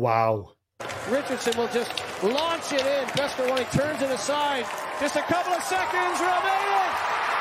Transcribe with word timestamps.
Wow. 0.00 0.52
Richardson 1.10 1.58
will 1.58 1.68
just 1.68 1.92
launch 2.22 2.72
it 2.72 2.80
in. 2.80 3.04
Besker 3.12 3.44
when 3.50 3.58
he 3.58 3.64
turns 3.64 4.00
it 4.00 4.10
aside. 4.10 4.64
Just 4.98 5.14
a 5.16 5.20
couple 5.20 5.52
of 5.52 5.62
seconds 5.62 6.18
remaining. 6.18 6.90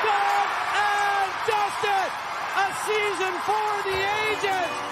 Done 0.04 0.50
and 0.76 1.32
dusted. 1.48 2.10
A 2.60 2.68
season 2.84 3.34
for 3.48 3.72
the 3.88 3.96
agents. 3.96 4.89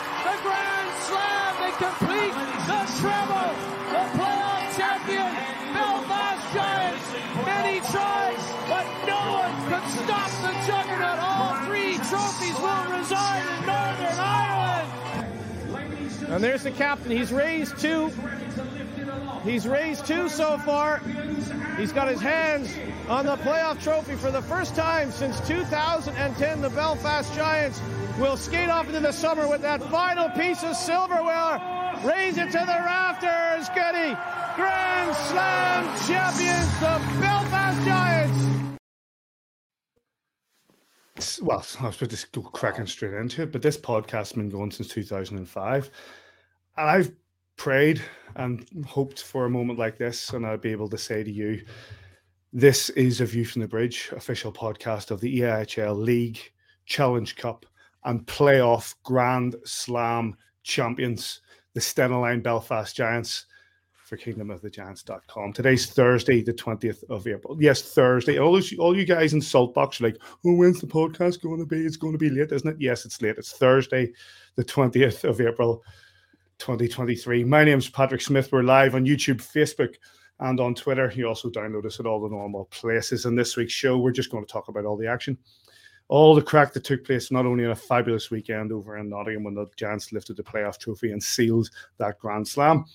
And 16.37 16.43
there's 16.43 16.61
the 16.61 16.69
captain. 16.69 17.09
He's 17.09 17.33
raised 17.33 17.79
two. 17.79 18.11
He's 19.43 19.67
raised 19.67 20.05
two 20.05 20.29
so 20.29 20.59
far. 20.59 20.99
He's 21.79 21.91
got 21.91 22.09
his 22.09 22.21
hands 22.21 22.77
on 23.09 23.25
the 23.25 23.37
playoff 23.37 23.81
trophy 23.81 24.13
for 24.13 24.29
the 24.29 24.43
first 24.43 24.75
time 24.75 25.11
since 25.11 25.39
2010. 25.47 26.61
The 26.61 26.69
Belfast 26.69 27.33
Giants 27.33 27.81
will 28.19 28.37
skate 28.37 28.69
off 28.69 28.85
into 28.85 28.99
the 28.99 29.11
summer 29.11 29.47
with 29.47 29.63
that 29.63 29.81
final 29.89 30.29
piece 30.29 30.63
of 30.63 30.75
silverware. 30.75 31.59
Raise 32.05 32.37
it 32.37 32.51
to 32.51 32.59
the 32.59 32.81
rafters, 32.85 33.67
Getty. 33.69 34.15
Grand 34.55 35.15
Slam 35.15 35.85
champions, 36.05 36.71
the 36.79 37.19
Belfast 37.19 37.83
Giants. 37.83 38.67
Well, 41.41 41.65
I 41.79 41.87
was 41.87 42.25
go 42.25 42.41
cracking 42.43 42.85
straight 42.85 43.15
into 43.15 43.41
it, 43.41 43.51
but 43.51 43.63
this 43.63 43.75
podcast 43.75 44.11
has 44.11 44.33
been 44.33 44.49
going 44.49 44.69
since 44.69 44.87
2005. 44.89 45.89
And 46.77 46.89
I've 46.89 47.11
prayed 47.55 48.01
and 48.35 48.67
hoped 48.85 49.23
for 49.23 49.45
a 49.45 49.49
moment 49.49 49.79
like 49.79 49.97
this, 49.97 50.29
and 50.33 50.45
I'd 50.45 50.61
be 50.61 50.71
able 50.71 50.89
to 50.89 50.97
say 50.97 51.23
to 51.23 51.31
you, 51.31 51.63
this 52.53 52.89
is 52.91 53.19
a 53.19 53.25
View 53.25 53.45
from 53.45 53.61
the 53.61 53.67
Bridge 53.67 54.09
official 54.15 54.51
podcast 54.51 55.11
of 55.11 55.19
the 55.19 55.41
EIHL 55.41 55.97
League, 55.97 56.39
Challenge 56.85 57.35
Cup, 57.35 57.65
and 58.05 58.25
Playoff 58.25 58.93
Grand 59.03 59.55
Slam 59.65 60.37
champions, 60.63 61.41
the 61.73 61.79
Stena 61.79 62.21
Line 62.21 62.41
Belfast 62.41 62.95
Giants 62.95 63.47
for 63.91 64.15
kingdomofthegiants.com. 64.15 65.51
Today's 65.51 65.87
Thursday, 65.87 66.41
the 66.41 66.53
20th 66.53 67.03
of 67.09 67.27
April. 67.27 67.57
Yes, 67.59 67.81
Thursday. 67.81 68.37
All, 68.37 68.53
those, 68.53 68.73
all 68.77 68.95
you 68.95 69.03
guys 69.03 69.33
in 69.33 69.41
Saltbox 69.41 69.99
are 69.99 70.05
like, 70.05 70.17
oh, 70.45 70.55
when's 70.55 70.79
the 70.79 70.87
podcast 70.87 71.41
going 71.41 71.59
to 71.59 71.65
be? 71.65 71.85
It's 71.85 71.97
going 71.97 72.13
to 72.13 72.19
be 72.19 72.29
late, 72.29 72.51
isn't 72.51 72.69
it? 72.69 72.77
Yes, 72.79 73.03
it's 73.03 73.21
late. 73.21 73.37
It's 73.37 73.51
Thursday, 73.51 74.13
the 74.55 74.63
20th 74.63 75.25
of 75.27 75.41
April, 75.41 75.83
2023. 76.59 77.43
My 77.43 77.63
name's 77.63 77.89
Patrick 77.89 78.21
Smith. 78.21 78.51
We're 78.51 78.63
live 78.63 78.95
on 78.95 79.05
YouTube, 79.05 79.37
Facebook, 79.37 79.95
and 80.39 80.59
on 80.59 80.73
Twitter. 80.73 81.11
You 81.15 81.27
also 81.27 81.49
download 81.49 81.85
us 81.85 81.99
at 81.99 82.05
all 82.05 82.21
the 82.21 82.29
normal 82.29 82.65
places. 82.65 83.25
In 83.25 83.35
this 83.35 83.55
week's 83.55 83.73
show, 83.73 83.97
we're 83.97 84.11
just 84.11 84.31
going 84.31 84.45
to 84.45 84.51
talk 84.51 84.67
about 84.67 84.85
all 84.85 84.97
the 84.97 85.07
action, 85.07 85.37
all 86.07 86.33
the 86.33 86.41
crack 86.41 86.73
that 86.73 86.83
took 86.83 87.05
place, 87.05 87.31
not 87.31 87.45
only 87.45 87.63
in 87.63 87.71
a 87.71 87.75
fabulous 87.75 88.31
weekend 88.31 88.71
over 88.71 88.97
in 88.97 89.09
Nottingham 89.09 89.43
when 89.43 89.53
the 89.53 89.67
Giants 89.75 90.11
lifted 90.11 90.37
the 90.37 90.43
playoff 90.43 90.79
trophy 90.79 91.11
and 91.11 91.21
sealed 91.21 91.69
that 91.97 92.19
Grand 92.19 92.47
Slam, 92.47 92.85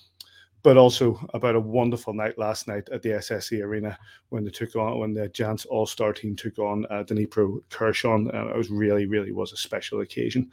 but 0.63 0.77
also 0.77 1.19
about 1.33 1.55
a 1.55 1.59
wonderful 1.59 2.13
night 2.13 2.37
last 2.37 2.69
night 2.69 2.87
at 2.89 3.01
the 3.01 3.09
SSE 3.09 3.61
Arena 3.61 3.97
when 4.29 4.45
they 4.45 4.49
took 4.49 4.75
on 4.77 4.97
when 4.97 5.13
the 5.13 5.27
Giants 5.29 5.65
All 5.65 5.85
Star 5.85 6.13
team 6.13 6.35
took 6.37 6.57
on 6.57 6.85
uh, 6.89 7.03
Dnipro 7.03 7.59
Kherson. 7.69 8.31
Uh, 8.33 8.47
it 8.47 8.55
was 8.55 8.69
really, 8.69 9.05
really 9.05 9.33
was 9.33 9.51
a 9.51 9.57
special 9.57 9.99
occasion. 9.99 10.49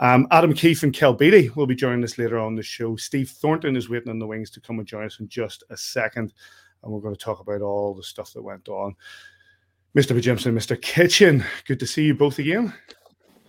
Um, 0.00 0.26
Adam 0.32 0.52
Keefe 0.52 0.82
and 0.82 0.92
Kell 0.92 1.14
Beattie 1.14 1.50
will 1.50 1.68
be 1.68 1.76
joining 1.76 2.02
us 2.02 2.18
later 2.18 2.38
on 2.38 2.56
the 2.56 2.62
show. 2.62 2.96
Steve 2.96 3.30
Thornton 3.30 3.76
is 3.76 3.88
waiting 3.88 4.10
on 4.10 4.18
the 4.18 4.26
wings 4.26 4.50
to 4.50 4.60
come 4.60 4.80
and 4.80 4.88
join 4.88 5.06
us 5.06 5.20
in 5.20 5.28
just 5.28 5.62
a 5.70 5.76
second, 5.76 6.34
and 6.82 6.92
we're 6.92 7.00
going 7.00 7.14
to 7.14 7.24
talk 7.24 7.38
about 7.38 7.62
all 7.62 7.94
the 7.94 8.02
stuff 8.02 8.32
that 8.32 8.42
went 8.42 8.68
on. 8.68 8.96
Mr. 9.96 10.20
Jimson, 10.20 10.54
Mr. 10.54 10.80
Kitchen, 10.80 11.44
good 11.66 11.78
to 11.78 11.86
see 11.86 12.04
you 12.04 12.14
both 12.14 12.38
again. 12.38 12.72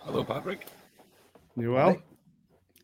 Hello, 0.00 0.22
Patrick. 0.22 0.66
You 1.56 1.72
well? 1.72 1.94
Hi. 1.94 2.02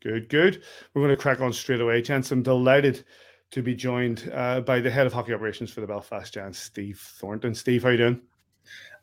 Good, 0.01 0.29
good. 0.29 0.63
We're 0.93 1.03
going 1.03 1.15
to 1.15 1.21
crack 1.21 1.41
on 1.41 1.53
straight 1.53 1.79
away. 1.79 2.01
Gents, 2.01 2.31
I'm 2.31 2.41
delighted 2.41 3.03
to 3.51 3.61
be 3.61 3.75
joined 3.75 4.31
uh, 4.33 4.61
by 4.61 4.79
the 4.79 4.89
head 4.89 5.05
of 5.05 5.13
hockey 5.13 5.33
operations 5.33 5.71
for 5.71 5.81
the 5.81 5.87
Belfast 5.87 6.33
Giants, 6.33 6.57
Steve 6.57 6.99
Thornton. 7.19 7.53
Steve, 7.53 7.83
how 7.83 7.89
you 7.89 7.97
doing? 7.97 8.21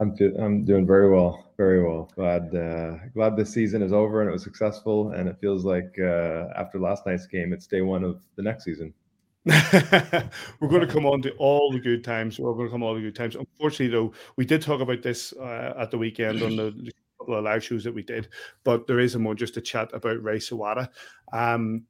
I'm 0.00 0.14
do- 0.14 0.36
I'm 0.38 0.64
doing 0.64 0.86
very 0.86 1.10
well, 1.10 1.52
very 1.56 1.84
well. 1.84 2.10
Glad 2.14 2.54
uh, 2.54 2.96
glad 3.14 3.36
this 3.36 3.52
season 3.52 3.82
is 3.82 3.92
over 3.92 4.20
and 4.20 4.28
it 4.28 4.32
was 4.32 4.42
successful, 4.42 5.10
and 5.12 5.28
it 5.28 5.36
feels 5.40 5.64
like 5.64 5.94
uh, 6.00 6.46
after 6.56 6.78
last 6.78 7.06
night's 7.06 7.26
game, 7.26 7.52
it's 7.52 7.66
day 7.66 7.82
one 7.82 8.04
of 8.04 8.22
the 8.36 8.42
next 8.42 8.64
season. 8.64 8.92
We're 9.44 10.68
going 10.68 10.86
to 10.86 10.92
come 10.92 11.06
on 11.06 11.22
to 11.22 11.32
all 11.36 11.72
the 11.72 11.80
good 11.80 12.04
times. 12.04 12.38
We're 12.38 12.54
going 12.54 12.66
to 12.66 12.72
come 12.72 12.82
on 12.82 12.90
all 12.90 12.94
the 12.94 13.00
good 13.00 13.14
times. 13.16 13.34
Unfortunately, 13.34 13.88
though, 13.88 14.12
we 14.36 14.44
did 14.44 14.62
talk 14.62 14.80
about 14.80 15.02
this 15.02 15.32
uh, 15.32 15.74
at 15.78 15.90
the 15.90 15.98
weekend 15.98 16.42
on 16.42 16.56
the 16.56 16.92
couple 17.28 17.38
of 17.38 17.44
live 17.44 17.62
shows 17.62 17.84
that 17.84 17.94
we 17.94 18.02
did, 18.02 18.28
but 18.64 18.86
there 18.86 19.00
is 19.00 19.14
a 19.14 19.18
more 19.18 19.34
just 19.34 19.56
a 19.58 19.60
chat 19.60 19.90
about 19.92 20.22
Ray 20.22 20.38
Sawada. 20.38 20.88
Um, 21.32 21.84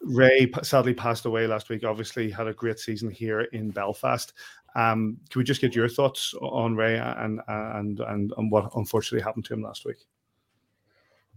Ray 0.00 0.50
sadly 0.62 0.94
passed 0.94 1.26
away 1.26 1.46
last 1.46 1.68
week. 1.68 1.84
Obviously, 1.84 2.28
had 2.28 2.48
a 2.48 2.52
great 2.52 2.80
season 2.80 3.08
here 3.08 3.42
in 3.52 3.70
Belfast. 3.70 4.32
Um, 4.74 5.18
can 5.30 5.38
we 5.38 5.44
just 5.44 5.60
get 5.60 5.76
your 5.76 5.88
thoughts 5.88 6.34
on 6.42 6.74
Ray 6.74 6.98
and 6.98 7.40
and 7.46 8.00
and, 8.00 8.50
what 8.50 8.72
unfortunately 8.74 9.22
happened 9.22 9.44
to 9.44 9.54
him 9.54 9.62
last 9.62 9.84
week? 9.84 9.98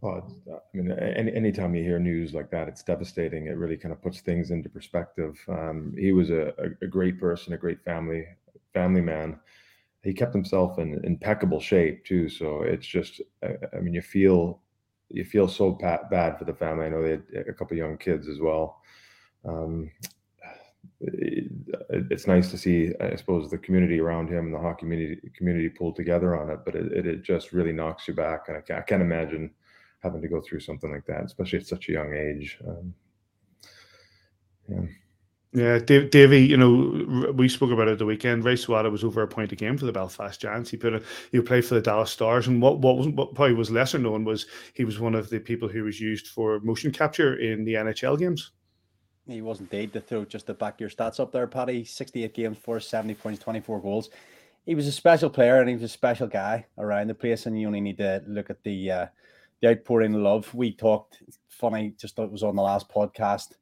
Well, 0.01 0.35
I 0.51 0.77
mean, 0.77 0.91
any 0.91 1.31
anytime 1.33 1.75
you 1.75 1.83
hear 1.83 1.99
news 1.99 2.33
like 2.33 2.49
that, 2.49 2.67
it's 2.67 2.81
devastating. 2.81 3.45
It 3.45 3.57
really 3.57 3.77
kind 3.77 3.93
of 3.93 4.01
puts 4.01 4.21
things 4.21 4.49
into 4.49 4.69
perspective. 4.69 5.37
Um, 5.47 5.93
he 5.95 6.11
was 6.11 6.31
a, 6.31 6.53
a, 6.81 6.87
great 6.87 7.19
person, 7.19 7.53
a 7.53 7.57
great 7.57 7.83
family 7.83 8.25
family 8.73 9.01
man. 9.01 9.39
He 10.03 10.13
kept 10.13 10.33
himself 10.33 10.79
in 10.79 10.99
impeccable 11.03 11.59
shape 11.59 12.05
too. 12.05 12.29
So 12.29 12.61
it's 12.61 12.87
just, 12.87 13.21
I 13.43 13.79
mean, 13.81 13.93
you 13.93 14.01
feel 14.01 14.61
you 15.09 15.25
feel 15.25 15.47
so 15.47 15.71
bad 15.71 16.37
for 16.37 16.45
the 16.45 16.53
family. 16.53 16.85
I 16.85 16.89
know 16.89 17.01
they 17.01 17.11
had 17.37 17.47
a 17.47 17.53
couple 17.53 17.75
young 17.75 17.97
kids 17.97 18.27
as 18.27 18.39
well. 18.39 18.81
Um, 19.43 19.91
it, 21.01 21.51
it's 21.89 22.27
nice 22.27 22.51
to 22.51 22.57
see, 22.57 22.93
I 22.99 23.15
suppose, 23.15 23.49
the 23.49 23.57
community 23.57 23.99
around 23.99 24.29
him 24.29 24.45
and 24.45 24.53
the 24.53 24.59
hockey 24.59 24.81
community 24.81 25.31
community 25.35 25.69
pulled 25.69 25.95
together 25.95 26.39
on 26.39 26.49
it. 26.49 26.59
But 26.65 26.75
it, 26.75 27.05
it, 27.05 27.23
just 27.23 27.53
really 27.53 27.71
knocks 27.71 28.07
you 28.07 28.13
back, 28.13 28.45
and 28.47 28.57
I 28.57 28.61
can't, 28.61 28.79
I 28.79 28.83
can't, 28.83 29.01
imagine 29.01 29.51
having 30.01 30.21
to 30.21 30.27
go 30.27 30.41
through 30.41 30.59
something 30.59 30.91
like 30.91 31.05
that, 31.07 31.25
especially 31.25 31.59
at 31.59 31.67
such 31.67 31.89
a 31.89 31.93
young 31.93 32.13
age. 32.13 32.59
Um, 32.67 32.93
yeah. 34.69 34.81
Yeah, 35.51 35.79
Dave, 35.79 36.11
Davey, 36.11 36.45
you 36.45 36.55
know, 36.55 37.31
we 37.33 37.49
spoke 37.49 37.71
about 37.71 37.87
it 37.87 37.97
the 37.97 38.05
weekend. 38.05 38.45
Ray 38.45 38.53
Sawada 38.53 38.91
was 38.91 39.03
over 39.03 39.23
a 39.23 39.27
point 39.27 39.51
a 39.51 39.55
game 39.55 39.79
for 39.79 39.87
the 39.87 39.91
Belfast 39.91 40.39
Giants. 40.39 40.69
He 40.69 40.77
put 40.77 40.93
a, 40.93 41.01
he 41.31 41.41
played 41.41 41.65
for 41.65 41.73
the 41.73 41.81
Dallas 41.81 42.11
Stars, 42.11 42.47
and 42.47 42.61
what 42.61 42.79
what, 42.79 42.97
was, 42.97 43.07
what 43.07 43.33
probably 43.33 43.55
was 43.55 43.71
lesser 43.71 43.97
known 43.97 44.23
was 44.25 44.45
he 44.75 44.85
was 44.85 44.99
one 44.99 45.15
of 45.15 45.27
the 45.31 45.39
people 45.39 45.67
who 45.67 45.85
was 45.85 45.99
used 45.99 46.27
for 46.27 46.59
motion 46.59 46.91
capture 46.91 47.37
in 47.37 47.65
the 47.65 47.73
NHL 47.73 48.19
games. 48.19 48.51
He 49.25 49.41
was 49.41 49.59
indeed 49.59 49.91
to 49.93 50.01
throw 50.01 50.23
just 50.23 50.45
to 50.47 50.53
back 50.53 50.79
your 50.79 50.89
stats 50.89 51.19
up 51.19 51.31
there, 51.31 51.47
Paddy. 51.47 51.83
Sixty-eight 51.83 52.35
games 52.35 52.57
for 52.59 52.79
seventy 52.79 53.15
points, 53.15 53.43
twenty-four 53.43 53.81
goals. 53.81 54.11
He 54.67 54.75
was 54.75 54.85
a 54.85 54.91
special 54.91 55.31
player 55.31 55.59
and 55.59 55.69
he 55.69 55.75
was 55.75 55.83
a 55.83 55.87
special 55.87 56.27
guy 56.27 56.67
around 56.77 57.07
the 57.07 57.15
place. 57.15 57.47
And 57.47 57.59
you 57.59 57.65
only 57.65 57.81
need 57.81 57.97
to 57.97 58.23
look 58.27 58.51
at 58.51 58.61
the 58.61 58.91
uh, 58.91 59.07
the 59.61 59.69
outpouring 59.69 60.13
of 60.13 60.21
love. 60.21 60.53
We 60.53 60.73
talked 60.73 61.23
funny, 61.47 61.95
just 61.97 62.19
it 62.19 62.31
was 62.31 62.43
on 62.43 62.55
the 62.55 62.61
last 62.61 62.87
podcast 62.87 63.53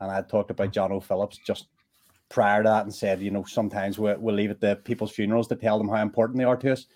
and 0.00 0.10
I 0.10 0.22
talked 0.22 0.50
about 0.50 0.68
hmm. 0.68 0.72
John 0.72 0.92
O'Phillips 0.92 1.38
just 1.38 1.66
prior 2.28 2.62
to 2.62 2.68
that 2.68 2.84
and 2.84 2.94
said, 2.94 3.20
you 3.20 3.30
know, 3.30 3.44
sometimes 3.44 3.98
we'll, 3.98 4.18
we'll 4.18 4.34
leave 4.34 4.50
it 4.50 4.60
to 4.60 4.76
people's 4.76 5.12
funerals 5.12 5.48
to 5.48 5.56
tell 5.56 5.78
them 5.78 5.88
how 5.88 6.02
important 6.02 6.38
they 6.38 6.44
are 6.44 6.56
to 6.56 6.72
us. 6.72 6.86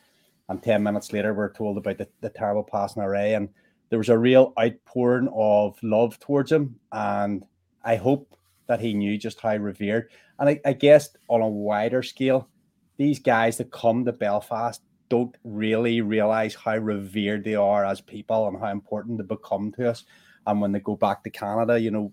And 0.49 0.63
10 0.63 0.83
minutes 0.83 1.13
later, 1.13 1.33
we're 1.33 1.53
told 1.53 1.79
about 1.79 1.99
the, 1.99 2.09
the 2.21 2.31
terrible 2.31 2.65
passing 2.65 3.03
array. 3.03 3.35
And 3.35 3.49
there 3.91 3.99
was 3.99 4.09
a 4.09 4.19
real 4.19 4.53
outpouring 4.59 5.29
of 5.33 5.79
love 5.83 6.19
towards 6.19 6.51
him, 6.51 6.77
and 6.93 7.45
I 7.85 7.97
hope 7.97 8.37
that 8.67 8.81
he 8.81 8.95
knew 8.95 9.19
just 9.19 9.41
how 9.41 9.57
revered. 9.57 10.11
And 10.39 10.49
I, 10.49 10.61
I 10.65 10.73
guess 10.73 11.11
on 11.29 11.41
a 11.43 11.49
wider 11.49 12.03
scale, 12.03 12.49
these 12.97 13.19
guys 13.19 13.59
that 13.59 13.73
come 13.73 14.05
to 14.05 14.13
Belfast 14.13 14.81
don't 15.09 15.37
really 15.43 16.01
realize 16.01 16.55
how 16.55 16.77
revered 16.77 17.43
they 17.43 17.57
are 17.57 17.85
as 17.85 18.01
people 18.01 18.47
and 18.47 18.59
how 18.61 18.69
important 18.69 19.19
they 19.19 19.25
become 19.25 19.73
to 19.73 19.91
us. 19.91 20.05
And 20.47 20.61
when 20.61 20.71
they 20.71 20.81
go 20.81 20.95
back 20.95 21.25
to 21.25 21.31
Canada, 21.31 21.81
you 21.81 21.91
know, 21.91 22.13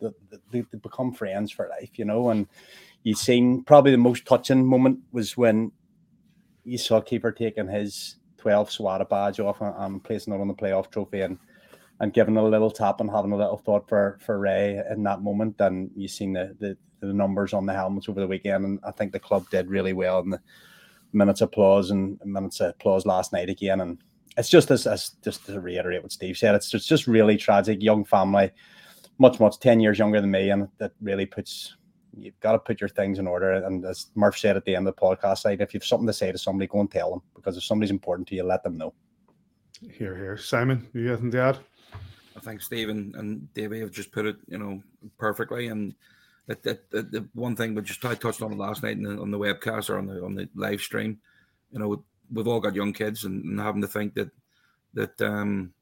they, 0.00 0.10
they, 0.50 0.78
become 0.78 1.12
friends 1.12 1.50
for 1.50 1.68
life, 1.68 1.98
you 1.98 2.04
know. 2.04 2.30
And 2.30 2.46
you 3.02 3.14
seen 3.14 3.62
probably 3.62 3.92
the 3.92 3.98
most 3.98 4.26
touching 4.26 4.66
moment 4.66 5.00
was 5.12 5.36
when 5.36 5.72
you 6.64 6.78
saw 6.78 7.00
keeper 7.00 7.32
taking 7.32 7.68
his 7.68 8.16
12 8.38 8.70
Sawada 8.70 9.08
badge 9.08 9.40
off 9.40 9.60
and, 9.60 9.74
and 9.78 10.04
placing 10.04 10.32
it 10.32 10.40
on 10.40 10.48
the 10.48 10.54
playoff 10.54 10.90
trophy 10.90 11.22
and 11.22 11.38
and 12.00 12.12
giving 12.12 12.36
a 12.36 12.44
little 12.44 12.70
tap 12.70 13.00
and 13.00 13.10
having 13.10 13.32
a 13.32 13.36
little 13.36 13.56
thought 13.56 13.88
for 13.88 14.18
for 14.20 14.38
Ray 14.38 14.82
in 14.90 15.02
that 15.04 15.22
moment. 15.22 15.60
And 15.60 15.90
you've 15.96 16.10
seen 16.10 16.32
the, 16.32 16.54
the 16.58 16.76
the 17.00 17.12
numbers 17.12 17.52
on 17.52 17.66
the 17.66 17.72
helmets 17.72 18.08
over 18.08 18.20
the 18.20 18.26
weekend, 18.26 18.64
and 18.64 18.80
I 18.84 18.90
think 18.90 19.12
the 19.12 19.20
club 19.20 19.48
did 19.50 19.68
really 19.68 19.92
well 19.92 20.20
in 20.20 20.30
the 20.30 20.40
minutes 21.12 21.40
of 21.40 21.48
applause 21.48 21.90
and 21.90 22.18
minutes 22.24 22.60
of 22.60 22.70
applause 22.70 23.06
last 23.06 23.32
night 23.32 23.48
again. 23.48 23.80
And 23.80 23.98
it's 24.36 24.48
just 24.48 24.70
as, 24.70 24.86
as 24.86 25.10
just 25.22 25.46
to 25.46 25.60
reiterate 25.60 26.02
what 26.02 26.12
Steve 26.12 26.36
said, 26.36 26.54
it's 26.54 26.70
just, 26.70 26.88
just 26.88 27.06
really 27.06 27.36
tragic. 27.36 27.82
Young 27.82 28.04
family, 28.04 28.50
much 29.18 29.40
much 29.40 29.58
ten 29.58 29.80
years 29.80 29.98
younger 29.98 30.20
than 30.20 30.30
me, 30.30 30.50
and 30.50 30.68
that 30.78 30.92
really 31.00 31.26
puts 31.26 31.76
you've 32.18 32.38
got 32.40 32.52
to 32.52 32.58
put 32.58 32.80
your 32.80 32.88
things 32.88 33.18
in 33.18 33.26
order. 33.26 33.52
And 33.52 33.84
as 33.84 34.06
Murph 34.14 34.38
said 34.38 34.56
at 34.56 34.64
the 34.64 34.74
end 34.74 34.88
of 34.88 34.96
the 34.96 35.00
podcast, 35.00 35.44
like 35.44 35.60
if 35.60 35.74
you've 35.74 35.84
something 35.84 36.06
to 36.06 36.12
say 36.12 36.32
to 36.32 36.38
somebody, 36.38 36.66
go 36.66 36.80
and 36.80 36.90
tell 36.90 37.10
them 37.10 37.22
because 37.34 37.56
if 37.56 37.64
somebody's 37.64 37.90
important 37.90 38.26
to 38.28 38.34
you, 38.34 38.42
let 38.42 38.62
them 38.62 38.78
know. 38.78 38.94
Here, 39.82 40.16
here, 40.16 40.38
Simon, 40.38 40.88
you 40.94 41.08
have 41.10 41.20
anything 41.20 41.32
to 41.32 41.40
add? 41.40 41.58
I 42.36 42.40
think 42.40 42.62
Stephen 42.62 43.14
and 43.16 43.52
Davey 43.54 43.80
have 43.80 43.90
just 43.90 44.12
put 44.12 44.26
it, 44.26 44.36
you 44.48 44.58
know, 44.58 44.82
perfectly. 45.18 45.68
And 45.68 45.94
that, 46.46 46.62
that, 46.62 46.90
that 46.90 47.10
the 47.10 47.28
one 47.34 47.56
thing 47.56 47.74
we 47.74 47.82
just 47.82 48.04
I 48.04 48.14
touched 48.14 48.42
on 48.42 48.56
last 48.56 48.82
night 48.82 49.02
the, 49.02 49.20
on 49.20 49.30
the 49.30 49.38
webcast 49.38 49.90
or 49.90 49.98
on 49.98 50.06
the 50.06 50.24
on 50.24 50.34
the 50.34 50.48
live 50.54 50.80
stream, 50.80 51.18
you 51.72 51.78
know, 51.78 52.02
we've 52.32 52.48
all 52.48 52.60
got 52.60 52.74
young 52.74 52.92
kids 52.92 53.24
and, 53.24 53.44
and 53.44 53.60
having 53.60 53.82
to 53.82 53.88
think 53.88 54.14
that 54.14 54.30
that 54.94 55.20
um 55.20 55.72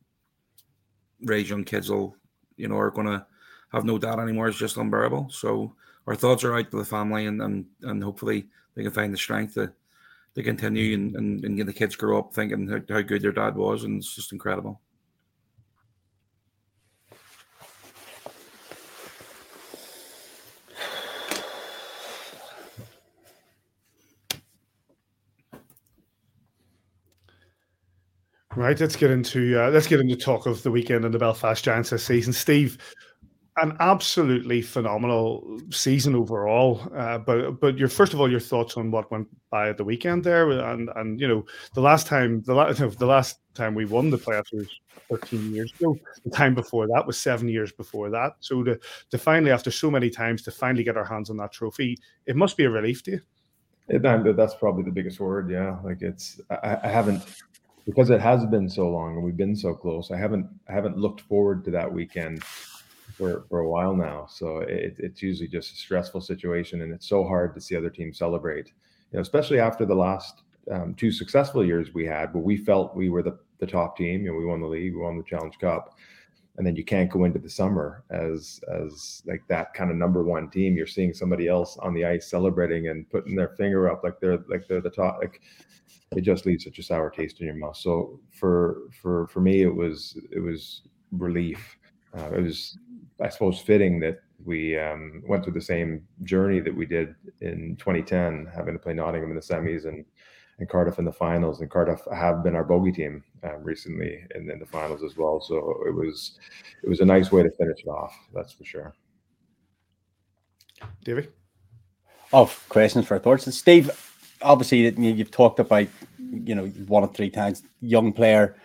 Ray's 1.21 1.49
young 1.49 1.65
kids 1.65 1.91
will, 1.91 2.17
you 2.57 2.69
know, 2.69 2.77
are 2.77 2.91
gonna 2.91 3.27
have 3.73 3.85
no 3.85 3.99
dad 3.99 4.19
anymore 4.19 4.49
is 4.49 4.57
just 4.57 4.77
unbearable. 4.77 5.29
So 5.31 5.75
our 6.07 6.15
thoughts 6.15 6.45
are 6.45 6.57
out 6.57 6.71
to 6.71 6.79
the 6.79 6.85
family 6.85 7.27
and 7.27 7.43
and, 7.43 7.67
and 7.83 8.03
hopefully 8.03 8.47
they 8.75 8.83
can 8.83 8.93
find 8.93 9.13
the 9.13 9.19
strength 9.19 9.55
to 9.55 9.73
to 10.35 10.43
continue 10.43 10.95
and, 10.95 11.15
and, 11.15 11.45
and 11.45 11.57
get 11.57 11.67
the 11.67 11.73
kids 11.73 11.95
grow 11.95 12.19
up 12.19 12.35
thinking 12.35 12.69
how, 12.69 12.81
how 12.89 13.01
good 13.03 13.23
their 13.23 13.33
dad 13.33 13.55
was 13.55 13.85
and 13.85 13.99
it's 13.99 14.15
just 14.15 14.33
incredible. 14.33 14.81
Right, 28.57 28.79
let's 28.79 28.95
get 28.95 29.11
into 29.11 29.61
uh, 29.61 29.71
let's 29.71 29.89
get 29.89 29.99
into 29.99 30.15
talk 30.15 30.47
of 30.47 30.63
the 30.63 30.71
weekend 30.71 31.05
and 31.05 31.13
the 31.13 31.19
Belfast 31.19 31.65
Giants 31.65 31.91
this 31.91 32.05
season. 32.05 32.33
Steve, 32.33 32.79
an 33.57 33.77
absolutely 33.81 34.63
phenomenal 34.63 35.59
season 35.71 36.15
overall. 36.15 36.81
Uh, 36.97 37.19
but 37.19 37.61
but 37.61 37.77
your 37.77 37.89
first 37.89 38.15
of 38.15 38.21
all, 38.21 38.31
your 38.31 38.39
thoughts 38.39 38.77
on 38.77 38.93
what 38.93 39.11
went 39.11 39.27
by 39.51 39.71
at 39.71 39.77
the 39.77 39.83
weekend 39.83 40.23
there, 40.23 40.51
and 40.51 40.89
and 40.95 41.21
you 41.21 41.27
know 41.27 41.45
the 41.75 41.81
last 41.81 42.07
time 42.07 42.43
the 42.43 42.55
last 42.55 42.79
the 42.99 43.07
last 43.07 43.41
time 43.55 43.75
we 43.75 43.87
won 43.87 44.11
the 44.11 44.19
playoffs 44.19 44.53
was 44.53 44.69
13 45.11 45.53
years 45.53 45.73
ago. 45.81 45.97
The 46.25 46.31
time 46.31 46.55
before 46.55 46.87
that 46.87 47.05
was 47.05 47.19
seven 47.19 47.49
years 47.49 47.73
before 47.73 48.09
that. 48.11 48.35
So 48.39 48.63
to 48.63 48.79
to 49.11 49.19
finally, 49.19 49.51
after 49.51 49.73
so 49.73 49.91
many 49.91 50.11
times, 50.11 50.43
to 50.43 50.53
finally 50.53 50.85
get 50.85 50.97
our 50.97 51.05
hands 51.05 51.29
on 51.29 51.37
that 51.39 51.53
trophy, 51.53 51.99
it 52.27 52.37
must 52.37 52.57
be 52.57 52.65
a 52.65 52.71
relief 52.71 53.03
to 53.05 53.13
you. 53.13 53.21
It, 53.89 54.03
that's 54.37 54.55
probably 54.55 54.85
the 54.85 54.91
biggest 54.91 55.21
word. 55.21 55.51
Yeah, 55.51 55.79
like 55.85 56.03
it's 56.03 56.41
I, 56.51 56.79
I 56.85 56.89
haven't 56.89 57.23
because 57.87 58.11
it 58.11 58.21
has 58.21 58.47
been 58.47 58.69
so 58.69 58.89
long 58.89 59.17
and 59.17 59.25
we've 59.25 59.37
been 59.37 59.57
so 59.57 59.75
close. 59.75 60.11
I 60.11 60.17
haven't 60.17 60.49
I 60.69 60.73
haven't 60.73 60.99
looked 60.99 61.23
forward 61.23 61.65
to 61.65 61.71
that 61.73 61.93
weekend 61.93 62.43
for 62.45 63.45
for 63.49 63.61
a 63.61 63.69
while 63.69 63.95
now. 63.95 64.27
So 64.29 64.59
it, 64.59 64.97
it's 64.99 65.23
usually 65.23 65.49
just 65.49 65.73
a 65.73 65.77
stressful 65.77 66.21
situation, 66.21 66.83
and 66.83 66.93
it's 66.93 67.09
so 67.09 67.25
hard 67.25 67.55
to 67.55 67.61
see 67.61 67.77
other 67.77 67.91
teams 67.91 68.19
celebrate. 68.19 68.69
You 69.13 69.19
know, 69.19 69.21
especially 69.21 69.61
after 69.61 69.85
the 69.85 69.95
last 69.95 70.43
um, 70.71 70.95
two 70.95 71.13
successful 71.13 71.65
years 71.65 71.95
we 71.95 72.07
had, 72.07 72.33
where 72.33 72.43
we 72.43 72.57
felt 72.57 72.97
we 72.97 73.11
were 73.11 73.23
the 73.23 73.39
the 73.59 73.67
top 73.67 73.97
team. 73.97 74.25
You 74.25 74.33
know, 74.33 74.39
we 74.39 74.47
won 74.47 74.61
the 74.61 74.67
league, 74.67 74.95
we 74.95 75.01
won 75.01 75.17
the 75.17 75.25
Challenge 75.25 75.59
Cup, 75.59 75.97
and 76.57 76.67
then 76.67 76.77
you 76.77 76.85
can't 76.85 77.11
go 77.11 77.25
into 77.25 77.39
the 77.39 77.51
summer 77.51 78.05
as 78.11 78.61
as 78.73 79.23
like 79.27 79.43
that 79.49 79.75
kind 79.75 79.91
of 79.91 79.97
number 79.97 80.23
one 80.23 80.51
team. 80.51 80.77
You're 80.77 80.87
seeing 80.87 81.13
somebody 81.13 81.49
else 81.49 81.77
on 81.79 81.95
the 81.95 82.05
ice 82.05 82.31
celebrating 82.31 82.89
and 82.89 83.09
putting 83.11 83.37
their 83.37 83.51
finger 83.51 83.91
up 83.91 84.03
like 84.03 84.21
they're 84.21 84.39
like 84.49 84.67
they're 84.69 84.81
the 84.81 84.91
top. 84.91 85.19
Like 85.21 85.43
it 86.17 86.23
just 86.23 86.47
leaves 86.47 86.65
such 86.65 86.79
a 86.79 86.83
sour 86.83 87.11
taste 87.11 87.41
in 87.41 87.47
your 87.47 87.57
mouth. 87.57 87.77
So 87.77 88.21
for 88.31 88.89
for 89.01 89.27
for 89.29 89.41
me, 89.41 89.63
it 89.63 89.75
was 89.75 90.19
it 90.31 90.41
was 90.41 90.83
relief. 91.13 91.79
Uh, 92.17 92.31
it 92.37 92.43
was 92.43 92.79
I 93.21 93.29
suppose 93.29 93.61
fitting 93.61 94.01
that 94.01 94.21
we 94.45 94.79
um, 94.79 95.23
went 95.27 95.45
through 95.45 95.55
the 95.55 95.61
same 95.61 96.07
journey 96.23 96.61
that 96.61 96.75
we 96.75 96.87
did 96.87 97.15
in 97.41 97.77
2010, 97.77 98.49
having 98.55 98.75
to 98.75 98.79
play 98.79 98.93
Nottingham 98.93 99.31
in 99.31 99.37
the 99.37 99.43
semis 99.43 99.87
and 99.87 100.05
and 100.59 100.69
Cardiff 100.69 100.99
in 100.99 101.05
the 101.05 101.13
finals. 101.13 101.61
And 101.61 101.71
Cardiff 101.71 102.01
have 102.15 102.45
been 102.45 102.55
our 102.55 102.65
bogey 102.65 102.93
team 102.93 103.25
um, 103.43 103.63
recently 103.63 104.25
in, 104.35 104.51
in 104.51 104.59
the 104.59 104.67
finals 104.67 105.03
as 105.03 105.17
well. 105.17 105.41
So 105.41 105.57
it 105.87 105.95
was 105.95 106.39
it 106.83 106.89
was 106.89 107.01
a 107.01 107.05
nice 107.05 107.33
way 107.33 107.43
to 107.43 107.51
finish 107.51 107.81
it 107.85 107.89
off. 107.89 108.17
That's 108.33 108.53
for 108.53 108.65
sure. 108.65 108.95
Davey. 111.05 111.29
Of 112.33 112.67
oh, 112.67 112.69
questions 112.69 113.07
for 113.07 113.19
thoughts, 113.19 113.47
and 113.47 113.55
Steve 113.55 113.91
obviously 114.43 114.91
you've 114.99 115.31
talked 115.31 115.59
about 115.59 115.89
you 116.19 116.55
know 116.55 116.67
one 116.87 117.03
or 117.03 117.13
three 117.13 117.31
times 117.31 117.63
young 117.81 118.13
player 118.13 118.57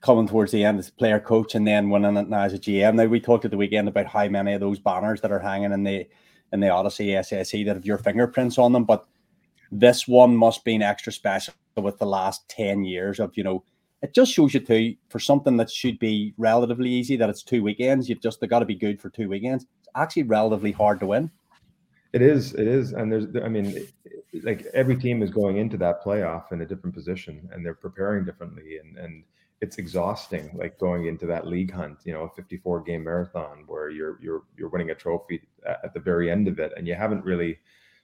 coming 0.00 0.28
towards 0.28 0.52
the 0.52 0.64
end 0.64 0.78
as 0.78 0.90
player 0.90 1.18
coach 1.18 1.54
and 1.54 1.66
then 1.66 1.90
winning 1.90 2.16
it 2.16 2.28
now 2.28 2.42
as 2.42 2.54
a 2.54 2.58
GM. 2.58 2.94
Now 2.94 3.06
we 3.06 3.20
talked 3.20 3.44
at 3.44 3.50
the 3.50 3.56
weekend 3.56 3.88
about 3.88 4.06
how 4.06 4.28
many 4.28 4.52
of 4.52 4.60
those 4.60 4.78
banners 4.78 5.20
that 5.22 5.32
are 5.32 5.40
hanging 5.40 5.72
in 5.72 5.82
the 5.82 6.06
in 6.52 6.60
the 6.60 6.70
Odyssey 6.70 7.08
SSE 7.08 7.66
that 7.66 7.76
have 7.76 7.84
your 7.84 7.98
fingerprints 7.98 8.58
on 8.58 8.72
them, 8.72 8.84
but 8.84 9.06
this 9.70 10.08
one 10.08 10.34
must 10.34 10.64
be 10.64 10.74
an 10.74 10.82
extra 10.82 11.12
special 11.12 11.52
with 11.76 11.98
the 11.98 12.06
last 12.06 12.48
10 12.48 12.84
years 12.84 13.20
of 13.20 13.36
you 13.36 13.44
know 13.44 13.62
it 14.02 14.14
just 14.14 14.32
shows 14.32 14.54
you 14.54 14.60
too 14.60 14.94
for 15.08 15.18
something 15.18 15.56
that 15.56 15.70
should 15.70 15.98
be 15.98 16.32
relatively 16.38 16.88
easy 16.90 17.16
that 17.16 17.28
it's 17.28 17.42
two 17.42 17.62
weekends 17.62 18.08
you've 18.08 18.22
just 18.22 18.40
got 18.48 18.60
to 18.60 18.64
be 18.64 18.74
good 18.74 19.00
for 19.00 19.10
two 19.10 19.28
weekends. 19.28 19.66
It's 19.80 19.88
actually 19.94 20.24
relatively 20.24 20.72
hard 20.72 21.00
to 21.00 21.06
win 21.06 21.30
it 22.12 22.22
is 22.22 22.54
it 22.54 22.66
is 22.66 22.92
and 22.92 23.10
there's 23.12 23.26
i 23.44 23.48
mean 23.48 23.86
like 24.42 24.66
every 24.74 24.96
team 24.96 25.22
is 25.22 25.30
going 25.30 25.56
into 25.58 25.76
that 25.76 26.02
playoff 26.02 26.52
in 26.52 26.62
a 26.62 26.66
different 26.66 26.94
position 26.94 27.48
and 27.52 27.64
they're 27.64 27.74
preparing 27.74 28.24
differently 28.24 28.78
and 28.78 28.96
and 28.96 29.24
it's 29.60 29.78
exhausting 29.78 30.50
like 30.54 30.78
going 30.78 31.06
into 31.06 31.26
that 31.26 31.46
league 31.46 31.72
hunt 31.72 31.98
you 32.04 32.12
know 32.12 32.22
a 32.22 32.30
54 32.30 32.82
game 32.82 33.04
marathon 33.04 33.64
where 33.66 33.90
you're 33.90 34.18
you're 34.22 34.42
you're 34.56 34.68
winning 34.68 34.90
a 34.90 34.94
trophy 34.94 35.40
at 35.66 35.92
the 35.92 36.00
very 36.00 36.30
end 36.30 36.48
of 36.48 36.58
it 36.58 36.72
and 36.76 36.86
you 36.86 36.94
haven't 36.94 37.24
really 37.24 37.58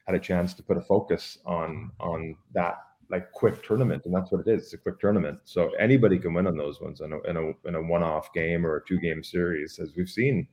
had 0.06 0.14
a 0.14 0.20
chance 0.20 0.52
to 0.54 0.62
put 0.62 0.76
a 0.76 0.82
focus 0.82 1.38
on 1.46 1.90
on 2.00 2.37
that 2.52 2.78
like 3.11 3.30
quick 3.32 3.62
tournament 3.66 4.02
and 4.04 4.14
that's 4.14 4.30
what 4.30 4.46
it 4.46 4.50
is 4.50 4.64
it's 4.64 4.73
a 4.75 4.78
quick 4.78 4.99
tournament. 5.00 5.38
So 5.44 5.70
anybody 5.78 6.18
can 6.18 6.34
win 6.34 6.46
on 6.46 6.56
those 6.56 6.80
ones 6.80 7.00
in 7.00 7.12
a, 7.12 7.20
in 7.23 7.37
a, 7.37 7.68
in 7.68 7.75
a 7.75 7.82
one-off 7.82 8.32
game 8.32 8.66
or 8.66 8.76
a 8.76 8.84
two 8.87 8.99
game 8.99 9.23
series 9.23 9.78
as 9.78 9.94
we've 9.96 10.08
seen 10.08 10.49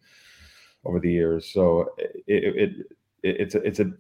over 0.86 1.00
the 1.00 1.12
years. 1.12 1.52
So 1.52 1.94
it, 1.98 2.22
it, 2.28 2.88
it 3.24 3.40
it's 3.40 3.56
a 3.56 3.62
it's 3.64 3.80
a 3.80 3.92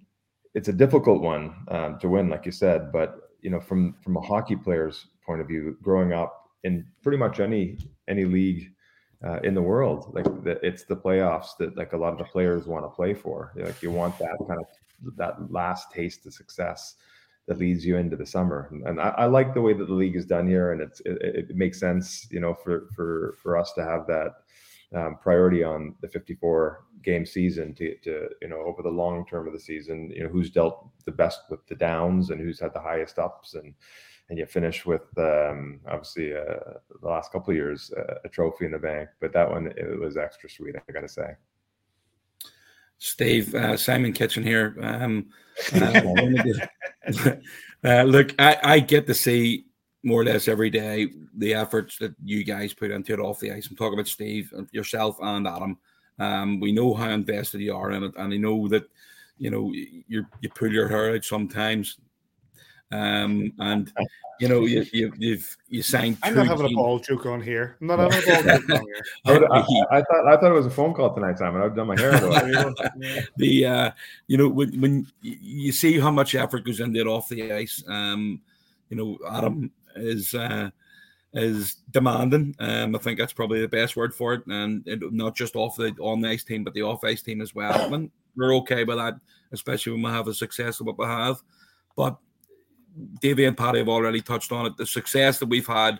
it's 0.53 0.67
a 0.67 0.73
difficult 0.73 1.21
one 1.21 1.55
um, 1.69 1.99
to 1.99 2.09
win, 2.09 2.29
like 2.29 2.45
you 2.45 2.51
said. 2.51 2.91
But 2.91 3.29
you 3.41 3.49
know, 3.49 3.59
from 3.59 3.95
from 4.01 4.17
a 4.17 4.21
hockey 4.21 4.55
player's 4.55 5.07
point 5.25 5.41
of 5.41 5.47
view, 5.47 5.77
growing 5.81 6.13
up 6.13 6.49
in 6.63 6.85
pretty 7.01 7.17
much 7.17 7.39
any 7.39 7.77
any 8.07 8.25
league 8.25 8.71
uh, 9.25 9.39
in 9.43 9.53
the 9.53 9.61
world, 9.61 10.11
like 10.13 10.25
the, 10.43 10.59
it's 10.65 10.83
the 10.83 10.95
playoffs 10.95 11.57
that 11.59 11.77
like 11.77 11.93
a 11.93 11.97
lot 11.97 12.13
of 12.13 12.19
the 12.19 12.25
players 12.25 12.67
want 12.67 12.85
to 12.85 12.89
play 12.89 13.13
for. 13.13 13.53
Like 13.55 13.81
you 13.81 13.91
want 13.91 14.17
that 14.19 14.37
kind 14.47 14.59
of 14.59 14.65
that 15.17 15.51
last 15.51 15.91
taste 15.91 16.25
of 16.25 16.33
success 16.33 16.95
that 17.47 17.57
leads 17.57 17.85
you 17.85 17.97
into 17.97 18.15
the 18.15 18.25
summer. 18.25 18.67
And, 18.71 18.87
and 18.87 19.01
I, 19.01 19.09
I, 19.09 19.25
like 19.25 19.53
the 19.53 19.61
way 19.61 19.73
that 19.73 19.87
the 19.87 19.93
league 19.93 20.15
is 20.15 20.25
done 20.25 20.47
here, 20.47 20.73
and 20.73 20.81
it's 20.81 21.01
it, 21.01 21.49
it 21.49 21.55
makes 21.55 21.79
sense, 21.79 22.27
you 22.31 22.39
know, 22.39 22.53
for 22.53 22.87
for 22.95 23.35
for 23.41 23.57
us 23.57 23.73
to 23.73 23.83
have 23.83 24.05
that 24.07 24.43
um, 24.95 25.17
priority 25.21 25.63
on 25.63 25.95
the 26.01 26.07
54 26.07 26.85
game 27.03 27.25
season 27.25 27.73
to, 27.75 27.95
to, 27.99 28.29
you 28.41 28.47
know 28.47 28.61
over 28.61 28.81
the 28.81 28.89
long 28.89 29.25
term 29.25 29.47
of 29.47 29.53
the 29.53 29.59
season 29.59 30.11
you 30.11 30.23
know 30.23 30.29
who's 30.29 30.51
dealt 30.51 30.89
the 31.05 31.11
best 31.11 31.41
with 31.49 31.65
the 31.67 31.75
downs 31.75 32.29
and 32.29 32.39
who's 32.39 32.59
had 32.59 32.73
the 32.73 32.79
highest 32.79 33.17
ups 33.17 33.55
and 33.55 33.73
and 34.29 34.37
you 34.37 34.45
finish 34.45 34.85
with 34.85 35.01
um, 35.17 35.79
obviously 35.89 36.33
uh, 36.33 36.77
the 37.01 37.07
last 37.07 37.31
couple 37.31 37.51
of 37.51 37.57
years 37.57 37.91
uh, 37.97 38.15
a 38.23 38.29
trophy 38.29 38.65
in 38.65 38.71
the 38.71 38.77
bank 38.77 39.09
but 39.19 39.33
that 39.33 39.49
one 39.49 39.67
it 39.77 39.99
was 39.99 40.17
extra 40.17 40.49
sweet 40.49 40.75
i 40.75 40.91
gotta 40.91 41.07
say. 41.07 41.35
Steve 42.97 43.55
uh, 43.55 43.75
simon 43.75 44.13
kitchen 44.13 44.43
here. 44.43 44.75
Um, 44.79 45.29
uh, 45.73 46.01
uh, 47.83 48.03
look 48.03 48.35
I, 48.37 48.57
I 48.63 48.79
get 48.79 49.07
to 49.07 49.15
see 49.15 49.65
more 50.03 50.21
or 50.21 50.25
less 50.25 50.47
every 50.47 50.69
day 50.69 51.09
the 51.35 51.53
efforts 51.53 51.97
that 51.97 52.13
you 52.23 52.43
guys 52.43 52.73
put 52.73 52.91
into 52.91 53.13
it 53.13 53.19
off 53.19 53.39
the 53.39 53.51
ice. 53.51 53.67
I'm 53.69 53.75
talking 53.75 53.93
about 53.93 54.07
Steve, 54.07 54.53
yourself, 54.71 55.17
and 55.21 55.47
Adam. 55.47 55.77
Um, 56.19 56.59
we 56.59 56.71
know 56.71 56.93
how 56.93 57.09
invested 57.09 57.61
you 57.61 57.75
are 57.75 57.91
in 57.91 58.03
it, 58.03 58.13
and 58.17 58.33
I 58.33 58.37
know 58.37 58.67
that 58.67 58.83
you 59.37 59.49
know 59.49 59.71
you 59.73 60.25
you 60.41 60.49
pull 60.49 60.71
your 60.71 60.87
hair 60.87 61.15
out 61.15 61.23
sometimes. 61.23 61.97
Um, 62.91 63.53
and 63.59 63.91
you 64.41 64.49
know 64.49 64.65
you, 64.65 64.85
you 64.91 65.13
you've 65.17 65.57
you 65.69 65.81
signed. 65.81 66.17
I'm 66.23 66.35
not 66.35 66.47
having 66.47 66.67
teams. 66.67 66.77
a 66.77 66.81
ball 66.81 66.99
joke 66.99 67.25
on 67.25 67.41
here. 67.41 67.77
I'm 67.79 67.87
not 67.87 67.99
having 68.13 68.29
a 68.29 68.59
ball 68.59 68.59
joke 68.59 68.69
on 68.69 68.85
here. 68.85 69.05
I, 69.25 69.31
I, 69.31 69.99
I, 69.99 70.01
thought 70.01 70.27
I 70.27 70.35
thought 70.35 70.51
it 70.51 70.53
was 70.53 70.65
a 70.65 70.71
phone 70.71 70.93
call 70.93 71.13
tonight, 71.13 71.37
Simon. 71.37 71.61
I've 71.61 71.75
done 71.75 71.87
my 71.87 71.99
hair. 71.99 72.11
the 73.37 73.65
uh, 73.65 73.91
you 74.27 74.37
know 74.37 74.49
when, 74.49 74.81
when 74.81 75.07
you 75.21 75.71
see 75.71 75.99
how 75.99 76.11
much 76.11 76.35
effort 76.35 76.65
goes 76.65 76.81
into 76.81 76.99
it 76.99 77.07
off 77.07 77.29
the 77.29 77.53
ice, 77.53 77.83
um, 77.87 78.41
you 78.89 78.97
know 78.97 79.17
Adam 79.31 79.71
is 79.95 80.33
uh, 80.33 80.69
is 81.33 81.75
demanding. 81.91 82.55
Um, 82.59 82.95
I 82.95 82.99
think 82.99 83.17
that's 83.17 83.33
probably 83.33 83.61
the 83.61 83.67
best 83.67 83.95
word 83.95 84.13
for 84.13 84.33
it, 84.33 84.45
and 84.47 84.85
it, 84.87 84.99
not 85.11 85.35
just 85.35 85.55
off 85.55 85.75
the 85.75 85.95
on 85.99 86.21
the 86.21 86.29
ice 86.29 86.43
team, 86.43 86.63
but 86.63 86.73
the 86.73 86.83
off 86.83 87.03
ice 87.03 87.21
team 87.21 87.41
as 87.41 87.55
well. 87.55 87.93
And 87.93 88.11
we're 88.35 88.55
okay 88.57 88.83
with 88.83 88.97
that, 88.97 89.15
especially 89.51 89.93
when 89.93 90.03
we 90.03 90.09
have 90.09 90.27
a 90.27 90.33
success 90.33 90.79
of 90.79 90.87
what 90.87 90.97
we 90.97 91.05
have. 91.05 91.41
But 91.95 92.17
Davey 93.21 93.45
and 93.45 93.57
Paddy 93.57 93.79
have 93.79 93.89
already 93.89 94.21
touched 94.21 94.51
on 94.51 94.65
it. 94.65 94.77
The 94.77 94.85
success 94.85 95.39
that 95.39 95.49
we've 95.49 95.67
had 95.67 95.99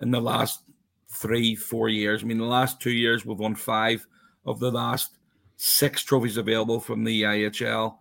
in 0.00 0.10
the 0.10 0.20
last 0.20 0.62
three, 1.08 1.54
four 1.54 1.88
years. 1.88 2.22
I 2.22 2.26
mean, 2.26 2.38
the 2.38 2.44
last 2.44 2.80
two 2.80 2.90
years 2.90 3.24
we've 3.24 3.38
won 3.38 3.54
five 3.54 4.06
of 4.46 4.58
the 4.58 4.70
last 4.70 5.18
six 5.56 6.02
trophies 6.02 6.38
available 6.38 6.80
from 6.80 7.04
the 7.04 7.22
IHL 7.22 7.98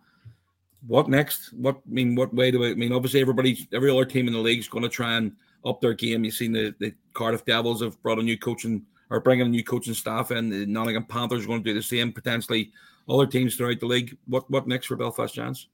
what 0.88 1.10
next? 1.10 1.54
What 1.54 1.78
I 1.78 1.94
mean, 1.94 2.16
what 2.16 2.34
way 2.34 2.52
do 2.52 2.64
I, 2.64 2.70
I 2.70 2.74
mean? 2.74 2.94
Obviously, 2.94 3.22
everybody, 3.22 3.68
every 3.74 3.92
other 3.92 4.06
team 4.06 4.28
in 4.28 4.34
the 4.34 4.40
league 4.40 4.60
is 4.60 4.68
going 4.68 4.84
to 4.84 4.90
try 4.90 5.16
and 5.16 5.34
up 5.66 5.82
their 5.82 5.94
game. 5.94 6.24
You've 6.24 6.34
seen 6.34 6.52
the, 6.52 6.74
the 6.80 6.94
Cardiff 7.14 7.46
Devils 7.46 7.82
have 7.82 8.02
brought 8.02 8.20
a 8.20 8.24
new 8.24 8.38
coaching 8.38 8.86
or 9.10 9.20
bringing 9.20 9.46
a 9.46 9.50
new 9.50 9.64
coaching 9.64 9.94
staff 9.94 10.32
in. 10.32 10.50
The 10.50 10.66
Nottingham 10.66 11.06
Panthers 11.06 11.44
are 11.44 11.48
going 11.48 11.64
to 11.64 11.70
do 11.70 11.74
the 11.74 11.84
same. 11.84 12.12
Potentially, 12.12 12.72
other 13.08 13.28
teams 13.28 13.56
throughout 13.56 13.80
the 13.80 13.86
league. 13.86 14.18
What 14.28 14.50
what 14.50 14.68
next 14.68 14.88
for 14.88 14.96
Belfast 14.96 15.34
Giants? 15.34 15.68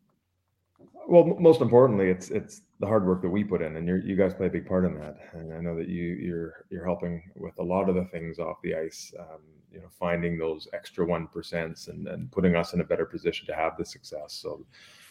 Well, 1.08 1.24
most 1.40 1.62
importantly, 1.62 2.10
it's 2.10 2.30
it's 2.30 2.64
the 2.80 2.88
hard 2.88 3.08
work 3.08 3.22
that 3.22 3.30
we 3.30 3.44
put 3.44 3.62
in, 3.62 3.78
and 3.78 3.88
you 3.88 4.16
guys 4.16 4.34
play 4.34 4.48
a 4.48 4.52
big 4.52 4.68
part 4.68 4.86
in 4.86 5.00
that. 5.00 5.18
And 5.34 5.54
I 5.54 5.60
know 5.62 5.76
that 5.78 5.88
you 5.88 6.04
you're 6.04 6.66
you're 6.70 6.86
helping 6.86 7.24
with 7.36 7.58
a 7.60 7.64
lot 7.64 7.88
of 7.88 7.96
the 7.96 8.06
things 8.06 8.40
off 8.40 8.62
the 8.62 8.76
ice. 8.76 9.14
Um, 9.18 9.40
you 9.72 9.80
know, 9.80 9.88
finding 10.00 10.38
those 10.38 10.68
extra 10.74 11.06
one 11.06 11.28
percents 11.28 11.88
and 11.88 12.08
and 12.08 12.32
putting 12.32 12.56
us 12.56 12.74
in 12.74 12.82
a 12.82 12.84
better 12.84 13.06
position 13.06 13.48
to 13.48 13.56
have 13.56 13.78
the 13.78 13.86
success. 13.86 14.34
So 14.34 14.66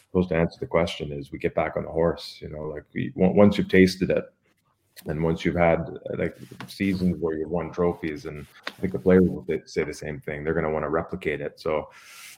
supposed 0.09 0.29
to 0.29 0.35
answer 0.35 0.57
the 0.59 0.67
question 0.67 1.11
is 1.11 1.31
we 1.31 1.39
get 1.39 1.55
back 1.55 1.75
on 1.77 1.83
the 1.83 1.89
horse 1.89 2.37
you 2.41 2.49
know 2.49 2.63
like 2.63 2.83
we 2.93 3.11
once 3.15 3.57
you've 3.57 3.69
tasted 3.69 4.09
it 4.09 4.25
and 5.05 5.21
once 5.21 5.45
you've 5.45 5.55
had 5.55 5.85
like 6.17 6.35
seasons 6.67 7.17
where 7.19 7.35
you've 7.35 7.51
won 7.51 7.71
trophies 7.71 8.25
and 8.25 8.45
i 8.67 8.71
think 8.81 8.93
the 8.93 8.99
players 8.99 9.23
will 9.23 9.45
say 9.65 9.83
the 9.83 9.93
same 9.93 10.19
thing 10.19 10.43
they're 10.43 10.53
going 10.53 10.65
to 10.65 10.71
want 10.71 10.83
to 10.83 10.89
replicate 10.89 11.41
it. 11.41 11.59
So 11.59 11.89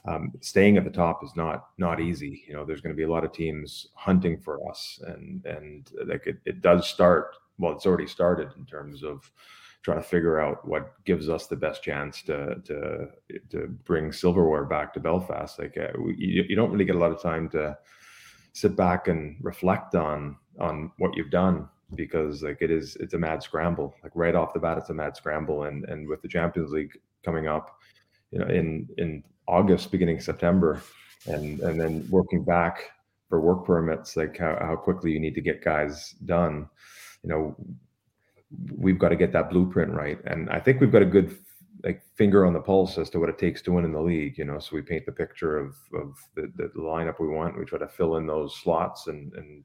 um, 0.06 0.32
staying 0.40 0.76
at 0.76 0.84
the 0.84 0.90
top 0.90 1.22
is 1.24 1.32
not 1.36 1.68
not 1.78 2.00
easy. 2.00 2.44
You 2.46 2.54
know 2.54 2.64
there's 2.64 2.80
going 2.80 2.94
to 2.94 2.96
be 2.96 3.04
a 3.04 3.10
lot 3.10 3.24
of 3.24 3.32
teams 3.32 3.88
hunting 3.94 4.38
for 4.38 4.66
us 4.68 5.00
and 5.06 5.44
and 5.44 5.90
like 6.06 6.26
it, 6.26 6.38
it 6.44 6.62
does 6.62 6.88
start 6.88 7.36
well 7.58 7.72
it's 7.72 7.86
already 7.86 8.06
started 8.06 8.48
in 8.58 8.64
terms 8.64 9.02
of 9.02 9.30
trying 9.82 9.98
to 9.98 10.06
figure 10.06 10.38
out 10.38 10.66
what 10.68 10.92
gives 11.04 11.28
us 11.28 11.46
the 11.46 11.56
best 11.56 11.82
chance 11.82 12.22
to 12.22 12.56
to 12.64 13.08
to 13.50 13.66
bring 13.84 14.12
silverware 14.12 14.64
back 14.64 14.92
to 14.94 15.00
Belfast. 15.00 15.58
Like 15.58 15.76
uh, 15.78 15.98
you, 16.16 16.44
you 16.48 16.56
don't 16.56 16.70
really 16.70 16.84
get 16.84 16.96
a 16.96 16.98
lot 16.98 17.12
of 17.12 17.22
time 17.22 17.48
to 17.50 17.76
sit 18.52 18.76
back 18.76 19.08
and 19.08 19.36
reflect 19.40 19.94
on 19.94 20.36
on 20.58 20.92
what 20.98 21.16
you've 21.16 21.30
done 21.30 21.68
because 21.94 22.42
like 22.42 22.58
it 22.60 22.70
is 22.70 22.96
it's 22.96 23.14
a 23.14 23.18
mad 23.18 23.42
scramble. 23.42 23.94
Like 24.02 24.12
right 24.14 24.34
off 24.34 24.54
the 24.54 24.60
bat, 24.60 24.78
it's 24.78 24.90
a 24.90 24.94
mad 24.94 25.16
scramble, 25.16 25.64
and 25.64 25.84
and 25.86 26.08
with 26.08 26.22
the 26.22 26.28
Champions 26.28 26.70
League 26.70 26.98
coming 27.24 27.46
up, 27.46 27.78
you 28.30 28.38
know, 28.38 28.46
in 28.46 28.88
in 28.98 29.24
August, 29.48 29.90
beginning 29.90 30.20
September, 30.20 30.82
and 31.26 31.60
and 31.60 31.80
then 31.80 32.06
working 32.10 32.44
back 32.44 32.90
for 33.28 33.40
work 33.40 33.64
permits, 33.64 34.16
like 34.16 34.36
how, 34.36 34.58
how 34.60 34.76
quickly 34.76 35.12
you 35.12 35.20
need 35.20 35.34
to 35.34 35.40
get 35.40 35.64
guys 35.64 36.14
done. 36.24 36.68
You 37.22 37.30
know, 37.30 37.56
we've 38.76 38.98
got 38.98 39.10
to 39.10 39.16
get 39.16 39.32
that 39.32 39.50
blueprint 39.50 39.92
right. 39.92 40.18
And 40.24 40.50
I 40.50 40.60
think 40.60 40.80
we've 40.80 40.92
got 40.92 41.02
a 41.02 41.06
good 41.06 41.36
like 41.82 42.02
finger 42.14 42.44
on 42.44 42.52
the 42.52 42.60
pulse 42.60 42.98
as 42.98 43.08
to 43.10 43.18
what 43.18 43.30
it 43.30 43.38
takes 43.38 43.62
to 43.62 43.72
win 43.72 43.84
in 43.84 43.92
the 43.92 44.00
league. 44.00 44.38
You 44.38 44.44
know, 44.44 44.58
so 44.58 44.76
we 44.76 44.82
paint 44.82 45.06
the 45.06 45.12
picture 45.12 45.58
of 45.58 45.76
of 45.94 46.16
the, 46.34 46.52
the 46.56 46.70
lineup 46.76 47.20
we 47.20 47.28
want. 47.28 47.58
We 47.58 47.64
try 47.64 47.78
to 47.78 47.88
fill 47.88 48.16
in 48.16 48.26
those 48.26 48.56
slots, 48.56 49.06
and 49.06 49.32
and 49.34 49.64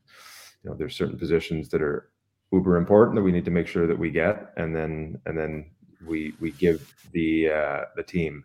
you 0.64 0.70
know, 0.70 0.76
there's 0.76 0.96
certain 0.96 1.18
positions 1.18 1.70
that 1.70 1.82
are 1.82 2.10
uber 2.52 2.78
important 2.78 3.16
that 3.16 3.24
we 3.24 3.32
need 3.32 3.46
to 3.46 3.52
make 3.52 3.68
sure 3.68 3.88
that 3.88 4.00
we 4.00 4.12
get, 4.12 4.54
and 4.58 4.76
then 4.76 5.20
and 5.26 5.38
then 5.38 5.72
we 6.06 6.34
we 6.40 6.52
give 6.52 6.94
the 7.12 7.50
uh, 7.50 7.82
the 7.96 8.04
team 8.04 8.44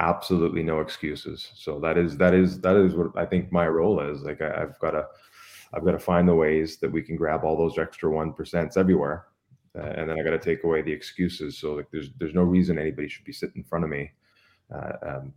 absolutely 0.00 0.62
no 0.62 0.80
excuses. 0.80 1.50
So 1.54 1.78
that 1.80 1.98
is 1.98 2.16
that 2.16 2.34
is 2.34 2.60
that 2.60 2.76
is 2.76 2.94
what 2.94 3.08
I 3.16 3.26
think 3.26 3.52
my 3.52 3.66
role 3.68 4.00
is. 4.00 4.22
Like 4.22 4.40
I, 4.40 4.62
I've 4.62 4.78
got 4.78 4.92
to 4.92 5.06
I've 5.74 5.84
got 5.84 5.92
to 5.92 5.98
find 5.98 6.28
the 6.28 6.34
ways 6.34 6.78
that 6.78 6.90
we 6.90 7.02
can 7.02 7.16
grab 7.16 7.44
all 7.44 7.56
those 7.56 7.78
extra 7.78 8.10
one 8.10 8.32
percents 8.32 8.76
everywhere 8.76 9.26
uh, 9.78 9.92
and 9.96 10.08
then 10.08 10.18
I 10.18 10.22
got 10.22 10.30
to 10.30 10.38
take 10.38 10.64
away 10.64 10.82
the 10.82 10.92
excuses. 10.92 11.58
So 11.58 11.74
like, 11.74 11.90
there's 11.90 12.10
there's 12.18 12.34
no 12.34 12.42
reason 12.42 12.78
anybody 12.78 13.08
should 13.08 13.24
be 13.24 13.32
sitting 13.32 13.58
in 13.58 13.64
front 13.64 13.84
of 13.84 13.90
me, 13.90 14.12
uh, 14.74 14.92
um, 15.02 15.32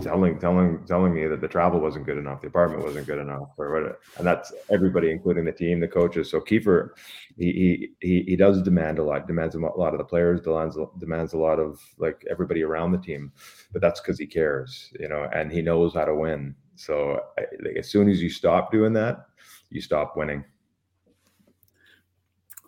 telling 0.00 0.38
telling 0.38 0.84
telling 0.86 1.14
me 1.14 1.26
that 1.26 1.40
the 1.40 1.48
travel 1.48 1.80
wasn't 1.80 2.06
good 2.06 2.16
enough, 2.16 2.40
the 2.40 2.46
apartment 2.46 2.82
wasn't 2.82 3.06
good 3.06 3.18
enough, 3.18 3.48
or 3.58 3.72
what. 3.72 4.00
And 4.16 4.26
that's 4.26 4.52
everybody, 4.70 5.10
including 5.10 5.44
the 5.44 5.52
team, 5.52 5.80
the 5.80 5.88
coaches. 5.88 6.30
So 6.30 6.40
Kiefer, 6.40 6.90
he 7.36 7.90
he 8.00 8.22
he 8.22 8.36
does 8.36 8.62
demand 8.62 8.98
a 8.98 9.04
lot. 9.04 9.26
Demands 9.26 9.54
a 9.54 9.58
lot 9.58 9.92
of 9.92 9.98
the 9.98 10.04
players. 10.04 10.40
Demands 10.40 10.78
demands 10.98 11.34
a 11.34 11.38
lot 11.38 11.58
of 11.58 11.78
like 11.98 12.24
everybody 12.30 12.62
around 12.62 12.92
the 12.92 12.98
team. 12.98 13.32
But 13.72 13.82
that's 13.82 14.00
because 14.00 14.18
he 14.18 14.26
cares, 14.26 14.90
you 14.98 15.08
know, 15.08 15.28
and 15.34 15.52
he 15.52 15.60
knows 15.60 15.94
how 15.94 16.06
to 16.06 16.14
win. 16.14 16.54
So 16.76 17.20
like, 17.62 17.76
as 17.76 17.90
soon 17.90 18.08
as 18.08 18.22
you 18.22 18.30
stop 18.30 18.72
doing 18.72 18.94
that, 18.94 19.26
you 19.68 19.82
stop 19.82 20.16
winning. 20.16 20.44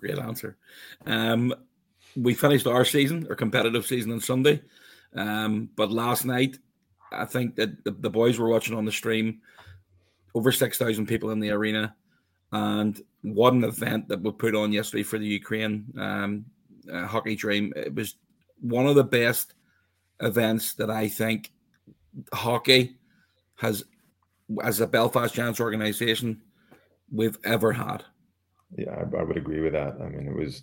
Great 0.02 0.18
answer. 0.18 0.56
Um, 1.06 1.54
we 2.16 2.35
finished 2.35 2.66
our 2.66 2.85
season, 2.85 3.25
our 3.30 3.37
competitive 3.37 3.87
season 3.87 4.11
on 4.11 4.18
Sunday. 4.18 4.61
Um, 5.14 5.71
but 5.76 5.92
last 5.92 6.25
night, 6.25 6.59
I 7.12 7.25
think 7.25 7.54
that 7.54 7.85
the, 7.85 7.92
the, 7.92 8.11
boys 8.11 8.37
were 8.37 8.49
watching 8.49 8.76
on 8.76 8.85
the 8.85 8.90
stream, 8.90 9.42
over 10.35 10.50
6,000 10.50 11.06
people 11.06 11.30
in 11.30 11.38
the 11.38 11.50
arena. 11.50 11.94
And 12.50 13.00
what 13.21 13.52
an 13.52 13.62
event 13.62 14.09
that 14.09 14.21
we 14.21 14.32
put 14.32 14.56
on 14.56 14.73
yesterday 14.73 15.04
for 15.04 15.21
the 15.21 15.26
Ukraine 15.26 15.85
um, 15.97 16.47
uh, 16.92 17.06
hockey 17.06 17.37
dream. 17.37 17.73
It 17.76 17.94
was 17.94 18.16
one 18.61 18.88
of 18.88 18.97
the 18.97 19.04
best 19.04 19.54
events 20.21 20.75
that 20.75 20.90
I 20.90 21.06
think 21.06 21.52
hockey 22.35 22.97
has, 23.54 23.85
as 24.64 24.80
a 24.80 24.87
Belfast 24.88 25.32
Giants 25.32 25.61
organization, 25.61 26.42
we've 27.12 27.38
ever 27.44 27.73
had. 27.73 28.02
Yeah, 28.76 28.91
I, 28.91 29.21
I, 29.21 29.23
would 29.23 29.37
agree 29.37 29.61
with 29.61 29.73
that. 29.73 29.97
I 30.00 30.09
mean, 30.09 30.26
it 30.26 30.35
was 30.35 30.62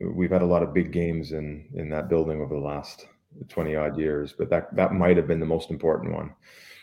we've 0.00 0.30
had 0.30 0.42
a 0.42 0.46
lot 0.46 0.62
of 0.62 0.74
big 0.74 0.92
games 0.92 1.32
in 1.32 1.68
in 1.74 1.88
that 1.90 2.08
building 2.08 2.40
over 2.40 2.54
the 2.54 2.60
last 2.60 3.06
20 3.48 3.76
odd 3.76 3.98
years, 3.98 4.32
but 4.36 4.50
that 4.50 4.74
that 4.74 4.92
might 4.92 5.16
have 5.16 5.26
been 5.26 5.40
the 5.40 5.46
most 5.46 5.70
important 5.70 6.12
one. 6.12 6.34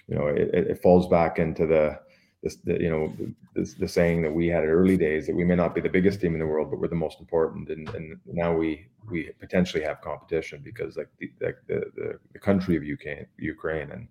You 0.08 0.16
know, 0.16 0.28
it, 0.28 0.50
it 0.54 0.82
falls 0.82 1.08
back 1.08 1.40
into 1.40 1.66
the, 1.66 2.00
this, 2.44 2.58
the 2.58 2.82
you 2.82 2.90
know 2.90 3.14
the, 3.56 3.74
the 3.80 3.88
saying 3.88 4.22
that 4.24 4.34
we 4.34 4.48
had 4.48 4.64
in 4.64 4.70
early 4.70 4.98
days 4.98 5.28
that 5.28 5.36
we 5.36 5.46
may 5.46 5.56
not 5.56 5.76
be 5.76 5.82
the 5.82 5.90
biggest 5.90 6.22
team 6.22 6.34
in 6.34 6.40
the 6.40 6.48
world, 6.48 6.72
but 6.72 6.80
we're 6.80 6.88
the 6.88 6.96
most 6.96 7.20
important, 7.20 7.70
and 7.70 7.88
and 7.90 8.20
now 8.26 8.56
we 8.56 8.88
we 9.10 9.30
potentially 9.40 9.84
have 9.84 10.02
competition 10.02 10.62
because 10.64 10.98
like 10.98 11.10
the 11.20 11.32
like 11.42 11.58
the 11.68 11.86
the, 11.96 12.20
the 12.34 12.40
country 12.40 12.76
of 12.76 12.84
Ukraine 12.84 13.26
Ukraine 13.38 13.92
and 13.92 14.08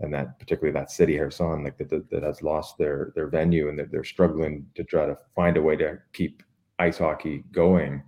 and 0.00 0.12
that 0.12 0.38
particularly 0.38 0.72
that 0.72 0.90
city 0.90 1.16
Kherson, 1.18 1.64
like 1.64 1.78
that, 1.78 2.10
that, 2.10 2.22
has 2.22 2.42
lost 2.42 2.78
their 2.78 3.12
their 3.14 3.28
venue 3.28 3.68
and 3.68 3.78
that 3.78 3.90
they're 3.90 4.04
struggling 4.04 4.66
to 4.74 4.84
try 4.84 5.06
to 5.06 5.16
find 5.34 5.56
a 5.56 5.62
way 5.62 5.76
to 5.76 5.98
keep 6.12 6.42
ice 6.78 6.98
hockey 6.98 7.44
going. 7.52 8.02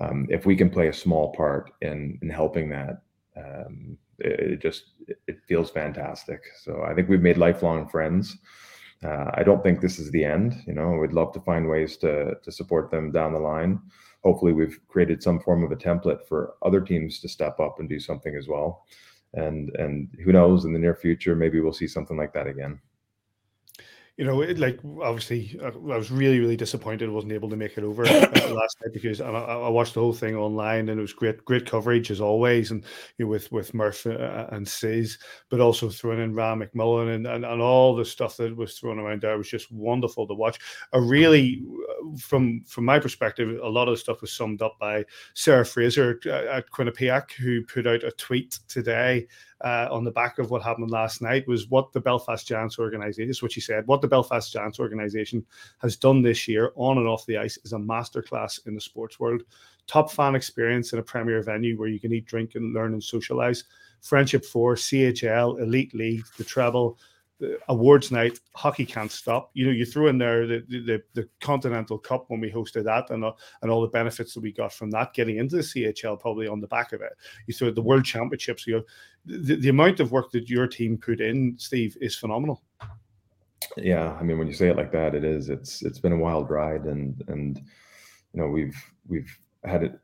Um, 0.00 0.26
if 0.30 0.46
we 0.46 0.56
can 0.56 0.70
play 0.70 0.88
a 0.88 0.92
small 0.92 1.32
part 1.32 1.72
in 1.82 2.18
in 2.22 2.30
helping 2.30 2.68
that, 2.70 3.02
um, 3.36 3.96
it, 4.18 4.52
it, 4.52 4.60
just 4.60 4.84
it 5.26 5.38
feels 5.46 5.70
fantastic. 5.70 6.40
So 6.62 6.82
I 6.82 6.94
think 6.94 7.08
we've 7.08 7.20
made 7.22 7.38
lifelong 7.38 7.88
friends. 7.88 8.36
Uh, 9.04 9.30
I 9.34 9.44
don't 9.44 9.62
think 9.62 9.80
this 9.80 10.00
is 10.00 10.10
the 10.10 10.24
end. 10.24 10.56
You 10.66 10.74
know, 10.74 10.90
we'd 10.90 11.12
love 11.12 11.32
to 11.34 11.40
find 11.40 11.68
ways 11.68 11.96
to 11.98 12.34
to 12.42 12.52
support 12.52 12.90
them 12.90 13.12
down 13.12 13.32
the 13.32 13.40
line. 13.40 13.80
Hopefully, 14.24 14.52
we've 14.52 14.80
created 14.88 15.22
some 15.22 15.38
form 15.40 15.62
of 15.62 15.70
a 15.70 15.76
template 15.76 16.26
for 16.26 16.54
other 16.62 16.80
teams 16.80 17.20
to 17.20 17.28
step 17.28 17.60
up 17.60 17.78
and 17.78 17.88
do 17.88 18.00
something 18.00 18.34
as 18.34 18.48
well 18.48 18.84
and 19.34 19.70
and 19.76 20.08
who 20.24 20.32
knows 20.32 20.64
in 20.64 20.72
the 20.72 20.78
near 20.78 20.94
future 20.94 21.36
maybe 21.36 21.60
we'll 21.60 21.72
see 21.72 21.86
something 21.86 22.16
like 22.16 22.32
that 22.32 22.46
again 22.46 22.80
you 24.18 24.24
know, 24.24 24.40
it, 24.40 24.58
like 24.58 24.80
obviously, 25.00 25.56
uh, 25.62 25.68
I 25.68 25.96
was 25.96 26.10
really, 26.10 26.40
really 26.40 26.56
disappointed 26.56 27.08
I 27.08 27.12
wasn't 27.12 27.34
able 27.34 27.48
to 27.50 27.56
make 27.56 27.78
it 27.78 27.84
over 27.84 28.04
uh, 28.04 28.10
last 28.50 28.76
night 28.84 28.92
because 28.92 29.20
I, 29.20 29.30
I, 29.30 29.68
watched 29.68 29.94
the 29.94 30.00
whole 30.00 30.12
thing 30.12 30.34
online 30.34 30.88
and 30.88 30.98
it 30.98 31.00
was 31.00 31.12
great, 31.12 31.44
great 31.44 31.66
coverage 31.66 32.10
as 32.10 32.20
always, 32.20 32.72
and 32.72 32.84
you 33.16 33.24
know, 33.24 33.30
with 33.30 33.50
with 33.52 33.72
Murph 33.74 34.04
uh, 34.06 34.48
and 34.50 34.66
Sis, 34.66 35.18
but 35.50 35.60
also 35.60 35.88
throwing 35.88 36.18
in 36.18 36.34
Ram 36.34 36.60
McMillan 36.60 37.14
and, 37.14 37.28
and 37.28 37.44
and 37.44 37.62
all 37.62 37.94
the 37.94 38.04
stuff 38.04 38.36
that 38.38 38.56
was 38.56 38.76
thrown 38.76 38.98
around 38.98 39.22
there 39.22 39.38
was 39.38 39.48
just 39.48 39.70
wonderful 39.70 40.26
to 40.26 40.34
watch. 40.34 40.58
A 40.94 41.00
really, 41.00 41.62
from 42.18 42.64
from 42.66 42.86
my 42.86 42.98
perspective, 42.98 43.60
a 43.62 43.68
lot 43.68 43.86
of 43.86 43.94
the 43.94 43.98
stuff 43.98 44.20
was 44.20 44.32
summed 44.32 44.62
up 44.62 44.76
by 44.80 45.04
Sarah 45.34 45.64
Fraser 45.64 46.18
at 46.26 46.68
Quinnipiac, 46.72 47.30
who 47.34 47.64
put 47.66 47.86
out 47.86 48.02
a 48.02 48.10
tweet 48.10 48.58
today 48.66 49.28
uh, 49.62 49.88
on 49.90 50.04
the 50.04 50.10
back 50.10 50.38
of 50.38 50.50
what 50.50 50.62
happened 50.62 50.90
last 50.90 51.20
night 51.20 51.46
was 51.48 51.68
what 51.68 51.92
the 51.92 52.00
Belfast 52.00 52.46
Giants 52.46 52.78
organization, 52.78 53.30
is 53.30 53.42
what 53.42 53.52
she 53.52 53.60
said, 53.60 53.86
what 53.86 54.00
the 54.00 54.08
Belfast 54.08 54.52
Giants 54.52 54.78
organization 54.78 55.44
has 55.78 55.96
done 55.96 56.22
this 56.22 56.46
year 56.46 56.72
on 56.76 56.98
and 56.98 57.08
off 57.08 57.26
the 57.26 57.36
ice 57.36 57.58
is 57.64 57.72
a 57.72 57.78
masterclass 57.78 58.66
in 58.66 58.74
the 58.74 58.80
sports 58.80 59.18
world. 59.18 59.42
Top 59.86 60.10
fan 60.10 60.34
experience 60.34 60.92
in 60.92 60.98
a 60.98 61.02
premier 61.02 61.42
venue 61.42 61.78
where 61.78 61.88
you 61.88 61.98
can 61.98 62.12
eat, 62.12 62.26
drink, 62.26 62.54
and 62.54 62.74
learn 62.74 62.92
and 62.92 63.02
socialize. 63.02 63.64
Friendship 64.02 64.44
for 64.44 64.74
CHL, 64.74 65.60
Elite 65.60 65.94
League, 65.94 66.24
the 66.36 66.44
treble, 66.44 66.98
awards 67.68 68.10
night, 68.10 68.40
hockey 68.54 68.84
can't 68.84 69.10
stop. 69.10 69.50
You 69.54 69.66
know, 69.66 69.72
you 69.72 69.84
threw 69.84 70.08
in 70.08 70.18
there 70.18 70.46
the 70.46 70.64
the, 70.68 71.02
the 71.14 71.28
Continental 71.40 71.98
Cup 71.98 72.24
when 72.28 72.40
we 72.40 72.50
hosted 72.50 72.84
that, 72.84 73.10
and 73.10 73.24
uh, 73.24 73.32
and 73.62 73.70
all 73.70 73.80
the 73.80 73.88
benefits 73.88 74.34
that 74.34 74.40
we 74.40 74.52
got 74.52 74.72
from 74.72 74.90
that, 74.90 75.14
getting 75.14 75.38
into 75.38 75.56
the 75.56 75.62
CHL 75.62 76.20
probably 76.20 76.48
on 76.48 76.60
the 76.60 76.66
back 76.66 76.92
of 76.92 77.00
it. 77.00 77.12
You 77.46 77.54
threw 77.54 77.70
the 77.70 77.82
World 77.82 78.04
Championships. 78.04 78.66
You 78.66 78.76
know, 78.76 78.82
the, 79.26 79.56
the 79.56 79.68
amount 79.68 80.00
of 80.00 80.12
work 80.12 80.30
that 80.32 80.48
your 80.48 80.66
team 80.66 80.98
put 80.98 81.20
in, 81.20 81.54
Steve, 81.58 81.96
is 82.00 82.16
phenomenal. 82.16 82.62
Yeah, 83.76 84.16
I 84.18 84.22
mean, 84.22 84.38
when 84.38 84.48
you 84.48 84.54
say 84.54 84.68
it 84.68 84.76
like 84.76 84.92
that, 84.92 85.14
it 85.14 85.24
is. 85.24 85.48
It's 85.48 85.82
it's 85.82 85.98
been 85.98 86.12
a 86.12 86.18
wild 86.18 86.50
ride, 86.50 86.84
and 86.84 87.22
and 87.28 87.58
you 88.32 88.40
know 88.40 88.48
we've 88.48 88.76
we've 89.06 89.38
had 89.64 89.98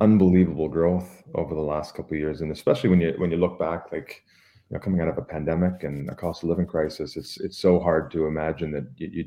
unbelievable 0.00 0.68
growth 0.68 1.22
over 1.34 1.54
the 1.54 1.60
last 1.60 1.94
couple 1.94 2.14
of 2.14 2.20
years, 2.20 2.40
and 2.40 2.50
especially 2.50 2.90
when 2.90 3.00
you 3.00 3.14
when 3.18 3.30
you 3.30 3.36
look 3.36 3.58
back, 3.58 3.92
like 3.92 4.24
you 4.70 4.76
know, 4.76 4.80
coming 4.80 5.00
out 5.00 5.08
of 5.08 5.18
a 5.18 5.22
pandemic 5.22 5.82
and 5.82 6.08
a 6.08 6.14
cost 6.14 6.42
of 6.42 6.48
living 6.48 6.66
crisis, 6.66 7.16
it's 7.16 7.40
it's 7.40 7.58
so 7.58 7.80
hard 7.80 8.10
to 8.12 8.26
imagine 8.26 8.70
that 8.70 8.86
you, 8.96 9.26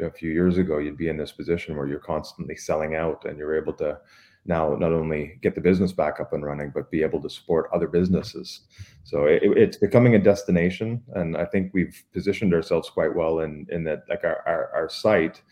a 0.00 0.10
few 0.10 0.30
years 0.30 0.58
ago 0.58 0.78
you'd 0.78 0.96
be 0.96 1.08
in 1.08 1.16
this 1.16 1.32
position 1.32 1.76
where 1.76 1.86
you're 1.86 1.98
constantly 1.98 2.56
selling 2.56 2.94
out 2.94 3.24
and 3.24 3.38
you're 3.38 3.56
able 3.56 3.72
to 3.72 3.98
now 4.46 4.74
not 4.76 4.92
only 4.92 5.38
get 5.42 5.54
the 5.54 5.60
business 5.60 5.92
back 5.92 6.20
up 6.20 6.32
and 6.32 6.44
running 6.44 6.70
but 6.74 6.90
be 6.90 7.02
able 7.02 7.20
to 7.20 7.30
support 7.30 7.70
other 7.72 7.88
businesses. 7.88 8.60
So 9.04 9.26
it, 9.26 9.42
it's 9.42 9.76
becoming 9.76 10.14
a 10.14 10.18
destination 10.18 11.02
and 11.14 11.36
i 11.36 11.44
think 11.44 11.72
we've 11.74 12.02
positioned 12.12 12.54
ourselves 12.54 12.88
quite 12.88 13.14
well 13.14 13.40
in 13.40 13.66
in 13.70 13.84
that 13.84 14.04
like 14.08 14.24
our, 14.24 14.42
our, 14.46 14.70
our 14.74 14.88
site 14.88 15.42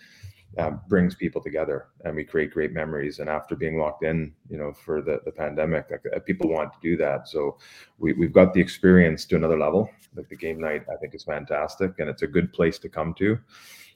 uh, 0.58 0.70
brings 0.88 1.14
people 1.14 1.42
together 1.42 1.88
and 2.04 2.14
we 2.14 2.24
create 2.24 2.52
great 2.52 2.72
memories. 2.72 3.18
And 3.18 3.28
after 3.28 3.56
being 3.56 3.78
locked 3.78 4.04
in, 4.04 4.32
you 4.48 4.58
know, 4.58 4.72
for 4.72 5.00
the, 5.00 5.20
the 5.24 5.32
pandemic, 5.32 5.86
like, 5.90 6.02
uh, 6.14 6.18
people 6.20 6.50
want 6.50 6.72
to 6.72 6.78
do 6.82 6.96
that. 6.98 7.28
So 7.28 7.58
we, 7.98 8.12
we've 8.12 8.32
got 8.32 8.52
the 8.52 8.60
experience 8.60 9.24
to 9.26 9.36
another 9.36 9.58
level. 9.58 9.90
Like 10.14 10.28
the 10.28 10.36
game 10.36 10.60
night, 10.60 10.84
I 10.92 10.96
think 10.96 11.14
is 11.14 11.24
fantastic 11.24 11.98
and 11.98 12.08
it's 12.08 12.22
a 12.22 12.26
good 12.26 12.52
place 12.52 12.78
to 12.80 12.88
come 12.88 13.14
to. 13.14 13.38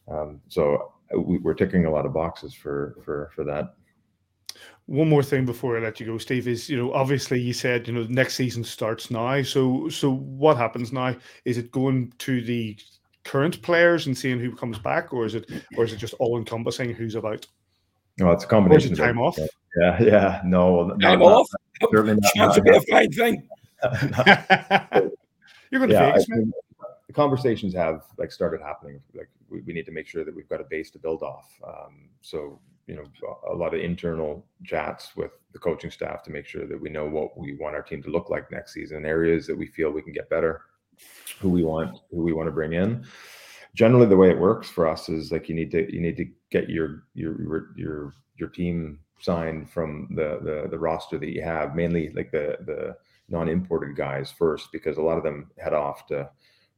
Um, 0.09 0.41
so 0.49 0.93
uh, 1.15 1.21
we, 1.21 1.39
we're 1.39 1.55
ticking 1.55 1.85
a 1.85 1.91
lot 1.91 2.07
of 2.07 2.15
boxes 2.15 2.55
for, 2.55 2.97
for, 3.05 3.31
for 3.35 3.45
that. 3.45 3.75
One 4.87 5.09
more 5.09 5.23
thing 5.23 5.45
before 5.45 5.77
I 5.77 5.81
let 5.81 5.99
you 5.99 6.07
go, 6.07 6.17
Steve, 6.17 6.47
is 6.47 6.71
you 6.71 6.77
know 6.77 6.93
obviously 6.93 7.41
you 7.41 7.53
said 7.53 7.89
you 7.89 7.93
know 7.93 8.07
next 8.09 8.35
season 8.35 8.63
starts 8.63 9.11
now. 9.11 9.43
So 9.43 9.89
so 9.89 10.13
what 10.15 10.57
happens 10.57 10.93
now? 10.93 11.17
Is 11.45 11.59
it 11.59 11.73
going 11.73 12.13
to 12.19 12.41
the 12.41 12.79
current 13.27 13.61
players 13.61 14.07
and 14.07 14.17
seeing 14.17 14.39
who 14.39 14.55
comes 14.55 14.79
back, 14.79 15.13
or 15.13 15.27
is 15.27 15.35
it 15.35 15.51
or 15.77 15.85
is 15.85 15.93
it 15.93 15.97
just 15.97 16.15
all 16.15 16.39
encompassing 16.39 16.95
who's 16.95 17.17
about? 17.17 17.47
No, 18.19 18.31
it's 18.31 18.45
a 18.45 18.47
combination. 18.47 18.93
Of 18.93 18.99
time 18.99 19.19
off. 19.19 19.39
Yeah, 19.79 20.03
yeah, 20.03 20.41
no, 20.45 20.97
time 21.03 21.19
not, 21.19 21.33
off. 21.33 21.49
Certainly 21.93 22.21
not. 22.23 22.55
Sounds 22.55 22.59
a 22.59 22.81
fine 22.91 23.13
thing. 23.13 23.49
You're 25.71 25.81
going 25.81 25.91
to 25.91 25.95
yeah, 25.95 26.15
face 26.15 26.29
me. 26.29 26.51
The 27.09 27.13
conversations 27.13 27.75
have 27.75 28.05
like 28.17 28.33
started 28.33 28.63
happening. 28.63 29.01
Like 29.15 29.29
we, 29.51 29.61
we, 29.61 29.73
need 29.75 29.85
to 29.87 29.93
make 29.93 30.07
sure 30.07 30.25
that 30.25 30.35
we've 30.35 30.49
got 30.49 30.61
a 30.61 30.65
base 30.65 30.91
to 30.93 30.99
build 30.99 31.23
off. 31.23 31.51
Um, 31.67 32.09
so 32.23 32.59
you 32.87 32.95
know, 32.95 33.05
a 33.51 33.55
lot 33.55 33.75
of 33.75 33.81
internal 33.81 34.47
chats 34.65 35.17
with 35.17 35.33
the 35.53 35.59
coaching 35.59 35.91
staff 35.91 36.23
to 36.23 36.31
make 36.31 36.47
sure 36.47 36.67
that 36.67 36.81
we 36.81 36.89
know 36.89 37.05
what 37.05 37.37
we 37.37 37.57
want 37.57 37.75
our 37.75 37.83
team 37.83 38.03
to 38.05 38.11
look 38.11 38.31
like 38.31 38.51
next 38.51 38.73
season, 38.73 39.05
areas 39.05 39.47
that 39.49 39.59
we 39.59 39.67
feel 39.67 39.91
we 39.91 40.03
can 40.03 40.13
get 40.13 40.31
better 40.31 40.63
who 41.39 41.51
we 41.51 41.65
want 41.65 41.99
who 42.11 42.23
we 42.23 42.33
want 42.33 42.47
to 42.47 42.53
bring 42.53 42.73
in. 42.73 43.05
Generally 43.75 44.07
the 44.07 44.17
way 44.17 44.31
it 44.31 44.39
works 44.39 44.69
for 44.69 44.87
us 44.87 45.09
is 45.09 45.31
like 45.31 45.49
you 45.49 45.55
need 45.55 45.71
to 45.71 45.93
you 45.93 46.01
need 46.01 46.17
to 46.17 46.27
get 46.51 46.69
your 46.69 47.05
your 47.15 47.71
your 47.77 48.15
your 48.37 48.49
team 48.49 48.99
signed 49.21 49.71
from 49.71 50.09
the 50.15 50.39
the, 50.43 50.69
the 50.71 50.79
roster 50.79 51.19
that 51.19 51.33
you 51.33 51.43
have 51.43 51.75
mainly 51.75 52.11
like 52.11 52.31
the 52.31 52.57
the 52.67 52.97
non-imported 53.29 53.97
guys 53.97 54.31
first 54.31 54.71
because 54.73 54.99
a 54.99 55.03
lot 55.03 55.19
of 55.19 55.25
them 55.25 55.51
head 55.59 55.73
off 55.75 56.07
to 56.07 56.29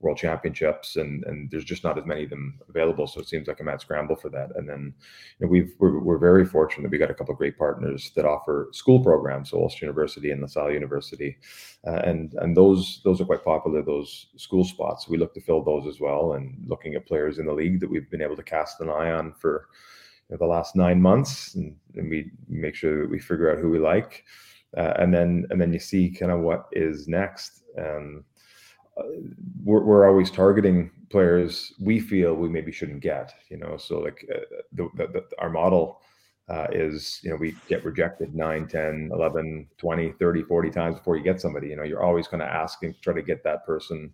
world 0.00 0.16
championships 0.16 0.96
and 0.96 1.24
and 1.24 1.50
there's 1.50 1.64
just 1.64 1.82
not 1.82 1.98
as 1.98 2.06
many 2.06 2.24
of 2.24 2.30
them 2.30 2.58
available. 2.68 3.06
So 3.06 3.20
it 3.20 3.28
seems 3.28 3.48
like 3.48 3.60
a 3.60 3.64
mad 3.64 3.80
scramble 3.80 4.16
for 4.16 4.28
that. 4.30 4.50
And 4.54 4.68
then 4.68 4.94
you 5.38 5.46
know, 5.46 5.50
we've 5.50 5.74
we're, 5.78 5.98
we're 5.98 6.18
very 6.18 6.44
fortunate 6.44 6.84
that 6.84 6.92
we 6.92 6.98
got 6.98 7.10
a 7.10 7.14
couple 7.14 7.32
of 7.32 7.38
great 7.38 7.58
partners 7.58 8.12
that 8.14 8.24
offer 8.24 8.68
school 8.72 9.02
programs 9.02 9.50
so 9.50 9.60
ulster 9.60 9.84
university 9.84 10.30
and 10.30 10.40
lasalle 10.40 10.70
university. 10.70 11.36
Uh, 11.86 12.00
and 12.04 12.34
and 12.34 12.56
those 12.56 13.00
those 13.04 13.20
are 13.20 13.24
quite 13.24 13.44
popular 13.44 13.82
those 13.82 14.26
school 14.36 14.64
spots. 14.64 15.08
We 15.08 15.18
look 15.18 15.34
to 15.34 15.40
fill 15.40 15.62
those 15.62 15.86
as 15.86 16.00
well 16.00 16.34
and 16.34 16.56
looking 16.66 16.94
at 16.94 17.06
players 17.06 17.38
in 17.38 17.46
the 17.46 17.52
league 17.52 17.80
that 17.80 17.90
we've 17.90 18.10
been 18.10 18.22
able 18.22 18.36
to 18.36 18.42
cast 18.42 18.80
an 18.80 18.88
eye 18.88 19.10
on 19.10 19.32
for 19.32 19.68
you 20.28 20.34
know, 20.34 20.38
the 20.38 20.46
last 20.46 20.76
nine 20.76 21.00
months 21.02 21.54
and, 21.56 21.74
and 21.96 22.08
we 22.08 22.30
make 22.48 22.74
sure 22.76 23.02
that 23.02 23.10
we 23.10 23.18
figure 23.18 23.50
out 23.50 23.58
who 23.58 23.70
we 23.70 23.78
like. 23.78 24.24
Uh, 24.76 24.92
and 24.98 25.12
then 25.12 25.46
and 25.50 25.60
then 25.60 25.72
you 25.72 25.80
see 25.80 26.10
kind 26.10 26.30
of 26.30 26.40
what 26.40 26.66
is 26.72 27.08
next. 27.08 27.62
Um, 27.76 28.24
we're, 29.64 29.82
we're 29.82 30.08
always 30.08 30.30
targeting 30.30 30.90
players 31.10 31.72
we 31.80 31.98
feel 31.98 32.34
we 32.34 32.48
maybe 32.48 32.72
shouldn't 32.72 33.00
get 33.00 33.34
you 33.50 33.56
know? 33.56 33.76
So 33.76 34.00
like 34.00 34.26
uh, 34.34 34.40
the, 34.72 34.88
the, 34.94 35.06
the, 35.06 35.24
our 35.38 35.50
model 35.50 36.00
uh, 36.48 36.66
is 36.72 37.20
you 37.22 37.30
know 37.30 37.36
we 37.36 37.54
get 37.68 37.84
rejected 37.84 38.34
9 38.34 38.66
10 38.66 39.10
11 39.12 39.68
20 39.76 40.12
30 40.12 40.42
40 40.42 40.70
times 40.70 40.96
before 40.96 41.16
you 41.16 41.22
get 41.22 41.40
somebody 41.40 41.68
you 41.68 41.76
know? 41.76 41.82
You're 41.82 42.02
always 42.02 42.28
going 42.28 42.40
to 42.40 42.52
ask 42.52 42.82
and 42.82 42.94
try 43.02 43.14
to 43.14 43.22
get 43.22 43.44
that 43.44 43.64
person 43.66 44.12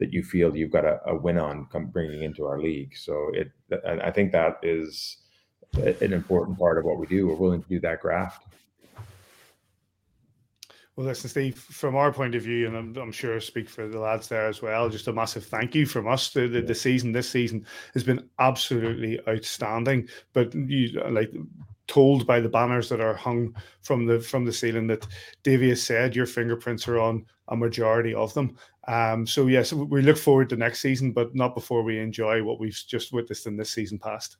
that 0.00 0.12
you 0.12 0.22
feel 0.22 0.56
you've 0.56 0.72
got 0.72 0.84
a, 0.84 1.00
a 1.06 1.16
win 1.16 1.38
on 1.38 1.66
come 1.70 1.86
bringing 1.86 2.22
into 2.22 2.44
our 2.44 2.60
league. 2.60 2.96
So 2.96 3.30
it 3.32 3.50
i 3.86 4.10
think 4.10 4.32
that 4.32 4.58
is 4.62 5.18
an 5.76 6.12
important 6.12 6.58
part 6.58 6.78
of 6.78 6.84
what 6.84 6.98
we 6.98 7.06
do. 7.06 7.26
We're 7.26 7.34
willing 7.34 7.62
to 7.62 7.68
do 7.68 7.80
that 7.80 8.00
graft 8.00 8.44
well, 10.96 11.06
listen, 11.06 11.28
Steve, 11.28 11.58
from 11.58 11.96
our 11.96 12.12
point 12.12 12.36
of 12.36 12.42
view, 12.42 12.68
and 12.68 12.76
I'm, 12.76 12.96
I'm, 12.96 13.12
sure 13.12 13.34
I 13.34 13.40
speak 13.40 13.68
for 13.68 13.88
the 13.88 13.98
lads 13.98 14.28
there 14.28 14.46
as 14.46 14.62
well, 14.62 14.88
just 14.88 15.08
a 15.08 15.12
massive 15.12 15.44
thank 15.44 15.74
you 15.74 15.86
from 15.86 16.06
us. 16.06 16.30
The, 16.30 16.46
the, 16.46 16.62
the 16.62 16.74
season, 16.74 17.10
this 17.10 17.28
season 17.28 17.66
has 17.94 18.04
been 18.04 18.28
absolutely 18.38 19.18
outstanding. 19.28 20.08
But 20.34 20.54
you 20.54 21.00
like 21.10 21.32
told 21.88 22.26
by 22.26 22.38
the 22.38 22.48
banners 22.48 22.88
that 22.88 23.00
are 23.00 23.14
hung 23.14 23.54
from 23.82 24.06
the 24.06 24.20
from 24.20 24.44
the 24.44 24.52
ceiling 24.52 24.86
that 24.86 25.06
Davy 25.42 25.68
has 25.70 25.82
said 25.82 26.16
your 26.16 26.26
fingerprints 26.26 26.86
are 26.88 26.98
on 26.98 27.26
a 27.48 27.56
majority 27.56 28.14
of 28.14 28.32
them. 28.34 28.56
Um, 28.86 29.26
so 29.26 29.48
yes, 29.48 29.72
we 29.72 30.00
look 30.00 30.16
forward 30.16 30.48
to 30.50 30.56
next 30.56 30.80
season, 30.80 31.12
but 31.12 31.34
not 31.34 31.56
before 31.56 31.82
we 31.82 31.98
enjoy 31.98 32.42
what 32.42 32.60
we've 32.60 32.80
just 32.86 33.12
witnessed 33.12 33.46
in 33.46 33.56
this 33.56 33.70
season 33.70 33.98
past. 33.98 34.36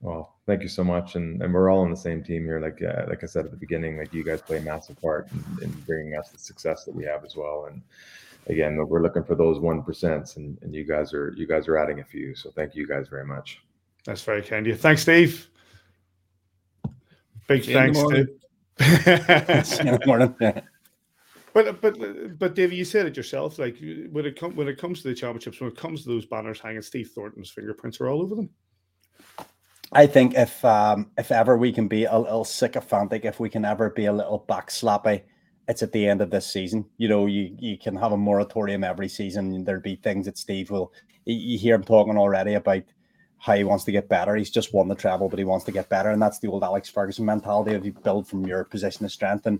Well, 0.00 0.36
thank 0.46 0.62
you 0.62 0.68
so 0.68 0.84
much, 0.84 1.16
and 1.16 1.42
and 1.42 1.52
we're 1.52 1.70
all 1.70 1.80
on 1.80 1.90
the 1.90 1.96
same 1.96 2.22
team 2.22 2.44
here. 2.44 2.60
Like 2.60 2.80
uh, 2.82 3.06
like 3.08 3.24
I 3.24 3.26
said 3.26 3.44
at 3.44 3.50
the 3.50 3.56
beginning, 3.56 3.98
like 3.98 4.12
you 4.12 4.22
guys 4.22 4.40
play 4.40 4.58
a 4.58 4.60
massive 4.60 5.00
part 5.00 5.28
in, 5.32 5.64
in 5.64 5.70
bringing 5.86 6.16
us 6.16 6.30
the 6.30 6.38
success 6.38 6.84
that 6.84 6.94
we 6.94 7.04
have 7.04 7.24
as 7.24 7.34
well. 7.34 7.66
And 7.68 7.82
again, 8.46 8.76
we're 8.76 9.02
looking 9.02 9.24
for 9.24 9.34
those 9.34 9.58
one 9.58 9.82
percents, 9.82 10.36
and 10.36 10.56
and 10.62 10.72
you 10.72 10.84
guys 10.84 11.12
are 11.12 11.34
you 11.36 11.48
guys 11.48 11.66
are 11.66 11.76
adding 11.76 11.98
a 11.98 12.04
few. 12.04 12.36
So 12.36 12.50
thank 12.50 12.76
you 12.76 12.86
guys 12.86 13.08
very 13.08 13.26
much. 13.26 13.60
That's 14.04 14.22
very 14.22 14.42
kind 14.42 14.66
of 14.66 14.68
you. 14.68 14.76
Thanks, 14.76 15.02
Steve. 15.02 15.50
Big 17.48 17.64
See 17.64 17.72
thanks. 17.72 17.98
To... 17.98 18.28
morning. 20.06 20.34
But 21.54 21.80
but 21.80 22.38
but 22.38 22.54
David, 22.54 22.76
you 22.76 22.84
said 22.84 23.06
it 23.06 23.16
yourself. 23.16 23.58
Like 23.58 23.78
when 24.12 24.26
it 24.26 24.38
comes 24.38 24.54
when 24.54 24.68
it 24.68 24.78
comes 24.78 25.02
to 25.02 25.08
the 25.08 25.14
championships, 25.14 25.60
when 25.60 25.70
it 25.70 25.76
comes 25.76 26.02
to 26.02 26.08
those 26.08 26.24
banners 26.24 26.60
hanging, 26.60 26.82
Steve 26.82 27.10
Thornton's 27.12 27.50
fingerprints 27.50 28.00
are 28.00 28.08
all 28.08 28.22
over 28.22 28.36
them. 28.36 28.48
I 29.92 30.06
think 30.06 30.34
if 30.34 30.62
um, 30.64 31.10
if 31.16 31.32
ever 31.32 31.56
we 31.56 31.72
can 31.72 31.88
be 31.88 32.04
a 32.04 32.18
little 32.18 32.44
sycophantic, 32.44 33.24
if 33.24 33.40
we 33.40 33.48
can 33.48 33.64
ever 33.64 33.90
be 33.90 34.04
a 34.04 34.12
little 34.12 34.44
backslappy, 34.48 35.22
it's 35.66 35.82
at 35.82 35.92
the 35.92 36.06
end 36.06 36.20
of 36.20 36.30
this 36.30 36.46
season. 36.46 36.84
You 36.98 37.08
know, 37.08 37.26
you 37.26 37.56
you 37.58 37.78
can 37.78 37.96
have 37.96 38.12
a 38.12 38.16
moratorium 38.16 38.84
every 38.84 39.08
season. 39.08 39.64
There'd 39.64 39.82
be 39.82 39.96
things 39.96 40.26
that 40.26 40.36
Steve 40.36 40.70
will. 40.70 40.92
You 41.24 41.58
hear 41.58 41.74
him 41.74 41.84
talking 41.84 42.18
already 42.18 42.54
about 42.54 42.82
how 43.38 43.54
he 43.54 43.64
wants 43.64 43.84
to 43.84 43.92
get 43.92 44.08
better. 44.08 44.34
He's 44.34 44.50
just 44.50 44.74
won 44.74 44.88
the 44.88 44.94
treble, 44.94 45.28
but 45.28 45.38
he 45.38 45.44
wants 45.44 45.64
to 45.66 45.72
get 45.72 45.88
better, 45.88 46.10
and 46.10 46.20
that's 46.20 46.38
the 46.38 46.48
old 46.48 46.64
Alex 46.64 46.90
Ferguson 46.90 47.24
mentality 47.24 47.74
of 47.74 47.86
you 47.86 47.92
build 47.92 48.28
from 48.28 48.46
your 48.46 48.64
position 48.64 49.06
of 49.06 49.12
strength. 49.12 49.46
And 49.46 49.58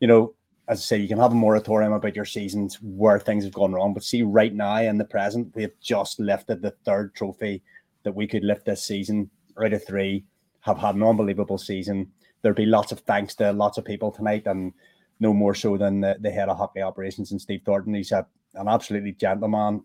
you 0.00 0.08
know, 0.08 0.34
as 0.68 0.78
I 0.78 0.82
say, 0.82 0.96
you 0.98 1.08
can 1.08 1.18
have 1.18 1.32
a 1.32 1.34
moratorium 1.34 1.92
about 1.92 2.16
your 2.16 2.24
seasons 2.24 2.76
where 2.80 3.18
things 3.18 3.44
have 3.44 3.52
gone 3.52 3.72
wrong, 3.72 3.92
but 3.92 4.04
see 4.04 4.22
right 4.22 4.54
now 4.54 4.78
in 4.78 4.96
the 4.96 5.04
present, 5.04 5.54
we 5.54 5.62
have 5.62 5.78
just 5.82 6.18
lifted 6.18 6.62
the 6.62 6.74
third 6.86 7.14
trophy 7.14 7.62
that 8.04 8.14
we 8.14 8.26
could 8.26 8.44
lift 8.44 8.64
this 8.64 8.84
season 8.84 9.30
out 9.62 9.72
of 9.72 9.84
three, 9.84 10.24
have 10.60 10.78
had 10.78 10.94
an 10.94 11.02
unbelievable 11.02 11.58
season. 11.58 12.10
There'll 12.42 12.56
be 12.56 12.66
lots 12.66 12.92
of 12.92 13.00
thanks 13.00 13.34
to 13.36 13.52
lots 13.52 13.78
of 13.78 13.84
people 13.84 14.10
tonight, 14.10 14.46
and 14.46 14.72
no 15.20 15.32
more 15.32 15.54
so 15.54 15.76
than 15.76 16.00
the, 16.00 16.16
the 16.20 16.30
head 16.30 16.48
of 16.48 16.58
hockey 16.58 16.82
operations 16.82 17.32
and 17.32 17.40
Steve 17.40 17.62
Thornton. 17.64 17.94
He's 17.94 18.12
a, 18.12 18.26
an 18.54 18.68
absolutely 18.68 19.12
gentleman 19.12 19.82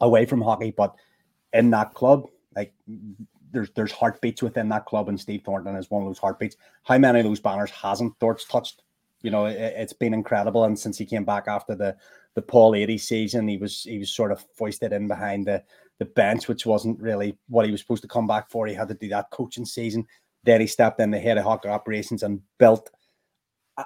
away 0.00 0.26
from 0.26 0.42
hockey, 0.42 0.72
but 0.76 0.94
in 1.52 1.70
that 1.70 1.94
club, 1.94 2.26
like 2.54 2.74
there's 3.52 3.70
there's 3.70 3.92
heartbeats 3.92 4.42
within 4.42 4.68
that 4.68 4.86
club, 4.86 5.08
and 5.08 5.18
Steve 5.18 5.42
Thornton 5.44 5.76
is 5.76 5.90
one 5.90 6.02
of 6.02 6.08
those 6.08 6.18
heartbeats. 6.18 6.56
How 6.84 6.98
many 6.98 7.20
of 7.20 7.24
those 7.24 7.40
banners 7.40 7.70
hasn't 7.70 8.18
Thornton's 8.18 8.46
touched? 8.46 8.82
You 9.22 9.30
know, 9.30 9.46
it, 9.46 9.76
has 9.76 9.92
been 9.92 10.14
incredible, 10.14 10.64
and 10.64 10.78
since 10.78 10.98
he 10.98 11.04
came 11.06 11.24
back 11.24 11.48
after 11.48 11.74
the 11.74 11.96
the 12.34 12.42
Paul 12.42 12.74
80 12.74 12.98
season, 12.98 13.48
he 13.48 13.56
was 13.56 13.82
he 13.82 13.98
was 13.98 14.10
sort 14.10 14.32
of 14.32 14.44
foisted 14.54 14.92
in 14.92 15.08
behind 15.08 15.46
the 15.46 15.62
the 16.00 16.06
bench, 16.06 16.48
which 16.48 16.66
wasn't 16.66 17.00
really 17.00 17.38
what 17.48 17.66
he 17.66 17.70
was 17.70 17.80
supposed 17.80 18.02
to 18.02 18.08
come 18.08 18.26
back 18.26 18.50
for. 18.50 18.66
He 18.66 18.74
had 18.74 18.88
to 18.88 18.94
do 18.94 19.08
that 19.10 19.30
coaching 19.30 19.66
season. 19.66 20.06
Then 20.42 20.60
he 20.60 20.66
stepped 20.66 20.98
in 20.98 21.10
the 21.10 21.20
head 21.20 21.38
of 21.38 21.44
hockey 21.44 21.68
operations 21.68 22.22
and 22.22 22.40
built 22.58 22.90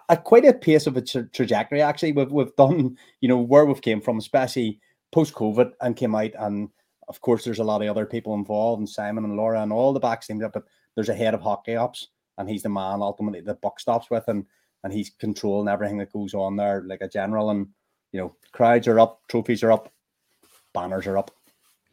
a, 0.09 0.17
quite 0.17 0.45
a 0.45 0.55
pace 0.55 0.87
of 0.87 0.97
a 0.97 1.03
tra- 1.03 1.29
trajectory. 1.31 1.83
Actually, 1.83 2.13
we've 2.13 2.31
we've 2.31 2.57
done 2.57 2.97
you 3.21 3.29
know 3.29 3.39
where 3.39 3.67
we've 3.67 3.83
came 3.83 4.01
from, 4.01 4.19
especially 4.19 4.81
post 5.13 5.35
COVID, 5.35 5.73
and 5.83 5.97
came 5.97 6.15
out 6.15 6.31
and 6.39 6.71
of 7.09 7.21
course, 7.21 7.45
there's 7.45 7.59
a 7.59 7.65
lot 7.65 7.83
of 7.83 7.89
other 7.89 8.07
people 8.07 8.33
involved, 8.33 8.79
and 8.79 8.89
Simon 8.89 9.25
and 9.25 9.37
Laura 9.37 9.61
and 9.61 9.73
all 9.73 9.93
the 9.93 10.01
back 10.01 10.23
team. 10.23 10.39
But 10.39 10.63
there's 10.95 11.11
a 11.11 11.15
head 11.15 11.35
of 11.35 11.43
hockey 11.43 11.77
ops, 11.77 12.09
and 12.39 12.49
he's 12.49 12.63
the 12.63 12.71
man 12.71 13.03
ultimately 13.03 13.41
the 13.41 13.55
buck 13.55 13.81
stops 13.81 14.09
with, 14.09 14.25
and 14.29 14.47
and 14.85 14.93
he's 14.93 15.11
controlling 15.19 15.69
everything 15.69 15.99
that 15.99 16.13
goes 16.13 16.33
on 16.33 16.55
there, 16.55 16.85
like 16.87 17.01
a 17.03 17.09
general. 17.09 17.51
And 17.51 17.67
you 18.13 18.21
know, 18.21 18.37
crowds 18.53 18.87
are 18.87 19.01
up, 19.01 19.21
trophies 19.29 19.65
are 19.65 19.73
up, 19.73 19.93
banners 20.73 21.09
are 21.09 21.19
up 21.19 21.33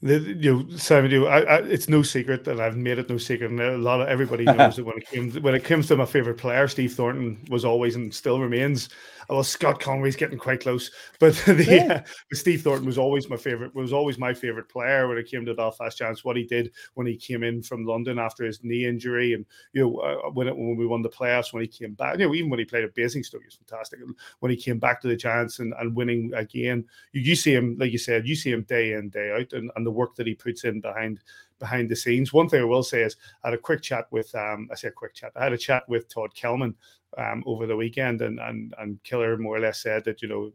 the, 0.00 0.20
you 0.20 0.54
know, 0.54 0.76
Simon, 0.76 1.10
you, 1.10 1.26
I, 1.26 1.40
I, 1.40 1.56
it's 1.58 1.88
no 1.88 2.02
secret 2.02 2.44
that 2.44 2.60
I've 2.60 2.76
made 2.76 2.98
it 2.98 3.10
no 3.10 3.18
secret, 3.18 3.50
and 3.50 3.60
a 3.60 3.76
lot 3.78 4.00
of 4.00 4.06
everybody 4.06 4.44
knows 4.44 4.76
that 4.76 4.84
when 4.84 4.98
it 4.98 5.08
came 5.08 5.32
when 5.42 5.56
it 5.56 5.64
comes 5.64 5.88
to 5.88 5.96
my 5.96 6.06
favorite 6.06 6.38
player, 6.38 6.68
Steve 6.68 6.92
Thornton 6.92 7.44
was 7.50 7.64
always 7.64 7.96
and 7.96 8.14
still 8.14 8.38
remains. 8.38 8.90
Well, 9.28 9.44
Scott 9.44 9.78
Conway's 9.78 10.16
getting 10.16 10.38
quite 10.38 10.60
close, 10.60 10.90
but 11.18 11.34
the 11.34 11.64
yeah. 11.68 11.94
uh, 11.94 12.02
Steve 12.32 12.62
Thornton 12.62 12.86
was 12.86 12.96
always 12.96 13.28
my 13.28 13.36
favorite. 13.36 13.74
Was 13.74 13.92
always 13.92 14.18
my 14.18 14.32
favorite 14.32 14.68
player 14.68 15.08
when 15.08 15.18
it 15.18 15.28
came 15.28 15.44
to 15.44 15.54
Belfast 15.54 15.98
Giants. 15.98 16.24
What 16.24 16.36
he 16.36 16.44
did 16.44 16.70
when 16.94 17.08
he 17.08 17.16
came 17.16 17.42
in 17.42 17.60
from 17.60 17.84
London 17.84 18.20
after 18.20 18.44
his 18.44 18.60
knee 18.62 18.86
injury, 18.86 19.34
and 19.34 19.44
you 19.72 19.82
know 19.82 19.96
uh, 19.96 20.30
when 20.30 20.46
it, 20.46 20.56
when 20.56 20.76
we 20.76 20.86
won 20.86 21.02
the 21.02 21.08
playoffs, 21.08 21.52
when 21.52 21.62
he 21.62 21.68
came 21.68 21.94
back, 21.94 22.18
you 22.18 22.26
know 22.26 22.34
even 22.34 22.50
when 22.50 22.60
he 22.60 22.64
played 22.64 22.84
at 22.84 22.94
Basingstoke, 22.94 23.42
he 23.42 23.46
was 23.46 23.56
fantastic. 23.56 23.98
And 24.00 24.14
when 24.38 24.50
he 24.50 24.56
came 24.56 24.78
back 24.78 25.00
to 25.00 25.08
the 25.08 25.16
Giants 25.16 25.58
and, 25.58 25.74
and 25.80 25.96
winning 25.96 26.32
again, 26.34 26.84
you, 27.12 27.20
you 27.20 27.34
see 27.34 27.52
him 27.52 27.76
like 27.80 27.90
you 27.90 27.98
said, 27.98 28.28
you 28.28 28.36
see 28.36 28.52
him 28.52 28.62
day 28.62 28.92
in 28.92 29.08
day 29.10 29.32
out, 29.32 29.52
and, 29.52 29.72
and 29.74 29.87
the 29.88 29.92
work 30.00 30.14
that 30.16 30.26
he 30.26 30.34
puts 30.34 30.64
in 30.64 30.82
behind 30.82 31.20
behind 31.58 31.88
the 31.88 31.96
scenes. 31.96 32.30
One 32.30 32.46
thing 32.46 32.60
I 32.60 32.64
will 32.64 32.82
say 32.82 33.02
is 33.02 33.16
I 33.42 33.48
had 33.48 33.54
a 33.54 33.62
quick 33.68 33.80
chat 33.80 34.04
with 34.10 34.34
um 34.34 34.68
I 34.70 34.74
say 34.74 34.88
a 34.88 34.90
quick 34.92 35.14
chat. 35.14 35.32
I 35.34 35.44
had 35.44 35.54
a 35.54 35.58
chat 35.58 35.88
with 35.88 36.12
Todd 36.12 36.34
Kelman 36.34 36.74
um 37.16 37.42
over 37.46 37.66
the 37.66 37.74
weekend 37.76 38.20
and 38.20 38.38
and 38.38 38.74
and 38.78 39.02
Killer 39.02 39.38
more 39.38 39.56
or 39.56 39.60
less 39.60 39.80
said 39.80 40.04
that 40.04 40.20
you 40.20 40.28
know 40.28 40.52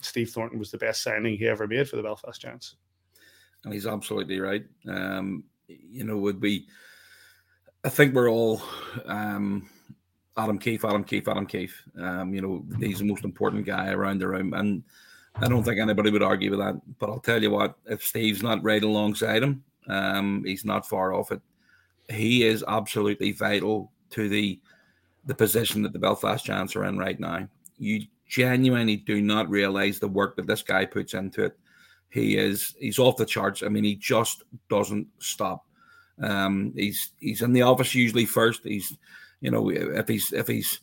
Steve 0.00 0.30
Thornton 0.30 0.58
was 0.58 0.70
the 0.70 0.78
best 0.78 1.02
signing 1.02 1.36
he 1.36 1.46
ever 1.46 1.66
made 1.66 1.86
for 1.86 1.96
the 1.96 2.02
Belfast 2.02 2.40
Giants. 2.40 2.76
And 3.64 3.74
he's 3.74 3.86
absolutely 3.86 4.40
right. 4.40 4.64
Um, 4.88 5.44
you 5.68 6.04
know, 6.04 6.16
would 6.16 6.40
be 6.40 6.66
I 7.84 7.90
think 7.90 8.14
we're 8.14 8.30
all 8.30 8.62
um 9.04 9.68
Adam 10.38 10.58
Keefe, 10.58 10.86
Adam 10.86 11.04
Keefe, 11.04 11.28
Adam 11.28 11.46
Keefe. 11.46 11.82
Um, 12.00 12.32
you 12.34 12.40
know, 12.40 12.64
he's 12.80 13.00
the 13.00 13.04
most 13.04 13.22
important 13.24 13.66
guy 13.66 13.90
around 13.90 14.18
the 14.18 14.28
room. 14.28 14.54
And 14.54 14.82
I 15.36 15.48
don't 15.48 15.62
think 15.62 15.80
anybody 15.80 16.10
would 16.10 16.22
argue 16.22 16.50
with 16.50 16.60
that. 16.60 16.80
But 16.98 17.10
I'll 17.10 17.20
tell 17.20 17.42
you 17.42 17.50
what, 17.50 17.76
if 17.86 18.04
Steve's 18.04 18.42
not 18.42 18.62
right 18.62 18.82
alongside 18.82 19.42
him, 19.42 19.64
um, 19.88 20.42
he's 20.44 20.64
not 20.64 20.88
far 20.88 21.14
off 21.14 21.32
it. 21.32 21.40
He 22.08 22.44
is 22.44 22.64
absolutely 22.66 23.32
vital 23.32 23.92
to 24.10 24.28
the 24.28 24.60
the 25.24 25.34
position 25.34 25.82
that 25.82 25.92
the 25.92 25.98
Belfast 25.98 26.44
Giants 26.44 26.74
are 26.74 26.84
in 26.84 26.98
right 26.98 27.18
now. 27.18 27.48
You 27.78 28.02
genuinely 28.26 28.96
do 28.96 29.20
not 29.22 29.48
realize 29.48 29.98
the 29.98 30.08
work 30.08 30.36
that 30.36 30.46
this 30.46 30.62
guy 30.62 30.84
puts 30.84 31.14
into 31.14 31.44
it. 31.44 31.58
He 32.10 32.36
is 32.36 32.74
he's 32.78 32.98
off 32.98 33.16
the 33.16 33.24
charts. 33.24 33.62
I 33.62 33.68
mean, 33.68 33.84
he 33.84 33.94
just 33.94 34.42
doesn't 34.68 35.06
stop. 35.18 35.64
Um, 36.20 36.72
he's 36.76 37.12
he's 37.18 37.42
in 37.42 37.52
the 37.52 37.62
office 37.62 37.94
usually 37.94 38.26
first. 38.26 38.64
He's 38.64 38.96
you 39.40 39.50
know 39.50 39.70
if 39.70 40.08
he's 40.08 40.32
if 40.32 40.46
he's 40.46 40.80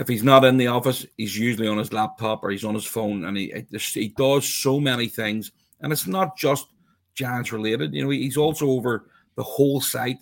if 0.00 0.08
he's 0.08 0.24
not 0.24 0.44
in 0.44 0.56
the 0.56 0.66
office, 0.66 1.04
he's 1.18 1.38
usually 1.38 1.68
on 1.68 1.76
his 1.76 1.92
laptop 1.92 2.42
or 2.42 2.50
he's 2.50 2.64
on 2.64 2.74
his 2.74 2.86
phone, 2.86 3.26
and 3.26 3.36
he 3.36 3.66
he 3.70 4.08
does 4.08 4.52
so 4.52 4.80
many 4.80 5.08
things. 5.08 5.52
And 5.82 5.92
it's 5.92 6.06
not 6.06 6.38
just 6.38 6.68
Giants 7.14 7.52
related. 7.52 7.92
You 7.92 8.04
know, 8.04 8.10
he's 8.10 8.38
also 8.38 8.70
over 8.70 9.10
the 9.36 9.42
whole 9.42 9.78
site 9.80 10.16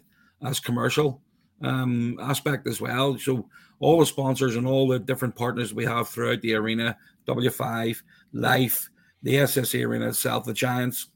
as 0.45 0.59
commercial 0.59 1.23
um, 1.63 2.19
aspect 2.21 2.67
as 2.67 2.81
well. 2.81 3.17
So 3.19 3.49
all 3.79 4.01
the 4.01 4.07
sponsors 4.07 4.57
and 4.57 4.67
all 4.67 4.89
the 4.89 4.99
different 4.99 5.37
partners 5.37 5.73
we 5.73 5.85
have 5.85 6.09
throughout 6.09 6.41
the 6.43 6.55
arena, 6.55 6.97
W5, 7.29 8.03
Life, 8.33 8.91
the 9.23 9.35
SSE 9.35 9.87
arena 9.87 10.09
itself, 10.09 10.45
the 10.45 10.55
Giants, 10.55 11.07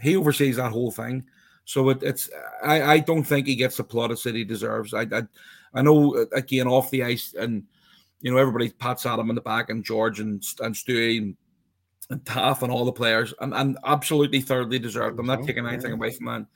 he 0.00 0.16
oversees 0.16 0.56
that 0.56 0.72
whole 0.72 0.90
thing. 0.90 1.24
So 1.66 1.90
it, 1.90 2.02
it's 2.02 2.30
I, 2.62 2.82
I 2.82 2.98
don't 3.00 3.24
think 3.24 3.46
he 3.46 3.54
gets 3.54 3.76
the 3.76 3.84
plaudits 3.84 4.22
that 4.22 4.34
he 4.34 4.44
deserves. 4.44 4.94
I, 4.94 5.02
I 5.02 5.22
I 5.74 5.82
know 5.82 6.16
uh, 6.16 6.26
again 6.32 6.68
off 6.68 6.90
the 6.90 7.04
ice 7.04 7.34
and 7.38 7.64
you 8.20 8.30
know 8.30 8.38
everybody 8.38 8.70
pats 8.70 9.06
at 9.06 9.18
him 9.18 9.28
in 9.28 9.34
the 9.34 9.42
back 9.42 9.70
and 9.70 9.84
George 9.84 10.20
and 10.20 10.42
and 10.60 10.74
Stewie 10.74 11.18
and, 11.18 11.36
and 12.10 12.24
Taff 12.24 12.62
and 12.62 12.72
all 12.72 12.84
the 12.84 12.92
players 12.92 13.34
and, 13.40 13.54
and 13.54 13.78
absolutely 13.84 14.40
thoroughly 14.40 14.78
deserved. 14.78 15.18
I'm 15.18 15.26
not 15.26 15.44
taking 15.44 15.66
anything 15.66 15.92
away 15.92 16.10
from 16.10 16.26
that. 16.26 16.46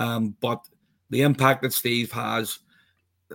Um, 0.00 0.36
but 0.40 0.64
the 1.10 1.22
impact 1.22 1.62
that 1.62 1.72
Steve 1.72 2.12
has, 2.12 2.60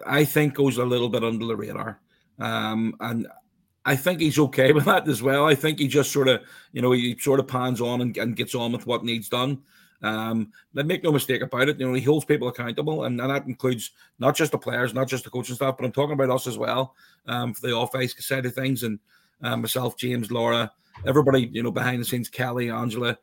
I 0.06 0.24
think, 0.24 0.54
goes 0.54 0.78
a 0.78 0.86
little 0.86 1.10
bit 1.10 1.24
under 1.24 1.46
the 1.46 1.56
radar. 1.56 2.00
Um, 2.40 2.96
and 3.00 3.28
I 3.86 3.96
think 3.96 4.22
he's 4.22 4.40
okay 4.40 4.72
with 4.74 4.86
that 4.86 5.08
as 5.08 5.22
well. 5.22 5.46
I 5.46 5.56
think 5.56 5.80
he 5.80 5.88
just 5.88 6.12
sort 6.12 6.28
of, 6.28 6.42
you 6.72 6.82
know, 6.82 6.92
he 6.92 7.18
sort 7.20 7.40
of 7.40 7.48
pans 7.48 7.82
on 7.82 8.02
and, 8.02 8.16
and 8.18 8.36
gets 8.36 8.56
on 8.56 8.72
with 8.72 8.88
what 8.88 9.04
needs 9.04 9.30
done. 9.30 9.62
Um, 10.04 10.52
but 10.74 10.86
make 10.86 11.02
no 11.02 11.14
mistake 11.14 11.42
about 11.42 11.70
it, 11.70 11.80
you 11.80 11.88
know, 11.88 11.94
he 11.94 12.02
holds 12.02 12.26
people 12.26 12.50
accountable, 12.50 13.06
and, 13.06 13.22
and, 13.22 13.30
that 13.30 13.48
includes 13.48 13.92
not 14.20 14.36
just 14.36 14.52
the 14.52 14.58
players, 14.58 14.94
not 14.94 15.08
just 15.08 15.24
the 15.24 15.30
coaching 15.30 15.56
staff, 15.56 15.78
but 15.78 15.86
I'm 15.86 15.94
talking 15.94 16.14
about 16.14 16.30
us 16.30 16.46
as 16.46 16.58
well 16.58 16.94
um, 17.26 17.54
for 17.54 17.66
the 17.66 17.74
off 17.74 17.96
ice 17.96 18.14
side 18.20 18.46
of 18.46 18.54
things, 18.54 18.84
and 18.84 19.00
um, 19.42 19.62
myself, 19.62 19.96
James, 19.96 20.30
Laura, 20.30 20.70
everybody, 21.06 21.50
you 21.54 21.64
know, 21.64 21.72
behind 21.72 22.02
the 22.02 22.06
scenes, 22.06 22.28
Kelly, 22.30 22.70
Angela. 22.70 23.18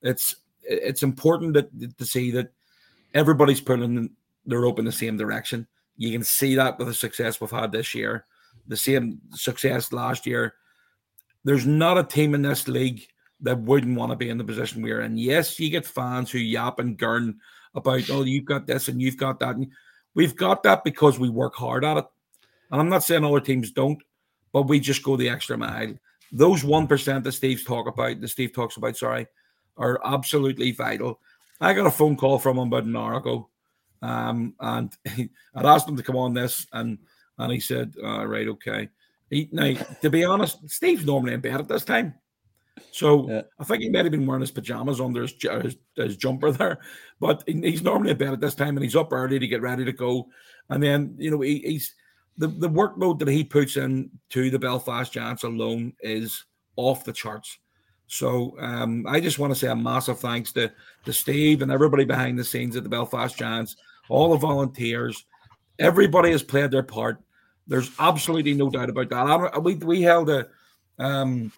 It's 0.00 0.36
it's 0.62 1.02
important 1.02 1.54
that, 1.54 1.98
to 1.98 2.06
see 2.06 2.30
that 2.30 2.50
everybody's 3.14 3.60
pulling 3.60 4.10
their 4.46 4.60
rope 4.60 4.78
in 4.78 4.84
the 4.84 4.92
same 4.92 5.16
direction. 5.16 5.66
You 5.96 6.12
can 6.12 6.24
see 6.24 6.54
that 6.54 6.78
with 6.78 6.88
the 6.88 6.94
success 6.94 7.40
we've 7.40 7.50
had 7.50 7.72
this 7.72 7.94
year, 7.94 8.24
the 8.66 8.76
same 8.76 9.20
success 9.32 9.92
last 9.92 10.26
year. 10.26 10.54
There's 11.44 11.66
not 11.66 11.98
a 11.98 12.04
team 12.04 12.34
in 12.34 12.42
this 12.42 12.68
league 12.68 13.06
that 13.42 13.58
wouldn't 13.58 13.98
want 13.98 14.10
to 14.10 14.16
be 14.16 14.30
in 14.30 14.38
the 14.38 14.44
position 14.44 14.82
we're 14.82 15.02
in. 15.02 15.18
Yes, 15.18 15.58
you 15.58 15.68
get 15.70 15.84
fans 15.84 16.30
who 16.30 16.38
yap 16.38 16.78
and 16.78 16.96
gurn 16.96 17.38
about, 17.74 18.08
oh, 18.10 18.22
you've 18.22 18.44
got 18.44 18.66
this 18.66 18.88
and 18.88 19.00
you've 19.00 19.16
got 19.16 19.40
that. 19.40 19.56
And 19.56 19.70
we've 20.14 20.36
got 20.36 20.62
that 20.62 20.84
because 20.84 21.18
we 21.18 21.28
work 21.28 21.54
hard 21.54 21.84
at 21.84 21.98
it. 21.98 22.04
And 22.70 22.80
I'm 22.80 22.88
not 22.88 23.04
saying 23.04 23.24
other 23.24 23.40
teams 23.40 23.70
don't, 23.70 24.02
but 24.52 24.62
we 24.62 24.80
just 24.80 25.02
go 25.02 25.16
the 25.16 25.28
extra 25.28 25.58
mile. 25.58 25.94
Those 26.30 26.62
1% 26.62 27.22
that 27.24 27.32
Steve's 27.32 27.64
talk 27.64 27.86
about, 27.86 28.20
that 28.20 28.28
Steve 28.28 28.52
talks 28.52 28.76
about, 28.76 28.96
sorry, 28.96 29.26
are 29.76 30.00
absolutely 30.04 30.72
vital. 30.72 31.20
I 31.60 31.74
got 31.74 31.86
a 31.86 31.90
phone 31.90 32.16
call 32.16 32.38
from 32.38 32.58
him 32.58 32.68
about 32.68 32.84
an 32.84 32.96
hour 32.96 33.14
ago. 33.14 33.48
Um, 34.00 34.54
and 34.60 34.92
he, 35.14 35.30
I'd 35.54 35.66
asked 35.66 35.88
him 35.88 35.96
to 35.96 36.02
come 36.02 36.16
on 36.16 36.34
this, 36.34 36.66
and 36.72 36.98
and 37.38 37.52
he 37.52 37.60
said, 37.60 37.94
uh, 38.02 38.26
right, 38.26 38.48
okay. 38.48 38.88
He, 39.30 39.48
now, 39.52 39.72
to 40.02 40.10
be 40.10 40.24
honest, 40.24 40.68
Steve's 40.68 41.06
normally 41.06 41.34
in 41.34 41.40
bed 41.40 41.60
at 41.60 41.68
this 41.68 41.84
time. 41.84 42.14
So 42.90 43.28
yeah. 43.28 43.42
I 43.58 43.64
think 43.64 43.82
he 43.82 43.90
might 43.90 44.04
have 44.04 44.12
been 44.12 44.26
wearing 44.26 44.40
his 44.40 44.50
pajamas 44.50 45.00
under 45.00 45.22
his, 45.22 45.34
his, 45.62 45.76
his, 45.94 46.16
jumper 46.16 46.52
there, 46.52 46.78
but 47.20 47.42
he's 47.46 47.82
normally 47.82 48.10
in 48.10 48.18
bed 48.18 48.32
at 48.32 48.40
this 48.40 48.54
time 48.54 48.76
and 48.76 48.84
he's 48.84 48.96
up 48.96 49.12
early 49.12 49.38
to 49.38 49.46
get 49.46 49.62
ready 49.62 49.84
to 49.84 49.92
go. 49.92 50.28
And 50.68 50.82
then, 50.82 51.14
you 51.18 51.30
know, 51.30 51.40
he, 51.40 51.58
he's 51.58 51.94
the, 52.38 52.48
the 52.48 52.68
workload 52.68 53.18
that 53.18 53.28
he 53.28 53.44
puts 53.44 53.76
in 53.76 54.10
to 54.30 54.50
the 54.50 54.58
Belfast 54.58 55.12
Giants 55.12 55.42
alone 55.42 55.92
is 56.00 56.44
off 56.76 57.04
the 57.04 57.12
charts. 57.12 57.58
So 58.06 58.56
um, 58.58 59.06
I 59.06 59.20
just 59.20 59.38
want 59.38 59.52
to 59.52 59.58
say 59.58 59.68
a 59.68 59.76
massive 59.76 60.18
thanks 60.18 60.52
to, 60.52 60.70
to 61.04 61.12
Steve 61.12 61.62
and 61.62 61.70
everybody 61.70 62.04
behind 62.04 62.38
the 62.38 62.44
scenes 62.44 62.76
at 62.76 62.82
the 62.82 62.88
Belfast 62.88 63.36
Giants, 63.36 63.76
all 64.08 64.30
the 64.30 64.38
volunteers. 64.38 65.24
Everybody 65.78 66.30
has 66.32 66.42
played 66.42 66.70
their 66.70 66.82
part. 66.82 67.22
There's 67.66 67.90
absolutely 67.98 68.54
no 68.54 68.70
doubt 68.70 68.90
about 68.90 69.08
that. 69.10 69.50
I, 69.54 69.58
we, 69.58 69.76
we 69.76 70.02
held 70.02 70.28
a 70.30 70.48
um, 70.98 71.52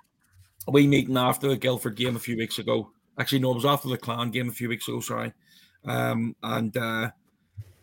we 0.67 0.87
meeting 0.87 1.17
after 1.17 1.49
the 1.49 1.57
Guildford 1.57 1.97
game 1.97 2.17
a 2.17 2.21
few 2.21 2.37
weeks 2.37 2.59
ago. 2.59 2.91
Actually, 3.19 3.41
no, 3.41 3.53
it 3.53 3.57
was 3.57 3.65
after 3.65 3.89
the 3.89 3.99
Clan 3.99 4.31
game 4.31 4.49
a 4.49 4.53
few 4.53 4.69
weeks 4.69 4.89
ago. 4.89 5.01
Sorry, 5.01 5.33
um, 5.85 6.35
and 6.43 6.77
uh, 6.77 7.11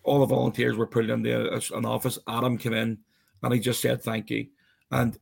all 0.03 0.19
the 0.19 0.25
volunteers 0.25 0.75
were 0.75 0.87
put 0.87 1.09
in 1.09 1.21
the, 1.21 1.61
an 1.73 1.85
office. 1.85 2.19
Adam 2.27 2.57
came 2.57 2.73
in 2.73 2.97
and 3.43 3.53
he 3.53 3.59
just 3.59 3.81
said 3.81 4.01
thank 4.01 4.29
you, 4.29 4.47
and 4.91 5.17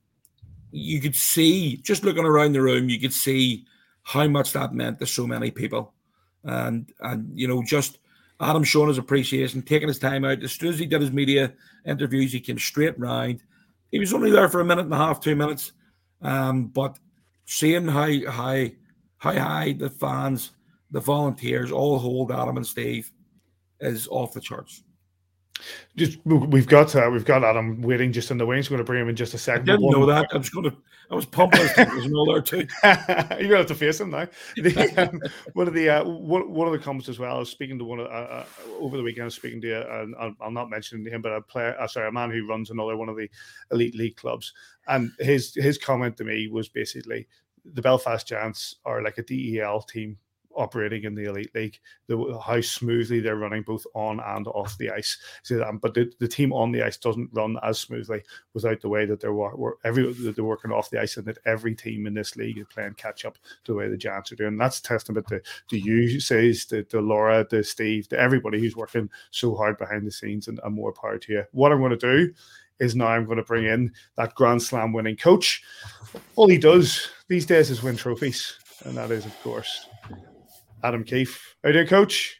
you 0.71 1.01
could 1.01 1.15
see 1.15 1.77
just 1.77 2.03
looking 2.03 2.25
around 2.25 2.53
the 2.53 2.61
room, 2.61 2.89
you 2.89 2.99
could 2.99 3.13
see 3.13 3.65
how 4.03 4.27
much 4.27 4.53
that 4.53 4.73
meant 4.73 4.99
to 4.99 5.05
so 5.05 5.27
many 5.27 5.51
people. 5.51 5.93
and 6.43 6.91
and 7.01 7.37
you 7.37 7.47
know 7.47 7.61
just 7.63 7.99
Adam 8.39 8.63
showing 8.63 8.87
his 8.87 8.97
appreciation, 8.97 9.61
taking 9.61 9.87
his 9.87 9.99
time 9.99 10.23
out. 10.23 10.43
As 10.43 10.53
soon 10.53 10.69
as 10.69 10.79
he 10.79 10.85
did 10.85 11.01
his 11.01 11.11
media 11.11 11.53
interviews, 11.85 12.31
he 12.31 12.39
came 12.39 12.57
straight 12.57 12.97
round. 12.97 13.43
He 13.91 13.99
was 13.99 14.13
only 14.13 14.31
there 14.31 14.47
for 14.47 14.61
a 14.61 14.65
minute 14.65 14.85
and 14.85 14.93
a 14.93 14.97
half, 14.97 15.19
two 15.19 15.35
minutes, 15.35 15.73
um, 16.21 16.67
but 16.67 16.97
seeing 17.49 17.87
how 17.87 18.07
how 18.29 18.65
how 19.17 19.33
high 19.33 19.73
the 19.73 19.89
fans, 19.89 20.51
the 20.91 20.99
volunteers 20.99 21.71
all 21.71 21.97
hold 21.97 22.31
Adam 22.31 22.57
and 22.57 22.65
Steve 22.65 23.11
is 23.79 24.07
off 24.09 24.33
the 24.33 24.39
charts. 24.39 24.83
Just 25.95 26.19
we've 26.25 26.67
got 26.67 26.95
uh, 26.95 27.09
we've 27.11 27.25
got 27.25 27.43
Adam 27.43 27.81
waiting 27.81 28.11
just 28.11 28.31
in 28.31 28.37
the 28.37 28.45
wings. 28.45 28.69
We're 28.69 28.77
going 28.77 28.85
to 28.85 28.89
bring 28.89 29.01
him 29.01 29.09
in 29.09 29.15
just 29.15 29.33
a 29.33 29.37
second. 29.37 29.69
I 29.69 29.75
didn't 29.75 29.91
know 29.91 30.05
that. 30.05 30.27
I 30.33 30.37
was 30.37 30.49
going 30.49 30.69
to. 30.69 30.77
I 31.11 31.15
was 31.15 31.25
pumped. 31.25 31.57
I 31.57 31.83
was 31.95 32.13
all 32.13 32.25
there 32.25 32.41
too. 32.41 32.67
You're 32.83 32.95
going 32.95 33.49
to 33.49 33.57
have 33.57 33.65
to 33.67 33.75
face 33.75 33.99
him 33.99 34.11
now. 34.11 34.27
The, 34.55 34.93
um, 34.97 35.21
one 35.53 35.67
of 35.67 35.73
the 35.73 35.89
uh, 35.89 36.03
one, 36.03 36.51
one 36.51 36.67
of 36.67 36.73
the 36.73 36.79
comments 36.79 37.09
as 37.09 37.19
well. 37.19 37.35
I 37.35 37.39
was 37.39 37.49
speaking 37.49 37.79
to 37.79 37.85
one 37.85 37.99
of, 37.99 38.07
uh, 38.07 38.09
uh, 38.09 38.45
over 38.79 38.95
the 38.95 39.03
weekend. 39.03 39.23
I 39.23 39.25
was 39.25 39.35
speaking 39.35 39.61
to 39.61 40.15
I'll, 40.19 40.35
I'll, 40.39 40.51
not 40.51 40.69
mention 40.69 41.05
him, 41.05 41.21
but 41.21 41.31
a 41.31 41.41
player. 41.41 41.75
Uh, 41.79 41.87
sorry, 41.87 42.07
a 42.07 42.11
man 42.11 42.31
who 42.31 42.47
runs 42.47 42.69
another 42.69 42.95
one 42.95 43.09
of 43.09 43.17
the 43.17 43.29
elite 43.71 43.95
league 43.95 44.15
clubs, 44.15 44.53
and 44.87 45.11
his 45.19 45.53
his 45.55 45.77
comment 45.77 46.15
to 46.17 46.23
me 46.23 46.47
was 46.47 46.69
basically 46.69 47.27
the 47.65 47.81
Belfast 47.81 48.27
Giants 48.27 48.75
are 48.85 49.01
like 49.01 49.17
a 49.17 49.23
DEL 49.23 49.81
team 49.81 50.17
operating 50.55 51.03
in 51.03 51.15
the 51.15 51.25
elite 51.25 51.53
league, 51.55 51.79
the, 52.07 52.39
how 52.45 52.59
smoothly 52.61 53.19
they're 53.19 53.35
running 53.35 53.63
both 53.63 53.85
on 53.93 54.19
and 54.19 54.47
off 54.47 54.77
the 54.77 54.89
ice. 54.89 55.17
So, 55.43 55.63
um, 55.63 55.77
but 55.77 55.93
the, 55.93 56.11
the 56.19 56.27
team 56.27 56.51
on 56.53 56.71
the 56.71 56.83
ice 56.83 56.97
doesn't 56.97 57.29
run 57.33 57.57
as 57.63 57.79
smoothly 57.79 58.23
without 58.53 58.81
the 58.81 58.89
way 58.89 59.05
that 59.05 59.19
they're 59.19 59.35
every 59.83 60.11
they're 60.13 60.43
working 60.43 60.71
off 60.71 60.89
the 60.89 61.01
ice, 61.01 61.17
and 61.17 61.25
that 61.27 61.37
every 61.45 61.75
team 61.75 62.07
in 62.07 62.13
this 62.13 62.35
league 62.35 62.57
is 62.57 62.67
playing 62.73 62.93
catch 62.95 63.25
up 63.25 63.37
to 63.63 63.71
the 63.71 63.77
way 63.77 63.87
the 63.87 63.97
Giants 63.97 64.31
are 64.31 64.35
doing. 64.35 64.57
That's 64.57 64.81
testament 64.81 65.27
to, 65.27 65.41
to 65.69 65.77
you, 65.77 66.19
says 66.19 66.65
to, 66.65 66.83
to 66.85 66.99
Laura, 66.99 67.45
to 67.45 67.63
Steve, 67.63 68.07
to 68.09 68.19
everybody 68.19 68.59
who's 68.59 68.75
working 68.75 69.09
so 69.31 69.55
hard 69.55 69.77
behind 69.77 70.05
the 70.05 70.11
scenes, 70.11 70.47
and, 70.47 70.59
and 70.63 70.75
more 70.75 70.93
power 70.93 71.17
to 71.17 71.33
you. 71.33 71.43
What 71.51 71.71
I'm 71.71 71.79
going 71.79 71.97
to 71.97 71.97
do 71.97 72.33
is 72.79 72.95
now 72.95 73.07
I'm 73.07 73.25
going 73.25 73.37
to 73.37 73.43
bring 73.43 73.65
in 73.65 73.91
that 74.15 74.35
Grand 74.35 74.61
Slam 74.63 74.93
winning 74.93 75.17
coach. 75.17 75.61
All 76.35 76.47
he 76.47 76.57
does 76.57 77.09
these 77.27 77.45
days 77.45 77.69
is 77.69 77.83
win 77.83 77.97
trophies, 77.97 78.57
and 78.85 78.95
that 78.97 79.11
is, 79.11 79.25
of 79.25 79.37
course, 79.41 79.87
Adam 80.83 81.03
Keefe. 81.03 81.55
How 81.63 81.69
you 81.69 81.73
doing, 81.73 81.87
Coach? 81.87 82.39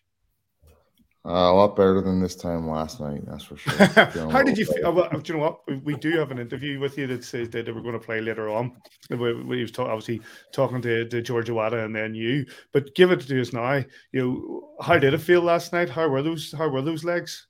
Uh, 1.25 1.51
a 1.51 1.53
lot 1.53 1.75
better 1.75 2.01
than 2.01 2.21
this 2.21 2.35
time 2.35 2.67
last 2.67 3.01
night, 3.01 3.21
that's 3.27 3.43
for 3.43 3.57
sure. 3.57 3.73
How 4.31 4.41
did 4.41 4.57
you 4.57 4.65
feel? 4.65 4.93
Well, 4.93 5.09
do 5.09 5.33
you 5.33 5.37
know 5.37 5.43
what? 5.65 5.83
We 5.83 5.95
do 5.95 6.17
have 6.17 6.31
an 6.31 6.39
interview 6.39 6.79
with 6.79 6.97
you 6.97 7.07
that 7.07 7.25
says 7.25 7.49
that 7.49 7.67
we're 7.67 7.81
going 7.81 7.93
to 7.93 7.99
play 7.99 8.21
later 8.21 8.49
on. 8.49 8.77
We, 9.09 9.43
we 9.43 9.61
was 9.61 9.71
talk, 9.71 9.89
obviously 9.89 10.21
talking 10.53 10.81
to, 10.81 11.09
to 11.09 11.21
George 11.21 11.49
Awada 11.49 11.83
and 11.83 11.93
then 11.93 12.15
you, 12.15 12.45
but 12.71 12.95
give 12.95 13.11
it 13.11 13.19
to 13.19 13.41
us 13.41 13.51
now. 13.51 13.83
You 14.13 14.21
know, 14.21 14.69
how 14.81 14.97
did 14.97 15.13
it 15.13 15.19
feel 15.19 15.41
last 15.41 15.73
night? 15.73 15.89
How 15.89 16.07
were 16.07 16.23
those? 16.23 16.53
How 16.57 16.69
were 16.69 16.81
those 16.81 17.03
legs? 17.03 17.47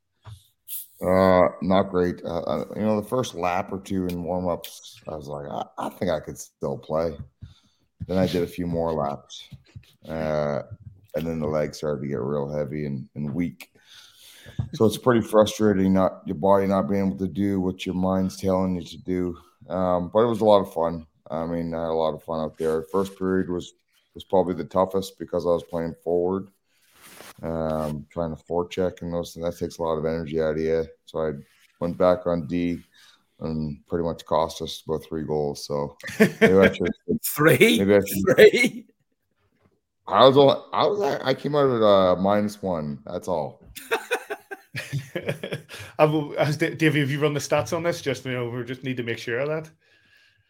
Uh, 1.01 1.49
not 1.61 1.83
great. 1.83 2.21
Uh, 2.25 2.41
uh 2.41 2.65
you 2.75 2.81
know, 2.81 2.99
the 2.99 3.07
first 3.07 3.35
lap 3.35 3.71
or 3.71 3.79
two 3.79 4.07
in 4.07 4.23
warm 4.23 4.49
ups, 4.49 4.99
I 5.07 5.15
was 5.15 5.27
like, 5.27 5.45
I, 5.47 5.63
I 5.77 5.89
think 5.89 6.09
I 6.09 6.19
could 6.19 6.39
still 6.39 6.79
play. 6.79 7.15
Then 8.07 8.17
I 8.17 8.27
did 8.27 8.43
a 8.43 8.47
few 8.47 8.67
more 8.67 8.93
laps. 8.93 9.47
Uh, 10.07 10.61
and 11.15 11.25
then 11.25 11.39
the 11.39 11.47
legs 11.47 11.77
started 11.77 12.01
to 12.01 12.07
get 12.07 12.19
real 12.19 12.51
heavy 12.51 12.85
and, 12.85 13.07
and 13.15 13.33
weak. 13.33 13.71
So 14.73 14.85
it's 14.85 14.97
pretty 14.97 15.21
frustrating 15.21 15.93
not 15.93 16.21
your 16.25 16.35
body 16.35 16.67
not 16.67 16.89
being 16.89 17.07
able 17.07 17.17
to 17.17 17.27
do 17.27 17.59
what 17.59 17.85
your 17.85 17.95
mind's 17.95 18.37
telling 18.37 18.75
you 18.75 18.83
to 18.83 18.97
do. 18.97 19.37
Um, 19.69 20.09
but 20.13 20.21
it 20.21 20.27
was 20.27 20.41
a 20.41 20.45
lot 20.45 20.61
of 20.61 20.73
fun. 20.73 21.05
I 21.29 21.45
mean, 21.45 21.73
I 21.73 21.81
had 21.81 21.89
a 21.89 21.93
lot 21.93 22.13
of 22.13 22.23
fun 22.23 22.39
out 22.39 22.57
there. 22.57 22.83
First 22.83 23.17
period 23.17 23.49
was 23.49 23.73
was 24.15 24.23
probably 24.23 24.55
the 24.55 24.65
toughest 24.65 25.19
because 25.19 25.45
I 25.45 25.49
was 25.49 25.63
playing 25.63 25.95
forward, 26.03 26.49
um, 27.43 28.07
trying 28.09 28.35
to 28.35 28.43
forecheck 28.43 29.01
and 29.01 29.13
those. 29.13 29.35
And 29.35 29.45
that 29.45 29.57
takes 29.57 29.77
a 29.77 29.83
lot 29.83 29.97
of 29.97 30.05
energy 30.05 30.41
out 30.41 30.55
of 30.55 30.59
you. 30.59 30.85
So 31.05 31.27
I 31.27 31.31
went 31.79 31.97
back 31.97 32.25
on 32.25 32.47
D 32.47 32.79
and 33.41 33.85
pretty 33.87 34.03
much 34.03 34.25
cost 34.25 34.61
us 34.61 34.83
about 34.87 35.03
three 35.03 35.23
goals. 35.23 35.65
So 35.65 35.97
maybe 36.19 36.57
I 36.57 36.73
should, 36.73 36.89
three, 37.23 37.79
maybe 37.79 37.95
I 37.95 37.99
should, 37.99 38.35
three. 38.35 38.85
I 40.07 40.25
was 40.25 40.37
all, 40.37 40.69
I 40.73 40.87
was 40.87 41.01
I 41.01 41.33
came 41.33 41.55
out 41.55 41.69
at 41.69 41.83
uh, 41.83 42.15
minus 42.15 42.61
one. 42.61 42.99
That's 43.05 43.27
all. 43.27 43.63
Has 45.99 46.57
Dave, 46.57 46.95
have 46.95 47.11
you 47.11 47.19
run 47.19 47.33
the 47.33 47.39
stats 47.39 47.75
on 47.75 47.83
this? 47.83 48.01
Just 48.01 48.25
you 48.25 48.31
know, 48.31 48.49
we 48.49 48.63
just 48.63 48.83
need 48.83 48.97
to 48.97 49.03
make 49.03 49.17
sure 49.17 49.39
of 49.39 49.49
that. 49.49 49.69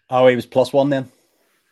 Oh, 0.09 0.27
he 0.27 0.35
was 0.35 0.45
plus 0.45 0.71
one 0.71 0.89
then. 0.89 1.11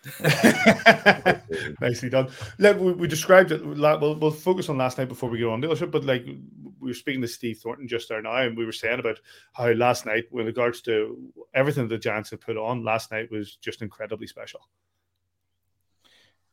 Nicely 1.81 2.09
done. 2.09 2.29
Let, 2.59 2.79
we, 2.79 2.93
we, 2.93 3.07
described 3.07 3.51
it. 3.51 3.65
We'll, 3.65 4.15
we'll 4.15 4.31
focus 4.31 4.69
on 4.69 4.77
last 4.77 4.97
night 4.97 5.09
before 5.09 5.29
we 5.29 5.39
go 5.39 5.51
on 5.51 5.63
other 5.63 5.87
But 5.87 6.05
like 6.05 6.25
we 6.25 6.89
were 6.89 6.93
speaking 6.93 7.21
to 7.21 7.27
Steve 7.27 7.59
Thornton 7.59 7.87
just 7.87 8.09
there 8.09 8.21
now, 8.21 8.37
and 8.37 8.57
we 8.57 8.65
were 8.65 8.71
saying 8.71 8.99
about 8.99 9.19
how 9.53 9.71
last 9.71 10.05
night, 10.05 10.25
with 10.31 10.45
regards 10.45 10.81
to 10.83 11.17
everything 11.53 11.87
the 11.87 11.97
Giants 11.97 12.29
have 12.31 12.41
put 12.41 12.57
on, 12.57 12.83
last 12.83 13.11
night 13.11 13.31
was 13.31 13.55
just 13.55 13.81
incredibly 13.81 14.27
special. 14.27 14.61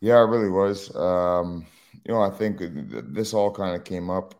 Yeah, 0.00 0.22
it 0.22 0.28
really 0.28 0.50
was. 0.50 0.94
Um, 0.96 1.66
you 2.04 2.12
know, 2.12 2.22
I 2.22 2.30
think 2.30 2.60
this 2.60 3.34
all 3.34 3.52
kind 3.52 3.76
of 3.76 3.84
came 3.84 4.10
up. 4.10 4.34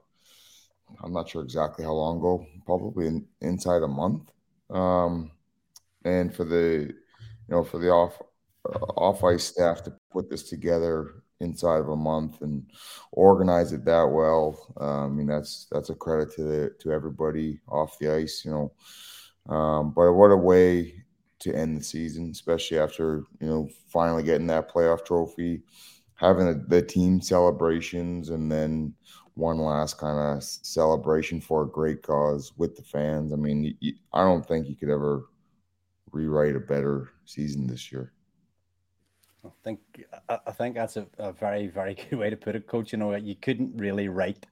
I'm 1.03 1.13
not 1.13 1.29
sure 1.29 1.43
exactly 1.43 1.85
how 1.85 1.93
long 1.93 2.19
ago, 2.19 2.47
probably 2.67 3.07
in, 3.07 3.27
inside 3.41 3.83
a 3.83 3.89
month. 3.89 4.31
Um, 4.71 5.31
and 6.05 6.35
for 6.35 6.45
the, 6.45 6.93
you 6.93 6.95
know, 7.49 7.65
for 7.65 7.79
the 7.79 7.89
off 7.89 8.21
off 8.97 9.25
ice 9.25 9.45
staff 9.45 9.83
to 9.85 9.93
put 10.13 10.31
this 10.31 10.49
together 10.49 11.23
inside 11.41 11.81
of 11.81 11.89
a 11.89 11.97
month 11.97 12.41
and 12.43 12.65
organize 13.13 13.73
it 13.73 13.85
that 13.85 14.05
well, 14.05 14.73
uh, 14.81 15.05
I 15.05 15.09
mean 15.09 15.27
that's 15.27 15.67
that's 15.71 15.91
a 15.91 15.95
credit 15.95 16.35
to 16.37 16.45
the 16.45 16.71
to 16.81 16.93
everybody 16.93 17.61
off 17.69 17.99
the 17.99 18.15
ice. 18.15 18.45
You 18.45 18.51
know, 19.49 19.55
um, 19.55 19.93
but 19.93 20.13
what 20.15 20.31
a 20.31 20.37
way 20.37 21.05
to 21.41 21.55
end 21.55 21.79
the 21.79 21.85
season, 21.85 22.31
especially 22.31 22.79
after 22.79 23.25
you 23.41 23.47
know 23.47 23.69
finally 23.89 24.23
getting 24.23 24.47
that 24.49 24.73
playoff 24.73 25.05
trophy, 25.05 25.63
having 26.15 26.49
a, 26.49 26.55
the 26.55 26.83
team 26.83 27.21
celebrations, 27.21 28.31
and 28.31 28.51
then 28.51 28.95
one 29.35 29.59
last 29.59 29.99
kind 29.99 30.19
of 30.39 30.43
celebration 30.43 31.41
for 31.41 31.65
a 31.65 31.69
great 31.69 32.03
cause 32.03 32.53
with 32.57 32.77
the 32.77 32.83
fans. 32.83 33.33
I 33.33 33.37
mean, 33.37 33.77
you, 33.81 33.95
I 34.13 34.23
don't 34.23 34.47
think 34.47 34.69
you 34.69 34.77
could 34.77 34.91
ever 34.91 35.25
rewrite 36.13 36.57
a 36.57 36.61
better 36.61 37.11
season 37.27 37.67
this 37.69 37.93
year. 37.93 38.14
I 39.45 39.51
think 39.63 39.79
I 40.29 40.51
think 40.53 40.75
that's 40.75 40.97
a, 40.97 41.07
a 41.19 41.33
very 41.33 41.67
very 41.67 41.95
good 42.11 42.19
way 42.19 42.31
to 42.31 42.37
put 42.37 42.57
it, 42.57 42.67
Coach. 42.67 42.93
You 42.93 42.99
know, 42.99 43.15
you 43.15 43.35
couldn't 43.37 43.77
really 43.77 44.09
write 44.09 44.47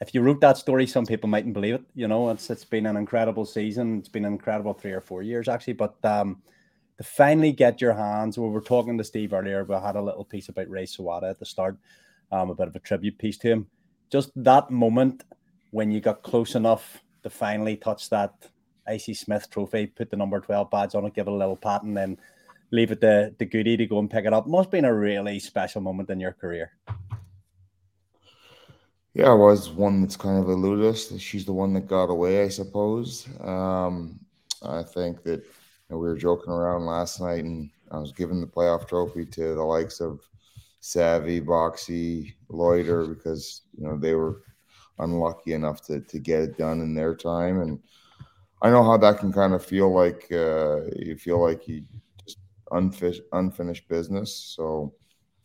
if 0.00 0.14
you 0.14 0.22
wrote 0.22 0.40
that 0.40 0.58
story, 0.58 0.86
some 0.86 1.06
people 1.06 1.28
mightn't 1.28 1.54
believe 1.54 1.74
it. 1.74 1.82
You 1.94 2.08
know, 2.08 2.30
it's 2.30 2.50
it's 2.50 2.64
been 2.64 2.86
an 2.86 2.96
incredible 2.96 3.44
season. 3.44 3.98
It's 3.98 4.08
been 4.08 4.24
an 4.24 4.32
incredible 4.32 4.74
three 4.74 4.92
or 4.92 5.00
four 5.00 5.22
years 5.22 5.48
actually. 5.48 5.72
But 5.72 5.96
um, 6.04 6.42
to 6.98 7.04
finally 7.04 7.52
get 7.52 7.80
your 7.80 7.94
hands, 7.94 8.38
we 8.38 8.48
were 8.48 8.60
talking 8.60 8.96
to 8.98 9.04
Steve 9.04 9.32
earlier. 9.32 9.64
We 9.64 9.74
had 9.74 9.96
a 9.96 10.02
little 10.02 10.24
piece 10.24 10.48
about 10.48 10.70
Ray 10.70 10.84
Sawada 10.84 11.30
at 11.30 11.38
the 11.38 11.46
start, 11.46 11.76
um, 12.30 12.50
a 12.50 12.54
bit 12.54 12.68
of 12.68 12.76
a 12.76 12.80
tribute 12.80 13.18
piece 13.18 13.38
to 13.38 13.48
him. 13.48 13.66
Just 14.10 14.30
that 14.36 14.70
moment 14.70 15.24
when 15.70 15.90
you 15.90 16.00
got 16.00 16.22
close 16.22 16.54
enough 16.54 17.02
to 17.24 17.30
finally 17.30 17.76
touch 17.76 18.08
that 18.10 18.32
AC 18.88 19.14
Smith 19.14 19.50
trophy, 19.50 19.86
put 19.86 20.10
the 20.10 20.16
number 20.16 20.40
12 20.40 20.70
badge 20.70 20.94
on 20.94 21.04
it, 21.04 21.14
give 21.14 21.26
it 21.26 21.32
a 21.32 21.34
little 21.34 21.56
pat, 21.56 21.82
and 21.82 21.96
then 21.96 22.18
leave 22.70 22.90
it 22.90 23.00
to 23.00 23.34
the 23.38 23.46
goodie 23.46 23.76
to 23.76 23.86
go 23.86 23.98
and 23.98 24.10
pick 24.10 24.24
it 24.24 24.32
up. 24.32 24.46
Must 24.46 24.66
have 24.66 24.70
been 24.70 24.84
a 24.84 24.94
really 24.94 25.38
special 25.38 25.80
moment 25.80 26.10
in 26.10 26.20
your 26.20 26.32
career. 26.32 26.72
Yeah, 29.14 29.32
it 29.32 29.38
was 29.38 29.70
one 29.70 30.00
that's 30.00 30.16
kind 30.16 30.38
of 30.38 30.48
eluded 30.48 30.84
us. 30.84 31.18
She's 31.18 31.44
the 31.44 31.52
one 31.52 31.72
that 31.74 31.88
got 31.88 32.10
away, 32.10 32.44
I 32.44 32.48
suppose. 32.48 33.26
Um, 33.40 34.20
I 34.62 34.82
think 34.82 35.22
that 35.24 35.40
you 35.40 35.90
know, 35.90 35.98
we 35.98 36.08
were 36.08 36.16
joking 36.16 36.52
around 36.52 36.86
last 36.86 37.20
night, 37.20 37.44
and 37.44 37.70
I 37.90 37.98
was 37.98 38.12
giving 38.12 38.40
the 38.40 38.46
playoff 38.46 38.86
trophy 38.86 39.24
to 39.24 39.54
the 39.54 39.62
likes 39.62 40.00
of 40.00 40.20
Savvy, 40.80 41.40
Boxy, 41.40 42.34
Loiter, 42.48 43.06
because 43.06 43.62
you 43.76 43.84
know 43.84 43.96
they 43.96 44.14
were 44.14 44.42
unlucky 44.98 45.52
enough 45.54 45.82
to 45.86 46.00
to 46.00 46.18
get 46.18 46.42
it 46.42 46.58
done 46.58 46.80
in 46.80 46.94
their 46.94 47.16
time, 47.16 47.60
and 47.60 47.80
I 48.62 48.70
know 48.70 48.84
how 48.84 48.96
that 48.98 49.18
can 49.18 49.32
kind 49.32 49.54
of 49.54 49.64
feel 49.64 49.92
like 49.92 50.26
uh, 50.30 50.82
you 50.96 51.16
feel 51.16 51.42
like 51.42 51.66
you 51.66 51.84
unfish, 52.72 53.18
unfinished 53.32 53.88
business. 53.88 54.54
So 54.56 54.94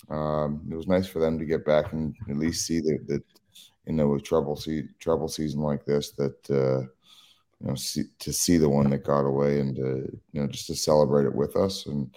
um, 0.09 0.67
it 0.71 0.75
was 0.75 0.87
nice 0.87 1.07
for 1.07 1.19
them 1.19 1.39
to 1.39 1.45
get 1.45 1.65
back 1.65 1.93
and 1.93 2.15
at 2.29 2.37
least 2.37 2.65
see 2.65 2.79
that, 2.81 3.05
that 3.07 3.23
you 3.85 3.93
know, 3.93 4.07
with 4.07 4.23
trouble 4.23 4.55
see 4.55 4.83
trouble 4.99 5.27
season 5.27 5.61
like 5.61 5.85
this, 5.85 6.11
that 6.11 6.49
uh, 6.49 6.81
you 7.59 7.67
know, 7.67 7.75
see, 7.75 8.03
to 8.19 8.33
see 8.33 8.57
the 8.57 8.69
one 8.69 8.89
that 8.89 9.05
got 9.05 9.25
away 9.25 9.59
and 9.59 9.75
to, 9.75 10.19
you 10.31 10.41
know, 10.41 10.47
just 10.47 10.67
to 10.67 10.75
celebrate 10.75 11.25
it 11.25 11.35
with 11.35 11.55
us. 11.55 11.85
And 11.85 12.13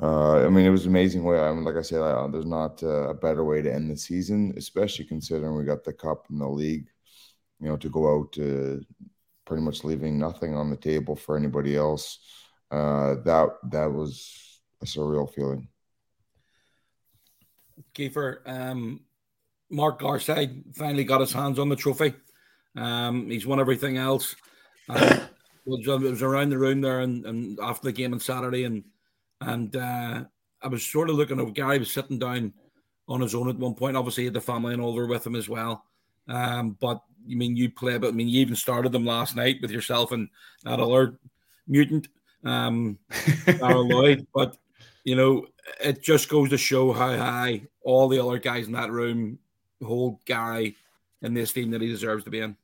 uh, 0.00 0.46
I 0.46 0.48
mean, 0.48 0.64
it 0.64 0.70
was 0.70 0.86
amazing 0.86 1.24
way. 1.24 1.38
I 1.38 1.52
mean, 1.52 1.64
like 1.64 1.76
I 1.76 1.82
said, 1.82 2.00
I, 2.00 2.26
there's 2.28 2.46
not 2.46 2.82
a 2.82 3.14
better 3.14 3.44
way 3.44 3.62
to 3.62 3.72
end 3.72 3.90
the 3.90 3.96
season, 3.96 4.54
especially 4.56 5.04
considering 5.04 5.56
we 5.56 5.64
got 5.64 5.84
the 5.84 5.92
cup 5.92 6.26
in 6.30 6.38
the 6.38 6.48
league. 6.48 6.88
You 7.60 7.68
know, 7.68 7.76
to 7.76 7.88
go 7.88 8.16
out 8.16 8.32
to 8.34 8.84
pretty 9.44 9.62
much 9.62 9.82
leaving 9.82 10.18
nothing 10.18 10.54
on 10.54 10.70
the 10.70 10.76
table 10.76 11.16
for 11.16 11.36
anybody 11.36 11.74
else. 11.74 12.20
Uh, 12.70 13.14
that 13.24 13.48
that 13.70 13.92
was 13.92 14.60
a 14.82 14.84
surreal 14.84 15.32
feeling. 15.32 15.68
Kiefer, 17.94 18.38
um, 18.46 19.00
Mark 19.70 20.00
Garside 20.00 20.76
finally 20.76 21.04
got 21.04 21.20
his 21.20 21.32
hands 21.32 21.58
on 21.58 21.68
the 21.68 21.76
trophy. 21.76 22.14
Um, 22.76 23.30
he's 23.30 23.46
won 23.46 23.60
everything 23.60 23.96
else. 23.96 24.34
Uh, 24.90 25.26
it 25.66 25.86
was 25.86 26.22
around 26.22 26.48
the 26.48 26.56
room 26.56 26.80
there, 26.80 27.00
and, 27.00 27.26
and 27.26 27.58
after 27.60 27.84
the 27.84 27.92
game 27.92 28.14
on 28.14 28.20
Saturday, 28.20 28.64
and 28.64 28.84
and 29.42 29.76
uh, 29.76 30.24
I 30.62 30.68
was 30.68 30.82
sort 30.82 31.10
of 31.10 31.16
looking 31.16 31.38
at 31.38 31.52
Gary 31.52 31.78
was 31.78 31.92
sitting 31.92 32.18
down 32.18 32.54
on 33.06 33.20
his 33.20 33.34
own 33.34 33.48
at 33.48 33.58
one 33.58 33.74
point. 33.74 33.96
Obviously, 33.96 34.22
he 34.22 34.26
had 34.26 34.34
the 34.34 34.40
family 34.40 34.72
and 34.72 34.82
all 34.82 34.94
there 34.94 35.06
with 35.06 35.26
him 35.26 35.34
as 35.34 35.46
well. 35.46 35.84
Um, 36.26 36.76
but 36.80 37.02
you 37.26 37.36
mean 37.36 37.56
you 37.56 37.70
play, 37.70 37.98
but 37.98 38.08
I 38.08 38.10
mean 38.12 38.28
you 38.28 38.40
even 38.40 38.56
started 38.56 38.92
them 38.92 39.04
last 39.04 39.36
night 39.36 39.58
with 39.60 39.70
yourself 39.70 40.12
and 40.12 40.28
that 40.64 40.80
other 40.80 41.18
mutant, 41.66 42.08
um, 42.44 42.98
Lloyd. 43.60 44.26
But 44.34 44.56
you 45.04 45.16
know, 45.16 45.46
it 45.82 46.02
just 46.02 46.28
goes 46.28 46.50
to 46.50 46.58
show 46.58 46.92
how 46.92 47.16
high 47.16 47.62
all 47.82 48.08
the 48.08 48.22
other 48.22 48.38
guys 48.38 48.66
in 48.66 48.72
that 48.72 48.90
room 48.90 49.38
hold 49.82 50.24
Gary 50.24 50.76
in 51.22 51.34
this 51.34 51.52
team 51.52 51.70
that 51.70 51.80
he 51.80 51.88
deserves 51.88 52.24
to 52.24 52.30
be 52.30 52.40
in. 52.40 52.56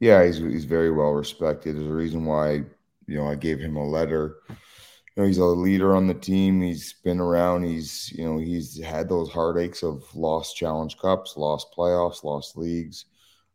Yeah, 0.00 0.24
he's 0.24 0.38
he's 0.38 0.64
very 0.64 0.90
well 0.90 1.12
respected. 1.12 1.76
There's 1.76 1.86
a 1.86 1.92
reason 1.92 2.24
why 2.24 2.64
you 3.06 3.16
know 3.16 3.26
I 3.26 3.34
gave 3.34 3.58
him 3.58 3.76
a 3.76 3.86
letter. 3.86 4.36
You 4.48 5.22
know, 5.22 5.26
he's 5.26 5.38
a 5.38 5.44
leader 5.44 5.96
on 5.96 6.06
the 6.06 6.14
team. 6.14 6.60
He's 6.60 6.92
been 6.92 7.20
around. 7.20 7.64
He's 7.64 8.12
you 8.12 8.24
know 8.24 8.38
he's 8.38 8.82
had 8.82 9.08
those 9.08 9.30
heartaches 9.30 9.82
of 9.82 10.04
lost 10.14 10.56
challenge 10.56 10.98
cups, 10.98 11.36
lost 11.36 11.74
playoffs, 11.76 12.24
lost 12.24 12.58
leagues, 12.58 13.06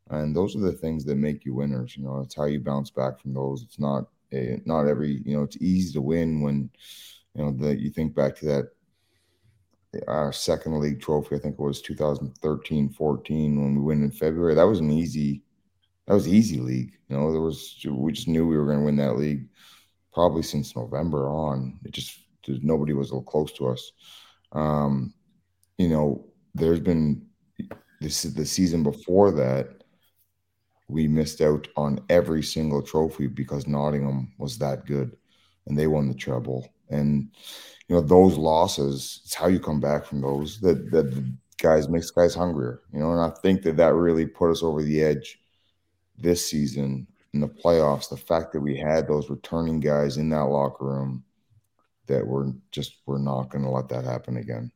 and 0.10 0.36
those 0.36 0.56
are 0.56 0.62
the 0.62 0.72
things 0.72 1.06
that 1.06 1.16
make 1.16 1.46
you 1.46 1.54
winners. 1.54 1.96
You 1.96 2.04
know, 2.04 2.20
it's 2.22 2.36
how 2.36 2.46
you 2.46 2.60
bounce 2.60 2.90
back 2.90 3.20
from 3.20 3.34
those. 3.36 3.62
It's 3.62 3.80
not 3.80 4.08
a, 4.34 4.62
not 4.65 4.88
every 4.88 5.22
you 5.26 5.36
know 5.36 5.44
it's 5.44 5.58
easy 5.58 5.94
to 5.94 6.02
win 6.02 6.41
when 6.41 6.70
you 7.36 7.44
know 7.44 7.52
that 7.60 7.80
you 7.80 7.89
think 7.89 8.15
back 8.15 8.36
to 8.38 8.46
that 8.46 8.65
our 10.08 10.32
second 10.32 10.80
league 10.80 11.02
trophy. 11.02 11.36
I 11.36 11.39
think 11.39 11.56
it 11.60 11.63
was 11.63 11.82
2013 11.82 12.89
14 12.89 13.62
when 13.62 13.76
we 13.76 13.82
win 13.82 14.04
in 14.04 14.12
February. 14.12 14.56
That 14.56 14.63
was 14.63 14.80
an 14.80 14.91
easy 14.91 15.41
that 16.08 16.13
was 16.13 16.28
easy 16.28 16.60
league. 16.60 16.94
You 17.10 17.17
know, 17.17 17.32
there 17.32 17.41
was 17.41 17.78
we 17.88 18.12
just 18.12 18.28
knew 18.28 18.48
we 18.48 18.58
were 18.58 18.65
going 18.65 18.80
to 18.80 18.86
win 18.86 18.98
that 18.98 19.17
league 19.17 19.48
probably 20.13 20.44
since 20.44 20.76
November 20.76 21.30
on. 21.30 21.80
It 21.86 21.91
just 21.91 22.20
nobody 22.48 22.94
was 22.94 23.13
close 23.28 23.52
to 23.54 23.67
us. 23.67 23.91
Um, 24.52 25.13
you 25.78 25.89
know, 25.89 26.26
there's 26.54 26.80
been 26.80 27.26
this 28.00 28.26
is 28.26 28.34
the 28.34 28.46
season 28.46 28.84
before 28.84 29.32
that 29.32 29.81
we 30.91 31.08
missed 31.08 31.41
out 31.41 31.67
on 31.77 31.99
every 32.10 32.43
single 32.43 32.82
trophy 32.82 33.27
because 33.27 33.67
Nottingham 33.67 34.34
was 34.38 34.58
that 34.58 34.86
good 34.86 35.15
and 35.65 35.77
they 35.77 35.88
won 35.88 36.08
the 36.08 36.13
treble. 36.13 36.67
And 36.89 37.30
you 37.88 37.95
know, 37.95 38.01
those 38.01 38.38
losses, 38.38 39.21
it's 39.23 39.34
how 39.34 39.47
you 39.47 39.60
come 39.60 39.80
back 39.80 40.06
from 40.06 40.21
those 40.21 40.60
that 40.60 40.91
that 40.91 41.36
guys 41.58 41.88
makes 41.88 42.12
guys 42.12 42.36
hungrier, 42.36 42.82
you 42.93 42.99
know, 42.99 43.12
and 43.12 43.21
I 43.21 43.30
think 43.41 43.62
that 43.63 43.77
that 43.77 43.93
really 43.93 44.25
put 44.25 44.51
us 44.51 44.63
over 44.63 44.84
the 44.84 45.01
edge 45.01 45.39
this 46.17 46.45
season 46.49 47.08
in 47.34 47.39
the 47.39 47.47
playoffs, 47.47 48.10
the 48.10 48.17
fact 48.17 48.51
that 48.51 48.60
we 48.60 48.75
had 48.75 49.08
those 49.08 49.30
returning 49.30 49.80
guys 49.80 50.17
in 50.17 50.30
that 50.30 50.45
locker 50.45 50.86
room 50.86 51.23
that 52.08 52.25
we're 52.25 52.51
just 52.71 52.97
we're 53.06 53.17
not 53.17 53.49
going 53.49 53.63
to 53.63 53.69
let 53.69 53.88
that 53.89 54.04
happen 54.04 54.38
again. 54.38 54.71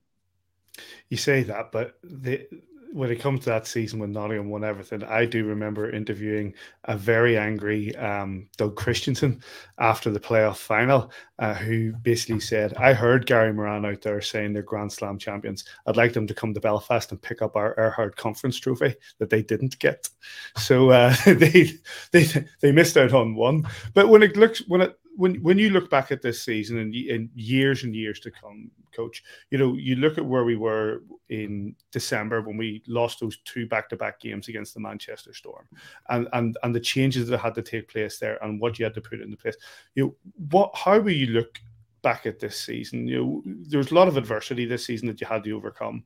You 1.09 1.17
say 1.17 1.43
that, 1.43 1.71
but 1.71 1.97
the 2.03 2.47
when 2.93 3.11
it 3.11 3.19
comes 3.19 3.41
to 3.41 3.49
that 3.49 3.67
season 3.67 3.99
when 3.99 4.11
Nottingham 4.11 4.49
won 4.49 4.63
everything, 4.63 5.03
I 5.03 5.25
do 5.25 5.45
remember 5.45 5.89
interviewing 5.89 6.53
a 6.85 6.97
very 6.97 7.37
angry 7.37 7.95
um, 7.95 8.47
Doug 8.57 8.75
Christensen 8.75 9.41
after 9.79 10.09
the 10.09 10.19
playoff 10.19 10.57
final, 10.57 11.11
uh, 11.39 11.53
who 11.53 11.93
basically 11.93 12.39
said, 12.39 12.73
I 12.75 12.93
heard 12.93 13.25
Gary 13.25 13.53
Moran 13.53 13.85
out 13.85 14.01
there 14.01 14.21
saying 14.21 14.53
they're 14.53 14.63
Grand 14.63 14.91
Slam 14.91 15.17
champions. 15.17 15.65
I'd 15.85 15.97
like 15.97 16.13
them 16.13 16.27
to 16.27 16.33
come 16.33 16.53
to 16.53 16.61
Belfast 16.61 17.11
and 17.11 17.21
pick 17.21 17.41
up 17.41 17.55
our 17.55 17.75
Erhardt 17.75 18.15
Conference 18.15 18.57
trophy 18.57 18.95
that 19.19 19.29
they 19.29 19.41
didn't 19.41 19.77
get. 19.79 20.09
So 20.57 20.91
uh, 20.91 21.15
they, 21.25 21.71
they, 22.11 22.27
they 22.61 22.71
missed 22.71 22.97
out 22.97 23.13
on 23.13 23.35
one. 23.35 23.67
But 23.93 24.09
when 24.09 24.23
it 24.23 24.37
looks, 24.37 24.59
when 24.67 24.81
it, 24.81 24.97
when 25.15 25.35
when 25.41 25.57
you 25.57 25.69
look 25.69 25.89
back 25.89 26.11
at 26.11 26.21
this 26.21 26.43
season 26.43 26.77
and 26.77 26.93
in 26.93 27.29
years 27.35 27.83
and 27.83 27.95
years 27.95 28.19
to 28.21 28.31
come, 28.31 28.69
coach, 28.95 29.23
you 29.49 29.57
know, 29.57 29.73
you 29.75 29.95
look 29.95 30.17
at 30.17 30.25
where 30.25 30.43
we 30.43 30.55
were 30.55 31.03
in 31.29 31.75
December 31.91 32.41
when 32.41 32.57
we 32.57 32.83
lost 32.87 33.19
those 33.19 33.37
two 33.45 33.67
back-to-back 33.67 34.19
games 34.19 34.47
against 34.47 34.73
the 34.73 34.79
Manchester 34.79 35.33
Storm, 35.33 35.67
and 36.09 36.27
and 36.33 36.57
and 36.63 36.73
the 36.73 36.79
changes 36.79 37.27
that 37.27 37.39
had 37.39 37.55
to 37.55 37.61
take 37.61 37.89
place 37.89 38.17
there, 38.19 38.43
and 38.43 38.59
what 38.59 38.77
you 38.77 38.85
had 38.85 38.93
to 38.93 39.01
put 39.01 39.21
into 39.21 39.37
place. 39.37 39.57
You 39.95 40.05
know, 40.05 40.15
what 40.49 40.71
how 40.75 40.99
will 40.99 41.11
you 41.11 41.27
look 41.27 41.59
back 42.01 42.25
at 42.25 42.39
this 42.39 42.59
season? 42.59 43.07
You 43.07 43.17
know, 43.17 43.43
there's 43.45 43.91
a 43.91 43.95
lot 43.95 44.07
of 44.07 44.17
adversity 44.17 44.65
this 44.65 44.85
season 44.85 45.07
that 45.07 45.19
you 45.19 45.27
had 45.27 45.43
to 45.43 45.51
overcome, 45.51 46.03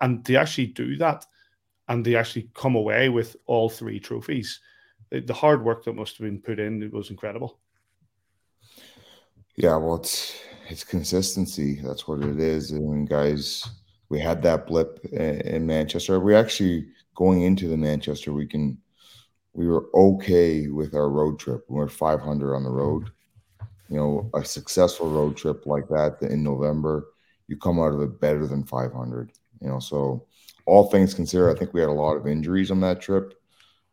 and 0.00 0.24
to 0.24 0.36
actually 0.36 0.68
do 0.68 0.96
that, 0.96 1.26
and 1.88 2.04
they 2.04 2.16
actually 2.16 2.50
come 2.54 2.76
away 2.76 3.08
with 3.08 3.36
all 3.46 3.68
three 3.68 4.00
trophies. 4.00 4.60
The 5.10 5.34
hard 5.34 5.62
work 5.64 5.84
that 5.84 5.94
must 5.94 6.18
have 6.18 6.24
been 6.24 6.40
put 6.40 6.58
in 6.58 6.82
it 6.82 6.92
was 6.92 7.10
incredible. 7.10 7.60
Yeah, 9.56 9.76
well, 9.76 9.96
it's 9.96 10.36
it's 10.68 10.84
consistency. 10.84 11.80
That's 11.82 12.08
what 12.08 12.22
it 12.22 12.38
is. 12.38 12.72
Mean, 12.72 13.04
guys, 13.04 13.68
we 14.08 14.20
had 14.20 14.42
that 14.42 14.66
blip 14.66 15.04
in 15.12 15.66
Manchester. 15.66 16.20
We 16.20 16.34
actually 16.34 16.88
going 17.14 17.42
into 17.42 17.68
the 17.68 17.76
Manchester 17.76 18.32
weekend, 18.32 18.78
we 19.52 19.66
were 19.68 19.86
okay 19.94 20.68
with 20.68 20.94
our 20.94 21.08
road 21.08 21.38
trip. 21.38 21.64
We 21.68 21.76
were 21.76 21.88
500 21.88 22.54
on 22.54 22.64
the 22.64 22.70
road. 22.70 23.10
You 23.88 23.96
know, 23.96 24.30
a 24.34 24.44
successful 24.44 25.08
road 25.10 25.36
trip 25.36 25.66
like 25.66 25.88
that 25.88 26.18
in 26.22 26.42
November, 26.42 27.08
you 27.46 27.56
come 27.56 27.78
out 27.78 27.92
of 27.92 28.00
it 28.00 28.20
better 28.20 28.46
than 28.46 28.64
500. 28.64 29.32
You 29.60 29.68
know, 29.68 29.78
so 29.78 30.26
all 30.66 30.90
things 30.90 31.14
considered, 31.14 31.54
I 31.54 31.58
think 31.58 31.72
we 31.72 31.80
had 31.80 31.90
a 31.90 31.92
lot 31.92 32.16
of 32.16 32.26
injuries 32.26 32.70
on 32.70 32.80
that 32.80 33.00
trip, 33.00 33.34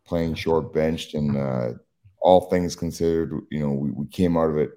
playing 0.05 0.35
short 0.35 0.73
benched, 0.73 1.13
and 1.13 1.37
uh, 1.37 1.73
all 2.21 2.49
things 2.49 2.75
considered, 2.75 3.41
you 3.51 3.59
know, 3.59 3.73
we, 3.73 3.91
we 3.91 4.07
came 4.07 4.37
out 4.37 4.49
of 4.49 4.57
it 4.57 4.71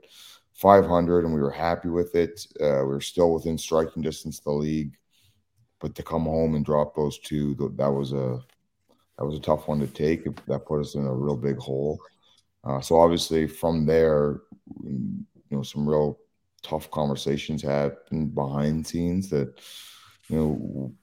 500 0.55 1.25
and 1.25 1.35
we 1.35 1.41
were 1.41 1.51
happy 1.51 1.89
with 1.89 2.15
it. 2.15 2.47
Uh, 2.61 2.81
we 2.81 2.95
were 2.95 3.01
still 3.01 3.35
within 3.35 3.59
striking 3.59 4.03
distance 4.03 4.39
of 4.39 4.45
the 4.45 4.53
league, 4.53 4.97
but 5.81 5.95
to 5.95 6.03
come 6.03 6.25
home 6.25 6.55
and 6.55 6.65
drop 6.65 6.95
those 6.95 7.19
two, 7.19 7.55
that 7.77 7.91
was 7.91 8.13
a 8.13 8.41
that 9.19 9.25
was 9.25 9.37
a 9.37 9.43
tough 9.43 9.69
one 9.69 9.81
to 9.81 9.87
take. 9.87 10.25
That 10.47 10.67
put 10.67 10.81
us 10.81 10.95
in 10.95 11.05
a 11.05 11.13
real 11.13 11.37
big 11.37 11.59
hole. 11.59 12.01
Uh, 12.65 12.81
so 12.81 13.01
obviously 13.01 13.47
from 13.47 13.85
there, 13.85 14.41
you 14.83 15.25
know, 15.51 15.63
some 15.63 15.89
real 15.89 16.19
tough 16.63 16.91
conversations 16.91 17.63
happened 17.63 18.35
behind 18.35 18.87
scenes 18.87 19.29
that 19.31 19.61
you 20.29 20.37
know 20.37 20.95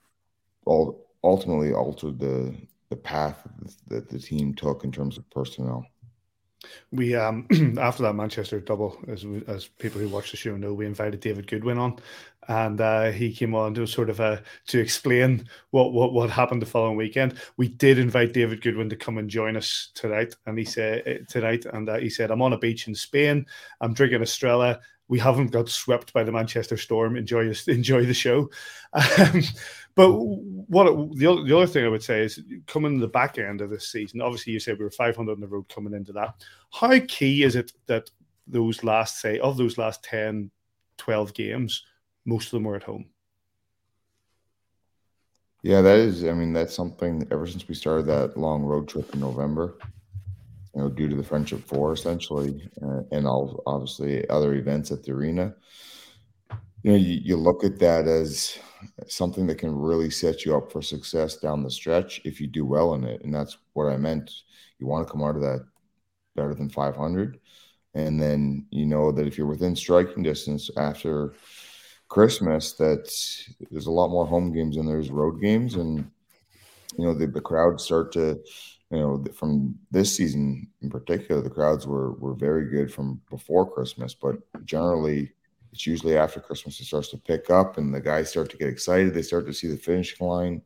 all 0.66 1.08
ultimately 1.24 1.74
altered 1.74 2.20
the 2.20 2.56
the 2.90 2.96
path 2.96 3.48
that 3.88 4.10
the 4.10 4.20
team 4.20 4.54
took 4.54 4.84
in 4.84 4.92
terms 4.92 5.18
of 5.18 5.30
personnel 5.30 5.86
we 6.92 7.16
um 7.16 7.48
after 7.80 8.04
that 8.04 8.16
Manchester 8.16 8.60
double, 8.60 8.98
as 9.08 9.26
as 9.48 9.68
people 9.68 10.00
who 10.00 10.10
watch 10.10 10.32
the 10.32 10.38
show 10.38 10.56
know, 10.56 10.74
we 10.74 10.86
invited 10.86 11.20
David 11.20 11.48
Goodwin 11.48 11.78
on, 11.78 11.98
and 12.48 12.82
uh, 12.82 13.12
he 13.12 13.34
came 13.34 13.56
on 13.56 13.74
to 13.76 13.86
sort 13.88 14.10
of 14.10 14.20
uh, 14.20 14.38
to 14.68 14.80
explain 14.80 15.48
what 15.72 15.94
what 15.94 16.14
what 16.14 16.30
happened 16.30 16.62
the 16.62 16.66
following 16.68 16.98
weekend. 16.98 17.36
We 17.58 17.68
did 17.70 17.98
invite 18.00 18.34
David 18.34 18.62
Goodwin 18.62 18.90
to 18.90 18.96
come 18.96 19.18
and 19.18 19.30
join 19.30 19.58
us 19.58 19.92
tonight, 19.96 20.36
and 20.46 20.58
he 20.58 20.66
said 20.66 21.04
eh, 21.06 21.18
tonight, 21.28 21.66
and 21.66 21.90
uh, 21.90 21.98
he 21.98 22.10
said, 22.10 22.32
"I'm 22.32 22.42
on 22.42 22.54
a 22.54 22.58
beach 22.58 22.88
in 22.88 22.96
Spain. 22.96 23.46
I'm 23.80 23.94
drinking 23.94 24.22
Estrella 24.22 24.80
we 25.12 25.20
haven't 25.20 25.52
got 25.52 25.68
swept 25.68 26.14
by 26.14 26.24
the 26.24 26.32
Manchester 26.32 26.78
Storm. 26.78 27.18
Enjoy 27.18 27.54
enjoy 27.68 28.06
the 28.06 28.14
show. 28.14 28.50
Um, 28.94 29.44
but 29.94 30.10
what 30.10 31.18
the 31.18 31.28
other, 31.28 31.44
the 31.44 31.58
other 31.58 31.68
thing 31.68 31.86
I 31.86 31.90
would 31.90 32.02
say 32.02 32.22
is 32.22 32.42
coming 32.66 32.96
to 32.96 33.02
the 33.02 33.12
back 33.12 33.38
end 33.38 33.60
of 33.60 33.70
this 33.70 33.92
season. 33.92 34.22
Obviously, 34.22 34.54
you 34.54 34.60
said 34.62 34.78
we 34.78 34.86
were 34.86 34.92
500 34.92 35.34
on 35.34 35.42
the 35.42 35.48
road 35.48 35.68
coming 35.68 35.94
into 35.94 36.14
that. 36.14 36.36
How 36.72 36.98
key 37.10 37.44
is 37.44 37.58
it 37.58 37.74
that 37.88 38.10
those 38.48 38.86
last 38.86 39.20
say 39.20 39.38
of 39.40 39.58
those 39.58 39.78
last 39.78 40.02
10, 40.06 40.50
12 40.98 41.34
games, 41.34 41.86
most 42.24 42.46
of 42.46 42.52
them 42.52 42.64
were 42.64 42.78
at 42.78 42.84
home? 42.84 43.08
Yeah, 45.62 45.82
that 45.82 46.00
is. 46.00 46.24
I 46.24 46.32
mean, 46.32 46.54
that's 46.54 46.74
something. 46.74 47.28
Ever 47.32 47.48
since 47.48 47.68
we 47.68 47.76
started 47.76 48.06
that 48.06 48.38
long 48.38 48.64
road 48.64 48.88
trip 48.88 49.14
in 49.14 49.20
November, 49.20 49.76
you 50.76 50.82
know, 50.82 50.90
due 50.90 51.10
to 51.10 51.16
the 51.16 51.24
Friendship 51.24 51.66
Four, 51.68 51.94
essentially, 51.94 52.70
uh, 52.82 53.02
and 53.12 53.28
all 53.28 53.62
obviously 53.66 54.28
other 54.30 54.54
events 54.54 54.92
at 54.92 55.04
the 55.04 55.12
arena. 55.12 55.54
You 56.84 56.92
know, 56.92 56.98
you, 56.98 57.20
you 57.24 57.38
look 57.38 57.64
at 57.64 57.80
that 57.80 58.08
as 58.08 58.58
something 59.08 59.46
that 59.48 59.60
can 59.60 59.76
really 59.76 60.10
set 60.10 60.46
you 60.46 60.56
up 60.56 60.72
for 60.72 60.82
success 60.82 61.38
down 61.38 61.64
the 61.64 61.70
stretch 61.70 62.22
if 62.24 62.40
you 62.42 62.48
do 62.48 62.66
well 62.66 62.94
in 62.96 63.04
it, 63.04 63.24
and 63.24 63.34
that's 63.34 63.58
what 63.74 63.92
I 63.92 63.98
meant. 63.98 64.32
You 64.80 64.88
want 64.88 65.06
to 65.08 65.12
come 65.12 65.24
out 65.24 65.36
of 65.36 65.42
that 65.42 65.66
better 66.36 66.56
than 66.56 66.70
500, 66.70 67.40
and 67.94 68.22
then 68.22 68.66
you 68.72 68.86
know 68.86 69.12
that 69.12 69.28
if 69.28 69.38
you're 69.38 69.48
within 69.48 69.76
striking 69.76 70.24
distance 70.24 70.70
after 70.78 71.34
Christmas, 72.08 72.74
that 72.74 73.12
there's 73.70 73.88
a 73.88 73.92
lot 73.92 74.10
more 74.10 74.26
home 74.26 74.54
games 74.54 74.78
than 74.78 74.86
there's 74.86 75.12
road 75.12 75.42
games, 75.42 75.76
and 75.76 76.10
you 76.98 77.06
know 77.06 77.14
the, 77.14 77.28
the 77.28 77.42
crowds 77.42 77.84
start 77.84 78.14
to 78.14 78.40
you 78.92 78.98
know, 78.98 79.24
from 79.34 79.76
this 79.90 80.16
season 80.16 80.68
in 80.82 80.90
particular, 80.90 81.42
the 81.42 81.50
crowds 81.50 81.88
were 81.88 82.12
were 82.14 82.34
very 82.34 82.70
good 82.70 82.94
from 82.94 83.22
before 83.30 83.72
Christmas, 83.72 84.14
but 84.14 84.38
generally, 84.66 85.32
it's 85.72 85.88
usually 85.88 86.18
after 86.18 86.42
Christmas 86.42 86.80
it 86.80 86.86
starts 86.86 87.08
to 87.10 87.18
pick 87.18 87.50
up 87.50 87.78
and 87.78 87.94
the 87.94 88.02
guys 88.02 88.30
start 88.30 88.50
to 88.52 88.58
get 88.58 88.68
excited. 88.68 89.14
They 89.14 89.22
start 89.22 89.46
to 89.48 89.54
see 89.54 89.68
the 89.68 89.78
finishing 89.78 90.28
line. 90.28 90.62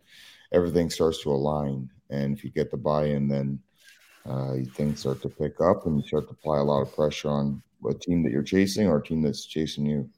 Everything 0.52 0.90
starts 0.90 1.22
to 1.24 1.32
align. 1.32 1.90
And 2.10 2.36
if 2.36 2.44
you 2.44 2.50
get 2.50 2.72
the 2.72 2.78
buy-in, 2.78 3.28
then 3.28 3.60
uh, 4.26 4.56
things 4.74 5.02
start 5.02 5.22
to 5.22 5.30
pick 5.30 5.62
up 5.62 5.86
and 5.86 5.98
you 5.98 6.08
start 6.08 6.28
to 6.28 6.34
apply 6.34 6.58
a 6.58 6.64
lot 6.64 6.82
of 6.82 6.96
pressure 6.96 7.30
on 7.30 7.62
a 7.88 7.94
team 7.94 8.24
that 8.24 8.32
you're 8.32 8.42
chasing 8.42 8.88
or 8.88 8.98
a 8.98 9.04
team 9.04 9.22
that's 9.22 9.46
chasing 9.46 9.86
you. 9.86 10.10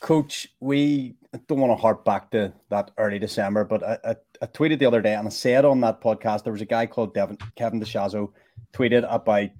Coach, 0.00 0.46
we 0.60 1.16
don't 1.36 1.60
want 1.60 1.70
to 1.70 1.80
harp 1.80 2.04
back 2.04 2.30
to 2.30 2.52
that 2.70 2.90
early 2.96 3.18
December, 3.18 3.64
but 3.64 3.82
I, 3.82 3.98
I, 4.04 4.16
I, 4.40 4.46
tweeted 4.46 4.78
the 4.78 4.86
other 4.86 5.02
day 5.02 5.14
and 5.14 5.26
I 5.26 5.30
said 5.30 5.64
on 5.64 5.80
that 5.82 6.00
podcast 6.00 6.44
there 6.44 6.52
was 6.52 6.62
a 6.62 6.66
guy 6.66 6.86
called 6.86 7.12
Devin, 7.12 7.36
Kevin 7.54 7.80
DeShazo 7.80 8.32
tweeted 8.72 9.06
about 9.12 9.50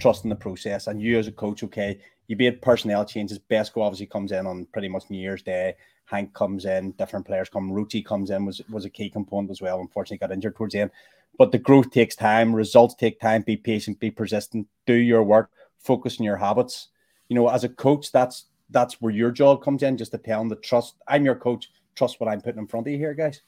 trusting 0.00 0.28
the 0.28 0.36
process 0.36 0.86
and 0.86 1.02
you 1.02 1.18
as 1.18 1.26
a 1.26 1.32
coach, 1.32 1.64
okay, 1.64 1.98
you 2.28 2.36
made 2.36 2.62
personnel 2.62 3.04
changes. 3.04 3.38
Besco 3.38 3.82
obviously 3.82 4.06
comes 4.06 4.32
in 4.32 4.46
on 4.46 4.66
pretty 4.72 4.88
much 4.88 5.04
New 5.10 5.18
Year's 5.18 5.42
Day. 5.42 5.74
Hank 6.06 6.32
comes 6.34 6.64
in, 6.64 6.92
different 6.92 7.26
players 7.26 7.48
come. 7.48 7.70
Rucci 7.70 8.04
comes 8.04 8.30
in, 8.30 8.44
was 8.44 8.62
was 8.70 8.84
a 8.84 8.90
key 8.90 9.10
component 9.10 9.50
as 9.50 9.60
well. 9.60 9.80
Unfortunately, 9.80 10.18
got 10.18 10.32
injured 10.32 10.56
towards 10.56 10.72
the 10.72 10.80
end. 10.80 10.90
But 11.38 11.52
the 11.52 11.58
growth 11.58 11.90
takes 11.90 12.16
time, 12.16 12.54
results 12.54 12.94
take 12.94 13.20
time. 13.20 13.42
Be 13.42 13.56
patient, 13.56 14.00
be 14.00 14.10
persistent, 14.10 14.66
do 14.86 14.94
your 14.94 15.22
work, 15.22 15.50
focus 15.78 16.18
on 16.18 16.24
your 16.24 16.36
habits. 16.36 16.88
You 17.28 17.34
know, 17.34 17.48
as 17.48 17.64
a 17.64 17.68
coach, 17.68 18.12
that's 18.12 18.46
that's 18.70 19.00
where 19.00 19.12
your 19.12 19.30
job 19.30 19.62
comes 19.62 19.82
in, 19.82 19.96
just 19.96 20.12
to 20.12 20.18
tell 20.18 20.40
them 20.40 20.48
the 20.48 20.56
trust. 20.56 20.96
I'm 21.06 21.24
your 21.24 21.36
coach, 21.36 21.70
trust 21.94 22.20
what 22.20 22.28
I'm 22.28 22.40
putting 22.40 22.60
in 22.60 22.66
front 22.66 22.86
of 22.86 22.92
you 22.92 22.98
here, 22.98 23.14
guys. 23.14 23.40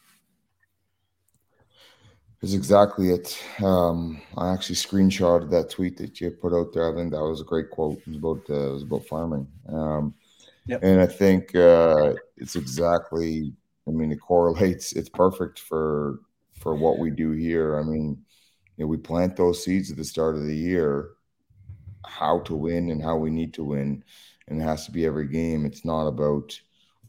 Is 2.40 2.54
exactly 2.54 3.10
it. 3.10 3.36
Um, 3.64 4.20
I 4.36 4.52
actually 4.52 4.76
screenshotted 4.76 5.50
that 5.50 5.70
tweet 5.70 5.96
that 5.96 6.20
you 6.20 6.30
put 6.30 6.52
out 6.52 6.72
there. 6.72 6.92
I 6.92 6.94
think 6.94 7.10
that 7.10 7.20
was 7.20 7.40
a 7.40 7.44
great 7.44 7.68
quote. 7.68 7.98
It 7.98 8.06
was 8.06 8.16
about 8.16 8.42
uh, 8.48 8.68
it 8.68 8.72
was 8.74 8.82
about 8.84 9.06
farming, 9.06 9.48
um, 9.68 10.14
yep. 10.66 10.84
and 10.84 11.00
I 11.00 11.06
think 11.06 11.52
uh, 11.56 12.14
it's 12.36 12.54
exactly. 12.54 13.52
I 13.88 13.90
mean, 13.90 14.12
it 14.12 14.20
correlates. 14.20 14.92
It's 14.92 15.08
perfect 15.08 15.58
for 15.58 16.20
for 16.54 16.76
what 16.76 16.98
we 17.00 17.10
do 17.10 17.32
here. 17.32 17.76
I 17.76 17.82
mean, 17.82 18.22
you 18.76 18.84
know, 18.84 18.86
we 18.86 18.98
plant 18.98 19.34
those 19.34 19.64
seeds 19.64 19.90
at 19.90 19.96
the 19.96 20.04
start 20.04 20.36
of 20.36 20.44
the 20.44 20.56
year, 20.56 21.10
how 22.04 22.38
to 22.40 22.54
win 22.54 22.90
and 22.90 23.02
how 23.02 23.16
we 23.16 23.30
need 23.30 23.52
to 23.54 23.64
win, 23.64 24.04
and 24.48 24.60
it 24.60 24.64
has 24.64 24.84
to 24.86 24.92
be 24.92 25.06
every 25.06 25.28
game. 25.28 25.64
It's 25.64 25.84
not 25.84 26.06
about 26.06 26.58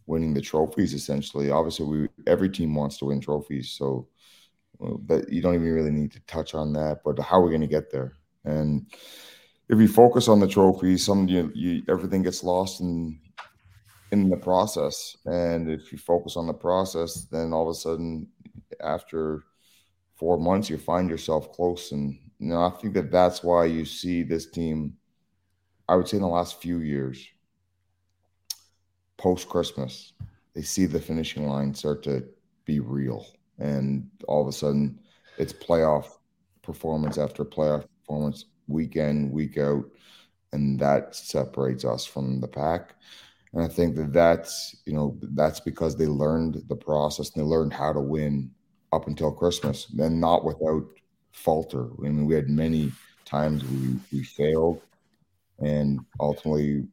winning 0.06 0.34
the 0.34 0.42
trophies. 0.42 0.94
Essentially, 0.94 1.50
obviously, 1.50 1.86
we 1.86 2.10
every 2.28 2.50
team 2.50 2.76
wants 2.76 2.98
to 2.98 3.06
win 3.06 3.20
trophies, 3.20 3.72
so 3.72 4.08
but 4.80 5.32
you 5.32 5.42
don't 5.42 5.56
even 5.56 5.74
really 5.74 5.92
need 5.92 6.12
to 6.12 6.20
touch 6.22 6.54
on 6.54 6.74
that. 6.74 7.02
But 7.04 7.20
how 7.20 7.40
are 7.40 7.44
we 7.44 7.50
going 7.50 7.62
to 7.62 7.68
get 7.68 7.92
there? 7.92 8.14
And 8.46 8.86
if 9.68 9.80
you 9.80 9.88
focus 9.88 10.28
on 10.28 10.40
the 10.40 10.48
trophies, 10.48 11.06
some 11.06 11.28
you, 11.28 11.52
you 11.54 11.84
everything 11.90 12.24
gets 12.24 12.44
lost 12.44 12.82
in 12.82 13.20
in 14.12 14.30
the 14.30 14.38
process. 14.38 15.18
And 15.26 15.70
if 15.70 15.92
you 15.92 15.98
focus 15.98 16.36
on 16.36 16.48
the 16.48 16.54
process, 16.54 17.26
then 17.26 17.54
all 17.54 17.70
of 17.70 17.76
a 17.76 17.80
sudden, 17.80 18.28
after 18.82 19.44
four 20.16 20.38
months, 20.38 20.70
you 20.70 20.78
find 20.78 21.10
yourself 21.10 21.52
close. 21.52 21.92
And 21.92 22.18
you 22.40 22.48
know, 22.48 22.64
I 22.64 22.72
think 22.72 22.94
that 22.96 23.12
that's 23.12 23.44
why 23.44 23.66
you 23.66 23.86
see 23.86 24.24
this 24.24 24.50
team. 24.50 24.96
I 25.90 25.96
would 25.96 26.08
say 26.08 26.18
in 26.18 26.22
the 26.22 26.30
last 26.30 26.62
few 26.62 26.80
years, 26.80 27.28
post 29.18 29.50
Christmas, 29.50 30.14
they 30.54 30.62
see 30.62 30.86
the 30.86 31.00
finishing 31.00 31.48
line 31.48 31.74
start 31.74 32.04
to 32.04 32.24
be 32.66 32.80
real 32.80 33.26
and 33.58 34.10
all 34.28 34.42
of 34.42 34.48
a 34.48 34.52
sudden 34.52 35.00
it's 35.38 35.52
playoff 35.54 36.06
performance 36.62 37.18
after 37.18 37.44
playoff 37.44 37.86
performance, 38.00 38.46
week 38.68 38.96
in, 38.96 39.32
week 39.32 39.58
out, 39.58 39.86
and 40.54 40.80
that 40.80 41.16
separates 41.16 41.86
us 41.86 42.06
from 42.06 42.40
the 42.40 42.48
pack. 42.48 42.96
And 43.54 43.64
I 43.64 43.68
think 43.68 43.96
that 43.96 44.14
that's 44.14 44.76
you 44.86 44.94
know 44.94 45.18
that's 45.22 45.60
because 45.60 45.96
they 45.96 46.06
learned 46.06 46.62
the 46.68 46.76
process 46.76 47.32
and 47.32 47.44
they 47.44 47.48
learned 47.48 47.74
how 47.74 47.94
to 47.94 48.00
win 48.00 48.52
up 48.92 49.08
until 49.08 49.32
Christmas, 49.32 49.88
and 49.98 50.22
not 50.22 50.46
without 50.46 50.86
falter. 51.32 51.86
I 51.86 52.02
mean, 52.02 52.26
we 52.26 52.36
had 52.36 52.50
many 52.50 52.92
times 53.26 53.64
we 53.64 53.98
we 54.12 54.24
failed, 54.24 54.82
and 55.62 56.00
ultimately 56.20 56.88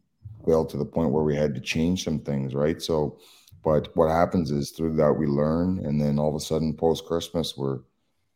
failed 0.45 0.69
to 0.71 0.77
the 0.77 0.85
point 0.85 1.11
where 1.11 1.25
we 1.25 1.37
had 1.37 1.55
to 1.55 1.61
change 1.61 2.05
some 2.05 2.21
things, 2.21 2.55
right? 2.55 2.81
So 2.81 3.19
but 3.67 3.97
what 3.97 4.11
happens 4.11 4.53
is 4.53 4.71
through 4.71 4.95
that 4.95 5.13
we 5.13 5.27
learn, 5.27 5.85
and 5.85 6.01
then 6.01 6.21
all 6.21 6.29
of 6.29 6.37
a 6.37 6.41
sudden, 6.41 6.73
post 6.73 7.05
Christmas, 7.05 7.57
we're 7.57 7.81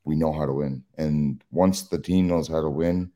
we 0.02 0.16
know 0.16 0.32
how 0.32 0.44
to 0.44 0.52
win. 0.52 0.82
And 0.98 1.40
once 1.52 1.82
the 1.82 2.00
team 2.00 2.26
knows 2.26 2.48
how 2.48 2.60
to 2.60 2.68
win, 2.68 3.12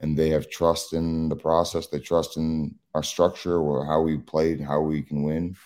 and 0.00 0.16
they 0.16 0.30
have 0.30 0.48
trust 0.48 0.94
in 0.94 1.28
the 1.28 1.36
process, 1.36 1.86
they 1.86 1.98
trust 1.98 2.38
in 2.38 2.74
our 2.94 3.02
structure 3.02 3.58
or 3.58 3.84
how 3.84 4.00
we 4.00 4.16
played, 4.16 4.62
how 4.62 4.80
we 4.80 5.02
can 5.02 5.22
win. 5.24 5.56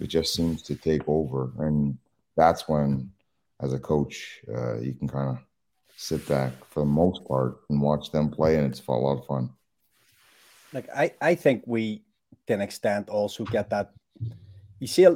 It 0.00 0.06
just 0.06 0.32
seems 0.32 0.62
to 0.62 0.74
take 0.74 1.06
over, 1.06 1.52
and 1.58 1.98
that's 2.34 2.66
when, 2.66 3.10
as 3.60 3.74
a 3.74 3.78
coach, 3.78 4.40
uh, 4.48 4.78
you 4.78 4.94
can 4.94 5.06
kind 5.06 5.28
of 5.28 5.38
sit 5.98 6.26
back 6.26 6.52
for 6.70 6.80
the 6.80 6.86
most 6.86 7.26
part 7.28 7.58
and 7.68 7.82
watch 7.82 8.10
them 8.10 8.30
play, 8.30 8.56
and 8.56 8.66
it's 8.66 8.80
a 8.86 8.90
lot 8.90 9.18
of 9.18 9.26
fun. 9.26 9.50
Like 10.76 10.90
I, 10.94 11.12
I 11.22 11.34
think 11.34 11.62
we, 11.64 12.02
to 12.46 12.52
an 12.52 12.60
extent, 12.60 13.08
also 13.08 13.44
get 13.44 13.70
that 13.70 13.92
you 14.78 14.86
see, 14.86 15.06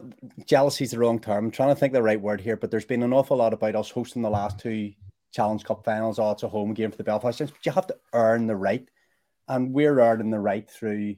jealousy 0.47 0.85
is 0.85 0.93
the 0.93 0.99
wrong 0.99 1.21
term. 1.21 1.45
I'm 1.45 1.51
trying 1.51 1.69
to 1.69 1.75
think 1.75 1.93
the 1.93 2.03
right 2.03 2.19
word 2.19 2.41
here, 2.41 2.57
but 2.57 2.71
there's 2.71 2.87
been 2.87 3.03
an 3.03 3.13
awful 3.13 3.37
lot 3.37 3.53
about 3.53 3.77
us 3.77 3.91
hosting 3.91 4.23
the 4.23 4.31
last 4.31 4.59
two 4.59 4.95
Challenge 5.33 5.63
Cup 5.63 5.85
finals. 5.85 6.19
Oh, 6.19 6.31
it's 6.31 6.45
a 6.45 6.49
home 6.49 6.73
game 6.73 6.91
for 6.91 6.97
the 6.97 7.05
Belfast 7.05 7.37
Giants, 7.37 7.53
but 7.53 7.67
you 7.67 7.73
have 7.73 7.87
to 7.89 7.97
earn 8.15 8.47
the 8.47 8.57
right. 8.57 8.89
And 9.49 9.75
we're 9.75 10.01
earning 10.01 10.31
the 10.31 10.41
right 10.41 10.67
through 10.67 11.17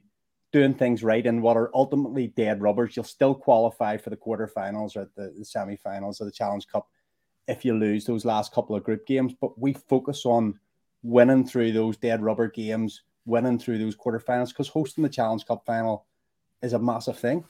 doing 0.51 0.73
things 0.73 1.03
right 1.03 1.25
in 1.25 1.41
what 1.41 1.55
are 1.55 1.71
ultimately 1.73 2.27
dead 2.27 2.61
rubbers. 2.61 2.97
You'll 2.97 3.05
still 3.05 3.33
qualify 3.33 3.95
for 3.95 4.09
the 4.09 4.17
quarterfinals 4.17 4.97
or 4.97 5.09
the, 5.15 5.33
the 5.37 5.45
semi-finals 5.45 6.19
of 6.19 6.25
the 6.25 6.33
Challenge 6.33 6.67
Cup 6.67 6.89
if 7.47 7.63
you 7.63 7.75
lose 7.75 8.03
those 8.03 8.25
last 8.25 8.51
couple 8.53 8.75
of 8.75 8.83
group 8.83 9.07
games. 9.07 9.33
But 9.39 9.57
we 9.57 9.71
focus 9.71 10.25
on 10.25 10.59
winning 11.01 11.47
through 11.47 11.71
those 11.71 11.95
dead 11.95 12.21
rubber 12.21 12.49
games, 12.49 13.03
winning 13.25 13.59
through 13.59 13.79
those 13.79 13.95
quarterfinals, 13.95 14.49
because 14.49 14.67
hosting 14.67 15.03
the 15.03 15.09
Challenge 15.09 15.45
Cup 15.45 15.65
final 15.65 16.05
is 16.61 16.73
a 16.73 16.79
massive 16.79 17.17
thing. 17.17 17.43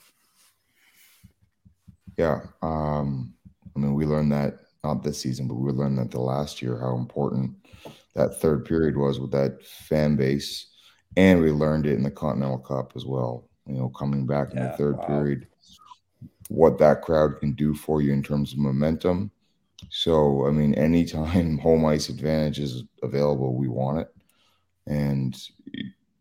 Yeah. 2.16 2.40
Um, 2.62 3.34
I 3.74 3.78
mean, 3.78 3.94
we 3.94 4.06
learned 4.06 4.32
that 4.32 4.58
not 4.84 5.02
this 5.02 5.20
season, 5.20 5.48
but 5.48 5.54
we 5.54 5.72
learned 5.72 5.98
that 5.98 6.10
the 6.10 6.20
last 6.20 6.62
year 6.62 6.78
how 6.78 6.96
important 6.96 7.54
that 8.14 8.40
third 8.40 8.64
period 8.64 8.96
was 8.96 9.18
with 9.18 9.32
that 9.32 9.64
fan 9.66 10.16
base. 10.16 10.68
And 11.16 11.40
we 11.40 11.50
learned 11.50 11.86
it 11.86 11.94
in 11.94 12.02
the 12.02 12.10
Continental 12.10 12.58
Cup 12.58 12.92
as 12.94 13.04
well. 13.04 13.48
You 13.66 13.74
know, 13.74 13.88
coming 13.88 14.26
back 14.26 14.52
in 14.52 14.58
yeah, 14.58 14.70
the 14.70 14.76
third 14.76 14.98
wow. 14.98 15.06
period, 15.06 15.46
what 16.48 16.78
that 16.78 17.02
crowd 17.02 17.40
can 17.40 17.52
do 17.52 17.74
for 17.74 18.02
you 18.02 18.12
in 18.12 18.22
terms 18.22 18.52
of 18.52 18.58
momentum. 18.58 19.30
So, 19.90 20.46
I 20.46 20.50
mean, 20.50 20.74
anytime 20.74 21.58
home 21.62 21.86
ice 21.86 22.08
advantage 22.08 22.58
is 22.58 22.84
available, 23.02 23.54
we 23.54 23.68
want 23.68 24.00
it. 24.00 24.13
And, 24.86 25.36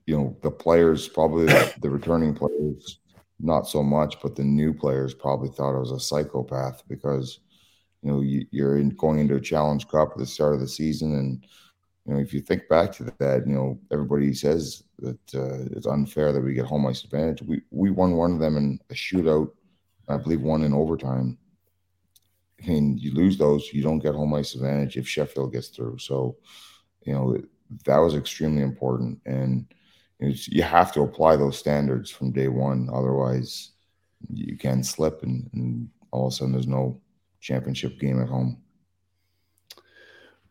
you 0.05 0.17
know, 0.17 0.37
the 0.41 0.51
players, 0.51 1.07
probably 1.07 1.45
the, 1.45 1.73
the 1.81 1.89
returning 1.89 2.33
players, 2.33 2.99
not 3.39 3.67
so 3.67 3.83
much, 3.83 4.21
but 4.21 4.35
the 4.35 4.43
new 4.43 4.73
players 4.73 5.13
probably 5.13 5.49
thought 5.49 5.75
I 5.75 5.79
was 5.79 5.91
a 5.91 5.99
psychopath 5.99 6.83
because 6.87 7.39
you 8.01 8.11
know 8.11 8.21
you, 8.21 8.65
are 8.65 8.77
in, 8.77 8.89
going 8.89 9.19
into 9.19 9.35
a 9.35 9.41
Challenge 9.41 9.87
Cup 9.87 10.11
at 10.11 10.17
the 10.17 10.25
start 10.25 10.53
of 10.53 10.59
the 10.59 10.67
season, 10.67 11.13
and 11.15 11.45
you 12.05 12.13
know 12.13 12.19
if 12.19 12.33
you 12.33 12.41
think 12.41 12.67
back 12.69 12.91
to 12.93 13.11
that, 13.19 13.45
you 13.45 13.53
know 13.53 13.79
everybody 13.91 14.33
says 14.33 14.83
that 14.99 15.35
uh, 15.35 15.65
it's 15.75 15.87
unfair 15.87 16.31
that 16.31 16.41
we 16.41 16.53
get 16.53 16.65
home 16.65 16.85
ice 16.85 17.03
advantage. 17.03 17.41
We 17.41 17.61
we 17.71 17.91
won 17.91 18.13
one 18.13 18.33
of 18.33 18.39
them 18.39 18.57
in 18.57 18.79
a 18.89 18.93
shootout, 18.93 19.51
I 20.07 20.17
believe 20.17 20.41
one 20.41 20.63
in 20.63 20.73
overtime. 20.73 21.37
I 22.61 22.67
mean, 22.67 22.97
you 22.97 23.13
lose 23.13 23.37
those, 23.37 23.73
you 23.73 23.83
don't 23.83 23.99
get 23.99 24.15
home 24.15 24.33
ice 24.33 24.55
advantage 24.55 24.95
if 24.95 25.07
Sheffield 25.07 25.51
gets 25.51 25.67
through. 25.67 25.97
So, 25.97 26.37
you 27.03 27.13
know 27.13 27.37
that 27.85 27.97
was 27.97 28.15
extremely 28.15 28.61
important 28.61 29.19
and 29.25 29.65
you 30.19 30.63
have 30.63 30.91
to 30.93 31.01
apply 31.01 31.35
those 31.35 31.57
standards 31.57 32.09
from 32.09 32.31
day 32.31 32.47
one. 32.47 32.89
Otherwise, 32.93 33.71
you 34.29 34.57
can 34.57 34.83
slip, 34.83 35.23
and, 35.23 35.49
and 35.53 35.89
all 36.11 36.27
of 36.27 36.33
a 36.33 36.35
sudden, 36.35 36.53
there's 36.53 36.67
no 36.67 36.99
championship 37.41 37.99
game 37.99 38.21
at 38.21 38.29
home. 38.29 38.57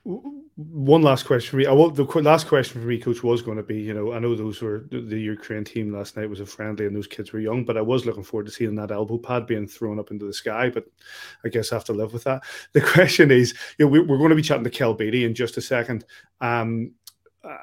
One 0.04 1.00
last 1.00 1.24
question 1.24 1.50
for 1.50 1.56
me. 1.56 1.66
I 1.66 1.72
will, 1.72 1.90
the 1.90 2.04
last 2.20 2.48
question 2.48 2.80
for 2.80 2.86
me, 2.86 2.98
coach, 2.98 3.22
was 3.22 3.40
going 3.40 3.56
to 3.56 3.62
be, 3.62 3.80
you 3.80 3.94
know, 3.94 4.12
I 4.12 4.18
know 4.18 4.34
those 4.34 4.60
were 4.60 4.84
the, 4.90 5.00
the 5.00 5.18
Ukraine 5.18 5.64
team 5.64 5.92
last 5.92 6.16
night 6.16 6.28
was 6.28 6.40
a 6.40 6.46
friendly 6.46 6.86
and 6.86 6.94
those 6.94 7.06
kids 7.06 7.32
were 7.32 7.40
young, 7.40 7.64
but 7.64 7.78
I 7.78 7.82
was 7.82 8.04
looking 8.04 8.24
forward 8.24 8.46
to 8.46 8.52
seeing 8.52 8.74
that 8.74 8.90
elbow 8.90 9.16
pad 9.16 9.46
being 9.46 9.66
thrown 9.66 9.98
up 9.98 10.10
into 10.10 10.26
the 10.26 10.34
sky. 10.34 10.68
But 10.68 10.84
I 11.44 11.48
guess 11.48 11.72
I 11.72 11.76
have 11.76 11.84
to 11.84 11.92
live 11.92 12.12
with 12.12 12.24
that. 12.24 12.42
The 12.72 12.80
question 12.92 13.30
is, 13.30 13.54
you 13.78 13.86
know, 13.86 13.90
we, 13.90 14.00
are 14.00 14.18
going 14.18 14.30
to 14.30 14.36
be 14.36 14.42
chatting 14.42 14.64
to 14.64 14.70
Kell 14.70 14.92
Beattie 14.92 15.24
in 15.24 15.34
just 15.34 15.56
a 15.56 15.62
second. 15.62 16.04
Um, 16.40 16.92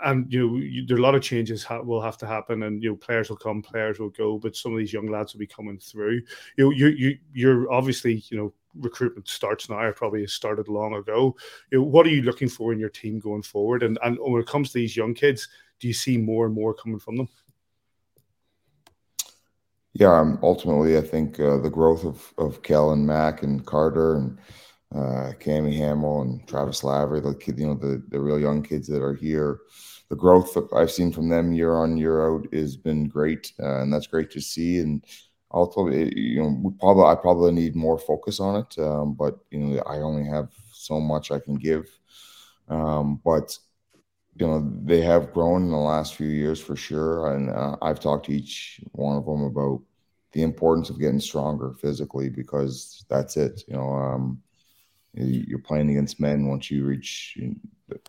and 0.03 0.31
you 0.31 0.47
know 0.47 0.57
you, 0.57 0.85
there 0.85 0.97
are 0.97 0.99
a 0.99 1.03
lot 1.03 1.15
of 1.15 1.21
changes 1.21 1.63
ha- 1.63 1.81
will 1.81 2.01
have 2.01 2.17
to 2.17 2.27
happen 2.27 2.63
and 2.63 2.83
you 2.83 2.89
know 2.89 2.95
players 2.95 3.29
will 3.29 3.37
come 3.37 3.61
players 3.61 3.99
will 3.99 4.09
go 4.09 4.37
but 4.37 4.55
some 4.55 4.73
of 4.73 4.77
these 4.77 4.91
young 4.91 5.07
lads 5.07 5.33
will 5.33 5.39
be 5.39 5.47
coming 5.47 5.79
through. 5.79 6.21
You 6.57 6.65
know 6.65 6.71
you, 6.71 6.87
you 6.87 7.17
you're 7.33 7.71
obviously 7.71 8.23
you 8.29 8.37
know 8.37 8.53
recruitment 8.75 9.27
starts 9.27 9.69
now 9.69 9.79
or 9.79 9.93
probably 9.93 10.25
started 10.27 10.67
long 10.67 10.95
ago. 10.95 11.35
You 11.71 11.79
know, 11.79 11.85
what 11.85 12.05
are 12.05 12.11
you 12.11 12.21
looking 12.21 12.49
for 12.49 12.71
in 12.71 12.79
your 12.79 12.89
team 12.89 13.19
going 13.19 13.41
forward? 13.41 13.83
And 13.83 13.97
and 14.03 14.17
when 14.19 14.41
it 14.41 14.47
comes 14.47 14.71
to 14.71 14.77
these 14.77 14.97
young 14.97 15.13
kids 15.13 15.47
do 15.79 15.87
you 15.87 15.93
see 15.93 16.17
more 16.17 16.45
and 16.45 16.53
more 16.53 16.73
coming 16.73 16.99
from 16.99 17.17
them? 17.17 17.29
Yeah, 19.93 20.19
um, 20.19 20.39
ultimately, 20.43 20.97
I 20.97 21.01
think 21.01 21.39
uh, 21.39 21.57
the 21.57 21.69
growth 21.69 22.05
of 22.05 22.33
of 22.37 22.59
and 22.69 23.07
mac 23.07 23.43
and 23.43 23.65
Carter 23.65 24.17
and 24.17 24.37
uh, 24.93 25.33
Cammy 25.39 25.75
Hamill 25.77 26.21
and 26.21 26.47
Travis 26.47 26.83
Lavery, 26.83 27.19
the 27.19 27.35
kid, 27.35 27.59
you 27.59 27.67
know, 27.67 27.75
the 27.75 28.03
the 28.09 28.19
real 28.19 28.39
young 28.39 28.63
kids 28.63 28.87
that 28.87 29.03
are 29.03 29.13
here. 29.13 29.61
The 30.09 30.15
growth 30.15 30.57
I've 30.73 30.91
seen 30.91 31.11
from 31.11 31.29
them 31.29 31.53
year 31.53 31.75
on 31.75 31.95
year 31.95 32.27
out 32.27 32.51
has 32.53 32.75
been 32.75 33.07
great, 33.07 33.53
uh, 33.59 33.81
and 33.81 33.93
that's 33.93 34.07
great 34.07 34.31
to 34.31 34.41
see. 34.41 34.79
And 34.79 35.05
ultimately, 35.53 36.17
you 36.19 36.41
know, 36.41 36.75
probably 36.79 37.03
I 37.03 37.15
probably 37.15 37.51
need 37.51 37.75
more 37.75 37.99
focus 37.99 38.39
on 38.39 38.55
it, 38.55 38.79
um, 38.79 39.13
but 39.13 39.37
you 39.51 39.59
know, 39.59 39.83
I 39.83 39.97
only 39.97 40.25
have 40.25 40.49
so 40.71 40.99
much 40.99 41.31
I 41.31 41.39
can 41.39 41.55
give. 41.55 41.87
Um, 42.67 43.21
but 43.23 43.57
you 44.35 44.47
know, 44.47 44.71
they 44.85 45.01
have 45.01 45.33
grown 45.33 45.63
in 45.63 45.71
the 45.71 45.77
last 45.77 46.15
few 46.15 46.27
years 46.27 46.59
for 46.59 46.75
sure, 46.75 47.35
and 47.35 47.49
uh, 47.49 47.75
I've 47.81 47.99
talked 47.99 48.25
to 48.27 48.33
each 48.33 48.81
one 48.93 49.17
of 49.17 49.25
them 49.25 49.43
about 49.43 49.81
the 50.31 50.43
importance 50.43 50.89
of 50.89 50.99
getting 50.99 51.19
stronger 51.19 51.73
physically 51.73 52.29
because 52.29 53.05
that's 53.09 53.37
it. 53.37 53.63
You 53.67 53.75
know, 53.75 53.89
um, 53.89 54.41
you're 55.13 55.59
playing 55.59 55.89
against 55.89 56.19
men 56.19 56.47
once 56.47 56.69
you 56.69 56.85
reach 56.85 57.37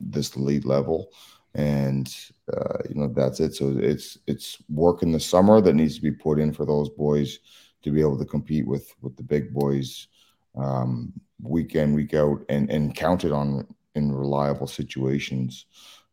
this 0.01 0.37
elite 0.37 0.65
level, 0.65 1.11
and 1.55 2.15
uh, 2.53 2.79
you 2.89 2.95
know 2.95 3.09
that's 3.09 3.41
it. 3.41 3.55
So 3.55 3.77
it's 3.79 4.19
it's 4.27 4.59
work 4.69 5.03
in 5.03 5.13
the 5.13 5.21
summer 5.21 5.61
that 5.61 5.75
needs 5.75 5.97
to 5.97 6.03
be 6.03 6.13
put 6.13 6.39
in 6.39 6.53
for 6.53 6.67
those 6.67 6.89
boys 6.91 7.39
to 7.83 7.91
be 7.91 8.01
able 8.01 8.19
to 8.19 8.25
compete 8.25 8.67
with 8.67 8.95
with 9.01 9.17
the 9.17 9.23
big 9.23 9.53
boys 9.53 10.09
um, 10.57 11.13
week 11.43 11.75
in 11.75 11.95
week 11.95 12.15
out 12.15 12.45
and 12.49 12.71
and 12.71 12.95
counted 12.95 13.33
on 13.33 13.67
in 13.95 14.13
reliable 14.13 14.67
situations 14.67 15.67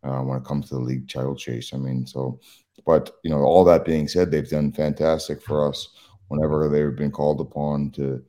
uh, 0.04 0.20
when 0.20 0.38
it 0.38 0.46
comes 0.46 0.70
to 0.70 0.76
the 0.76 0.82
league 0.82 1.08
title 1.10 1.36
chase. 1.36 1.74
I 1.74 1.78
mean, 1.78 2.08
so 2.08 2.40
but 2.88 3.18
you 3.24 3.30
know, 3.30 3.40
all 3.40 3.66
that 3.66 3.86
being 3.86 4.08
said, 4.08 4.32
they've 4.32 4.50
done 4.50 4.72
fantastic 4.72 5.42
for 5.42 5.68
us 5.68 5.90
whenever 6.30 6.70
they've 6.70 6.96
been 6.96 7.12
called 7.12 7.42
upon 7.42 7.92
to, 7.92 8.02
you 8.02 8.24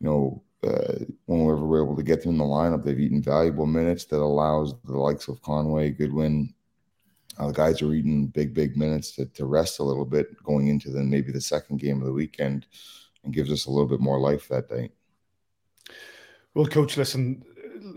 know, 0.00 0.42
uh, 0.64 1.04
whenever 1.26 1.66
we're 1.66 1.84
able 1.84 1.96
to 1.96 2.02
get 2.02 2.22
them 2.22 2.32
in 2.32 2.38
the 2.38 2.44
lineup, 2.44 2.84
they've 2.84 2.98
eaten 2.98 3.22
valuable 3.22 3.66
minutes 3.66 4.04
that 4.06 4.20
allows 4.20 4.74
the 4.84 4.98
likes 4.98 5.28
of 5.28 5.42
Conway, 5.42 5.90
Goodwin, 5.90 6.54
uh, 7.38 7.46
the 7.46 7.52
guys 7.52 7.80
are 7.80 7.92
eating 7.92 8.26
big, 8.26 8.54
big 8.54 8.76
minutes 8.76 9.12
to, 9.12 9.26
to 9.26 9.46
rest 9.46 9.78
a 9.78 9.82
little 9.82 10.04
bit 10.04 10.42
going 10.42 10.68
into 10.68 10.90
the 10.90 11.02
maybe 11.02 11.32
the 11.32 11.40
second 11.40 11.78
game 11.78 12.00
of 12.00 12.06
the 12.06 12.12
weekend 12.12 12.66
and 13.24 13.32
gives 13.32 13.50
us 13.50 13.66
a 13.66 13.70
little 13.70 13.88
bit 13.88 14.00
more 14.00 14.20
life 14.20 14.48
that 14.48 14.68
day. 14.68 14.90
Well, 16.54 16.66
coach, 16.66 16.98
listen, 16.98 17.42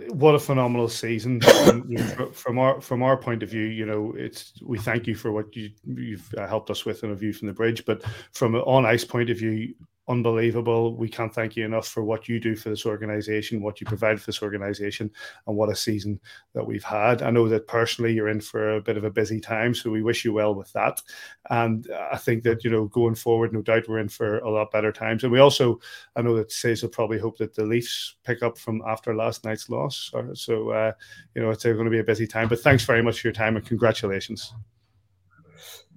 what 0.10 0.36
a 0.36 0.40
phenomenal 0.40 0.88
season 0.88 1.42
from 2.32 2.58
our 2.58 2.80
from 2.80 3.04
our 3.04 3.18
point 3.18 3.44
of 3.44 3.50
view. 3.50 3.66
You 3.66 3.86
know, 3.86 4.14
it's 4.18 4.54
we 4.64 4.80
thank 4.80 5.08
you 5.08 5.16
for 5.16 5.32
what 5.34 5.54
you 5.56 5.72
you've 5.84 6.34
helped 6.38 6.70
us 6.70 6.86
with 6.86 7.04
in 7.04 7.12
a 7.12 7.16
view 7.16 7.34
from 7.34 7.48
the 7.48 7.54
bridge, 7.54 7.86
but 7.86 8.04
from 8.32 8.56
an 8.56 8.62
on 8.62 8.86
ice 8.86 9.04
point 9.04 9.30
of 9.30 9.38
view, 9.38 9.74
unbelievable. 10.08 10.96
We 10.96 11.10
can't 11.10 11.34
thank 11.34 11.56
you 11.56 11.66
enough 11.66 11.88
for 11.88 12.04
what 12.04 12.30
you 12.30 12.40
do 12.40 12.56
for 12.56 12.70
this 12.70 12.86
organization, 12.86 13.62
what 13.62 13.82
you 13.82 13.88
provide 13.88 14.20
for 14.20 14.28
this 14.28 14.42
organization, 14.44 15.10
and 15.48 15.58
what 15.58 15.70
a 15.70 15.76
season 15.76 16.20
that 16.54 16.66
we've 16.66 16.84
had. 16.84 17.22
I 17.22 17.32
know 17.32 17.48
that 17.50 17.68
personally 17.68 18.14
you're 18.14 18.30
in 18.30 18.42
for 18.42 18.76
a 18.76 18.82
bit 18.82 18.98
of 18.98 19.04
a 19.04 19.10
busy 19.10 19.40
time, 19.40 19.74
so 19.74 19.90
we 19.90 20.04
wish 20.04 20.24
you 20.24 20.34
well 20.34 20.54
with 20.54 20.72
that. 20.74 21.02
And 21.50 21.88
I 22.12 22.18
think 22.18 22.44
that, 22.44 22.64
you 22.64 22.70
know, 22.70 22.86
going 22.86 23.16
forward, 23.16 23.54
no 23.54 23.62
doubt 23.62 23.88
we're 23.88 24.00
in 24.00 24.10
for 24.10 24.40
a 24.40 24.50
lot 24.50 24.72
better 24.72 24.92
times. 24.92 25.24
And 25.24 25.32
we 25.32 25.40
also, 25.40 25.80
I 26.16 26.22
know 26.22 26.36
that 26.38 26.52
Says 26.52 26.84
will 26.84 26.90
probably 26.90 27.20
hope 27.20 27.38
that 27.40 27.56
the 27.56 27.66
Leafs 27.66 28.16
pick 28.24 28.44
up 28.44 28.58
from 28.58 28.84
after 28.88 29.16
last 29.16 29.44
night's 29.44 29.70
loss. 29.70 30.12
So, 30.34 30.70
uh, 30.70 30.92
you 31.34 31.42
know, 31.42 31.50
it's 31.50 31.64
going 31.64 31.84
to 31.84 31.90
be 31.90 32.00
a 32.00 32.04
busy 32.04 32.28
time. 32.28 32.48
But 32.48 32.60
thanks 32.60 32.86
very 32.86 33.02
much 33.02 33.22
for 33.22 33.28
your 33.28 33.34
time 33.34 33.56
and 33.56 33.66
congratulations. 33.66 34.54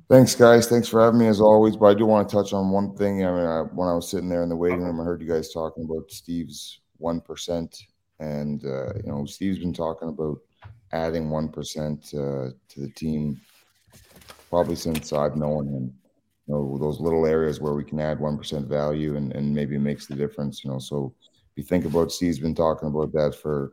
Thanks, 0.09 0.35
guys. 0.35 0.67
Thanks 0.67 0.89
for 0.89 1.03
having 1.03 1.21
me 1.21 1.27
as 1.27 1.41
always. 1.41 1.77
But 1.77 1.87
I 1.87 1.95
do 1.95 2.07
want 2.07 2.29
to 2.29 2.35
touch 2.35 2.55
on 2.55 2.71
one 2.71 2.97
thing. 2.97 3.27
I 3.27 3.31
mean, 3.31 3.45
I, 3.45 3.61
when 3.75 3.89
I 3.89 3.95
was 3.95 4.09
sitting 4.09 4.31
there 4.31 4.43
in 4.43 4.49
the 4.49 4.57
waiting 4.57 4.83
room, 4.83 5.01
I 5.01 5.05
heard 5.05 5.21
you 5.21 5.29
guys 5.29 5.53
talking 5.53 5.85
about 5.85 6.11
Steve's 6.11 6.81
one 6.97 7.21
percent, 7.21 7.77
and 8.19 8.65
uh, 8.65 8.95
you 9.05 9.13
know, 9.13 9.27
Steve's 9.27 9.59
been 9.59 9.75
talking 9.75 10.09
about 10.09 10.39
adding 10.93 11.29
one 11.29 11.51
percent 11.51 12.07
uh, 12.15 12.49
to 12.69 12.81
the 12.81 12.91
team 12.97 13.39
probably 14.49 14.77
since 14.77 15.13
I've 15.13 15.37
known 15.37 15.67
him. 15.67 15.95
You 16.47 16.55
know, 16.55 16.79
those 16.79 17.01
little 17.01 17.27
areas 17.27 17.61
where 17.61 17.75
we 17.75 17.85
can 17.85 18.01
add 18.01 18.19
one 18.19 18.39
percent 18.39 18.67
value 18.67 19.17
and 19.17 19.35
and 19.35 19.55
maybe 19.55 19.77
makes 19.77 20.07
the 20.07 20.15
difference. 20.15 20.65
You 20.65 20.71
know, 20.71 20.79
so 20.79 21.13
if 21.23 21.57
you 21.57 21.65
think 21.65 21.85
about 21.85 22.13
Steve's 22.13 22.39
been 22.39 22.55
talking 22.55 22.89
about 22.89 23.13
that 23.13 23.35
for 23.35 23.73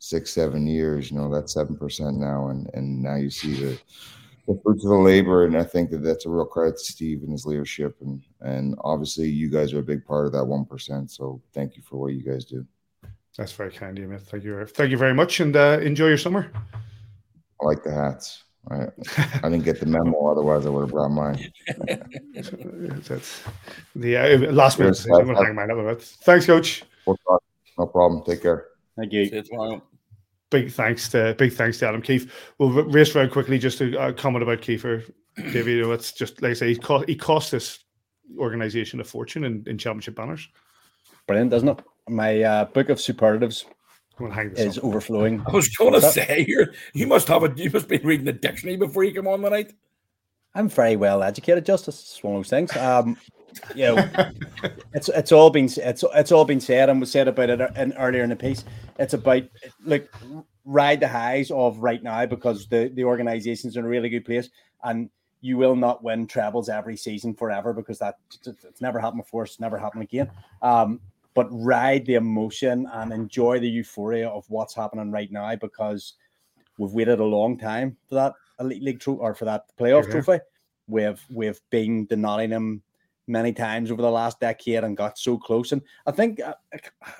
six, 0.00 0.32
seven 0.32 0.66
years. 0.66 1.12
You 1.12 1.18
know, 1.18 1.32
that's 1.32 1.54
seven 1.54 1.76
percent 1.76 2.16
now, 2.16 2.48
and 2.48 2.68
and 2.74 3.02
now 3.04 3.14
you 3.14 3.30
see 3.30 3.54
the 3.54 3.78
the 4.46 4.60
fruits 4.62 4.84
of 4.84 4.90
the 4.90 4.96
labor, 4.96 5.44
and 5.44 5.56
I 5.56 5.64
think 5.64 5.90
that 5.90 5.98
that's 5.98 6.26
a 6.26 6.30
real 6.30 6.44
credit 6.44 6.78
to 6.78 6.84
Steve 6.84 7.22
and 7.22 7.32
his 7.32 7.46
leadership, 7.46 7.96
and 8.00 8.22
and 8.40 8.76
obviously 8.80 9.28
you 9.28 9.50
guys 9.50 9.72
are 9.72 9.80
a 9.80 9.82
big 9.82 10.04
part 10.04 10.26
of 10.26 10.32
that 10.32 10.44
one 10.44 10.64
percent. 10.64 11.10
So 11.10 11.42
thank 11.52 11.76
you 11.76 11.82
for 11.82 11.96
what 11.96 12.12
you 12.12 12.22
guys 12.22 12.44
do. 12.44 12.64
That's 13.36 13.52
very 13.52 13.72
kind 13.72 13.98
of 13.98 14.02
you, 14.02 14.08
man. 14.08 14.18
Thank 14.18 14.44
you, 14.44 14.64
thank 14.66 14.90
you 14.90 14.96
very 14.96 15.14
much, 15.14 15.40
and 15.40 15.54
uh, 15.56 15.78
enjoy 15.82 16.08
your 16.08 16.18
summer. 16.18 16.50
I 17.60 17.64
like 17.64 17.82
the 17.82 17.92
hats. 17.92 18.44
I, 18.70 18.86
I 19.42 19.48
didn't 19.48 19.64
get 19.64 19.80
the 19.80 19.86
memo, 19.86 20.26
otherwise 20.30 20.66
I 20.66 20.70
would 20.70 20.82
have 20.82 20.90
brought 20.90 21.10
mine. 21.10 21.52
that's 22.34 23.42
the 23.94 24.16
uh, 24.16 24.52
last 24.52 24.78
minute. 24.78 25.04
I'm 25.12 25.26
gonna 25.26 25.44
hang 25.44 25.54
mine 25.54 25.70
up 25.70 25.78
a. 25.78 25.96
Thanks, 25.96 26.46
coach. 26.46 26.82
No 27.06 27.86
problem. 27.86 28.22
Take 28.24 28.42
care. 28.42 28.68
Thank 28.96 29.12
you 29.12 29.86
big 30.50 30.70
thanks 30.70 31.08
to 31.10 31.34
big 31.38 31.52
thanks 31.52 31.78
to 31.78 31.88
Adam 31.88 32.02
Keefe. 32.02 32.54
We'll 32.58 32.70
race 32.70 33.14
around 33.14 33.30
quickly 33.30 33.58
just 33.58 33.78
to 33.78 33.96
uh, 33.98 34.12
comment 34.12 34.42
about 34.42 34.60
Kiefer. 34.60 35.10
David, 35.36 35.66
you 35.66 35.82
know, 35.82 35.92
it's 35.92 36.12
just 36.12 36.40
like 36.42 36.52
I 36.52 36.54
say, 36.54 36.68
he 36.68 36.76
cost, 36.76 37.08
he 37.08 37.14
cost 37.14 37.50
this 37.50 37.80
organization 38.38 39.00
a 39.00 39.04
fortune 39.04 39.44
in, 39.44 39.64
in 39.66 39.78
championship 39.78 40.16
banners. 40.16 40.48
Brilliant, 41.26 41.50
doesn't 41.50 41.68
it? 41.68 41.80
My 42.08 42.42
uh, 42.42 42.64
book 42.66 42.88
of 42.88 43.00
superlatives 43.00 43.66
is 44.18 44.78
up. 44.78 44.84
overflowing. 44.84 45.42
I 45.46 45.50
was 45.50 45.68
going 45.68 45.92
to 45.92 46.00
say, 46.00 46.44
you 46.48 46.66
you 46.94 47.06
must 47.06 47.28
have 47.28 47.42
a, 47.42 47.52
you 47.56 47.70
must 47.70 47.88
be 47.88 47.98
reading 47.98 48.26
the 48.26 48.32
dictionary 48.32 48.76
before 48.76 49.04
you 49.04 49.14
come 49.14 49.28
on 49.28 49.42
the 49.42 49.50
night. 49.50 49.72
I'm 50.54 50.68
very 50.68 50.96
well 50.96 51.22
educated, 51.22 51.66
Justice. 51.66 52.00
It's 52.00 52.22
one 52.22 52.34
of 52.34 52.38
those 52.38 52.50
things. 52.50 52.74
Um, 52.76 53.18
know, 53.74 54.08
it's 54.94 55.08
it's 55.08 55.32
all 55.32 55.50
been 55.50 55.68
it's 55.76 56.04
it's 56.14 56.32
all 56.32 56.44
been 56.44 56.60
said 56.60 56.88
and 56.88 57.00
was 57.00 57.10
said 57.10 57.28
about 57.28 57.50
it 57.50 57.60
in, 57.76 57.92
earlier 57.94 58.22
in 58.22 58.30
the 58.30 58.36
piece. 58.36 58.64
It's 58.98 59.14
about 59.14 59.44
like 59.84 60.10
ride 60.64 61.00
the 61.00 61.08
highs 61.08 61.50
of 61.50 61.78
right 61.78 62.02
now 62.02 62.26
because 62.26 62.66
the 62.66 62.90
the 62.94 63.04
organization's 63.04 63.76
in 63.76 63.84
a 63.84 63.88
really 63.88 64.08
good 64.08 64.24
place 64.24 64.50
and 64.84 65.10
you 65.40 65.56
will 65.56 65.76
not 65.76 66.02
win 66.02 66.26
trebles 66.26 66.68
every 66.68 66.96
season 66.96 67.34
forever 67.34 67.72
because 67.72 67.98
that 67.98 68.18
it's 68.44 68.80
never 68.80 68.98
happened 68.98 69.22
before. 69.22 69.44
It's 69.44 69.60
never 69.60 69.78
happened 69.78 70.02
again. 70.02 70.30
Um, 70.62 71.00
but 71.34 71.46
ride 71.50 72.06
the 72.06 72.14
emotion 72.14 72.88
and 72.92 73.12
enjoy 73.12 73.60
the 73.60 73.68
euphoria 73.68 74.28
of 74.28 74.46
what's 74.48 74.74
happening 74.74 75.10
right 75.10 75.30
now 75.30 75.54
because 75.54 76.14
we've 76.78 76.92
waited 76.92 77.20
a 77.20 77.24
long 77.24 77.58
time 77.58 77.96
for 78.08 78.14
that 78.14 78.32
elite 78.58 78.82
league 78.82 79.00
trophy 79.00 79.20
or 79.20 79.34
for 79.34 79.44
that 79.44 79.66
playoff 79.78 80.04
mm-hmm. 80.04 80.20
trophy. 80.20 80.42
We've 80.88 81.22
we've 81.30 81.60
been 81.70 82.06
the 82.08 82.16
Nottingham 82.16 82.82
many 83.28 83.52
times 83.52 83.90
over 83.90 84.02
the 84.02 84.10
last 84.10 84.40
decade 84.40 84.84
and 84.84 84.96
got 84.96 85.18
so 85.18 85.36
close. 85.36 85.72
And 85.72 85.82
I 86.06 86.12
think 86.12 86.40
uh, 86.40 86.54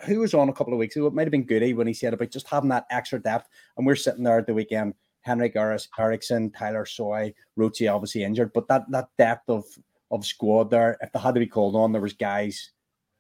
who 0.05 0.21
was 0.21 0.35
on 0.35 0.49
a 0.49 0.53
couple 0.53 0.73
of 0.73 0.79
weeks 0.79 0.97
ago, 0.97 1.07
it 1.07 1.15
might 1.15 1.27
have 1.27 1.33
been 1.33 1.45
Goody 1.45 1.75
when 1.75 1.87
he 1.87 1.95
said 1.95 2.15
about 2.15 2.31
just 2.31 2.49
having 2.49 2.69
that 2.71 2.87
extra 2.91 3.21
depth. 3.21 3.49
And 3.77 3.87
we're 3.87 3.97
sitting 3.97 4.23
there 4.23 4.39
at 4.39 4.47
the 4.47 4.55
weekend, 4.55 4.95
Henrik 5.23 5.57
Eriksson, 5.57 6.51
Tyler 6.51 6.87
Soy, 6.87 7.35
Roche 7.57 7.83
obviously 7.83 8.23
injured, 8.23 8.53
but 8.53 8.69
that 8.69 8.85
that 8.91 9.09
depth 9.19 9.49
of 9.49 9.65
of 10.13 10.25
squad 10.25 10.71
there, 10.71 10.97
if 11.01 11.13
they 11.13 11.19
had 11.19 11.35
to 11.35 11.41
be 11.41 11.47
called 11.47 11.75
on, 11.75 11.91
there 11.91 12.01
was 12.01 12.13
guys 12.13 12.71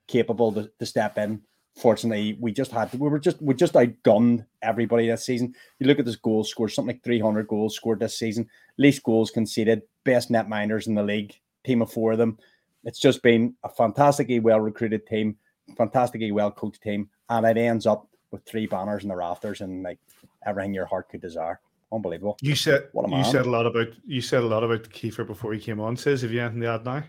capable 0.06 0.52
to, 0.52 0.70
to 0.78 0.86
step 0.86 1.18
in. 1.18 1.42
Fortunately, 1.76 2.38
we 2.40 2.52
just 2.52 2.70
had 2.70 2.92
to, 2.92 2.96
we 2.96 3.08
were 3.08 3.18
just 3.18 3.42
we 3.42 3.54
just 3.54 3.74
outgunned 3.74 4.46
everybody 4.62 5.08
this 5.08 5.26
season. 5.26 5.54
You 5.80 5.88
look 5.88 5.98
at 5.98 6.04
this 6.04 6.16
goal 6.16 6.44
scored, 6.44 6.70
something 6.70 6.94
like 6.94 7.02
300 7.02 7.48
goals 7.48 7.74
scored 7.74 7.98
this 7.98 8.16
season, 8.16 8.48
least 8.78 9.02
goals 9.02 9.32
conceded, 9.32 9.82
best 10.04 10.30
netminders 10.30 10.86
in 10.86 10.94
the 10.94 11.02
league, 11.02 11.34
team 11.64 11.82
of 11.82 11.92
four 11.92 12.12
of 12.12 12.18
them 12.18 12.38
it's 12.86 13.00
just 13.00 13.22
been 13.22 13.54
a 13.64 13.68
fantastically 13.68 14.40
well 14.40 14.60
recruited 14.60 15.06
team, 15.06 15.36
fantastically 15.76 16.32
well 16.32 16.52
coached 16.52 16.82
team, 16.82 17.10
and 17.28 17.44
it 17.44 17.58
ends 17.58 17.84
up 17.86 18.08
with 18.30 18.44
three 18.46 18.66
banners 18.66 19.02
in 19.02 19.08
the 19.08 19.16
rafters 19.16 19.60
and 19.60 19.82
like 19.82 19.98
everything 20.46 20.72
your 20.72 20.86
heart 20.86 21.08
could 21.08 21.20
desire. 21.20 21.60
Unbelievable. 21.92 22.36
You 22.40 22.54
said 22.54 22.88
what 22.92 23.10
you 23.10 23.24
said 23.24 23.46
a 23.46 23.50
lot 23.50 23.66
about 23.66 23.88
you 24.06 24.20
said 24.20 24.42
a 24.42 24.46
lot 24.46 24.64
about 24.64 24.84
Kiefer 24.84 25.26
before 25.26 25.52
he 25.52 25.60
came 25.60 25.80
on. 25.80 25.96
Says, 25.96 26.22
have 26.22 26.32
you 26.32 26.40
anything 26.40 26.62
to 26.62 26.68
add 26.68 26.84
now? 26.84 27.02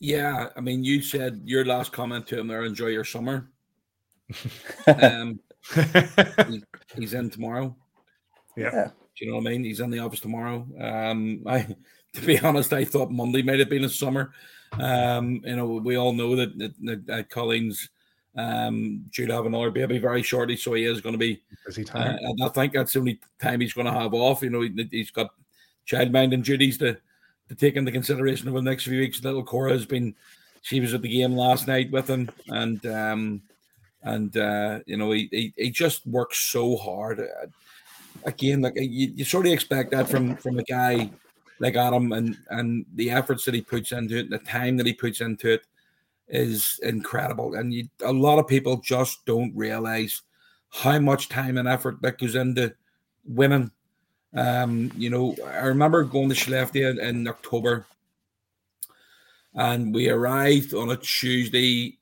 Yeah, 0.00 0.48
I 0.56 0.60
mean, 0.60 0.84
you 0.84 1.02
said 1.02 1.42
your 1.44 1.64
last 1.64 1.92
comment 1.92 2.26
to 2.28 2.38
him 2.38 2.48
there. 2.48 2.64
Enjoy 2.64 2.86
your 2.86 3.04
summer. 3.04 3.50
um, 4.86 5.40
he, 5.74 6.62
he's 6.96 7.14
in 7.14 7.30
tomorrow. 7.30 7.74
Yeah. 8.56 8.70
yeah. 8.72 8.88
Do 9.16 9.24
you 9.24 9.30
know 9.30 9.38
what 9.38 9.48
I 9.48 9.50
mean? 9.50 9.64
He's 9.64 9.80
in 9.80 9.90
the 9.90 9.98
office 9.98 10.20
tomorrow. 10.20 10.66
Um, 10.80 11.42
I 11.46 11.66
to 12.14 12.20
be 12.20 12.38
honest, 12.42 12.72
I 12.72 12.84
thought 12.84 13.10
Monday 13.10 13.42
might 13.42 13.58
have 13.58 13.68
been 13.68 13.84
a 13.84 13.88
summer. 13.88 14.32
Um, 14.72 15.40
you 15.44 15.56
know, 15.56 15.66
we 15.66 15.96
all 15.96 16.12
know 16.12 16.36
that, 16.36 16.58
that, 16.58 17.06
that 17.06 17.30
Collins 17.30 17.88
um, 18.36 19.04
due 19.12 19.26
to 19.26 19.34
have 19.34 19.46
another 19.46 19.70
baby 19.70 19.98
very 19.98 20.22
shortly, 20.22 20.56
so 20.56 20.74
he 20.74 20.84
is 20.84 21.00
going 21.00 21.14
to 21.14 21.18
be. 21.18 21.42
Busy 21.66 21.84
time. 21.84 22.18
Uh, 22.24 22.46
I 22.46 22.48
think 22.50 22.72
that's 22.72 22.92
the 22.92 23.00
only 23.00 23.20
time 23.40 23.60
he's 23.60 23.72
going 23.72 23.86
to 23.86 23.92
have 23.92 24.14
off. 24.14 24.42
You 24.42 24.50
know, 24.50 24.60
he, 24.60 24.98
has 24.98 25.10
got 25.10 25.30
childminding 25.86 26.44
duties 26.44 26.78
to 26.78 26.98
to 27.48 27.54
take 27.54 27.76
into 27.76 27.90
consideration 27.90 28.48
over 28.48 28.58
the 28.58 28.70
next 28.70 28.84
few 28.84 29.00
weeks. 29.00 29.24
Little 29.24 29.42
Cora 29.42 29.72
has 29.72 29.86
been, 29.86 30.14
she 30.60 30.80
was 30.80 30.92
at 30.92 31.00
the 31.00 31.08
game 31.08 31.34
last 31.34 31.66
night 31.66 31.90
with 31.90 32.08
him, 32.08 32.30
and 32.48 32.84
um, 32.86 33.42
and 34.02 34.36
uh, 34.36 34.80
you 34.86 34.96
know 34.96 35.10
he, 35.10 35.28
he, 35.32 35.54
he 35.56 35.70
just 35.70 36.06
works 36.06 36.38
so 36.38 36.76
hard. 36.76 37.26
Again, 38.24 38.62
like 38.62 38.74
you, 38.76 39.12
you 39.16 39.24
sort 39.24 39.46
of 39.46 39.52
expect 39.52 39.90
that 39.92 40.08
from 40.08 40.36
from 40.36 40.58
a 40.58 40.64
guy 40.64 41.10
like 41.60 41.76
Adam, 41.76 42.12
and 42.12 42.36
and 42.50 42.86
the 42.94 43.10
efforts 43.10 43.44
that 43.44 43.54
he 43.54 43.60
puts 43.60 43.92
into 43.92 44.18
it, 44.18 44.30
the 44.30 44.38
time 44.38 44.76
that 44.76 44.86
he 44.86 44.92
puts 44.92 45.20
into 45.20 45.52
it, 45.52 45.62
is 46.28 46.78
incredible. 46.82 47.54
And 47.54 47.72
you, 47.72 47.88
a 48.02 48.12
lot 48.12 48.38
of 48.38 48.46
people 48.46 48.76
just 48.78 49.24
don't 49.24 49.56
realize 49.56 50.22
how 50.70 50.98
much 50.98 51.28
time 51.28 51.56
and 51.56 51.66
effort 51.68 52.00
that 52.02 52.18
goes 52.18 52.34
into 52.34 52.74
winning. 53.24 53.70
Um, 54.34 54.92
you 54.96 55.10
know, 55.10 55.34
I 55.46 55.66
remember 55.66 56.04
going 56.04 56.28
to 56.28 56.34
Skellefteå 56.34 56.90
in, 56.90 57.00
in 57.00 57.28
October, 57.28 57.86
and 59.54 59.94
we 59.94 60.10
arrived 60.10 60.74
on 60.74 60.90
a 60.90 60.96
Tuesday 60.96 61.98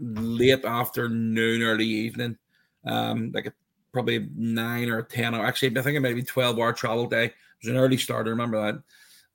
late 0.00 0.64
afternoon, 0.64 1.62
early 1.62 1.86
evening, 1.86 2.38
um, 2.84 3.32
like 3.34 3.46
a, 3.46 3.52
probably 3.92 4.28
nine 4.36 4.90
or 4.90 5.02
ten 5.02 5.34
or 5.34 5.44
actually 5.44 5.76
I 5.76 5.82
think 5.82 5.96
it 5.96 6.00
might 6.00 6.14
be 6.14 6.22
twelve 6.22 6.58
hour 6.58 6.72
travel 6.72 7.06
day. 7.06 7.32
Was 7.62 7.70
an 7.70 7.76
early 7.76 7.96
starter. 7.96 8.30
Remember 8.30 8.82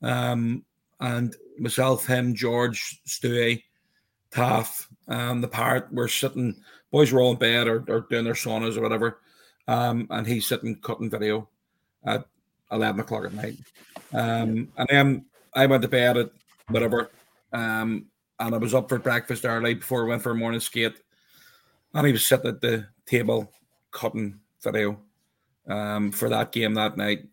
that. 0.02 0.08
Um, 0.08 0.64
and 1.00 1.34
myself, 1.58 2.06
him, 2.06 2.34
George, 2.34 3.00
Stewie, 3.06 3.64
Taff, 4.30 4.88
um, 5.08 5.40
the 5.40 5.48
parrot 5.48 5.92
were 5.92 6.08
sitting. 6.08 6.56
Boys 6.90 7.12
were 7.12 7.20
all 7.20 7.32
in 7.32 7.38
bed 7.38 7.66
or, 7.66 7.84
or 7.88 8.06
doing 8.08 8.24
their 8.24 8.34
saunas 8.34 8.76
or 8.76 8.82
whatever. 8.82 9.20
Um, 9.68 10.06
and 10.10 10.26
he's 10.26 10.46
sitting 10.46 10.76
cutting 10.76 11.10
video 11.10 11.48
at 12.04 12.26
eleven 12.70 13.00
o'clock 13.00 13.26
at 13.26 13.34
night. 13.34 13.58
Um, 14.12 14.68
and 14.76 14.88
then 14.88 15.24
I 15.54 15.66
went 15.66 15.82
to 15.82 15.88
bed 15.88 16.16
at 16.16 16.30
whatever. 16.68 17.10
Um, 17.52 18.06
and 18.38 18.54
I 18.54 18.58
was 18.58 18.74
up 18.74 18.88
for 18.88 18.98
breakfast 18.98 19.44
early 19.44 19.74
before 19.74 20.04
I 20.04 20.08
went 20.08 20.22
for 20.22 20.30
a 20.30 20.34
morning 20.34 20.60
skate. 20.60 20.96
And 21.94 22.06
he 22.06 22.12
was 22.12 22.26
sitting 22.26 22.48
at 22.48 22.60
the 22.60 22.88
table 23.06 23.52
cutting 23.90 24.40
video 24.62 24.98
um, 25.68 26.10
for 26.10 26.28
that 26.28 26.52
game 26.52 26.74
that 26.74 26.96
night. 26.96 27.28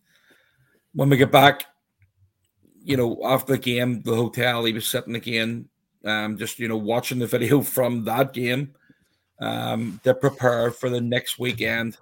When 0.94 1.10
we 1.10 1.18
get 1.18 1.32
back, 1.32 1.66
you 2.84 2.98
know, 2.98 3.20
after 3.24 3.54
the 3.54 3.60
game, 3.60 4.02
the 4.02 4.16
hotel, 4.16 4.66
he 4.66 4.74
was 4.74 4.88
sitting 4.88 5.16
again, 5.16 5.70
um, 6.06 6.38
just 6.38 6.60
you 6.60 6.68
know, 6.68 6.78
watching 6.78 7.20
the 7.20 7.28
video 7.28 7.62
from 7.76 8.06
that 8.06 8.34
game 8.34 8.74
um, 9.40 10.00
to 10.04 10.14
prepare 10.14 10.72
for 10.72 10.90
the 10.90 11.02
next 11.02 11.40
weekend. 11.40 11.98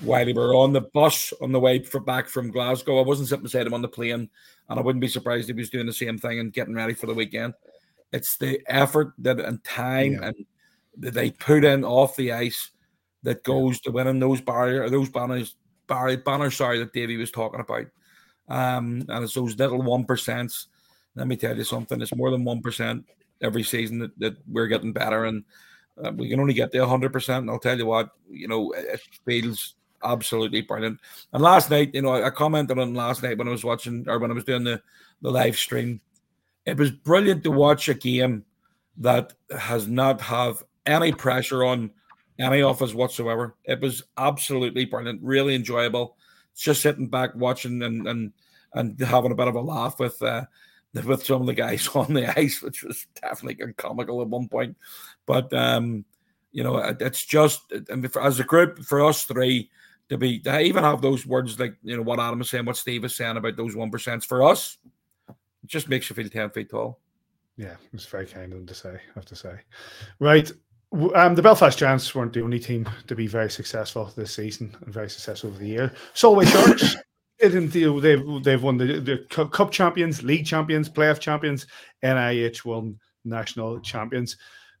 While 0.00 0.26
we 0.26 0.32
were 0.32 0.54
on 0.54 0.72
the 0.72 0.80
bus 0.80 1.32
on 1.40 1.52
the 1.52 1.60
way 1.60 1.80
for 1.82 2.00
back 2.00 2.28
from 2.28 2.50
Glasgow, 2.50 2.98
I 2.98 3.06
wasn't 3.06 3.28
sitting 3.28 3.44
beside 3.44 3.66
him 3.66 3.74
on 3.74 3.82
the 3.82 3.88
plane, 3.88 4.28
and 4.68 4.78
I 4.78 4.82
wouldn't 4.82 5.00
be 5.00 5.08
surprised 5.08 5.48
if 5.48 5.56
he 5.56 5.60
was 5.60 5.70
doing 5.70 5.86
the 5.86 5.92
same 5.92 6.18
thing 6.18 6.40
and 6.40 6.52
getting 6.52 6.74
ready 6.74 6.94
for 6.94 7.06
the 7.06 7.14
weekend. 7.14 7.54
It's 8.12 8.36
the 8.36 8.60
effort 8.66 9.12
that 9.18 9.40
and 9.40 9.62
time 9.62 10.14
yeah. 10.14 10.28
and 10.28 10.46
that 10.98 11.14
they 11.14 11.30
put 11.30 11.64
in 11.64 11.84
off 11.84 12.16
the 12.16 12.32
ice 12.32 12.70
that 13.22 13.44
goes 13.44 13.80
to 13.80 13.90
winning 13.90 14.18
those 14.18 14.40
barrier 14.40 14.90
those 14.90 15.08
banners 15.08 15.56
barrier 15.86 16.18
banners 16.18 16.56
sorry 16.56 16.78
that 16.78 16.92
Davey 16.92 17.16
was 17.16 17.30
talking 17.30 17.60
about. 17.60 17.86
Um, 18.48 19.04
and 19.08 19.24
it's 19.24 19.34
those 19.34 19.58
little 19.58 19.82
one 19.82 20.04
percents. 20.04 20.66
Let 21.14 21.26
me 21.26 21.36
tell 21.36 21.56
you 21.56 21.64
something, 21.64 22.00
it's 22.00 22.14
more 22.14 22.30
than 22.30 22.44
one 22.44 22.62
percent 22.62 23.04
every 23.40 23.62
season 23.62 23.98
that, 23.98 24.18
that 24.18 24.36
we're 24.48 24.68
getting 24.68 24.92
better 24.92 25.24
and 25.24 25.44
uh, 26.02 26.12
we 26.12 26.28
can 26.28 26.40
only 26.40 26.54
get 26.54 26.72
to 26.72 26.86
hundred 26.86 27.12
percent. 27.12 27.42
And 27.42 27.50
I'll 27.50 27.58
tell 27.58 27.76
you 27.76 27.86
what, 27.86 28.10
you 28.30 28.48
know, 28.48 28.72
it 28.72 29.00
feels 29.24 29.74
absolutely 30.04 30.62
brilliant. 30.62 30.98
And 31.32 31.42
last 31.42 31.70
night, 31.70 31.90
you 31.94 32.02
know, 32.02 32.22
I 32.22 32.30
commented 32.30 32.78
on 32.78 32.94
last 32.94 33.22
night 33.22 33.38
when 33.38 33.48
I 33.48 33.52
was 33.52 33.64
watching 33.64 34.04
or 34.08 34.18
when 34.18 34.30
I 34.30 34.34
was 34.34 34.44
doing 34.44 34.64
the, 34.64 34.80
the 35.20 35.30
live 35.30 35.56
stream 35.56 36.00
it 36.64 36.76
was 36.76 36.90
brilliant 36.90 37.42
to 37.44 37.50
watch 37.50 37.88
a 37.88 37.94
game 37.94 38.44
that 38.98 39.32
has 39.58 39.88
not 39.88 40.20
have 40.20 40.62
any 40.86 41.12
pressure 41.12 41.64
on 41.64 41.90
any 42.38 42.62
of 42.62 42.82
us 42.82 42.94
whatsoever. 42.94 43.56
It 43.64 43.80
was 43.80 44.02
absolutely 44.16 44.84
brilliant, 44.84 45.20
really 45.22 45.54
enjoyable. 45.54 46.16
Just 46.56 46.82
sitting 46.82 47.08
back 47.08 47.34
watching 47.34 47.82
and 47.82 48.06
and 48.06 48.32
and 48.74 49.00
having 49.00 49.32
a 49.32 49.36
bit 49.36 49.48
of 49.48 49.54
a 49.54 49.60
laugh 49.60 49.98
with 49.98 50.20
uh, 50.22 50.44
with 50.94 51.24
some 51.24 51.40
of 51.40 51.46
the 51.46 51.54
guys 51.54 51.88
on 51.94 52.14
the 52.14 52.38
ice, 52.38 52.62
which 52.62 52.82
was 52.82 53.06
definitely 53.20 53.72
comical 53.74 54.20
at 54.22 54.28
one 54.28 54.48
point. 54.48 54.76
But 55.26 55.52
um, 55.52 56.04
you 56.52 56.62
know, 56.62 56.76
it's 56.78 57.24
just 57.24 57.72
as 58.20 58.40
a 58.40 58.44
group 58.44 58.80
for 58.80 59.04
us 59.04 59.24
three 59.24 59.70
to 60.08 60.18
be 60.18 60.38
to 60.40 60.60
even 60.60 60.84
have 60.84 61.00
those 61.00 61.26
words 61.26 61.58
like 61.58 61.76
you 61.82 61.96
know 61.96 62.02
what 62.02 62.20
Adam 62.20 62.40
is 62.40 62.50
saying, 62.50 62.66
what 62.66 62.76
Steve 62.76 63.04
is 63.04 63.16
saying 63.16 63.36
about 63.36 63.56
those 63.56 63.74
one 63.74 63.90
percents 63.90 64.26
for 64.26 64.42
us 64.42 64.78
just 65.66 65.88
makes 65.88 66.08
you 66.10 66.16
feel 66.16 66.28
10 66.28 66.50
feet 66.50 66.70
tall. 66.70 66.98
Yeah, 67.56 67.76
it's 67.92 68.06
very 68.06 68.26
kind 68.26 68.52
of 68.52 68.58
them 68.58 68.66
to 68.66 68.74
say, 68.74 68.94
I 68.94 69.12
have 69.14 69.26
to 69.26 69.36
say. 69.36 69.60
Right. 70.18 70.50
Um, 70.92 71.34
the 71.34 71.42
Belfast 71.42 71.78
Giants 71.78 72.14
weren't 72.14 72.34
the 72.34 72.42
only 72.42 72.58
team 72.58 72.86
to 73.06 73.14
be 73.14 73.26
very 73.26 73.50
successful 73.50 74.12
this 74.14 74.34
season 74.34 74.76
and 74.82 74.92
very 74.92 75.08
successful 75.08 75.48
over 75.48 75.58
the 75.58 75.66
year. 75.66 75.92
Solway 76.12 76.44
Sharks, 76.44 76.96
they've, 77.40 78.44
they've 78.44 78.62
won 78.62 78.76
the, 78.76 79.00
the 79.00 79.46
Cup 79.48 79.70
champions, 79.70 80.22
league 80.22 80.44
champions, 80.44 80.90
playoff 80.90 81.18
champions, 81.18 81.66
NIH 82.04 82.66
won 82.66 82.98
national 83.24 83.80
champions. 83.80 84.36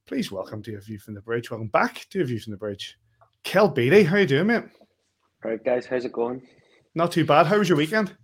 Please 0.06 0.30
welcome 0.30 0.62
to 0.64 0.74
a 0.74 0.80
view 0.80 0.98
from 0.98 1.14
the 1.14 1.22
bridge. 1.22 1.50
Welcome 1.50 1.68
back 1.68 2.06
to 2.10 2.20
a 2.20 2.24
view 2.24 2.40
from 2.40 2.50
the 2.50 2.58
bridge. 2.58 2.98
Kell 3.42 3.68
Beattie, 3.68 4.04
how 4.04 4.18
you 4.18 4.26
doing, 4.26 4.48
mate? 4.48 4.64
All 5.44 5.50
right, 5.50 5.64
guys, 5.64 5.86
how's 5.86 6.04
it 6.04 6.12
going? 6.12 6.42
Not 6.94 7.12
too 7.12 7.24
bad. 7.24 7.46
How 7.46 7.58
was 7.58 7.70
your 7.70 7.78
weekend? 7.78 8.14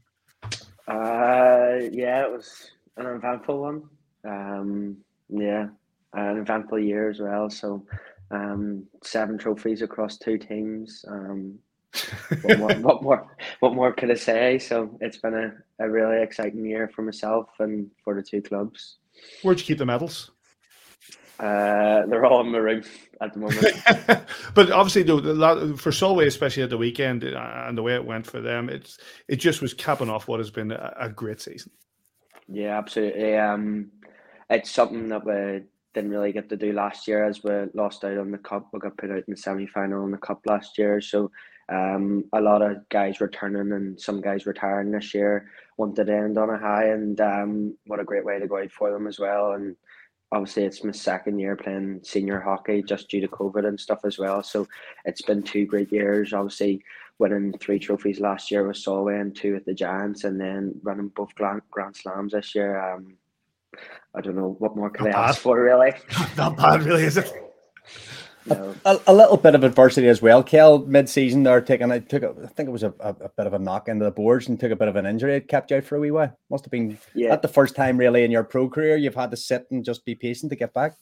Uh, 0.86 1.78
yeah, 1.90 2.22
it 2.22 2.30
was 2.30 2.70
an 2.98 3.06
eventful 3.06 3.58
one. 3.58 3.82
Um, 4.24 4.98
yeah, 5.30 5.68
an 6.14 6.38
eventful 6.38 6.78
year 6.78 7.10
as 7.10 7.20
well. 7.20 7.50
So, 7.50 7.84
um, 8.30 8.84
seven 9.02 9.38
trophies 9.38 9.82
across 9.82 10.18
two 10.18 10.38
teams. 10.38 11.04
Um, 11.08 11.58
what, 12.42 12.58
more, 12.58 12.74
what 12.74 13.02
more? 13.02 13.36
What 13.60 13.74
more 13.74 13.92
could 13.92 14.10
I 14.10 14.14
say? 14.14 14.58
So 14.58 14.96
it's 15.00 15.16
been 15.18 15.34
a, 15.34 15.84
a 15.84 15.88
really 15.88 16.22
exciting 16.22 16.64
year 16.64 16.90
for 16.94 17.02
myself 17.02 17.48
and 17.58 17.90
for 18.04 18.14
the 18.14 18.22
two 18.22 18.42
clubs. 18.42 18.96
Where'd 19.42 19.58
you 19.58 19.64
keep 19.64 19.78
the 19.78 19.86
medals? 19.86 20.30
Uh, 21.40 22.04
they're 22.06 22.24
all 22.26 22.40
in 22.40 22.50
my 22.50 22.58
room 22.58 22.82
at 23.20 23.32
the 23.32 23.38
moment. 23.38 24.26
but 24.54 24.72
obviously, 24.72 25.04
though, 25.04 25.76
for 25.76 25.92
Solway, 25.92 26.26
especially 26.26 26.64
at 26.64 26.70
the 26.70 26.76
weekend 26.76 27.24
uh, 27.24 27.64
and 27.66 27.78
the 27.78 27.82
way 27.82 27.94
it 27.94 28.04
went 28.04 28.26
for 28.26 28.40
them, 28.40 28.68
it's 28.68 28.98
it 29.28 29.36
just 29.36 29.62
was 29.62 29.72
capping 29.72 30.10
off 30.10 30.26
what 30.26 30.40
has 30.40 30.50
been 30.50 30.72
a, 30.72 30.94
a 30.98 31.08
great 31.08 31.40
season. 31.40 31.70
Yeah, 32.48 32.76
absolutely. 32.76 33.36
Um, 33.36 33.92
it's 34.50 34.70
something 34.70 35.08
that 35.10 35.24
we 35.24 35.62
didn't 35.94 36.10
really 36.10 36.32
get 36.32 36.48
to 36.50 36.56
do 36.56 36.72
last 36.72 37.08
year 37.08 37.24
as 37.24 37.42
we 37.42 37.52
lost 37.74 38.04
out 38.04 38.18
on 38.18 38.30
the 38.30 38.38
cup. 38.38 38.68
We 38.72 38.78
got 38.78 38.96
put 38.96 39.10
out 39.10 39.18
in 39.18 39.24
the 39.28 39.36
semi 39.36 39.66
final 39.66 40.04
in 40.04 40.10
the 40.10 40.18
cup 40.18 40.40
last 40.46 40.78
year, 40.78 41.00
so 41.00 41.30
um, 41.68 42.24
a 42.32 42.40
lot 42.40 42.62
of 42.62 42.88
guys 42.88 43.20
returning 43.20 43.72
and 43.72 44.00
some 44.00 44.20
guys 44.20 44.46
retiring 44.46 44.90
this 44.90 45.12
year 45.14 45.50
wanted 45.76 46.06
to 46.06 46.14
end 46.14 46.38
on 46.38 46.50
a 46.50 46.58
high, 46.58 46.86
and 46.86 47.20
um, 47.20 47.76
what 47.86 48.00
a 48.00 48.04
great 48.04 48.24
way 48.24 48.38
to 48.38 48.46
go 48.46 48.58
out 48.58 48.72
for 48.72 48.90
them 48.90 49.06
as 49.06 49.18
well. 49.18 49.52
And 49.52 49.76
obviously 50.32 50.64
it's 50.64 50.84
my 50.84 50.92
second 50.92 51.38
year 51.38 51.56
playing 51.56 52.00
senior 52.02 52.40
hockey 52.40 52.82
just 52.82 53.08
due 53.08 53.20
to 53.20 53.28
COVID 53.28 53.66
and 53.66 53.78
stuff 53.78 54.00
as 54.04 54.18
well. 54.18 54.42
So 54.42 54.66
it's 55.04 55.22
been 55.22 55.42
two 55.42 55.66
great 55.66 55.90
years. 55.92 56.32
Obviously 56.32 56.82
winning 57.18 57.52
three 57.58 57.78
trophies 57.78 58.20
last 58.20 58.50
year 58.50 58.66
with 58.66 58.76
Solway 58.76 59.20
and 59.20 59.34
two 59.34 59.54
with 59.54 59.64
the 59.64 59.74
Giants, 59.74 60.24
and 60.24 60.40
then 60.40 60.74
running 60.82 61.08
both 61.08 61.34
Grand, 61.34 61.62
Grand 61.70 61.96
Slams 61.96 62.32
this 62.32 62.54
year. 62.54 62.80
Um, 62.80 63.14
I 64.14 64.20
don't 64.20 64.36
know 64.36 64.56
what 64.58 64.76
more 64.76 64.90
can 64.90 65.06
Not 65.06 65.14
I 65.14 65.20
bad. 65.20 65.28
ask 65.30 65.40
for, 65.40 65.60
really. 65.60 65.92
Not 66.36 66.56
bad, 66.56 66.82
really, 66.82 67.04
is 67.04 67.16
it? 67.16 67.32
A, 68.50 68.98
a, 69.06 69.14
little 69.14 69.36
bit 69.36 69.54
of 69.54 69.62
adversity 69.62 70.08
as 70.08 70.22
well. 70.22 70.42
Kell 70.42 70.78
mid-season 70.78 71.42
there 71.42 71.60
taking 71.60 71.92
I 71.92 71.98
took 71.98 72.22
a, 72.22 72.34
I 72.42 72.46
think 72.46 72.68
it 72.68 72.72
was 72.72 72.82
a, 72.82 72.94
a, 73.00 73.10
a, 73.10 73.28
bit 73.36 73.46
of 73.46 73.52
a 73.52 73.58
knock 73.58 73.88
into 73.88 74.04
the 74.04 74.10
boards 74.10 74.48
and 74.48 74.58
took 74.58 74.72
a 74.72 74.76
bit 74.76 74.88
of 74.88 74.96
an 74.96 75.06
injury. 75.06 75.36
It 75.36 75.48
kept 75.48 75.70
you 75.70 75.76
out 75.76 75.84
for 75.84 75.96
a 75.96 76.00
wee 76.00 76.10
while. 76.10 76.36
Must 76.50 76.64
have 76.64 76.70
been 76.70 76.98
yeah. 77.14 77.28
not 77.28 77.42
the 77.42 77.48
first 77.48 77.76
time 77.76 77.98
really 77.98 78.24
in 78.24 78.30
your 78.30 78.44
pro 78.44 78.68
career 78.68 78.96
you've 78.96 79.14
had 79.14 79.30
to 79.32 79.36
sit 79.36 79.66
and 79.70 79.84
just 79.84 80.04
be 80.04 80.14
patient 80.14 80.50
to 80.50 80.56
get 80.56 80.72
back. 80.72 80.96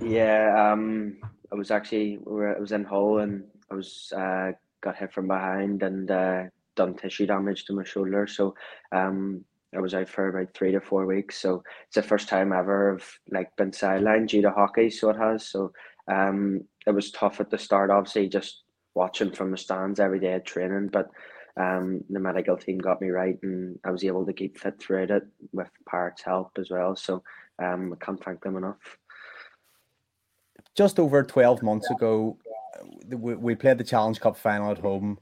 Yeah, 0.00 0.72
um, 0.72 1.18
I 1.52 1.54
was 1.54 1.70
actually 1.70 2.18
I 2.26 2.58
was 2.58 2.72
in 2.72 2.84
Hull 2.84 3.18
and 3.18 3.44
I 3.70 3.74
was 3.74 4.12
uh, 4.16 4.52
got 4.80 4.96
hit 4.96 5.12
from 5.12 5.28
behind 5.28 5.82
and 5.82 6.10
uh, 6.10 6.44
done 6.74 6.94
tissue 6.94 7.26
damage 7.26 7.64
to 7.66 7.74
my 7.74 7.84
shoulder. 7.84 8.26
So 8.26 8.54
um, 8.90 9.44
I 9.74 9.80
was 9.80 9.94
out 9.94 10.08
for 10.08 10.28
about 10.28 10.54
three 10.54 10.72
to 10.72 10.80
four 10.80 11.06
weeks. 11.06 11.38
So 11.38 11.62
it's 11.86 11.96
the 11.96 12.02
first 12.02 12.28
time 12.28 12.52
ever 12.52 12.94
I've 12.94 13.18
like 13.30 13.54
been 13.56 13.70
sidelined 13.70 14.28
due 14.28 14.42
to 14.42 14.50
hockey. 14.50 14.90
So 14.90 15.10
it 15.10 15.16
has. 15.16 15.48
So 15.48 15.72
um, 16.08 16.62
it 16.86 16.92
was 16.92 17.10
tough 17.10 17.40
at 17.40 17.50
the 17.50 17.58
start, 17.58 17.90
obviously, 17.90 18.28
just 18.28 18.62
watching 18.94 19.32
from 19.32 19.50
the 19.50 19.56
stands 19.56 20.00
every 20.00 20.20
day 20.20 20.34
at 20.34 20.46
training. 20.46 20.88
But 20.88 21.10
um, 21.56 22.02
the 22.10 22.20
medical 22.20 22.56
team 22.56 22.78
got 22.78 23.00
me 23.00 23.10
right, 23.10 23.38
and 23.42 23.78
I 23.84 23.90
was 23.90 24.04
able 24.04 24.26
to 24.26 24.32
keep 24.32 24.58
fit 24.58 24.80
throughout 24.80 25.10
it 25.10 25.24
with 25.52 25.70
Parrot's 25.88 26.22
help 26.22 26.52
as 26.58 26.70
well. 26.70 26.96
So 26.96 27.22
um, 27.62 27.92
I 27.92 28.04
can't 28.04 28.22
thank 28.22 28.42
them 28.42 28.56
enough. 28.56 28.98
Just 30.76 30.98
over 30.98 31.22
12 31.22 31.62
months 31.62 31.88
ago, 31.90 32.36
we 33.08 33.54
played 33.54 33.78
the 33.78 33.84
Challenge 33.84 34.20
Cup 34.20 34.36
final 34.36 34.72
at 34.72 34.78
home. 34.78 35.18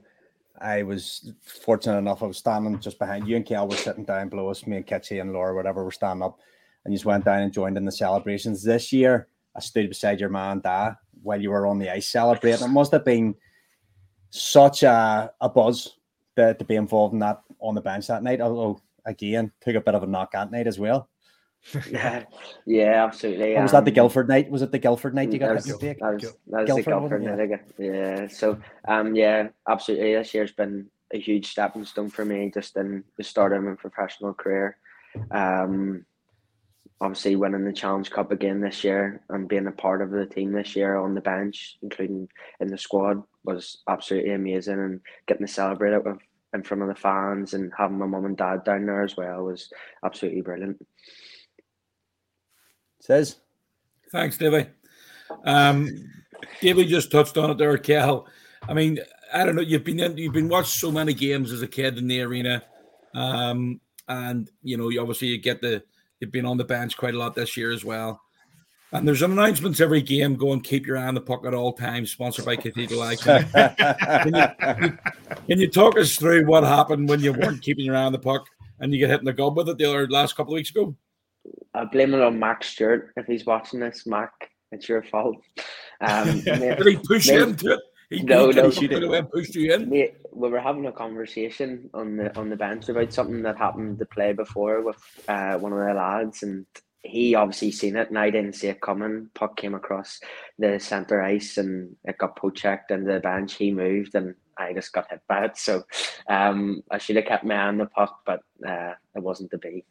I 0.62 0.82
was 0.82 1.32
fortunate 1.42 1.98
enough. 1.98 2.22
I 2.22 2.26
was 2.26 2.38
standing 2.38 2.78
just 2.78 2.98
behind 2.98 3.26
you 3.26 3.36
and 3.36 3.44
Kel 3.44 3.68
were 3.68 3.76
sitting 3.76 4.04
down 4.04 4.28
below 4.28 4.48
us. 4.48 4.66
Me 4.66 4.76
and 4.76 4.86
Kitchy 4.86 5.20
and 5.20 5.32
Laura, 5.32 5.54
whatever, 5.54 5.84
were 5.84 5.90
standing 5.90 6.22
up, 6.22 6.38
and 6.84 6.92
you 6.92 6.96
just 6.96 7.04
went 7.04 7.24
down 7.24 7.42
and 7.42 7.52
joined 7.52 7.76
in 7.76 7.84
the 7.84 7.92
celebrations. 7.92 8.62
This 8.62 8.92
year, 8.92 9.28
I 9.56 9.60
stood 9.60 9.88
beside 9.88 10.20
your 10.20 10.28
man 10.28 10.60
Da 10.60 10.94
while 11.22 11.40
you 11.40 11.50
were 11.50 11.66
on 11.66 11.78
the 11.78 11.90
ice 11.90 12.08
celebrating. 12.08 12.64
It 12.64 12.70
must 12.70 12.92
have 12.92 13.04
been 13.04 13.34
such 14.30 14.82
a, 14.82 15.32
a 15.40 15.48
buzz 15.48 15.96
to, 16.36 16.54
to 16.54 16.64
be 16.64 16.76
involved 16.76 17.12
in 17.12 17.18
that 17.20 17.42
on 17.60 17.74
the 17.74 17.80
bench 17.80 18.06
that 18.06 18.22
night. 18.22 18.40
Although 18.40 18.80
again, 19.04 19.52
took 19.60 19.74
a 19.74 19.80
bit 19.80 19.94
of 19.94 20.02
a 20.02 20.06
knock 20.06 20.32
that 20.32 20.50
night 20.50 20.66
as 20.66 20.78
well. 20.78 21.08
Yeah, 21.90 22.24
yeah, 22.66 23.04
absolutely. 23.04 23.54
Was 23.54 23.72
that 23.72 23.84
the 23.84 23.90
um, 23.90 23.94
Guildford 23.94 24.28
night? 24.28 24.50
Was 24.50 24.62
it 24.62 24.72
the 24.72 24.78
Guildford 24.78 25.14
night 25.14 25.32
you 25.32 25.38
got 25.38 25.64
hit 25.64 25.98
That 26.00 26.14
was, 26.14 26.22
that 26.22 26.60
was 26.60 26.66
Guildford, 26.66 26.84
the 26.84 26.90
Guildford 26.90 27.22
night. 27.22 27.60
Yeah. 27.78 27.92
yeah. 27.92 28.28
So, 28.28 28.58
um, 28.88 29.14
yeah, 29.14 29.48
absolutely. 29.68 30.14
This 30.14 30.34
year's 30.34 30.52
been 30.52 30.88
a 31.12 31.18
huge 31.18 31.46
stepping 31.46 31.84
stone 31.84 32.10
for 32.10 32.24
me, 32.24 32.50
just 32.52 32.76
in 32.76 33.04
the 33.16 33.24
start 33.24 33.52
of 33.52 33.62
my 33.62 33.74
professional 33.74 34.34
career. 34.34 34.76
Um, 35.30 36.04
obviously 37.00 37.36
winning 37.36 37.64
the 37.64 37.72
Challenge 37.72 38.10
Cup 38.10 38.30
again 38.30 38.60
this 38.60 38.84
year 38.84 39.22
and 39.28 39.48
being 39.48 39.66
a 39.66 39.72
part 39.72 40.02
of 40.02 40.10
the 40.10 40.24
team 40.24 40.52
this 40.52 40.76
year 40.76 40.96
on 40.96 41.14
the 41.14 41.20
bench, 41.20 41.76
including 41.82 42.28
in 42.60 42.68
the 42.68 42.78
squad, 42.78 43.22
was 43.44 43.82
absolutely 43.88 44.32
amazing. 44.32 44.78
And 44.78 45.00
getting 45.26 45.46
to 45.46 45.52
celebrate 45.52 45.94
it 45.94 46.04
with 46.04 46.18
in 46.54 46.62
front 46.62 46.82
of 46.82 46.88
the 46.88 46.94
fans 46.94 47.54
and 47.54 47.72
having 47.76 47.98
my 47.98 48.06
mum 48.06 48.24
and 48.24 48.36
dad 48.36 48.62
down 48.64 48.86
there 48.86 49.02
as 49.02 49.16
well 49.16 49.44
was 49.44 49.72
absolutely 50.04 50.42
brilliant 50.42 50.86
says. 53.02 53.36
Thanks, 54.12 54.38
Davey. 54.38 54.66
Um, 55.44 56.08
just 56.62 57.10
touched 57.10 57.36
on 57.36 57.50
it 57.50 57.58
there, 57.58 57.76
Kell. 57.76 58.26
I 58.68 58.74
mean, 58.74 59.00
I 59.32 59.44
don't 59.44 59.56
know. 59.56 59.62
You've 59.62 59.84
been 59.84 60.00
in, 60.00 60.16
you've 60.16 60.32
been 60.32 60.48
watched 60.48 60.78
so 60.78 60.92
many 60.92 61.12
games 61.12 61.50
as 61.50 61.62
a 61.62 61.68
kid 61.68 61.98
in 61.98 62.06
the 62.06 62.20
arena, 62.20 62.62
um, 63.14 63.80
and 64.08 64.50
you 64.62 64.76
know, 64.76 64.88
you 64.88 65.00
obviously 65.00 65.28
you 65.28 65.38
get 65.38 65.60
the 65.60 65.82
you've 66.20 66.30
been 66.30 66.46
on 66.46 66.58
the 66.58 66.64
bench 66.64 66.96
quite 66.96 67.14
a 67.14 67.18
lot 67.18 67.34
this 67.34 67.56
year 67.56 67.72
as 67.72 67.84
well. 67.84 68.20
And 68.92 69.08
there's 69.08 69.22
announcements 69.22 69.80
every 69.80 70.02
game 70.02 70.36
going, 70.36 70.60
keep 70.60 70.86
your 70.86 70.98
eye 70.98 71.06
on 71.06 71.14
the 71.14 71.20
puck 71.20 71.46
at 71.46 71.54
all 71.54 71.72
times, 71.72 72.12
sponsored 72.12 72.44
by 72.44 72.56
Cathedral 72.56 73.02
Icon. 73.02 73.44
can, 73.54 74.34
you, 74.34 74.98
can 75.46 75.58
you 75.58 75.70
talk 75.70 75.98
us 75.98 76.14
through 76.14 76.44
what 76.44 76.62
happened 76.62 77.08
when 77.08 77.20
you 77.20 77.32
weren't 77.32 77.62
keeping 77.62 77.86
your 77.86 77.96
eye 77.96 78.02
on 78.04 78.12
the 78.12 78.18
puck 78.18 78.46
and 78.80 78.92
you 78.92 78.98
get 78.98 79.08
hit 79.08 79.20
in 79.20 79.24
the 79.24 79.32
gob 79.32 79.56
with 79.56 79.70
it 79.70 79.78
the 79.78 79.88
other 79.88 80.06
last 80.08 80.36
couple 80.36 80.52
of 80.52 80.56
weeks 80.56 80.68
ago? 80.68 80.94
I 81.74 81.84
blame 81.84 82.14
it 82.14 82.20
on 82.20 82.38
Mac 82.38 82.64
Stewart 82.64 83.12
if 83.16 83.26
he's 83.26 83.46
watching 83.46 83.80
this. 83.80 84.06
Mac, 84.06 84.32
it's 84.70 84.88
your 84.88 85.02
fault. 85.02 85.36
Um, 86.00 86.40
Did 86.44 86.86
he 86.86 86.96
push 86.96 87.28
you 87.28 87.42
into 87.42 87.72
it? 87.72 87.80
He, 88.12 88.22
no, 88.22 88.48
he 88.48 88.54
no, 88.54 88.70
she 88.70 88.86
did. 88.88 89.30
Pushed 89.30 89.54
you 89.54 89.72
in. 89.72 89.88
Mate, 89.88 90.16
we 90.32 90.50
were 90.50 90.60
having 90.60 90.86
a 90.86 90.92
conversation 90.92 91.88
on 91.94 92.16
the 92.16 92.36
on 92.38 92.50
the 92.50 92.56
bench 92.56 92.90
about 92.90 93.10
something 93.12 93.42
that 93.42 93.56
happened 93.56 93.98
to 94.00 94.04
play 94.04 94.34
before 94.34 94.82
with 94.82 94.98
uh, 95.28 95.54
one 95.54 95.72
of 95.72 95.78
the 95.78 95.94
lads, 95.94 96.42
and 96.42 96.66
he 97.02 97.34
obviously 97.34 97.70
seen 97.70 97.96
it, 97.96 98.10
and 98.10 98.18
I 98.18 98.28
didn't 98.28 98.54
see 98.54 98.68
it 98.68 98.82
coming. 98.82 99.30
Puck 99.34 99.56
came 99.56 99.74
across 99.74 100.20
the 100.58 100.78
centre 100.78 101.22
ice, 101.22 101.56
and 101.56 101.96
it 102.04 102.18
got 102.18 102.38
checked 102.54 102.90
into 102.90 103.12
the 103.12 103.20
bench. 103.20 103.54
He 103.54 103.72
moved, 103.72 104.14
and 104.14 104.34
I 104.58 104.74
just 104.74 104.92
got 104.92 105.10
hit 105.10 105.20
by 105.26 105.46
it. 105.46 105.56
So 105.56 105.82
um, 106.28 106.82
I 106.90 106.98
should 106.98 107.16
have 107.16 107.24
kept 107.24 107.44
my 107.44 107.54
eye 107.54 107.68
on 107.68 107.78
the 107.78 107.86
puck, 107.86 108.20
but 108.26 108.40
uh, 108.66 108.92
it 109.16 109.22
wasn't 109.22 109.50
to 109.52 109.58
be 109.58 109.86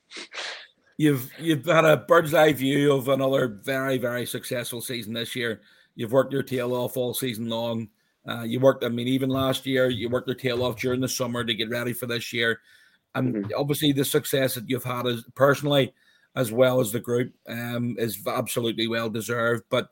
you've 1.02 1.32
you've 1.39 1.66
had 1.66 1.84
a 1.84 1.97
bird's 1.97 2.34
eye 2.34 2.54
view 2.54 2.93
of 2.93 3.08
another 3.10 3.47
very 3.47 3.97
very 3.97 4.26
successful 4.26 4.82
season 4.82 5.14
this 5.14 5.36
year. 5.36 5.62
You've 5.95 6.12
worked 6.12 6.32
your 6.32 6.43
tail 6.43 6.74
off 6.74 6.95
all 6.95 7.14
season 7.14 7.49
long. 7.49 7.89
Uh, 8.28 8.43
you 8.43 8.60
worked, 8.60 8.84
I 8.84 8.89
mean, 8.89 9.08
even 9.08 9.30
last 9.30 9.66
year, 9.66 9.89
you 9.89 10.08
worked 10.08 10.28
your 10.28 10.36
tail 10.36 10.64
off 10.64 10.80
during 10.80 11.02
the 11.02 11.10
summer 11.10 11.43
to 11.43 11.56
get 11.56 11.72
ready 11.72 11.91
for 11.91 12.06
this 12.06 12.32
year. 12.32 12.60
And 13.16 13.34
mm-hmm. 13.34 13.52
obviously, 13.58 13.91
the 13.91 14.06
success 14.06 14.54
that 14.56 14.70
you've 14.70 14.84
had 14.84 15.08
as 15.08 15.24
personally, 15.34 15.93
as 16.36 16.52
well 16.52 16.80
as 16.80 16.91
the 16.91 16.99
group, 16.99 17.34
um, 17.49 17.95
is 17.97 18.20
absolutely 18.28 18.88
well 18.88 19.10
deserved. 19.10 19.64
But 19.70 19.89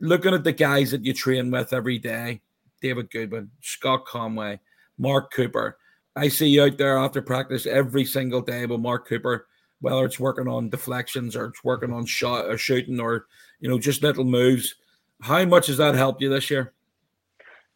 looking 0.00 0.32
at 0.32 0.42
the 0.42 0.52
guys 0.52 0.90
that 0.90 1.04
you 1.04 1.12
train 1.12 1.50
with 1.50 1.74
every 1.74 1.98
day, 1.98 2.40
David 2.80 3.10
Goodwin, 3.10 3.50
Scott 3.60 4.06
Conway, 4.06 4.58
Mark 4.96 5.32
Cooper. 5.32 5.76
I 6.16 6.28
see 6.28 6.48
you 6.48 6.64
out 6.64 6.78
there 6.78 6.96
after 6.96 7.22
practice 7.22 7.66
every 7.66 8.06
single 8.06 8.40
day 8.40 8.64
with 8.66 8.80
Mark 8.80 9.06
Cooper 9.06 9.46
whether 9.80 10.04
it's 10.04 10.20
working 10.20 10.48
on 10.48 10.70
deflections 10.70 11.36
or 11.36 11.46
it's 11.46 11.64
working 11.64 11.92
on 11.92 12.06
shot 12.06 12.46
or 12.46 12.58
shooting 12.58 13.00
or 13.00 13.26
you 13.60 13.68
know 13.68 13.78
just 13.78 14.02
little 14.02 14.24
moves. 14.24 14.74
How 15.22 15.44
much 15.44 15.66
has 15.66 15.76
that 15.78 15.94
helped 15.94 16.22
you 16.22 16.28
this 16.30 16.50
year? 16.50 16.72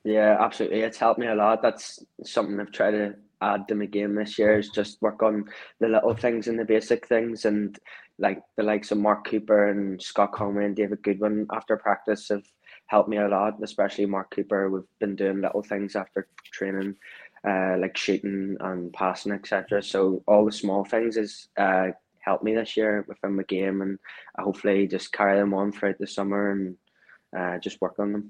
Yeah, 0.05 0.37
absolutely. 0.39 0.81
It's 0.81 0.99
helped 0.99 1.19
me 1.19 1.27
a 1.27 1.35
lot. 1.35 1.63
That's 1.63 1.99
something 2.25 2.61
I've 2.61 2.73
tried 2.73 2.93
to 2.93 3.15
add 3.41 3.69
to 3.69 3.75
my 3.75 3.87
game 3.87 4.15
this 4.15 4.39
year 4.39 4.59
is 4.59 4.69
just 4.71 5.01
work 5.03 5.23
on 5.23 5.45
the 5.81 5.89
little 5.89 6.15
things 6.15 6.49
and 6.49 6.59
the 6.59 6.65
basic 6.65 7.07
things 7.07 7.45
and 7.45 7.79
like 8.19 8.41
the 8.57 8.63
likes 8.63 8.91
of 8.91 8.99
Mark 8.99 9.27
Cooper 9.27 9.71
and 9.71 10.01
Scott 10.01 10.33
Conway 10.33 10.67
and 10.67 10.77
David 10.77 11.03
Goodwin 11.03 11.47
after 11.53 11.77
practice 11.77 12.29
have 12.29 12.45
helped 12.87 13.09
me 13.09 13.17
a 13.17 13.29
lot, 13.29 13.55
especially 13.63 14.07
Mark 14.07 14.31
Cooper. 14.31 14.71
We've 14.71 14.83
been 15.01 15.17
doing 15.17 15.41
little 15.41 15.63
things 15.63 15.97
after 15.97 16.29
training 16.53 16.97
uh, 17.47 17.77
like 17.79 17.97
shooting 17.97 18.57
and 18.61 18.93
passing, 18.93 19.33
etc. 19.33 19.83
So 19.83 20.23
all 20.27 20.45
the 20.45 20.53
small 20.53 20.85
things 20.85 21.17
has 21.17 21.49
uh, 21.57 21.89
helped 22.21 22.45
me 22.45 22.55
this 22.55 22.77
year 22.77 23.05
within 23.09 23.37
the 23.37 23.45
game, 23.45 23.83
and 23.83 23.99
I 24.37 24.43
hopefully 24.43 24.87
just 24.87 25.13
carry 25.13 25.39
them 25.39 25.55
on 25.55 25.73
throughout 25.73 25.99
the 25.99 26.07
summer 26.07 26.51
and 26.51 26.77
uh, 27.37 27.59
just 27.59 27.81
work 27.81 27.99
on 27.99 28.13
them. 28.13 28.29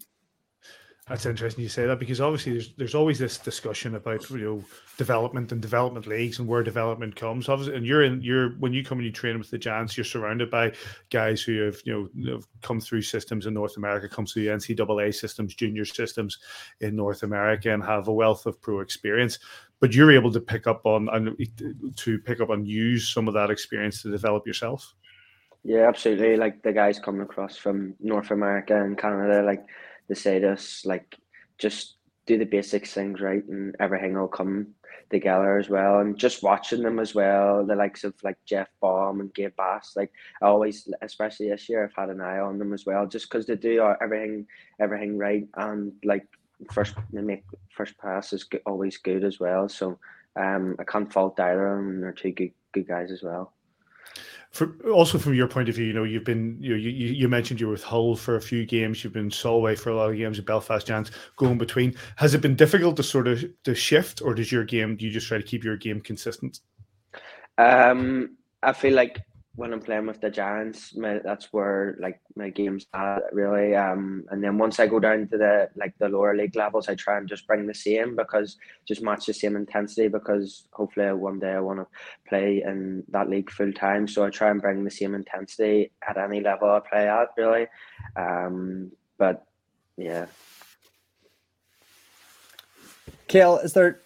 That's 1.06 1.26
interesting 1.26 1.62
you 1.62 1.68
say 1.68 1.84
that 1.84 1.98
because 1.98 2.22
obviously 2.22 2.52
there's 2.52 2.72
there's 2.76 2.94
always 2.94 3.18
this 3.18 3.36
discussion 3.36 3.94
about 3.94 4.28
you 4.30 4.38
know 4.38 4.64
development 4.96 5.52
and 5.52 5.60
development 5.60 6.06
leagues 6.06 6.38
and 6.38 6.48
where 6.48 6.62
development 6.62 7.14
comes. 7.14 7.46
Obviously, 7.50 7.76
and 7.76 7.84
you're 7.84 8.04
in 8.04 8.22
you're 8.22 8.52
when 8.52 8.72
you 8.72 8.82
come 8.82 8.96
and 8.98 9.04
you 9.04 9.12
train 9.12 9.38
with 9.38 9.50
the 9.50 9.58
Giants, 9.58 9.98
you're 9.98 10.04
surrounded 10.04 10.50
by 10.50 10.72
guys 11.10 11.42
who 11.42 11.60
have 11.60 11.76
you 11.84 12.10
know 12.16 12.32
have 12.32 12.46
come 12.62 12.80
through 12.80 13.02
systems 13.02 13.44
in 13.44 13.52
North 13.52 13.76
America, 13.76 14.08
come 14.08 14.24
through 14.24 14.44
the 14.44 14.48
NCAA 14.48 15.14
systems, 15.14 15.54
junior 15.54 15.84
systems 15.84 16.38
in 16.80 16.96
North 16.96 17.22
America, 17.22 17.70
and 17.70 17.84
have 17.84 18.08
a 18.08 18.12
wealth 18.12 18.46
of 18.46 18.58
pro 18.62 18.80
experience. 18.80 19.38
But 19.80 19.94
you're 19.94 20.12
able 20.12 20.32
to 20.32 20.40
pick 20.40 20.66
up 20.66 20.86
on 20.86 21.10
and 21.10 21.36
to 21.96 22.18
pick 22.20 22.40
up 22.40 22.48
and 22.48 22.66
use 22.66 23.10
some 23.10 23.28
of 23.28 23.34
that 23.34 23.50
experience 23.50 24.00
to 24.02 24.10
develop 24.10 24.46
yourself. 24.46 24.94
Yeah, 25.64 25.86
absolutely. 25.86 26.36
Like 26.36 26.62
the 26.62 26.72
guys 26.72 26.98
coming 26.98 27.22
across 27.22 27.58
from 27.58 27.94
North 28.00 28.30
America 28.30 28.82
and 28.82 28.96
Canada, 28.96 29.42
like 29.42 29.66
they 30.08 30.14
say 30.14 30.38
to 30.38 30.52
us 30.52 30.84
like 30.84 31.16
just 31.58 31.96
do 32.26 32.38
the 32.38 32.44
basic 32.44 32.86
things 32.86 33.20
right 33.20 33.44
and 33.44 33.76
everything 33.80 34.14
will 34.14 34.28
come 34.28 34.68
together 35.10 35.58
as 35.58 35.68
well. 35.68 36.00
And 36.00 36.18
just 36.18 36.42
watching 36.42 36.82
them 36.82 36.98
as 36.98 37.14
well 37.14 37.64
the 37.64 37.76
likes 37.76 38.04
of 38.04 38.14
like 38.22 38.38
Jeff 38.46 38.68
Baum 38.80 39.20
and 39.20 39.34
Gabe 39.34 39.54
Bass 39.56 39.92
like 39.96 40.10
I 40.42 40.46
always 40.46 40.88
especially 41.02 41.50
this 41.50 41.68
year 41.68 41.84
I've 41.84 41.94
had 41.94 42.10
an 42.10 42.20
eye 42.20 42.38
on 42.38 42.58
them 42.58 42.72
as 42.72 42.86
well 42.86 43.06
just 43.06 43.28
because 43.28 43.46
they 43.46 43.56
do 43.56 43.94
everything 44.00 44.46
everything 44.80 45.18
right 45.18 45.46
and 45.56 45.92
like 46.04 46.26
first 46.72 46.94
they 47.12 47.20
make 47.20 47.44
first 47.76 47.96
pass 47.98 48.32
is 48.32 48.48
always 48.66 48.96
good 48.96 49.24
as 49.24 49.38
well. 49.38 49.68
So 49.68 49.98
um 50.36 50.76
I 50.78 50.84
can't 50.84 51.12
fault 51.12 51.38
either 51.38 51.66
of 51.66 51.78
them 51.78 52.00
they're 52.00 52.12
two 52.12 52.32
good 52.32 52.52
good 52.72 52.88
guys 52.88 53.10
as 53.12 53.22
well 53.22 53.52
for, 54.54 54.76
also 54.88 55.18
from 55.18 55.34
your 55.34 55.48
point 55.48 55.68
of 55.68 55.74
view, 55.74 55.86
you 55.86 55.92
know, 55.92 56.04
you've 56.04 56.24
been 56.24 56.56
you, 56.60 56.76
you 56.76 57.08
you 57.08 57.28
mentioned 57.28 57.60
you 57.60 57.66
were 57.66 57.72
with 57.72 57.82
Hull 57.82 58.14
for 58.14 58.36
a 58.36 58.40
few 58.40 58.64
games, 58.64 59.02
you've 59.02 59.12
been 59.12 59.28
Solway 59.28 59.76
for 59.76 59.90
a 59.90 59.96
lot 59.96 60.10
of 60.10 60.16
games, 60.16 60.40
Belfast 60.40 60.86
Giants 60.86 61.10
going 61.36 61.58
between. 61.58 61.92
Has 62.14 62.34
it 62.34 62.40
been 62.40 62.54
difficult 62.54 62.96
to 62.98 63.02
sort 63.02 63.26
of 63.26 63.44
to 63.64 63.74
shift, 63.74 64.22
or 64.22 64.32
does 64.32 64.52
your 64.52 64.62
game? 64.62 64.94
Do 64.94 65.04
you 65.04 65.10
just 65.10 65.26
try 65.26 65.38
to 65.38 65.42
keep 65.42 65.64
your 65.64 65.76
game 65.76 66.00
consistent? 66.00 66.60
Um, 67.58 68.36
I 68.62 68.72
feel 68.72 68.94
like 68.94 69.22
when 69.56 69.72
I'm 69.72 69.80
playing 69.80 70.06
with 70.06 70.20
the 70.20 70.30
Giants, 70.30 70.96
my, 70.96 71.20
that's 71.22 71.52
where 71.52 71.96
like 72.00 72.20
my 72.34 72.50
game's 72.50 72.86
at 72.92 73.22
really. 73.32 73.76
Um, 73.76 74.24
and 74.30 74.42
then 74.42 74.58
once 74.58 74.80
I 74.80 74.88
go 74.88 74.98
down 74.98 75.28
to 75.28 75.38
the 75.38 75.70
like 75.76 75.94
the 75.98 76.08
lower 76.08 76.36
league 76.36 76.56
levels, 76.56 76.88
I 76.88 76.96
try 76.96 77.18
and 77.18 77.28
just 77.28 77.46
bring 77.46 77.66
the 77.66 77.74
same 77.74 78.16
because 78.16 78.56
just 78.86 79.02
match 79.02 79.26
the 79.26 79.34
same 79.34 79.54
intensity 79.54 80.08
because 80.08 80.66
hopefully 80.72 81.12
one 81.12 81.38
day 81.38 81.52
I 81.52 81.60
want 81.60 81.78
to 81.78 81.86
play 82.28 82.64
in 82.66 83.04
that 83.10 83.30
league 83.30 83.48
full 83.48 83.72
time. 83.72 84.08
So 84.08 84.24
I 84.24 84.30
try 84.30 84.50
and 84.50 84.60
bring 84.60 84.82
the 84.82 84.90
same 84.90 85.14
intensity 85.14 85.92
at 86.06 86.18
any 86.18 86.40
level 86.40 86.68
I 86.68 86.80
play 86.80 87.08
at 87.08 87.28
really. 87.36 87.66
Um, 88.16 88.90
but 89.18 89.46
yeah. 89.96 90.26
Kell, 93.28 93.58
is 93.58 93.72
there 93.72 94.00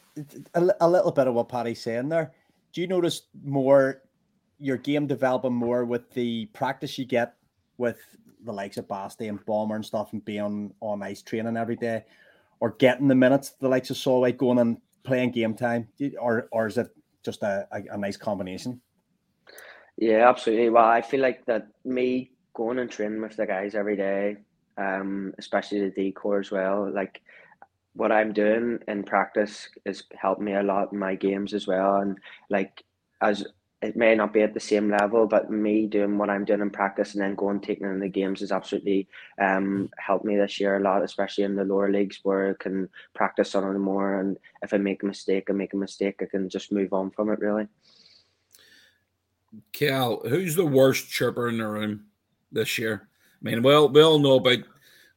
a, 0.53 0.69
a 0.83 0.89
little 0.89 1.11
bit 1.11 1.27
of 1.27 1.35
what 1.35 1.49
Paddy's 1.49 1.81
saying 1.81 2.11
there? 2.11 2.33
Do 2.75 2.83
you 2.83 2.87
notice 2.87 3.23
more 3.43 4.03
your 4.59 4.77
game 4.77 5.07
developing 5.07 5.55
more 5.55 5.85
with 5.85 6.11
the 6.13 6.47
practice 6.47 6.99
you 6.99 7.05
get 7.05 7.35
with 7.77 7.99
the 8.45 8.53
likes 8.53 8.77
of 8.77 8.89
Basti 8.89 9.29
and 9.29 9.45
Bomber 9.47 9.77
and 9.77 9.85
stuff 9.85 10.13
and 10.13 10.25
being 10.25 10.73
on, 10.81 11.03
ice 11.03 11.23
training 11.23 11.57
every 11.57 11.77
day, 11.77 12.05
or 12.61 12.71
getting 12.79 13.09
the 13.09 13.15
minutes 13.15 13.51
the 13.61 13.69
likes 13.69 13.91
of 13.91 13.97
Solway 13.97 14.33
going 14.33 14.59
and 14.59 14.79
playing 15.05 15.33
game 15.33 15.55
time, 15.55 15.89
or 16.21 16.49
or 16.53 16.67
is 16.67 16.79
it 16.79 16.89
just 17.23 17.43
a, 17.43 17.67
a, 17.73 17.95
a 17.95 17.99
nice 17.99 18.17
combination? 18.17 18.81
Yeah, 19.97 20.29
absolutely. 20.29 20.71
Well, 20.71 20.85
I 20.85 21.03
feel 21.03 21.21
like 21.21 21.45
that 21.47 21.69
me 21.85 22.31
going 22.55 22.79
and 22.79 22.91
training 22.91 23.21
with 23.21 23.37
the 23.37 23.47
guys 23.47 23.75
every 23.75 23.97
day, 23.97 24.37
um, 24.77 25.35
especially 25.39 25.89
the 25.89 26.13
Deco 26.13 26.39
as 26.39 26.51
well, 26.51 26.91
like 26.93 27.21
what 27.95 28.13
I'm 28.13 28.33
doing 28.33 28.79
in 28.87 29.03
practice 29.03 29.69
is 29.85 30.05
helping 30.15 30.45
me 30.45 30.55
a 30.55 30.63
lot 30.63 30.93
in 30.93 30.99
my 30.99 31.17
games 31.17 31.53
as 31.53 31.67
well. 31.67 31.97
And 31.97 32.17
like 32.49 32.85
as 33.21 33.45
it 33.81 33.97
may 33.97 34.15
not 34.15 34.33
be 34.33 34.43
at 34.43 34.55
the 34.55 34.61
same 34.61 34.91
level, 34.91 35.27
but 35.27 35.51
me 35.51 35.87
doing 35.87 36.19
what 36.19 36.31
I'm 36.31 36.45
doing 36.45 36.61
in 36.61 36.71
practice 36.71 37.15
and 37.15 37.23
then 37.23 37.37
going 37.37 37.61
taking 37.61 37.87
in 37.87 38.01
the 38.01 38.09
games 38.09 38.41
has 38.41 38.51
absolutely 38.51 39.07
um, 39.41 39.89
helped 39.99 40.25
me 40.25 40.37
this 40.37 40.59
year 40.59 40.77
a 40.77 40.81
lot, 40.81 41.05
especially 41.05 41.45
in 41.45 41.55
the 41.55 41.65
lower 41.65 41.91
leagues 41.91 42.19
where 42.25 42.51
I 42.51 42.63
can 42.63 42.89
practice 43.15 43.55
on 43.55 43.65
it 43.65 43.79
more. 43.79 44.19
And 44.19 44.37
if 44.63 44.75
I 44.75 44.79
make 44.79 45.05
a 45.05 45.07
mistake, 45.07 45.49
I 45.49 45.53
make 45.53 45.75
a 45.75 45.77
mistake, 45.77 46.17
I 46.21 46.25
can 46.25 46.49
just 46.49 46.73
move 46.73 46.93
on 46.93 47.11
from 47.11 47.31
it 47.31 47.39
really. 47.39 47.69
Kell, 49.73 50.23
who's 50.29 50.57
the 50.57 50.67
worst 50.67 51.09
chirper 51.09 51.49
in 51.49 51.59
the 51.59 51.69
room 51.69 52.07
this 52.51 52.79
year? 52.79 53.09
I 53.41 53.45
mean, 53.49 53.63
well, 53.63 53.89
we 53.89 54.03
all 54.03 54.19
know 54.19 54.35
about 54.35 54.59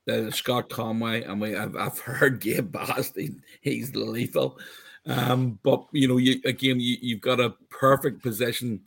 the 0.06 0.32
Scott 0.32 0.70
Conway, 0.70 1.24
and 1.24 1.42
we 1.42 1.56
I've, 1.56 1.76
I've 1.76 2.00
heard 2.00 2.40
Gabe 2.40 2.72
Bast, 2.72 3.18
he's 3.62 3.96
lethal. 3.96 4.60
Um, 5.06 5.60
but 5.64 5.86
you 5.92 6.08
know, 6.08 6.18
you 6.18 6.42
again, 6.46 6.80
you, 6.80 6.98
you've 7.02 7.22
got 7.22 7.40
a 7.40 7.56
perfect 7.70 8.22
position 8.22 8.82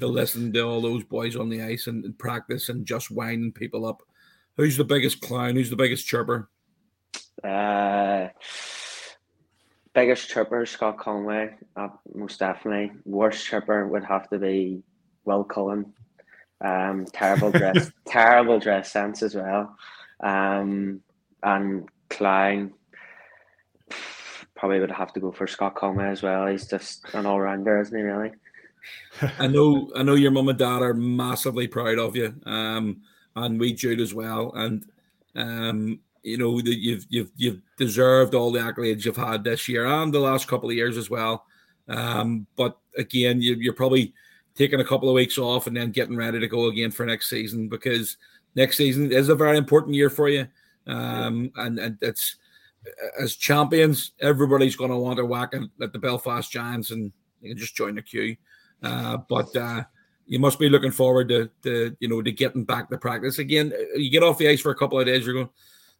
to 0.00 0.06
listen 0.06 0.52
to 0.52 0.62
all 0.62 0.80
those 0.80 1.04
boys 1.04 1.36
on 1.36 1.48
the 1.48 1.62
ice 1.62 1.86
and, 1.86 2.04
and 2.04 2.18
practice 2.18 2.68
and 2.68 2.86
just 2.86 3.10
winding 3.10 3.52
people 3.52 3.84
up. 3.84 4.02
Who's 4.56 4.76
the 4.76 4.84
biggest 4.84 5.20
clown? 5.20 5.54
Who's 5.54 5.70
the 5.70 5.76
biggest 5.76 6.06
chirper? 6.06 6.48
Uh, 7.44 8.28
biggest 9.92 10.28
chirper, 10.28 10.66
Scott 10.66 10.98
Conway, 10.98 11.54
uh, 11.76 11.88
most 12.14 12.38
definitely. 12.38 12.92
Worst 13.04 13.44
chirper 13.46 13.86
would 13.88 14.04
have 14.04 14.28
to 14.30 14.38
be 14.38 14.82
Will 15.24 15.44
Cullen. 15.44 15.92
Um, 16.60 17.06
terrible 17.12 17.52
dress, 17.52 17.92
terrible 18.06 18.58
dress 18.58 18.90
sense 18.90 19.22
as 19.22 19.34
well. 19.34 19.76
Um, 20.20 21.00
and 21.42 21.88
Klein, 22.10 22.74
probably 24.58 24.80
would 24.80 24.90
have 24.90 25.12
to 25.14 25.20
go 25.20 25.32
for 25.32 25.46
Scott 25.46 25.74
Conway 25.76 26.08
as 26.08 26.22
well. 26.22 26.46
He's 26.46 26.66
just 26.66 27.04
an 27.14 27.26
all 27.26 27.40
rounder, 27.40 27.80
isn't 27.80 27.96
he? 27.96 28.02
Really. 28.02 28.32
I 29.38 29.46
know. 29.46 29.90
I 29.96 30.02
know 30.02 30.14
your 30.14 30.30
mum 30.30 30.48
and 30.48 30.58
dad 30.58 30.82
are 30.82 30.94
massively 30.94 31.68
proud 31.68 31.98
of 31.98 32.16
you, 32.16 32.34
um, 32.44 33.02
and 33.36 33.58
we 33.58 33.72
Jude 33.72 34.00
as 34.00 34.14
well. 34.14 34.52
And 34.54 34.84
um, 35.34 36.00
you 36.22 36.36
know 36.36 36.60
that 36.60 36.78
you've 36.78 37.06
you've 37.08 37.30
you've 37.36 37.60
deserved 37.76 38.34
all 38.34 38.52
the 38.52 38.60
accolades 38.60 39.04
you've 39.04 39.16
had 39.16 39.44
this 39.44 39.68
year 39.68 39.86
and 39.86 40.12
the 40.12 40.20
last 40.20 40.48
couple 40.48 40.68
of 40.68 40.76
years 40.76 40.96
as 40.96 41.08
well. 41.08 41.44
Um, 41.88 42.46
but 42.56 42.78
again, 42.96 43.40
you, 43.40 43.54
you're 43.54 43.72
probably 43.72 44.12
taking 44.54 44.80
a 44.80 44.84
couple 44.84 45.08
of 45.08 45.14
weeks 45.14 45.38
off 45.38 45.66
and 45.66 45.76
then 45.76 45.90
getting 45.90 46.16
ready 46.16 46.40
to 46.40 46.48
go 46.48 46.66
again 46.66 46.90
for 46.90 47.06
next 47.06 47.30
season 47.30 47.68
because 47.68 48.16
next 48.54 48.76
season 48.76 49.12
is 49.12 49.28
a 49.28 49.34
very 49.34 49.56
important 49.56 49.94
year 49.94 50.10
for 50.10 50.28
you. 50.28 50.46
Um, 50.86 51.52
and, 51.56 51.78
and 51.78 51.98
it's 52.02 52.36
as 53.20 53.36
champions, 53.36 54.12
everybody's 54.20 54.76
going 54.76 54.90
to 54.90 54.96
want 54.96 55.18
to 55.18 55.24
whack 55.24 55.54
at 55.82 55.92
the 55.92 55.98
Belfast 55.98 56.50
Giants 56.50 56.90
and 56.90 57.12
you 57.40 57.50
can 57.50 57.58
just 57.58 57.76
join 57.76 57.94
the 57.94 58.02
queue. 58.02 58.36
Uh, 58.82 59.18
but 59.28 59.54
uh, 59.56 59.82
you 60.26 60.38
must 60.38 60.58
be 60.58 60.68
looking 60.68 60.90
forward 60.90 61.28
to, 61.28 61.50
to, 61.62 61.96
you 62.00 62.08
know, 62.08 62.22
to 62.22 62.32
getting 62.32 62.64
back 62.64 62.90
to 62.90 62.98
practice 62.98 63.38
again. 63.38 63.72
You 63.94 64.10
get 64.10 64.22
off 64.22 64.38
the 64.38 64.48
ice 64.48 64.60
for 64.60 64.70
a 64.70 64.76
couple 64.76 65.00
of 65.00 65.06
days, 65.06 65.24
you're 65.24 65.34
going, 65.34 65.50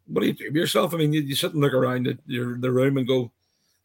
what 0.06 0.20
do 0.22 0.26
you 0.26 0.32
do 0.32 0.44
yourself? 0.58 0.94
I 0.94 0.98
mean, 0.98 1.12
you, 1.12 1.20
you 1.20 1.34
sit 1.34 1.52
and 1.52 1.60
look 1.60 1.74
around 1.74 2.06
the, 2.06 2.18
your, 2.26 2.58
the 2.58 2.70
room 2.70 2.98
and 2.98 3.06
go, 3.06 3.30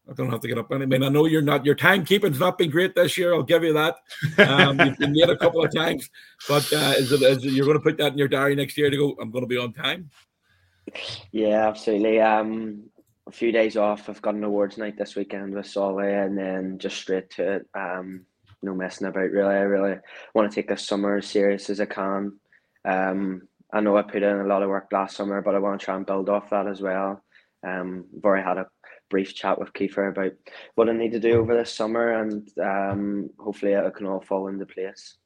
I 0.10 0.14
don't 0.14 0.30
have 0.30 0.42
to 0.42 0.48
get 0.50 0.58
up. 0.58 0.68
I 0.70 0.80
mean, 0.80 1.02
I 1.02 1.08
know 1.08 1.26
you're 1.26 1.42
not 1.42 1.66
your 1.66 1.76
timekeeping's 1.76 2.40
not 2.40 2.58
been 2.58 2.70
great 2.70 2.94
this 2.94 3.18
year. 3.18 3.34
I'll 3.34 3.42
give 3.42 3.64
you 3.64 3.72
that. 3.74 3.96
Um, 4.38 4.78
you've 4.82 4.98
been 4.98 5.14
late 5.14 5.30
a 5.30 5.38
couple 5.38 5.64
of 5.64 5.74
times, 5.74 6.10
but 6.48 6.72
uh, 6.74 6.96
is, 6.98 7.14
it, 7.14 7.22
is 7.22 7.46
it 7.46 7.54
you're 7.54 7.66
going 7.66 7.78
to 7.78 7.84
put 7.84 7.98
that 8.00 8.12
in 8.12 8.18
your 8.18 8.28
diary 8.28 8.54
next 8.54 8.78
year 8.78 8.90
to 8.90 8.98
go? 8.98 9.16
I'm 9.22 9.32
going 9.32 9.44
to 9.44 9.48
be 9.48 9.58
on 9.58 9.72
time. 9.72 10.10
Yeah, 11.32 11.68
absolutely. 11.70 12.20
Um, 12.20 12.84
a 13.28 13.32
few 13.32 13.52
days 13.52 13.78
off. 13.78 14.10
I've 14.10 14.22
got 14.22 14.36
an 14.36 14.44
awards 14.44 14.78
night 14.78 14.98
this 14.98 15.16
weekend 15.16 15.54
with 15.54 15.68
Solway, 15.68 16.14
and 16.14 16.38
then 16.38 16.78
just 16.80 16.98
straight 16.98 17.30
to 17.32 17.54
it. 17.54 17.68
Um, 17.74 18.26
no 18.62 18.74
messing 18.74 19.08
about. 19.08 19.30
Really, 19.32 19.56
I 19.56 19.62
really 19.62 19.98
want 20.34 20.50
to 20.50 20.56
take 20.56 20.68
this 20.68 20.86
summer 20.86 21.18
as 21.18 21.28
serious 21.28 21.70
as 21.70 21.80
I 21.80 21.86
can. 21.86 22.40
Um, 22.86 23.48
I 23.72 23.80
know 23.80 23.98
I 23.98 24.04
put 24.04 24.24
in 24.24 24.40
a 24.40 24.48
lot 24.48 24.62
of 24.62 24.70
work 24.70 24.88
last 24.92 25.16
summer, 25.16 25.42
but 25.42 25.56
I 25.56 25.60
want 25.60 25.80
to 25.80 25.86
try 25.86 25.96
and 25.96 26.06
build 26.06 26.30
off 26.30 26.50
that 26.52 26.68
as 26.68 26.82
well. 26.82 27.24
Um, 27.66 28.06
I've 28.16 28.24
already 28.24 28.44
had 28.44 28.58
a 28.58 28.68
brief 29.10 29.34
chat 29.34 29.60
with 29.60 29.74
Kiefer 29.74 30.10
about 30.10 30.34
what 30.76 30.90
I 30.90 30.94
need 30.94 31.14
to 31.14 31.20
do 31.20 31.40
over 31.40 31.56
this 31.56 31.74
summer, 31.74 32.22
and 32.22 32.48
um, 32.60 33.30
hopefully 33.40 33.74
it 33.74 33.96
can 33.96 34.06
all 34.06 34.22
fall 34.22 34.48
into 34.48 34.66
place. 34.66 35.18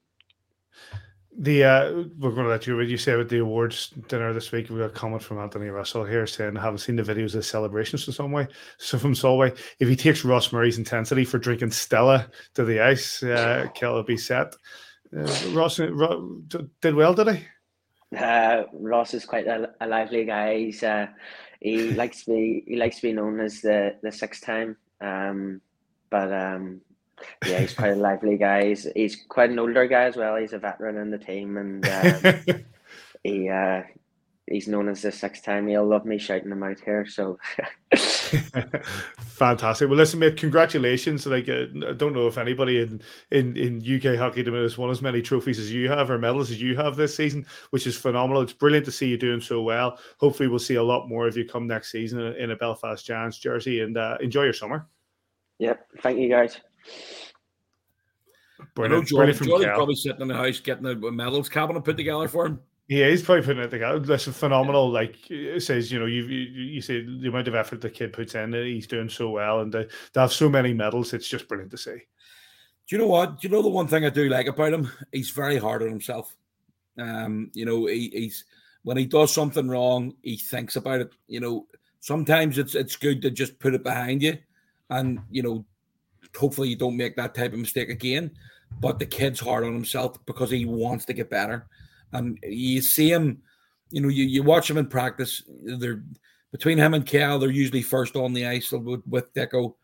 The 1.40 1.64
uh, 1.64 1.92
we're 2.18 2.32
going 2.32 2.46
to 2.46 2.50
let 2.50 2.66
you 2.66 2.76
read. 2.76 2.90
You 2.90 2.98
say 2.98 3.16
with 3.16 3.30
the 3.30 3.38
awards 3.38 3.92
dinner 4.08 4.34
this 4.34 4.52
week, 4.52 4.72
we 4.72 4.80
got 4.80 4.86
a 4.86 4.90
comment 4.90 5.22
from 5.22 5.38
Anthony 5.38 5.68
Russell 5.68 6.04
here 6.04 6.26
saying, 6.26 6.58
"I 6.58 6.62
haven't 6.62 6.80
seen 6.80 6.96
the 6.96 7.04
videos 7.04 7.36
of 7.36 7.46
celebrations 7.46 8.04
from 8.04 8.14
Solway." 8.14 8.48
So 8.80 8.98
from 8.98 9.14
Solway, 9.14 9.54
if 9.80 9.88
he 9.88 9.96
takes 9.96 10.26
Ross 10.26 10.52
Murray's 10.52 10.80
intensity 10.80 11.26
for 11.26 11.38
drinking 11.38 11.72
Stella 11.72 12.28
to 12.56 12.66
the 12.66 12.80
ice, 12.80 13.22
uh, 13.22 13.68
Kell 13.76 13.94
will 13.94 14.04
be 14.04 14.18
set. 14.18 14.56
Uh, 15.16 15.30
Ross, 15.52 15.80
uh, 15.80 15.94
Ross 15.94 16.56
did 16.82 16.96
well, 16.96 17.14
did 17.14 17.36
he? 17.36 18.18
Uh, 18.18 18.64
Ross 18.74 19.14
is 19.14 19.24
quite 19.24 19.46
a, 19.46 19.70
a 19.80 19.86
lively 19.88 20.26
guy. 20.26 20.58
He's 20.58 20.82
uh, 20.82 21.06
he 21.60 21.92
likes 21.92 22.24
to 22.26 22.32
be 22.32 22.64
he 22.66 22.78
likes 22.78 22.96
to 22.96 23.04
be 23.04 23.14
known 23.14 23.40
as 23.42 23.62
the 23.62 23.96
the 24.02 24.12
sixth 24.12 24.44
time. 24.44 24.76
Um, 25.02 25.62
but 26.10 26.34
um, 26.34 26.82
yeah, 27.46 27.60
he's 27.60 27.74
quite 27.74 27.94
a 27.94 27.96
lively 27.96 28.38
guy. 28.38 28.70
He's, 28.70 28.88
he's 28.96 29.26
quite 29.28 29.50
an 29.50 29.60
older 29.60 29.88
guy 29.88 30.04
as 30.04 30.16
well. 30.16 30.36
He's 30.36 30.54
a 30.54 30.60
veteran 30.60 30.98
in 30.98 31.12
the 31.12 31.18
team, 31.18 31.58
and 31.58 31.88
um, 31.88 32.66
he 33.24 33.50
uh, 33.50 33.84
he's 34.48 34.68
known 34.68 34.90
as 34.90 35.02
the 35.02 35.12
sixth 35.12 35.44
time. 35.44 35.68
He'll 35.68 35.86
love 35.86 36.06
me 36.06 36.18
shouting 36.18 36.52
him 36.52 36.64
out 36.64 36.80
here. 36.80 37.06
So 37.06 37.38
fantastic. 39.20 39.88
Well, 39.88 39.98
listen, 39.98 40.20
mate, 40.20 40.38
congratulations. 40.38 41.26
Like, 41.26 41.50
uh, 41.50 41.66
I 41.88 41.94
don't 41.94 42.14
know 42.14 42.28
if 42.28 42.38
anybody 42.38 42.82
in, 42.82 43.02
in, 43.32 43.56
in 43.58 43.78
UK 43.82 44.18
hockey 44.18 44.44
has 44.44 44.78
won 44.78 44.90
as 44.90 45.02
many 45.02 45.22
trophies 45.22 45.60
as 45.60 45.72
you 45.72 45.90
have 45.90 46.10
or 46.10 46.18
medals 46.18 46.50
as 46.50 46.62
you 46.62 46.76
have 46.78 46.96
this 46.96 47.16
season, 47.16 47.46
which 47.72 47.86
is 47.86 47.98
phenomenal. 47.98 48.42
It's 48.42 48.54
brilliant 48.54 48.86
to 48.86 48.92
see 48.92 49.10
you 49.10 49.18
doing 49.18 49.42
so 49.42 49.62
well. 49.62 50.00
Hopefully, 50.20 50.50
we'll 50.50 50.60
see 50.60 50.76
a 50.76 50.84
lot 50.84 51.08
more 51.08 51.28
of 51.28 51.38
you 51.38 51.48
come 51.48 51.68
next 51.68 51.92
season 51.92 52.20
in 52.20 52.52
a 52.52 52.56
Belfast 52.56 53.06
Giants 53.06 53.38
jersey 53.38 53.82
and 53.82 53.98
uh, 53.98 54.18
enjoy 54.22 54.44
your 54.44 54.54
summer. 54.54 54.88
Yep. 55.60 55.88
Thank 56.02 56.20
you, 56.20 56.30
guys. 56.30 56.62
Brilliant. 58.76 59.08
Jordan, 59.08 59.36
Jordan's 59.36 59.76
probably 59.76 59.96
sitting 59.96 60.22
in 60.22 60.28
the 60.28 60.36
house 60.36 60.60
getting 60.60 60.86
a 60.86 60.96
medals 61.12 61.50
cabinet 61.50 61.84
put 61.84 61.98
together 61.98 62.28
for 62.28 62.46
him. 62.46 62.60
Yeah, 62.88 63.10
he's 63.10 63.22
probably 63.22 63.44
putting 63.44 63.64
it 63.64 63.70
together. 63.70 64.00
That's 64.00 64.26
phenomenal. 64.26 64.90
Like 64.90 65.30
it 65.30 65.62
says, 65.62 65.92
you 65.92 66.00
know, 66.00 66.06
you, 66.06 66.24
you 66.24 66.82
say 66.82 67.02
the 67.02 67.28
amount 67.28 67.50
of 67.50 67.56
effort 67.56 67.82
the 67.82 67.90
kid 67.90 68.14
puts 68.14 68.34
in, 68.36 68.54
he's 68.54 68.88
doing 68.88 69.10
so 69.10 69.30
well, 69.30 69.60
and 69.60 69.74
they, 69.74 69.88
they 70.14 70.22
have 70.22 70.32
so 70.32 70.48
many 70.48 70.74
medals. 70.74 71.14
It's 71.14 71.28
just 71.28 71.48
brilliant 71.48 71.72
to 71.72 71.78
see. 71.78 71.92
Do 72.88 72.96
you 72.96 72.98
know 73.00 73.08
what? 73.08 73.42
Do 73.42 73.48
you 73.48 73.54
know 73.54 73.62
the 73.62 73.68
one 73.68 73.88
thing 73.88 74.06
I 74.06 74.10
do 74.10 74.30
like 74.30 74.48
about 74.48 74.72
him? 74.72 74.90
He's 75.12 75.32
very 75.32 75.58
hard 75.58 75.84
on 75.84 75.90
himself. 75.90 76.34
Um, 76.98 77.52
you 77.54 77.66
know, 77.66 77.88
he, 77.88 78.10
he's 78.14 78.46
when 78.84 78.96
he 78.96 79.06
does 79.06 79.34
something 79.34 79.68
wrong, 79.68 80.14
he 80.22 80.38
thinks 80.38 80.78
about 80.78 81.02
it. 81.02 81.10
You 81.28 81.42
know, 81.42 81.68
sometimes 82.00 82.58
it's 82.58 82.74
it's 82.74 82.96
good 82.96 83.22
to 83.24 83.32
just 83.32 83.60
put 83.60 83.74
it 83.74 83.84
behind 83.84 84.22
you, 84.22 84.38
and 84.90 85.20
you 85.30 85.44
know, 85.44 85.66
hopefully 86.36 86.70
you 86.70 86.76
don't 86.76 86.98
make 86.98 87.16
that 87.16 87.36
type 87.36 87.54
of 87.54 87.60
mistake 87.60 87.90
again. 87.90 88.32
But 88.80 89.00
the 89.00 89.06
kid's 89.06 89.40
hard 89.40 89.64
on 89.64 89.74
himself 89.74 90.24
because 90.26 90.52
he 90.52 90.66
wants 90.66 91.06
to 91.06 91.14
get 91.14 91.30
better 91.30 91.68
and 92.14 92.38
you 92.44 92.82
see 92.82 93.12
him, 93.12 93.42
you 93.92 94.02
know, 94.02 94.10
you, 94.10 94.26
you 94.26 94.44
watch 94.44 94.70
him 94.70 94.78
in 94.78 94.88
practice. 94.88 95.44
They're 95.64 96.04
between 96.52 96.78
him 96.78 96.94
and 96.94 97.06
Kell, 97.06 97.40
they're 97.40 97.50
usually 97.50 97.82
first 97.82 98.16
on 98.16 98.34
the 98.34 98.48
ice 98.48 98.72
with, 98.72 99.02
with 99.08 99.34
Deco. 99.34 99.76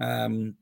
Um, 0.00 0.54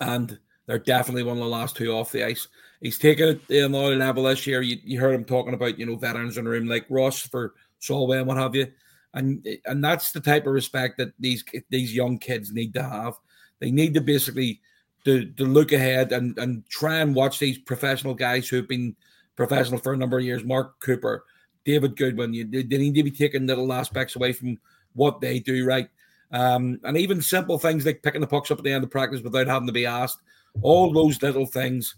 and 0.00 0.38
they're 0.66 0.78
definitely 0.78 1.22
one 1.22 1.36
of 1.36 1.42
the 1.42 1.48
last 1.48 1.76
two 1.76 1.92
off 1.92 2.12
the 2.12 2.24
ice. 2.24 2.48
He's 2.80 2.98
taken 2.98 3.28
it 3.28 3.48
to 3.48 3.66
another 3.66 3.96
level 3.96 4.24
this 4.24 4.46
year. 4.46 4.62
You, 4.62 4.76
you 4.84 5.00
heard 5.00 5.14
him 5.14 5.24
talking 5.24 5.54
about, 5.54 5.78
you 5.78 5.86
know, 5.86 5.96
veterans 5.96 6.38
in 6.38 6.44
the 6.44 6.50
room 6.50 6.66
like 6.66 6.86
Ross 6.88 7.20
for 7.20 7.54
Solway 7.78 8.18
and 8.18 8.26
what 8.26 8.36
have 8.36 8.54
you. 8.54 8.72
And 9.14 9.46
and 9.64 9.82
that's 9.82 10.12
the 10.12 10.20
type 10.20 10.46
of 10.46 10.52
respect 10.52 10.98
that 10.98 11.12
these 11.18 11.42
these 11.70 11.94
young 11.94 12.18
kids 12.18 12.52
need 12.52 12.74
to 12.74 12.82
have. 12.82 13.14
They 13.60 13.70
need 13.70 13.94
to 13.94 14.00
basically 14.00 14.60
to, 15.04 15.24
to 15.24 15.44
look 15.44 15.72
ahead 15.72 16.12
and, 16.12 16.36
and 16.38 16.68
try 16.68 16.96
and 16.96 17.14
watch 17.14 17.38
these 17.38 17.58
professional 17.58 18.14
guys 18.14 18.48
who've 18.48 18.68
been 18.68 18.96
professional 19.36 19.78
for 19.78 19.92
a 19.92 19.96
number 19.96 20.18
of 20.18 20.24
years, 20.24 20.44
Mark 20.44 20.80
Cooper, 20.80 21.24
David 21.64 21.96
Goodwin. 21.96 22.34
You, 22.34 22.44
they 22.44 22.78
need 22.78 22.94
to 22.96 23.02
be 23.02 23.10
taking 23.10 23.46
little 23.46 23.72
aspects 23.72 24.16
away 24.16 24.32
from 24.32 24.58
what 24.94 25.20
they 25.20 25.38
do 25.38 25.64
right. 25.64 25.88
Um, 26.32 26.80
and 26.82 26.96
even 26.96 27.22
simple 27.22 27.58
things 27.58 27.86
like 27.86 28.02
picking 28.02 28.20
the 28.20 28.26
pucks 28.26 28.50
up 28.50 28.58
at 28.58 28.64
the 28.64 28.72
end 28.72 28.82
of 28.82 28.90
practice 28.90 29.22
without 29.22 29.46
having 29.46 29.68
to 29.68 29.72
be 29.72 29.86
asked. 29.86 30.18
All 30.62 30.92
those 30.92 31.22
little 31.22 31.46
things 31.46 31.96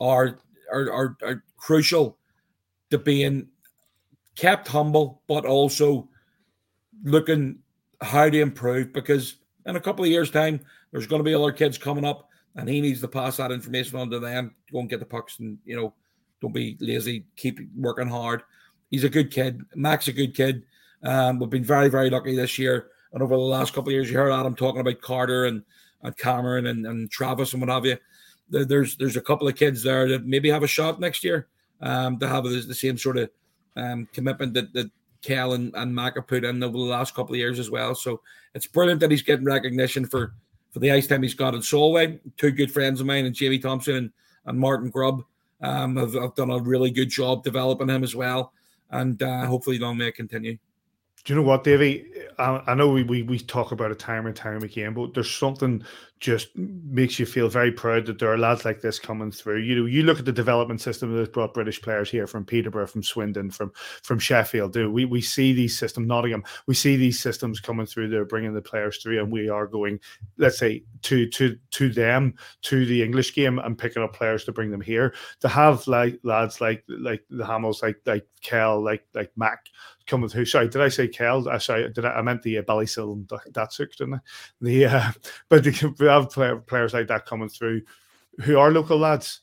are 0.00 0.38
are, 0.72 0.90
are, 0.90 1.16
are 1.22 1.44
crucial 1.56 2.18
to 2.90 2.98
being 2.98 3.48
kept 4.34 4.68
humble, 4.68 5.22
but 5.26 5.44
also 5.44 6.08
looking 7.04 7.58
how 8.00 8.30
to 8.30 8.40
improve 8.40 8.92
because 8.92 9.36
in 9.66 9.76
a 9.76 9.80
couple 9.80 10.04
of 10.04 10.10
years' 10.10 10.30
time, 10.30 10.60
there's 10.92 11.06
going 11.06 11.20
to 11.20 11.24
be 11.24 11.34
other 11.34 11.52
kids 11.52 11.76
coming 11.76 12.04
up 12.04 12.28
and 12.54 12.68
he 12.68 12.80
needs 12.80 13.00
to 13.02 13.08
pass 13.08 13.36
that 13.36 13.52
information 13.52 13.98
on 13.98 14.10
to 14.10 14.18
them, 14.18 14.54
go 14.72 14.80
and 14.80 14.88
get 14.88 15.00
the 15.00 15.06
pucks 15.06 15.38
and, 15.40 15.58
you 15.64 15.76
know, 15.76 15.92
don't 16.40 16.54
be 16.54 16.76
lazy. 16.80 17.26
Keep 17.36 17.60
working 17.76 18.08
hard. 18.08 18.42
He's 18.90 19.04
a 19.04 19.08
good 19.08 19.30
kid. 19.30 19.62
Mac's 19.74 20.08
a 20.08 20.12
good 20.12 20.34
kid. 20.34 20.62
Um, 21.02 21.38
we've 21.38 21.50
been 21.50 21.64
very, 21.64 21.88
very 21.88 22.08
lucky 22.08 22.34
this 22.34 22.58
year 22.58 22.88
And 23.12 23.22
over 23.22 23.34
the 23.34 23.40
last 23.40 23.74
couple 23.74 23.88
of 23.88 23.92
years, 23.92 24.10
you 24.10 24.16
heard 24.16 24.32
Adam 24.32 24.54
talking 24.54 24.80
about 24.80 25.00
Carter 25.00 25.44
and, 25.44 25.62
and 26.02 26.16
Cameron 26.16 26.66
and, 26.66 26.86
and 26.86 27.10
Travis 27.10 27.52
and 27.52 27.60
what 27.60 27.70
have 27.70 27.84
you. 27.84 27.98
There's 28.48 28.96
there's 28.96 29.16
a 29.16 29.20
couple 29.20 29.48
of 29.48 29.56
kids 29.56 29.82
there 29.82 30.08
that 30.08 30.24
maybe 30.24 30.50
have 30.50 30.62
a 30.62 30.68
shot 30.68 31.00
next 31.00 31.24
year 31.24 31.48
um, 31.80 32.18
to 32.20 32.28
have 32.28 32.44
the, 32.44 32.60
the 32.60 32.74
same 32.74 32.96
sort 32.96 33.18
of 33.18 33.30
um, 33.76 34.08
commitment 34.12 34.54
that, 34.54 34.72
that 34.72 34.90
Kell 35.26 35.54
and, 35.54 35.74
and 35.74 35.94
Mac 35.94 36.14
have 36.14 36.28
put 36.28 36.44
in 36.44 36.62
over 36.62 36.78
the 36.78 36.84
last 36.84 37.14
couple 37.14 37.34
of 37.34 37.38
years 37.38 37.58
as 37.58 37.70
well. 37.70 37.94
So 37.94 38.20
it's 38.54 38.66
brilliant 38.66 39.00
that 39.00 39.10
he's 39.10 39.22
getting 39.22 39.44
recognition 39.44 40.06
for 40.06 40.34
for 40.70 40.80
the 40.80 40.92
ice 40.92 41.06
time 41.06 41.22
he's 41.22 41.34
got 41.34 41.54
in 41.54 41.62
Solway. 41.62 42.20
Two 42.36 42.50
good 42.50 42.70
friends 42.70 43.00
of 43.00 43.06
mine, 43.06 43.24
and 43.24 43.34
Jamie 43.34 43.58
Thompson 43.58 43.96
and, 43.96 44.10
and 44.44 44.58
Martin 44.58 44.90
Grubb, 44.90 45.24
um, 45.62 45.96
have, 45.96 46.12
have 46.14 46.34
done 46.34 46.50
a 46.50 46.58
really 46.58 46.90
good 46.90 47.08
job 47.08 47.42
developing 47.42 47.88
him 47.88 48.04
as 48.04 48.14
well. 48.14 48.52
And 48.90 49.20
uh, 49.22 49.46
hopefully, 49.46 49.78
long 49.78 49.96
may 49.96 50.08
it 50.08 50.16
continue. 50.16 50.58
Do 51.24 51.32
you 51.32 51.40
know 51.40 51.46
what, 51.46 51.64
Davey? 51.64 52.06
I, 52.38 52.62
I 52.68 52.74
know 52.74 52.88
we, 52.90 53.02
we 53.02 53.22
we 53.22 53.38
talk 53.40 53.72
about 53.72 53.90
it 53.90 53.98
time 53.98 54.26
and 54.26 54.36
time 54.36 54.62
again, 54.62 54.94
but 54.94 55.12
there's 55.12 55.30
something 55.30 55.82
just 56.18 56.56
makes 56.56 57.18
you 57.18 57.26
feel 57.26 57.48
very 57.48 57.70
proud 57.70 58.06
that 58.06 58.18
there 58.18 58.32
are 58.32 58.38
lads 58.38 58.64
like 58.64 58.80
this 58.80 58.98
coming 58.98 59.30
through. 59.30 59.60
You 59.60 59.76
know, 59.76 59.86
you 59.86 60.02
look 60.02 60.18
at 60.18 60.24
the 60.24 60.32
development 60.32 60.80
system 60.80 61.14
that's 61.14 61.28
brought 61.28 61.52
British 61.52 61.80
players 61.82 62.10
here 62.10 62.26
from 62.26 62.44
Peterborough, 62.44 62.86
from 62.86 63.02
Swindon, 63.02 63.50
from 63.50 63.70
from 64.02 64.18
Sheffield. 64.18 64.72
Do 64.72 64.90
we 64.90 65.04
we 65.04 65.20
see 65.20 65.52
these 65.52 65.78
systems, 65.78 66.08
Nottingham, 66.08 66.44
we 66.66 66.74
see 66.74 66.96
these 66.96 67.20
systems 67.20 67.60
coming 67.60 67.86
through. 67.86 68.08
They're 68.08 68.24
bringing 68.24 68.54
the 68.54 68.62
players 68.62 68.98
through, 69.02 69.18
and 69.20 69.30
we 69.30 69.48
are 69.50 69.66
going, 69.66 70.00
let's 70.38 70.58
say, 70.58 70.84
to 71.02 71.28
to 71.28 71.58
to 71.72 71.90
them, 71.90 72.34
to 72.62 72.86
the 72.86 73.02
English 73.02 73.34
game, 73.34 73.58
and 73.58 73.76
picking 73.76 74.02
up 74.02 74.14
players 74.14 74.44
to 74.44 74.52
bring 74.52 74.70
them 74.70 74.80
here. 74.80 75.14
To 75.40 75.48
have 75.48 75.86
like 75.86 76.18
lads 76.22 76.60
like 76.60 76.82
like 76.88 77.24
the 77.28 77.44
Hamills, 77.44 77.82
like 77.82 78.00
like 78.06 78.26
Kell, 78.42 78.82
like 78.82 79.04
like 79.14 79.32
Mac 79.36 79.66
coming 80.06 80.28
through. 80.28 80.44
Sorry, 80.44 80.68
did 80.68 80.80
I 80.80 80.88
say 80.88 81.08
Kell? 81.08 81.48
I 81.48 81.58
sorry, 81.58 81.92
did 81.92 82.04
I, 82.04 82.12
I 82.12 82.22
meant 82.22 82.42
the 82.42 82.58
uh, 82.58 82.62
Ballysil 82.62 83.26
Datsyuk, 83.26 83.96
didn't 83.96 84.14
I? 84.14 84.18
The 84.60 84.86
uh, 84.86 85.12
but 85.48 85.64
the, 85.64 85.94
we 86.06 86.12
have 86.12 86.30
player, 86.30 86.56
players 86.56 86.94
like 86.94 87.08
that 87.08 87.26
coming 87.26 87.48
through 87.48 87.82
who 88.40 88.58
are 88.58 88.70
local 88.70 88.98
lads. 88.98 89.40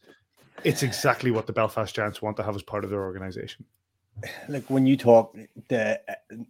It's 0.63 0.83
exactly 0.83 1.31
what 1.31 1.45
the 1.45 1.53
Belfast 1.53 1.93
Giants 1.93 2.21
want 2.21 2.37
to 2.37 2.43
have 2.43 2.55
as 2.55 2.63
part 2.63 2.85
of 2.85 2.89
their 2.89 3.03
organisation. 3.03 3.65
Like 4.47 4.69
when 4.69 4.85
you 4.85 4.95
talk 4.95 5.35
to 5.69 5.99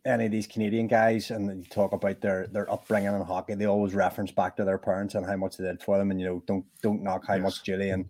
any 0.06 0.26
of 0.26 0.32
these 0.32 0.46
Canadian 0.46 0.88
guys 0.88 1.32
and 1.32 1.64
you 1.64 1.70
talk 1.70 1.94
about 1.94 2.20
their 2.22 2.48
their 2.48 2.70
upbringing 2.70 3.16
in 3.16 3.22
hockey, 3.22 3.56
they 3.56 3.66
always 3.66 3.96
reference 3.96 4.32
back 4.32 4.58
to 4.58 4.66
their 4.66 4.78
parents 4.78 5.16
and 5.16 5.26
how 5.26 5.38
much 5.38 5.58
they 5.58 5.64
did 5.64 5.82
for 5.82 5.98
them. 5.98 6.12
And 6.12 6.20
you 6.20 6.28
know, 6.28 6.44
don't 6.46 6.66
don't 6.82 7.02
knock 7.02 7.26
how 7.26 7.36
yes. 7.36 7.44
much 7.44 7.64
Julie 7.64 7.90
and 7.90 8.06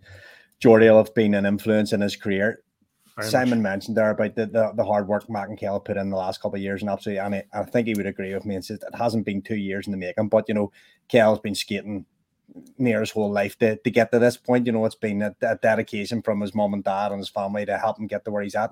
Jordy 0.58 0.86
have 0.86 1.14
been 1.14 1.34
an 1.34 1.46
influence 1.46 1.92
in 1.92 2.00
his 2.00 2.16
career. 2.16 2.63
Simon 3.22 3.60
much. 3.60 3.70
mentioned 3.70 3.96
there 3.96 4.10
about 4.10 4.34
the, 4.34 4.46
the, 4.46 4.72
the 4.74 4.84
hard 4.84 5.06
work 5.06 5.28
Mac 5.30 5.48
and 5.48 5.58
Kell 5.58 5.78
put 5.78 5.96
in 5.96 6.10
the 6.10 6.16
last 6.16 6.40
couple 6.40 6.56
of 6.56 6.62
years, 6.62 6.82
and 6.82 6.90
absolutely, 6.90 7.20
and 7.20 7.34
I, 7.36 7.44
I 7.52 7.62
think 7.64 7.86
he 7.86 7.94
would 7.94 8.06
agree 8.06 8.34
with 8.34 8.44
me. 8.44 8.56
And 8.56 8.64
says 8.64 8.82
it 8.82 8.94
hasn't 8.94 9.24
been 9.24 9.40
two 9.40 9.56
years 9.56 9.86
in 9.86 9.92
the 9.92 9.96
making, 9.96 10.28
but 10.28 10.48
you 10.48 10.54
know, 10.54 10.72
Kell's 11.08 11.38
been 11.38 11.54
skating 11.54 12.06
near 12.78 13.00
his 13.00 13.10
whole 13.10 13.30
life 13.30 13.58
to, 13.58 13.76
to 13.76 13.90
get 13.90 14.12
to 14.12 14.18
this 14.18 14.36
point. 14.36 14.66
You 14.66 14.72
know, 14.72 14.84
it's 14.84 14.94
been 14.94 15.22
a, 15.22 15.34
a, 15.42 15.56
dedication 15.56 16.22
from 16.22 16.40
his 16.40 16.54
mom 16.54 16.74
and 16.74 16.84
dad 16.84 17.10
and 17.10 17.18
his 17.18 17.28
family 17.28 17.64
to 17.66 17.78
help 17.78 17.98
him 17.98 18.06
get 18.06 18.24
to 18.24 18.30
where 18.30 18.42
he's 18.42 18.54
at, 18.54 18.70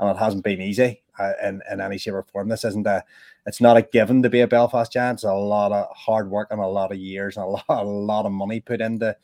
and 0.00 0.10
it 0.10 0.16
hasn't 0.16 0.44
been 0.44 0.60
easy 0.60 1.02
uh, 1.18 1.32
in, 1.42 1.62
in 1.70 1.80
any 1.80 1.98
shape 1.98 2.14
or 2.14 2.24
form. 2.24 2.48
This 2.48 2.64
isn't 2.64 2.86
a, 2.86 3.04
it's 3.46 3.60
not 3.60 3.76
a 3.76 3.82
given 3.82 4.22
to 4.22 4.30
be 4.30 4.40
a 4.40 4.48
Belfast 4.48 4.92
Giant. 4.92 5.18
It's 5.18 5.24
a 5.24 5.32
lot 5.32 5.72
of 5.72 5.94
hard 5.96 6.30
work 6.30 6.48
and 6.50 6.60
a 6.60 6.66
lot 6.66 6.90
of 6.90 6.98
years 6.98 7.36
and 7.36 7.44
a 7.44 7.48
lot, 7.48 7.64
a 7.68 7.84
lot 7.84 8.26
of 8.26 8.32
money 8.32 8.60
put 8.60 8.80
into 8.80 9.16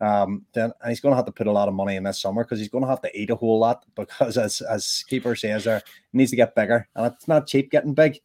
um, 0.00 0.44
then 0.52 0.72
and 0.80 0.90
he's 0.90 1.00
going 1.00 1.12
to 1.12 1.16
have 1.16 1.26
to 1.26 1.32
put 1.32 1.46
a 1.46 1.52
lot 1.52 1.68
of 1.68 1.74
money 1.74 1.96
in 1.96 2.04
this 2.04 2.20
summer 2.20 2.44
because 2.44 2.58
he's 2.58 2.68
going 2.68 2.84
to 2.84 2.90
have 2.90 3.02
to 3.02 3.18
eat 3.18 3.30
a 3.30 3.36
whole 3.36 3.58
lot 3.58 3.84
because, 3.96 4.38
as 4.38 4.60
as 4.60 5.04
keeper 5.08 5.34
says, 5.34 5.64
there 5.64 5.82
he 6.12 6.18
needs 6.18 6.30
to 6.30 6.36
get 6.36 6.54
bigger, 6.54 6.88
and 6.94 7.06
it's 7.06 7.28
not 7.28 7.46
cheap 7.46 7.70
getting 7.70 7.94
big. 7.94 8.18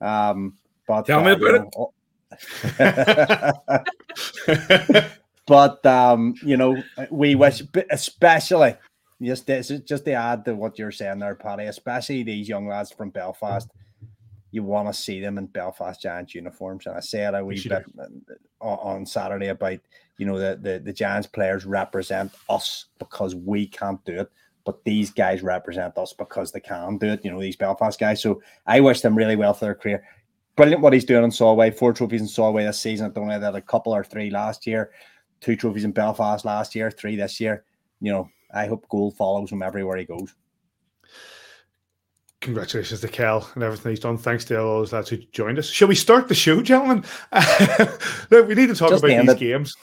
Um, 0.00 0.58
but 0.86 1.06
tell 1.06 1.20
uh, 1.20 1.24
me 1.24 1.32
about 1.32 1.68
it. 2.76 5.04
but 5.46 5.84
um, 5.86 6.34
you 6.42 6.56
know, 6.56 6.82
we 7.10 7.34
wish, 7.34 7.62
especially 7.90 8.76
just 9.22 9.46
this, 9.46 9.68
just 9.68 10.04
to 10.04 10.12
add 10.12 10.44
to 10.44 10.54
what 10.54 10.78
you're 10.78 10.92
saying 10.92 11.20
there, 11.20 11.34
Paddy, 11.34 11.64
especially 11.64 12.22
these 12.22 12.48
young 12.48 12.66
lads 12.66 12.90
from 12.90 13.10
Belfast 13.10 13.68
you 14.54 14.62
want 14.62 14.86
to 14.86 14.94
see 14.94 15.18
them 15.18 15.36
in 15.36 15.46
Belfast 15.46 16.00
Giants 16.00 16.32
uniforms. 16.32 16.86
And 16.86 16.96
I 16.96 17.00
said 17.00 17.34
a 17.34 17.44
wee 17.44 17.60
bit 17.60 17.84
on 18.60 19.04
Saturday 19.04 19.48
about 19.48 19.80
you 20.18 20.26
know 20.26 20.38
the, 20.38 20.58
the 20.60 20.78
the 20.78 20.92
Giants 20.92 21.26
players 21.26 21.64
represent 21.64 22.32
us 22.48 22.86
because 22.98 23.34
we 23.34 23.66
can't 23.66 24.04
do 24.04 24.20
it, 24.20 24.30
but 24.64 24.84
these 24.84 25.10
guys 25.10 25.42
represent 25.42 25.96
us 25.98 26.12
because 26.12 26.52
they 26.52 26.60
can 26.60 26.98
do 26.98 27.08
it. 27.08 27.24
You 27.24 27.30
know 27.30 27.40
these 27.40 27.56
Belfast 27.56 27.98
guys. 27.98 28.22
So 28.22 28.42
I 28.66 28.80
wish 28.80 29.00
them 29.00 29.16
really 29.16 29.36
well 29.36 29.54
for 29.54 29.64
their 29.64 29.74
career. 29.74 30.04
Brilliant 30.56 30.82
what 30.82 30.92
he's 30.92 31.04
doing 31.04 31.24
in 31.24 31.30
Solway. 31.30 31.70
Four 31.70 31.92
trophies 31.92 32.20
in 32.20 32.28
Solway 32.28 32.64
this 32.64 32.78
season. 32.78 33.06
I 33.06 33.08
don't 33.10 33.28
know 33.28 33.40
that 33.40 33.56
a 33.56 33.60
couple 33.60 33.94
or 33.94 34.04
three 34.04 34.30
last 34.30 34.66
year. 34.66 34.92
Two 35.40 35.56
trophies 35.56 35.84
in 35.84 35.92
Belfast 35.92 36.44
last 36.44 36.74
year. 36.74 36.90
Three 36.90 37.16
this 37.16 37.40
year. 37.40 37.64
You 38.00 38.12
know 38.12 38.28
I 38.54 38.66
hope 38.66 38.88
goal 38.88 39.10
follows 39.10 39.50
him 39.50 39.62
everywhere 39.62 39.96
he 39.96 40.04
goes 40.04 40.34
congratulations 42.44 43.00
to 43.00 43.08
Kell 43.08 43.48
and 43.54 43.64
everything 43.64 43.90
he's 43.90 44.00
done. 44.00 44.18
Thanks 44.18 44.44
to 44.44 44.60
all 44.60 44.78
those 44.80 44.92
lads 44.92 45.08
who 45.08 45.16
joined 45.32 45.58
us. 45.58 45.68
Shall 45.68 45.88
we 45.88 45.94
start 45.94 46.28
the 46.28 46.34
show, 46.34 46.62
gentlemen? 46.62 47.04
Look, 48.30 48.46
we 48.46 48.54
need 48.54 48.68
to 48.68 48.74
talk 48.76 48.90
Just 48.90 49.02
about 49.02 49.22
these 49.22 49.30
it. 49.30 49.38
games. 49.38 49.74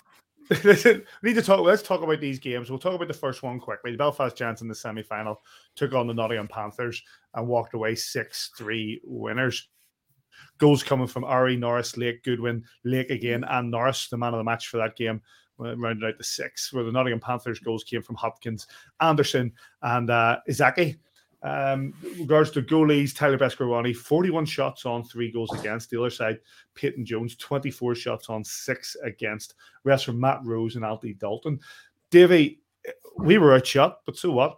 We 0.63 1.03
need 1.23 1.35
to 1.35 1.41
talk. 1.41 1.61
Let's 1.61 1.81
talk 1.81 2.01
about 2.01 2.19
these 2.19 2.39
games. 2.39 2.69
We'll 2.69 2.79
talk 2.79 2.93
about 2.93 3.07
the 3.07 3.13
first 3.13 3.41
one 3.41 3.59
quickly. 3.59 3.91
The 3.91 3.97
Belfast 3.97 4.35
Giants 4.35 4.61
in 4.61 4.67
the 4.67 4.75
semi 4.75 5.01
final 5.01 5.41
took 5.75 5.93
on 5.93 6.07
the 6.07 6.13
Nottingham 6.13 6.49
Panthers 6.49 7.01
and 7.33 7.47
walked 7.47 7.73
away 7.73 7.95
6 7.95 8.51
3 8.57 9.01
winners. 9.05 9.69
Goals 10.57 10.83
coming 10.83 11.07
from 11.07 11.23
Owre, 11.23 11.57
Norris, 11.57 11.95
Lake, 11.95 12.23
Goodwin, 12.23 12.65
Lake 12.83 13.11
again, 13.11 13.45
and 13.45 13.71
Norris, 13.71 14.09
the 14.09 14.17
man 14.17 14.33
of 14.33 14.39
the 14.39 14.43
match 14.43 14.67
for 14.67 14.77
that 14.77 14.95
game 14.95 15.21
rounded 15.57 16.07
out 16.07 16.17
the 16.17 16.23
six, 16.23 16.73
where 16.73 16.83
the 16.83 16.91
Nottingham 16.91 17.19
Panthers 17.19 17.59
goals 17.59 17.83
came 17.83 18.01
from 18.01 18.15
Hopkins, 18.15 18.67
Anderson, 18.99 19.53
and 19.83 20.09
uh, 20.09 20.39
Izaki. 20.49 20.97
Um, 21.43 21.93
regards 22.19 22.51
to 22.51 22.61
goalies, 22.61 23.15
Tyler 23.15 23.37
Beskorowany, 23.37 23.95
41 23.95 24.45
shots 24.45 24.85
on, 24.85 25.03
three 25.03 25.31
goals 25.31 25.51
against. 25.59 25.89
The 25.89 25.99
other 25.99 26.11
side, 26.11 26.39
Peyton 26.75 27.05
Jones, 27.05 27.35
24 27.35 27.95
shots 27.95 28.29
on, 28.29 28.43
six 28.43 28.95
against. 29.03 29.55
Rest 29.83 30.05
from 30.05 30.19
Matt 30.19 30.41
Rose 30.43 30.75
and 30.75 30.85
Alty 30.85 31.17
Dalton. 31.17 31.59
Davey, 32.11 32.61
we 33.17 33.37
were 33.37 33.55
outshot, 33.55 33.99
but 34.05 34.17
so 34.17 34.31
what? 34.31 34.57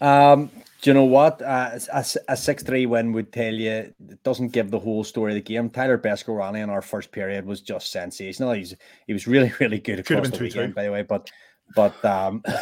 Um, 0.00 0.50
do 0.82 0.90
you 0.90 0.94
know 0.94 1.04
what? 1.04 1.42
Uh, 1.42 1.78
a, 1.92 2.04
a 2.28 2.36
6 2.36 2.62
3 2.62 2.86
win 2.86 3.12
would 3.12 3.32
tell 3.32 3.54
you 3.54 3.70
it 3.70 4.22
doesn't 4.22 4.52
give 4.52 4.70
the 4.70 4.78
whole 4.78 5.02
story 5.02 5.32
of 5.32 5.36
the 5.36 5.40
game. 5.40 5.70
Tyler 5.70 5.98
Beskorowany 5.98 6.62
in 6.62 6.70
our 6.70 6.82
first 6.82 7.10
period 7.10 7.44
was 7.44 7.60
just 7.60 7.90
sensational. 7.90 8.52
He's 8.52 8.74
he 9.06 9.12
was 9.12 9.26
really, 9.26 9.52
really 9.60 9.80
good 9.80 10.00
across 10.00 10.30
the 10.30 10.38
weekend, 10.38 10.74
by 10.74 10.84
the 10.84 10.92
way. 10.92 11.02
But 11.02 11.30
but 11.74 12.04
um 12.04 12.42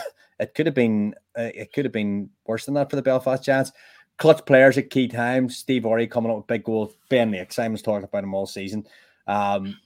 It 0.43 0.55
could 0.55 0.67
have 0.67 0.75
been 0.75 1.15
uh, 1.39 1.51
it 1.55 1.73
could 1.73 1.85
have 1.85 1.93
been 1.93 2.31
worse 2.47 2.67
than 2.67 2.75
that 2.75 2.91
for 2.91 2.97
the 2.97 3.03
Belfast 3.03 3.43
Giants. 3.43 3.73
Clutch 4.19 4.45
players 4.45 4.79
at 4.79 4.91
key 4.91 5.09
times. 5.09 5.57
Steve 5.57 5.85
Owre 5.85 6.07
coming 6.07 6.31
up 6.31 6.37
with 6.37 6.47
big 6.47 6.65
goals. 6.65 6.95
Ben 7.09 7.31
Lake, 7.31 7.53
Simon's 7.53 7.83
talking 7.83 8.05
about 8.05 8.25
him 8.25 8.35
all 8.35 8.47
season. 8.47 8.87
Um, 9.27 9.79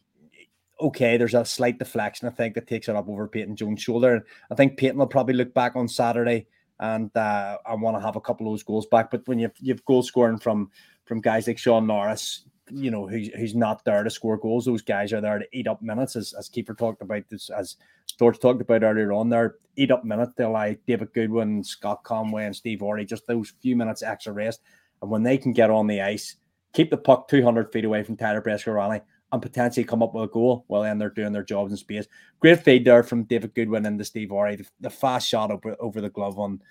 okay, 0.80 1.16
there's 1.16 1.34
a 1.34 1.44
slight 1.44 1.78
deflection, 1.78 2.28
I 2.28 2.32
think, 2.32 2.55
that 2.55 2.66
takes 2.66 2.88
it 2.88 2.97
up 2.97 3.09
over 3.09 3.28
Peyton 3.28 3.57
Jones' 3.57 3.82
shoulder. 3.82 4.26
I 4.51 4.55
think 4.55 4.76
Peyton 4.76 4.99
will 4.99 5.07
probably 5.07 5.34
look 5.34 5.55
back 5.55 5.76
on 5.76 5.88
Saturday 5.88 6.47
and 6.80 7.14
uh, 7.16 7.59
I 7.64 7.74
want 7.74 7.97
to 7.97 8.03
have 8.03 8.16
a 8.16 8.20
couple 8.20 8.47
of 8.47 8.53
those 8.53 8.62
goals 8.62 8.86
back. 8.86 9.11
But 9.11 9.26
when 9.26 9.38
you've 9.38 9.57
you've 9.59 9.84
goal 9.84 10.03
scoring 10.03 10.38
from 10.38 10.70
from 11.05 11.20
guys 11.20 11.47
like 11.47 11.59
Sean 11.59 11.86
Norris, 11.86 12.44
you 12.70 12.90
know, 12.90 13.06
who's 13.06 13.28
who's 13.28 13.54
not 13.54 13.84
there 13.84 14.02
to 14.02 14.10
score 14.10 14.36
goals, 14.36 14.64
those 14.64 14.82
guys 14.82 15.12
are 15.12 15.20
there 15.20 15.38
to 15.38 15.46
eat 15.52 15.68
up 15.68 15.82
minutes, 15.82 16.16
as 16.16 16.32
as 16.32 16.48
Keeper 16.48 16.74
talked 16.74 17.02
about 17.02 17.22
this, 17.28 17.50
as 17.50 17.76
George 18.18 18.38
talked 18.38 18.60
about 18.60 18.82
earlier 18.82 19.12
on 19.12 19.28
there, 19.28 19.56
eat 19.76 19.90
up 19.90 20.04
minutes. 20.04 20.32
They're 20.36 20.48
like 20.48 20.80
David 20.86 21.12
Goodwin, 21.12 21.62
Scott 21.62 22.02
Conway, 22.04 22.44
and 22.44 22.56
Steve 22.56 22.82
Owre, 22.82 23.04
just 23.04 23.26
those 23.26 23.52
few 23.60 23.76
minutes 23.76 24.02
extra 24.02 24.32
rest. 24.32 24.60
And 25.02 25.10
when 25.10 25.22
they 25.22 25.38
can 25.38 25.52
get 25.52 25.70
on 25.70 25.86
the 25.86 26.00
ice, 26.00 26.36
keep 26.72 26.90
the 26.90 26.96
puck 26.96 27.28
200 27.28 27.72
feet 27.72 27.84
away 27.84 28.02
from 28.02 28.16
Tyler 28.16 28.42
Beskorowany 28.42 29.02
and 29.32 29.42
potentially 29.42 29.84
come 29.84 30.02
up 30.02 30.14
with 30.14 30.24
a 30.24 30.32
goal, 30.32 30.64
well, 30.68 30.82
then 30.82 30.98
they're 30.98 31.10
doing 31.10 31.32
their 31.32 31.42
jobs 31.42 31.72
in 31.72 31.76
space. 31.76 32.06
Great 32.40 32.62
feed 32.62 32.84
there 32.84 33.02
from 33.02 33.24
David 33.24 33.54
Goodwin 33.54 33.86
and 33.86 33.98
the 33.98 34.04
Steve 34.04 34.30
Owre. 34.30 34.56
The, 34.56 34.66
the, 34.80 34.90
fast 34.90 35.28
shot 35.28 35.50
over, 35.50 35.76
over 35.80 36.00
the 36.00 36.10
glove 36.10 36.38
on, 36.38 36.62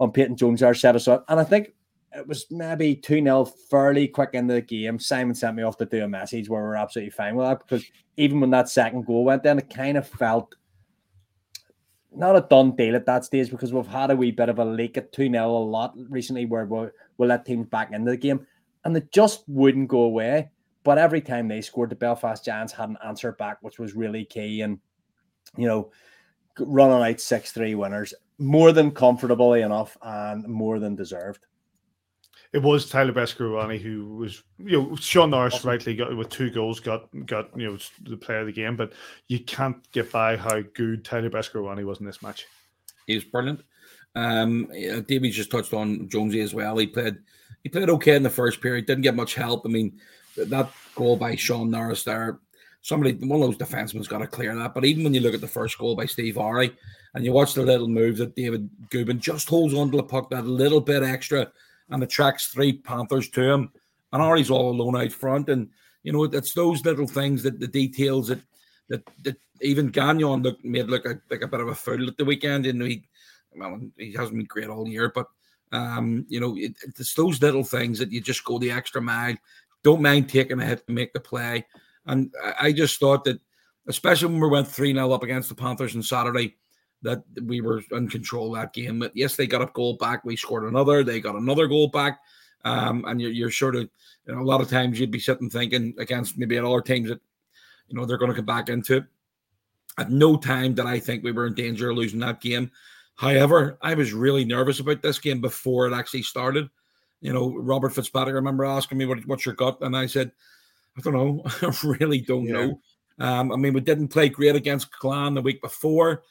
on 0.00 0.12
Peyton 0.12 0.36
Jones 0.36 0.60
there 0.60 0.74
set 0.74 0.96
us 0.96 1.08
up. 1.08 1.24
And 1.28 1.40
I 1.40 1.44
think 1.44 1.72
it 2.14 2.26
was 2.26 2.46
maybe 2.50 2.94
2 2.94 3.22
0 3.22 3.44
fairly 3.44 4.08
quick 4.08 4.30
into 4.34 4.54
the 4.54 4.60
game. 4.60 4.98
Simon 4.98 5.34
sent 5.34 5.56
me 5.56 5.62
off 5.62 5.76
to 5.78 5.86
do 5.86 6.04
a 6.04 6.08
message 6.08 6.48
where 6.48 6.62
we're 6.62 6.76
absolutely 6.76 7.10
fine 7.10 7.34
with 7.34 7.46
that 7.46 7.58
because 7.60 7.84
even 8.16 8.40
when 8.40 8.50
that 8.50 8.68
second 8.68 9.04
goal 9.06 9.24
went 9.24 9.44
in, 9.44 9.58
it 9.58 9.70
kind 9.70 9.96
of 9.96 10.06
felt 10.06 10.54
not 12.14 12.36
a 12.36 12.46
done 12.48 12.76
deal 12.76 12.94
at 12.94 13.06
that 13.06 13.24
stage 13.24 13.50
because 13.50 13.72
we've 13.72 13.86
had 13.86 14.10
a 14.10 14.16
wee 14.16 14.30
bit 14.30 14.48
of 14.48 14.60
a 14.60 14.64
leak 14.64 14.96
at 14.96 15.12
2 15.12 15.30
0 15.30 15.44
a 15.44 15.50
lot 15.50 15.94
recently 16.08 16.46
where 16.46 16.64
we'll, 16.64 16.90
we'll 17.18 17.28
let 17.28 17.44
teams 17.44 17.66
back 17.66 17.92
into 17.92 18.10
the 18.10 18.16
game 18.16 18.46
and 18.84 18.96
it 18.96 19.10
just 19.10 19.44
wouldn't 19.48 19.88
go 19.88 20.02
away. 20.02 20.50
But 20.84 20.98
every 20.98 21.22
time 21.22 21.48
they 21.48 21.62
scored, 21.62 21.90
the 21.90 21.96
Belfast 21.96 22.44
Giants 22.44 22.72
had 22.72 22.90
an 22.90 22.98
answer 23.04 23.32
back, 23.32 23.58
which 23.62 23.78
was 23.78 23.94
really 23.94 24.26
key. 24.26 24.60
And, 24.60 24.78
you 25.56 25.66
know, 25.66 25.90
running 26.58 27.02
out 27.02 27.20
6 27.20 27.52
3 27.52 27.74
winners, 27.74 28.12
more 28.38 28.70
than 28.70 28.90
comfortably 28.90 29.62
enough 29.62 29.96
and 30.02 30.46
more 30.46 30.78
than 30.78 30.94
deserved. 30.94 31.46
It 32.54 32.62
was 32.62 32.88
Tyler 32.88 33.12
Beskorowany 33.12 33.80
who 33.80 34.14
was, 34.14 34.44
you 34.58 34.80
know, 34.80 34.94
Sean 34.94 35.30
Norris 35.30 35.54
awesome. 35.54 35.70
rightly 35.70 35.96
got 35.96 36.16
with 36.16 36.28
two 36.28 36.50
goals, 36.50 36.78
got 36.78 37.08
got 37.26 37.50
you 37.58 37.66
know 37.66 37.78
the 38.02 38.16
player 38.16 38.38
of 38.38 38.46
the 38.46 38.52
game, 38.52 38.76
but 38.76 38.92
you 39.26 39.40
can't 39.40 39.76
get 39.90 40.12
by 40.12 40.36
how 40.36 40.62
good 40.72 41.04
Tyler 41.04 41.30
Beskorowany 41.30 41.84
was 41.84 41.98
in 41.98 42.06
this 42.06 42.22
match. 42.22 42.46
He 43.08 43.16
was 43.16 43.24
brilliant. 43.24 43.64
Um, 44.14 44.68
David 45.08 45.32
just 45.32 45.50
touched 45.50 45.74
on 45.74 46.08
Jonesy 46.08 46.40
as 46.42 46.54
well. 46.54 46.78
He 46.78 46.86
played 46.86 47.16
he 47.64 47.70
played 47.70 47.90
okay 47.90 48.14
in 48.14 48.22
the 48.22 48.30
first 48.30 48.60
period, 48.60 48.86
didn't 48.86 49.02
get 49.02 49.16
much 49.16 49.34
help. 49.34 49.62
I 49.66 49.68
mean, 49.68 49.98
that 50.36 50.70
goal 50.94 51.16
by 51.16 51.34
Sean 51.34 51.72
Norris 51.72 52.04
there, 52.04 52.38
somebody 52.82 53.14
one 53.14 53.40
of 53.42 53.48
those 53.48 53.58
defensemen's 53.58 54.06
got 54.06 54.18
to 54.18 54.28
clear 54.28 54.54
that. 54.54 54.74
But 54.74 54.84
even 54.84 55.02
when 55.02 55.12
you 55.12 55.20
look 55.20 55.34
at 55.34 55.40
the 55.40 55.48
first 55.48 55.76
goal 55.76 55.96
by 55.96 56.06
Steve 56.06 56.38
Owre 56.38 56.70
and 57.14 57.24
you 57.24 57.32
watch 57.32 57.54
the 57.54 57.64
little 57.64 57.88
move 57.88 58.18
that 58.18 58.36
David 58.36 58.70
Goodwin 58.90 59.18
just 59.18 59.48
holds 59.48 59.74
on 59.74 59.90
to 59.90 59.96
the 59.96 60.04
puck 60.04 60.30
that 60.30 60.46
little 60.46 60.80
bit 60.80 61.02
extra 61.02 61.50
and 61.90 62.02
attracts 62.02 62.48
three 62.48 62.72
Panthers 62.72 63.28
to 63.30 63.42
him. 63.42 63.70
And 64.12 64.22
Owre's 64.22 64.50
all 64.50 64.70
alone 64.70 64.96
out 64.96 65.12
front. 65.12 65.48
And, 65.48 65.68
you 66.02 66.12
know, 66.12 66.24
it's 66.24 66.54
those 66.54 66.84
little 66.84 67.06
things 67.06 67.42
that 67.42 67.60
the 67.60 67.68
details 67.68 68.28
that 68.28 68.40
that, 68.88 69.02
that 69.22 69.36
even 69.60 69.88
Gagnon 69.88 70.42
looked 70.42 70.64
made 70.64 70.88
look 70.88 71.04
like, 71.04 71.20
like 71.30 71.42
a 71.42 71.48
bit 71.48 71.60
of 71.60 71.68
a 71.68 71.74
fool 71.74 72.06
at 72.08 72.16
the 72.16 72.24
weekend. 72.24 72.66
And 72.66 72.82
he, 72.82 73.04
well, 73.56 73.80
he 73.96 74.12
hasn't 74.12 74.36
been 74.36 74.46
great 74.46 74.68
all 74.68 74.88
year, 74.88 75.10
but, 75.14 75.26
um, 75.72 76.26
you 76.28 76.40
know, 76.40 76.56
it, 76.56 76.74
it's 76.82 77.14
those 77.14 77.40
little 77.40 77.64
things 77.64 77.98
that 77.98 78.12
you 78.12 78.20
just 78.20 78.44
go 78.44 78.58
the 78.58 78.70
extra 78.70 79.00
mile. 79.00 79.34
Don't 79.82 80.02
mind 80.02 80.28
taking 80.28 80.60
a 80.60 80.66
hit 80.66 80.86
to 80.86 80.92
make 80.92 81.12
the 81.12 81.20
play. 81.20 81.66
And 82.06 82.32
I, 82.42 82.66
I 82.66 82.72
just 82.72 83.00
thought 83.00 83.24
that, 83.24 83.40
especially 83.88 84.28
when 84.28 84.40
we 84.40 84.48
went 84.48 84.68
3 84.68 84.92
0 84.92 85.12
up 85.12 85.22
against 85.22 85.48
the 85.48 85.54
Panthers 85.54 85.94
on 85.96 86.02
Saturday, 86.02 86.56
that 87.04 87.22
we 87.44 87.60
were 87.60 87.82
in 87.92 88.08
control 88.08 88.54
of 88.54 88.60
that 88.60 88.72
game. 88.72 88.98
But 88.98 89.12
yes, 89.14 89.36
they 89.36 89.46
got 89.46 89.62
a 89.62 89.70
goal 89.72 89.96
back. 89.98 90.24
We 90.24 90.36
scored 90.36 90.64
another. 90.64 91.04
They 91.04 91.20
got 91.20 91.36
another 91.36 91.66
goal 91.66 91.88
back. 91.88 92.20
Um, 92.64 93.04
and 93.06 93.20
you're, 93.20 93.30
you're 93.30 93.50
sort 93.50 93.76
of, 93.76 93.88
you 94.26 94.34
know, 94.34 94.40
a 94.40 94.42
lot 94.42 94.62
of 94.62 94.70
times 94.70 94.98
you'd 94.98 95.10
be 95.10 95.20
sitting 95.20 95.50
thinking 95.50 95.94
against 95.98 96.38
maybe 96.38 96.58
other 96.58 96.80
teams 96.80 97.10
that, 97.10 97.20
you 97.88 97.96
know, 97.96 98.06
they're 98.06 98.16
going 98.16 98.30
to 98.30 98.36
come 98.36 98.46
back 98.46 98.70
into 98.70 98.96
it. 98.96 99.04
At 99.98 100.10
no 100.10 100.36
time 100.36 100.74
did 100.74 100.86
I 100.86 100.98
think 100.98 101.22
we 101.22 101.30
were 101.30 101.46
in 101.46 101.54
danger 101.54 101.90
of 101.90 101.96
losing 101.98 102.20
that 102.20 102.40
game. 102.40 102.70
However, 103.16 103.78
I 103.82 103.92
was 103.94 104.14
really 104.14 104.46
nervous 104.46 104.80
about 104.80 105.02
this 105.02 105.18
game 105.18 105.42
before 105.42 105.86
it 105.86 105.94
actually 105.94 106.22
started. 106.22 106.68
You 107.20 107.34
know, 107.34 107.54
Robert 107.54 107.90
Fitzpatrick, 107.90 108.32
I 108.32 108.36
remember 108.36 108.64
asking 108.64 108.98
me, 108.98 109.04
what, 109.04 109.24
what's 109.26 109.44
your 109.44 109.54
gut? 109.54 109.78
And 109.82 109.94
I 109.94 110.06
said, 110.06 110.32
I 110.96 111.02
don't 111.02 111.12
know. 111.12 111.42
I 111.62 111.72
really 111.84 112.22
don't 112.22 112.46
yeah. 112.46 112.52
know. 112.52 112.80
Um, 113.18 113.52
I 113.52 113.56
mean, 113.56 113.74
we 113.74 113.80
didn't 113.80 114.08
play 114.08 114.30
great 114.30 114.56
against 114.56 114.90
Clan 114.90 115.34
the 115.34 115.42
week 115.42 115.60
before. 115.60 116.22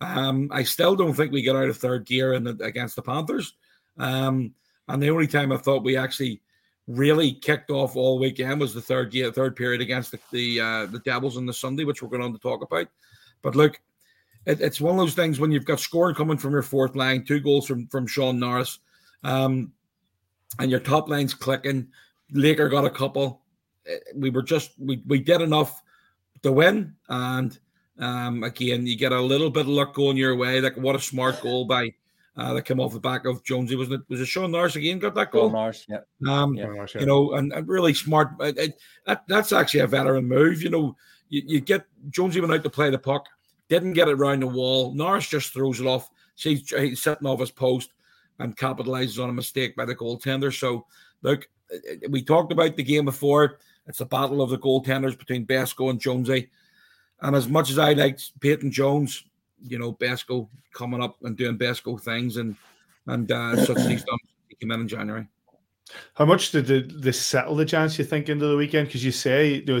Um, 0.00 0.48
I 0.52 0.62
still 0.62 0.96
don't 0.96 1.14
think 1.14 1.32
we 1.32 1.42
get 1.42 1.56
out 1.56 1.68
of 1.68 1.76
third 1.76 2.06
gear 2.06 2.34
in 2.34 2.44
the, 2.44 2.56
against 2.62 2.96
the 2.96 3.02
Panthers. 3.02 3.54
Um, 3.98 4.54
and 4.88 5.02
the 5.02 5.10
only 5.10 5.26
time 5.26 5.52
I 5.52 5.56
thought 5.56 5.84
we 5.84 5.96
actually 5.96 6.40
really 6.86 7.32
kicked 7.32 7.70
off 7.70 7.96
all 7.96 8.18
weekend 8.18 8.60
was 8.60 8.74
the 8.74 8.80
third 8.80 9.10
gear, 9.10 9.30
third 9.30 9.54
period 9.54 9.80
against 9.80 10.10
the 10.10 10.18
the, 10.32 10.60
uh, 10.60 10.86
the 10.86 11.00
Devils 11.00 11.36
on 11.36 11.46
the 11.46 11.52
Sunday, 11.52 11.84
which 11.84 12.02
we're 12.02 12.08
going 12.08 12.22
on 12.22 12.32
to 12.32 12.38
talk 12.38 12.62
about. 12.62 12.88
But 13.42 13.54
look, 13.54 13.80
it, 14.46 14.60
it's 14.60 14.80
one 14.80 14.94
of 14.94 15.00
those 15.00 15.14
things 15.14 15.38
when 15.38 15.52
you've 15.52 15.64
got 15.64 15.80
scoring 15.80 16.14
coming 16.14 16.38
from 16.38 16.52
your 16.52 16.62
fourth 16.62 16.96
line, 16.96 17.24
two 17.24 17.40
goals 17.40 17.66
from 17.66 17.86
from 17.88 18.06
Sean 18.06 18.38
Norris, 18.38 18.78
um, 19.22 19.72
and 20.58 20.70
your 20.70 20.80
top 20.80 21.08
line's 21.08 21.34
clicking. 21.34 21.88
Laker 22.32 22.68
got 22.68 22.84
a 22.84 22.90
couple. 22.90 23.42
Eh, 23.86 23.98
we 24.14 24.30
were 24.30 24.42
just 24.42 24.72
we 24.78 25.02
we 25.06 25.20
did 25.20 25.40
enough 25.40 25.82
to 26.42 26.52
win, 26.52 26.94
and 27.08 27.58
um, 28.00 28.42
again, 28.42 28.86
you 28.86 28.96
get 28.96 29.12
a 29.12 29.20
little 29.20 29.50
bit 29.50 29.62
of 29.62 29.68
luck 29.68 29.94
going 29.94 30.16
your 30.16 30.34
way. 30.34 30.60
Like 30.60 30.76
what 30.76 30.96
a 30.96 31.00
smart 31.00 31.40
goal 31.42 31.66
by 31.66 31.92
uh, 32.36 32.54
that 32.54 32.62
came 32.62 32.80
off 32.80 32.92
the 32.92 33.00
back 33.00 33.26
of 33.26 33.44
Jonesy, 33.44 33.76
wasn't 33.76 34.00
it? 34.00 34.08
Was 34.08 34.20
it 34.20 34.26
Sean 34.26 34.50
Norris 34.50 34.76
again 34.76 34.98
got 34.98 35.14
that 35.14 35.30
goal? 35.30 35.48
Sean 35.48 35.52
Norris, 35.52 35.86
yeah. 35.88 35.98
Um, 36.28 36.54
yeah. 36.54 36.86
you 36.98 37.06
know, 37.06 37.34
and, 37.34 37.52
and 37.52 37.68
really 37.68 37.92
smart. 37.92 38.30
It, 38.40 38.58
it, 38.58 38.80
that, 39.06 39.24
that's 39.28 39.52
actually 39.52 39.80
a 39.80 39.86
veteran 39.86 40.26
move. 40.26 40.62
You 40.62 40.70
know, 40.70 40.96
you, 41.28 41.42
you 41.44 41.60
get 41.60 41.86
Jonesy 42.08 42.40
went 42.40 42.52
out 42.52 42.62
to 42.62 42.70
play 42.70 42.88
the 42.88 42.98
puck, 42.98 43.26
didn't 43.68 43.92
get 43.92 44.08
it 44.08 44.14
around 44.14 44.40
the 44.40 44.46
wall. 44.46 44.94
Norris 44.94 45.28
just 45.28 45.52
throws 45.52 45.80
it 45.80 45.86
off. 45.86 46.10
He's, 46.36 46.70
he's 46.70 47.02
sitting 47.02 47.26
off 47.26 47.40
his 47.40 47.50
post 47.50 47.90
and 48.38 48.56
capitalizes 48.56 49.22
on 49.22 49.28
a 49.28 49.34
mistake 49.34 49.76
by 49.76 49.84
the 49.84 49.94
goaltender. 49.94 50.58
So, 50.58 50.86
look, 51.20 51.46
we 52.08 52.22
talked 52.22 52.52
about 52.52 52.76
the 52.76 52.82
game 52.82 53.04
before. 53.04 53.58
It's 53.86 54.00
a 54.00 54.06
battle 54.06 54.40
of 54.40 54.48
the 54.48 54.58
goaltenders 54.58 55.18
between 55.18 55.46
Besko 55.46 55.90
and 55.90 56.00
Jonesy. 56.00 56.48
And 57.22 57.36
as 57.36 57.48
much 57.48 57.70
as 57.70 57.78
I 57.78 57.92
liked 57.92 58.38
Peyton 58.40 58.70
Jones, 58.70 59.24
you 59.62 59.78
know, 59.78 59.92
Besko 59.92 60.48
coming 60.72 61.02
up 61.02 61.16
and 61.22 61.36
doing 61.36 61.58
Besko 61.58 62.00
things 62.00 62.36
and 62.36 62.56
and 63.06 63.30
uh, 63.30 63.56
such 63.64 63.78
as 63.78 63.86
he's 63.86 64.04
done, 64.04 64.18
he 64.48 64.54
came 64.54 64.70
in 64.70 64.80
in 64.80 64.88
January. 64.88 65.26
How 66.14 66.24
much 66.24 66.52
did 66.52 66.66
the, 66.66 66.80
this 66.82 67.20
settle 67.20 67.56
the 67.56 67.64
chance 67.64 67.98
you 67.98 68.04
think 68.04 68.28
into 68.28 68.46
the 68.46 68.56
weekend? 68.56 68.88
Because 68.88 69.04
you 69.04 69.10
say, 69.10 69.54
you 69.54 69.64
know, 69.64 69.80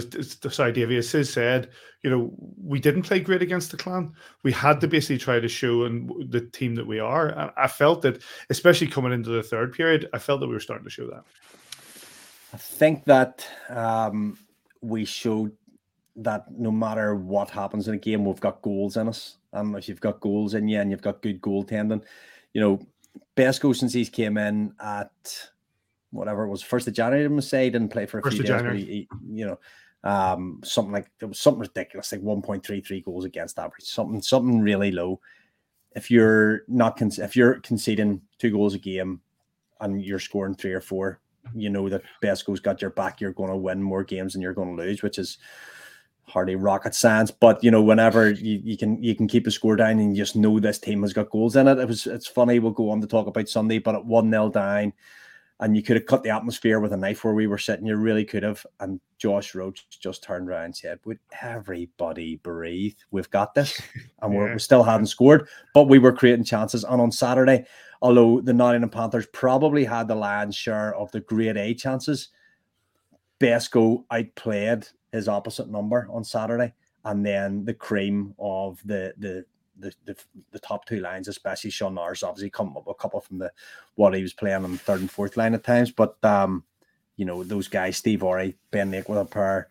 sorry, 0.50 0.72
Davies 0.72 1.12
has 1.12 1.32
said, 1.32 1.70
you 2.02 2.10
know, 2.10 2.32
we 2.62 2.80
didn't 2.80 3.02
play 3.02 3.20
great 3.20 3.42
against 3.42 3.70
the 3.70 3.76
clan. 3.76 4.12
We 4.42 4.52
had 4.52 4.80
to 4.80 4.88
basically 4.88 5.18
try 5.18 5.38
to 5.38 5.48
show 5.48 5.84
and 5.84 6.10
the 6.30 6.40
team 6.40 6.74
that 6.76 6.86
we 6.86 6.98
are. 6.98 7.28
And 7.28 7.50
I 7.56 7.68
felt 7.68 8.02
that, 8.02 8.22
especially 8.48 8.88
coming 8.88 9.12
into 9.12 9.30
the 9.30 9.42
third 9.42 9.72
period, 9.72 10.08
I 10.12 10.18
felt 10.18 10.40
that 10.40 10.48
we 10.48 10.54
were 10.54 10.60
starting 10.60 10.84
to 10.84 10.90
show 10.90 11.06
that. 11.08 11.24
I 12.52 12.56
think 12.56 13.04
that 13.04 13.46
um, 13.68 14.38
we 14.80 15.04
showed 15.04 15.52
that 16.16 16.46
no 16.50 16.70
matter 16.70 17.14
what 17.14 17.50
happens 17.50 17.88
in 17.88 17.94
a 17.94 17.98
game, 17.98 18.24
we've 18.24 18.40
got 18.40 18.62
goals 18.62 18.96
in 18.96 19.08
us. 19.08 19.38
And 19.52 19.76
if 19.76 19.88
you've 19.88 20.00
got 20.00 20.20
goals 20.20 20.54
in 20.54 20.68
you 20.68 20.80
and 20.80 20.90
you've 20.90 21.02
got 21.02 21.22
good 21.22 21.40
goaltending, 21.40 22.02
you 22.52 22.60
know, 22.60 22.80
Besko 23.36 23.74
since 23.74 23.92
he's 23.92 24.08
came 24.08 24.36
in 24.36 24.72
at 24.80 25.10
whatever 26.10 26.44
it 26.44 26.48
was 26.48 26.62
first 26.62 26.88
of 26.88 26.94
January, 26.94 27.24
I 27.24 27.28
must 27.28 27.48
say, 27.48 27.70
didn't 27.70 27.90
play 27.90 28.06
for 28.06 28.18
a 28.18 28.22
first 28.22 28.36
few 28.36 28.44
days. 28.44 28.72
He, 28.72 28.84
he, 28.84 29.08
you 29.30 29.46
know, 29.46 29.58
um, 30.02 30.60
something 30.64 30.92
like 30.92 31.10
it 31.20 31.26
was 31.26 31.38
something 31.38 31.60
ridiculous, 31.60 32.12
like 32.12 32.22
1.33 32.22 33.04
goals 33.04 33.24
against 33.24 33.58
average, 33.58 33.84
something 33.84 34.22
something 34.22 34.60
really 34.60 34.90
low. 34.90 35.20
If 35.94 36.10
you're 36.10 36.62
not 36.68 36.96
con- 36.96 37.10
if 37.18 37.36
you're 37.36 37.60
conceding 37.60 38.20
two 38.38 38.50
goals 38.50 38.74
a 38.74 38.78
game 38.78 39.20
and 39.80 40.02
you're 40.02 40.18
scoring 40.20 40.54
three 40.54 40.72
or 40.72 40.80
four, 40.80 41.20
you 41.54 41.70
know 41.70 41.88
that 41.88 42.02
Besko's 42.22 42.60
got 42.60 42.80
your 42.80 42.90
back. 42.90 43.20
You're 43.20 43.32
going 43.32 43.50
to 43.50 43.56
win 43.56 43.82
more 43.82 44.04
games 44.04 44.32
than 44.32 44.42
you're 44.42 44.54
going 44.54 44.76
to 44.76 44.82
lose, 44.82 45.02
which 45.02 45.18
is 45.18 45.38
hardly 46.30 46.56
rocket 46.56 46.94
science, 46.94 47.30
but 47.30 47.62
you 47.62 47.70
know, 47.70 47.82
whenever 47.82 48.30
you, 48.30 48.60
you 48.64 48.76
can 48.76 49.02
you 49.02 49.14
can 49.14 49.28
keep 49.28 49.46
a 49.46 49.50
score 49.50 49.76
down 49.76 49.98
and 49.98 50.16
you 50.16 50.22
just 50.22 50.36
know 50.36 50.58
this 50.58 50.78
team 50.78 51.02
has 51.02 51.12
got 51.12 51.30
goals 51.30 51.56
in 51.56 51.68
it. 51.68 51.78
It 51.78 51.88
was 51.88 52.06
it's 52.06 52.26
funny, 52.26 52.58
we'll 52.58 52.72
go 52.72 52.90
on 52.90 53.00
to 53.00 53.06
talk 53.06 53.26
about 53.26 53.48
Sunday, 53.48 53.78
but 53.78 53.94
at 53.94 54.04
one 54.04 54.30
nil 54.30 54.48
down, 54.48 54.92
and 55.60 55.76
you 55.76 55.82
could 55.82 55.96
have 55.96 56.06
cut 56.06 56.22
the 56.22 56.30
atmosphere 56.30 56.80
with 56.80 56.92
a 56.92 56.96
knife 56.96 57.22
where 57.22 57.34
we 57.34 57.46
were 57.46 57.58
sitting, 57.58 57.86
you 57.86 57.96
really 57.96 58.24
could 58.24 58.42
have. 58.42 58.66
And 58.80 58.98
Josh 59.18 59.54
Roach 59.54 59.86
just 59.90 60.22
turned 60.22 60.48
around 60.48 60.64
and 60.64 60.76
said, 60.76 60.98
Would 61.04 61.18
everybody 61.42 62.36
breathe? 62.36 62.96
We've 63.10 63.30
got 63.30 63.54
this. 63.54 63.80
And 64.22 64.34
yeah. 64.34 64.52
we 64.52 64.58
still 64.58 64.82
hadn't 64.82 65.06
scored, 65.06 65.48
but 65.72 65.88
we 65.88 65.98
were 65.98 66.12
creating 66.12 66.44
chances. 66.44 66.84
And 66.84 67.00
on 67.00 67.10
Saturday, 67.10 67.64
although 68.02 68.42
the 68.42 68.52
Nottingham 68.52 68.90
Panthers 68.90 69.26
probably 69.32 69.82
had 69.82 70.08
the 70.08 70.14
lion's 70.14 70.54
share 70.54 70.94
of 70.94 71.10
the 71.10 71.20
grade 71.20 71.56
A 71.56 71.72
chances, 71.72 72.28
Besko 73.40 74.04
outplayed 74.10 74.86
his 75.12 75.28
opposite 75.28 75.68
number 75.68 76.08
on 76.10 76.24
Saturday, 76.24 76.72
and 77.04 77.24
then 77.24 77.64
the 77.64 77.74
cream 77.74 78.34
of 78.38 78.80
the 78.84 79.14
the 79.18 79.44
the, 79.78 79.94
the, 80.04 80.16
the 80.52 80.58
top 80.58 80.84
two 80.84 81.00
lines, 81.00 81.26
especially 81.26 81.70
Sean 81.70 81.94
Norris, 81.94 82.22
obviously 82.22 82.50
come 82.50 82.76
up 82.76 82.86
a 82.86 82.94
couple 82.94 83.20
from 83.20 83.38
the 83.38 83.50
what 83.94 84.14
he 84.14 84.22
was 84.22 84.34
playing 84.34 84.64
on 84.64 84.72
the 84.72 84.78
third 84.78 85.00
and 85.00 85.10
fourth 85.10 85.36
line 85.36 85.54
at 85.54 85.64
times. 85.64 85.90
But 85.90 86.22
um, 86.24 86.64
you 87.16 87.24
know, 87.24 87.42
those 87.42 87.68
guys, 87.68 87.96
Steve 87.96 88.22
Owre, 88.22 88.54
Ben 88.70 88.90
Nick 88.90 89.08
with 89.08 89.18
a 89.18 89.24
pair, 89.24 89.68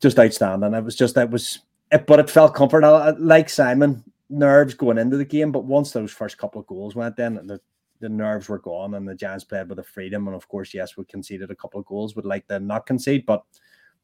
just 0.00 0.18
outstanding. 0.18 0.74
It 0.74 0.84
was 0.84 0.96
just 0.96 1.14
that 1.14 1.30
was 1.30 1.60
it, 1.92 2.06
but 2.06 2.20
it 2.20 2.30
felt 2.30 2.54
comfort. 2.54 2.82
Like 3.18 3.48
Simon, 3.48 4.02
nerves 4.28 4.74
going 4.74 4.98
into 4.98 5.16
the 5.16 5.24
game, 5.24 5.52
but 5.52 5.64
once 5.64 5.92
those 5.92 6.12
first 6.12 6.38
couple 6.38 6.60
of 6.60 6.66
goals 6.66 6.94
went 6.94 7.18
in, 7.18 7.34
the 7.46 7.60
the 8.00 8.08
nerves 8.08 8.48
were 8.48 8.58
gone, 8.58 8.94
and 8.94 9.06
the 9.06 9.14
Giants 9.14 9.44
played 9.44 9.68
with 9.68 9.78
a 9.78 9.82
freedom. 9.82 10.26
And 10.26 10.34
of 10.34 10.48
course, 10.48 10.72
yes, 10.72 10.96
we 10.96 11.04
conceded 11.04 11.50
a 11.50 11.56
couple 11.56 11.80
of 11.80 11.86
goals. 11.86 12.16
Would 12.16 12.24
like 12.24 12.48
to 12.48 12.58
not 12.58 12.86
concede, 12.86 13.26
but 13.26 13.44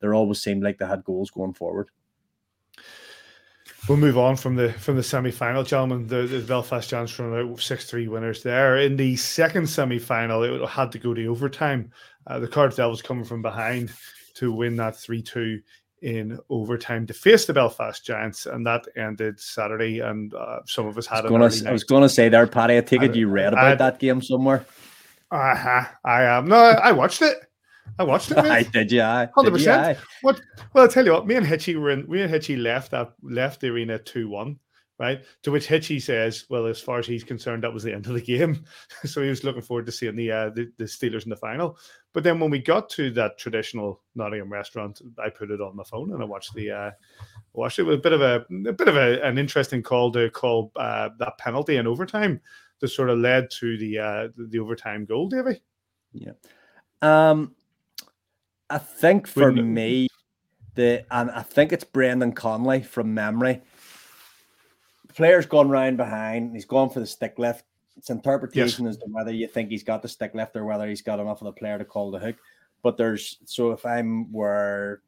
there 0.00 0.14
always 0.14 0.40
seemed 0.40 0.62
like 0.62 0.78
they 0.78 0.86
had 0.86 1.04
goals 1.04 1.30
going 1.30 1.54
forward. 1.54 1.88
We'll 3.88 3.98
move 3.98 4.18
on 4.18 4.36
from 4.36 4.56
the 4.56 4.72
from 4.72 4.96
the 4.96 5.02
semi 5.02 5.30
final, 5.30 5.62
gentlemen. 5.62 6.08
The, 6.08 6.22
the 6.26 6.40
Belfast 6.40 6.90
Giants 6.90 7.12
from 7.12 7.32
out 7.32 7.60
six 7.60 7.88
three 7.88 8.08
winners 8.08 8.42
there. 8.42 8.78
In 8.78 8.96
the 8.96 9.14
second 9.14 9.68
semi 9.68 10.00
final, 10.00 10.42
it 10.42 10.68
had 10.68 10.90
to 10.92 10.98
go 10.98 11.14
to 11.14 11.26
overtime. 11.26 11.92
Uh, 12.26 12.40
the 12.40 12.48
Cardiff 12.48 12.76
Devils 12.76 13.00
coming 13.00 13.24
from 13.24 13.42
behind 13.42 13.92
to 14.34 14.50
win 14.50 14.74
that 14.76 14.96
three 14.96 15.22
two 15.22 15.60
in 16.02 16.38
overtime 16.50 17.06
to 17.06 17.14
face 17.14 17.46
the 17.46 17.52
Belfast 17.52 18.04
Giants, 18.04 18.46
and 18.46 18.66
that 18.66 18.86
ended 18.96 19.38
Saturday. 19.38 20.00
And 20.00 20.34
uh, 20.34 20.60
some 20.66 20.86
of 20.86 20.98
us 20.98 21.06
had. 21.06 21.24
I 21.26 21.30
was 21.72 21.84
going 21.84 22.02
to 22.02 22.08
say 22.08 22.28
there, 22.28 22.46
Paddy. 22.48 22.76
I 22.76 22.80
take 22.80 23.02
it 23.02 23.14
you 23.14 23.28
read 23.28 23.52
about 23.52 23.78
that 23.78 24.00
game 24.00 24.20
somewhere. 24.20 24.66
Uh 25.30 25.54
huh. 25.54 25.84
I 26.04 26.22
am. 26.22 26.44
Um, 26.44 26.48
no, 26.48 26.56
I 26.56 26.92
watched 26.92 27.22
it. 27.22 27.36
I 27.98 28.04
watched 28.04 28.30
it. 28.30 28.38
I 28.38 28.62
did, 28.62 28.92
yeah. 28.92 29.26
Hundred 29.34 29.52
percent. 29.52 29.98
What? 30.22 30.40
Well, 30.72 30.84
I 30.84 30.88
tell 30.88 31.04
you 31.04 31.12
what. 31.12 31.26
Me 31.26 31.36
and 31.36 31.46
Hitchy 31.46 31.76
were 31.76 31.90
in. 31.90 32.08
Me 32.08 32.22
and 32.22 32.30
Hitchy 32.30 32.56
left 32.56 32.90
that 32.90 33.12
left 33.22 33.60
the 33.60 33.68
arena 33.68 33.98
two 33.98 34.28
one. 34.28 34.58
right? 34.98 35.24
To 35.42 35.50
which 35.50 35.66
Hitchy 35.66 36.00
says, 36.00 36.44
"Well, 36.48 36.66
as 36.66 36.80
far 36.80 36.98
as 36.98 37.06
he's 37.06 37.24
concerned, 37.24 37.64
that 37.64 37.72
was 37.72 37.82
the 37.82 37.92
end 37.92 38.06
of 38.06 38.14
the 38.14 38.20
game." 38.20 38.64
so 39.04 39.22
he 39.22 39.28
was 39.28 39.44
looking 39.44 39.62
forward 39.62 39.86
to 39.86 39.92
seeing 39.92 40.16
the, 40.16 40.30
uh, 40.30 40.50
the 40.50 40.70
the 40.78 40.84
Steelers 40.84 41.24
in 41.24 41.30
the 41.30 41.36
final. 41.36 41.78
But 42.12 42.24
then 42.24 42.40
when 42.40 42.50
we 42.50 42.58
got 42.58 42.88
to 42.90 43.10
that 43.12 43.38
traditional 43.38 44.02
Nottingham 44.14 44.52
restaurant, 44.52 45.02
I 45.22 45.28
put 45.28 45.50
it 45.50 45.60
on 45.60 45.76
my 45.76 45.84
phone 45.84 46.12
and 46.12 46.22
I 46.22 46.26
watched 46.26 46.54
the 46.54 46.70
uh, 46.70 46.90
watched 47.52 47.78
it 47.78 47.84
with 47.84 47.98
a 47.98 48.02
bit 48.02 48.12
of 48.12 48.22
a, 48.22 48.44
a 48.68 48.72
bit 48.72 48.88
of 48.88 48.96
a, 48.96 49.22
an 49.22 49.38
interesting 49.38 49.82
call 49.82 50.10
to 50.12 50.30
call 50.30 50.72
uh, 50.76 51.10
that 51.18 51.38
penalty 51.38 51.76
in 51.76 51.86
overtime 51.86 52.40
that 52.80 52.88
sort 52.88 53.10
of 53.10 53.18
led 53.18 53.50
to 53.50 53.76
the 53.78 53.98
uh, 53.98 54.28
the 54.36 54.58
overtime 54.58 55.04
goal, 55.04 55.28
Davy. 55.28 55.62
Yeah. 56.12 56.32
Um, 57.02 57.54
I 58.68 58.78
think 58.78 59.26
for 59.26 59.52
when, 59.52 59.72
me, 59.72 60.08
the 60.74 61.04
and 61.10 61.30
I 61.30 61.42
think 61.42 61.72
it's 61.72 61.84
Brendan 61.84 62.32
Connolly 62.32 62.82
from 62.82 63.14
memory. 63.14 63.62
The 65.06 65.14
player's 65.14 65.46
gone 65.46 65.68
round 65.68 65.96
behind. 65.96 66.54
He's 66.54 66.64
gone 66.64 66.90
for 66.90 67.00
the 67.00 67.06
stick 67.06 67.38
lift. 67.38 67.64
It's 67.96 68.10
interpretation 68.10 68.84
yes. 68.84 68.96
as 68.96 68.98
to 68.98 69.06
whether 69.10 69.32
you 69.32 69.46
think 69.46 69.70
he's 69.70 69.84
got 69.84 70.02
the 70.02 70.08
stick 70.08 70.34
lift 70.34 70.56
or 70.56 70.64
whether 70.64 70.86
he's 70.86 71.02
got 71.02 71.20
enough 71.20 71.40
of 71.40 71.46
the 71.46 71.52
player 71.52 71.78
to 71.78 71.84
call 71.84 72.10
the 72.10 72.18
hook. 72.18 72.36
But 72.82 72.96
there's 72.96 73.38
so 73.44 73.70
if 73.70 73.86
I'm 73.86 74.30
where 74.32 75.00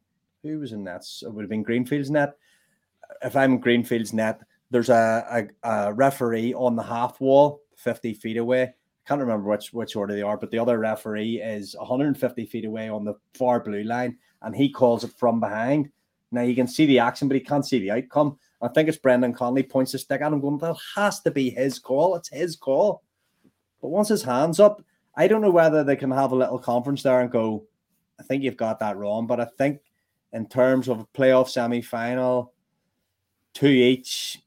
who 0.43 0.59
was 0.59 0.71
in 0.71 0.83
that? 0.85 1.05
It 1.21 1.31
would 1.31 1.43
have 1.43 1.49
been 1.49 1.63
Greenfeld's 1.63 2.09
net. 2.09 2.35
If 3.21 3.35
I'm 3.35 3.53
in 3.53 3.61
Greenfeld's 3.61 4.13
net, 4.13 4.41
there's 4.71 4.89
a, 4.89 5.47
a, 5.63 5.69
a 5.69 5.93
referee 5.93 6.53
on 6.53 6.75
the 6.75 6.83
half 6.83 7.19
wall, 7.19 7.61
50 7.75 8.13
feet 8.13 8.37
away 8.37 8.73
can't 9.09 9.21
remember 9.21 9.49
which 9.49 9.73
which 9.73 9.95
order 9.95 10.13
they 10.13 10.21
are, 10.21 10.37
but 10.37 10.51
the 10.51 10.59
other 10.59 10.77
referee 10.77 11.41
is 11.41 11.75
150 11.79 12.45
feet 12.45 12.65
away 12.65 12.89
on 12.89 13.03
the 13.03 13.15
far 13.33 13.59
blue 13.59 13.81
line, 13.81 14.15
and 14.43 14.55
he 14.55 14.69
calls 14.69 15.03
it 15.03 15.11
from 15.17 15.39
behind. 15.39 15.89
Now 16.31 16.43
you 16.43 16.53
can 16.53 16.67
see 16.67 16.85
the 16.85 16.99
action, 16.99 17.27
but 17.27 17.33
he 17.33 17.41
can't 17.41 17.65
see 17.65 17.79
the 17.79 17.89
outcome. 17.89 18.37
I 18.61 18.67
think 18.67 18.87
it's 18.87 18.99
Brendan 18.99 19.33
Connolly 19.33 19.63
points 19.63 19.93
the 19.93 19.97
stick 19.97 20.21
at 20.21 20.31
him, 20.31 20.39
going, 20.39 20.59
"That 20.59 20.77
has 20.95 21.21
to 21.21 21.31
be 21.31 21.49
his 21.49 21.79
call. 21.79 22.15
It's 22.15 22.29
his 22.29 22.55
call." 22.55 23.01
But 23.81 23.87
once 23.87 24.09
his 24.09 24.21
hands 24.21 24.59
up, 24.59 24.83
I 25.15 25.27
don't 25.27 25.41
know 25.41 25.49
whether 25.49 25.83
they 25.83 25.95
can 25.95 26.11
have 26.11 26.31
a 26.31 26.35
little 26.35 26.59
conference 26.59 27.01
there 27.01 27.21
and 27.21 27.31
go, 27.31 27.65
"I 28.19 28.23
think 28.23 28.43
you've 28.43 28.57
got 28.57 28.77
that 28.77 28.97
wrong." 28.97 29.25
But 29.25 29.39
I 29.39 29.45
think 29.57 29.81
in 30.33 30.47
terms 30.47 30.87
of 30.87 30.99
a 30.99 31.07
playoff 31.17 31.49
semi 31.49 31.81
final, 31.81 32.53
two 33.55 33.69
each, 33.69 34.39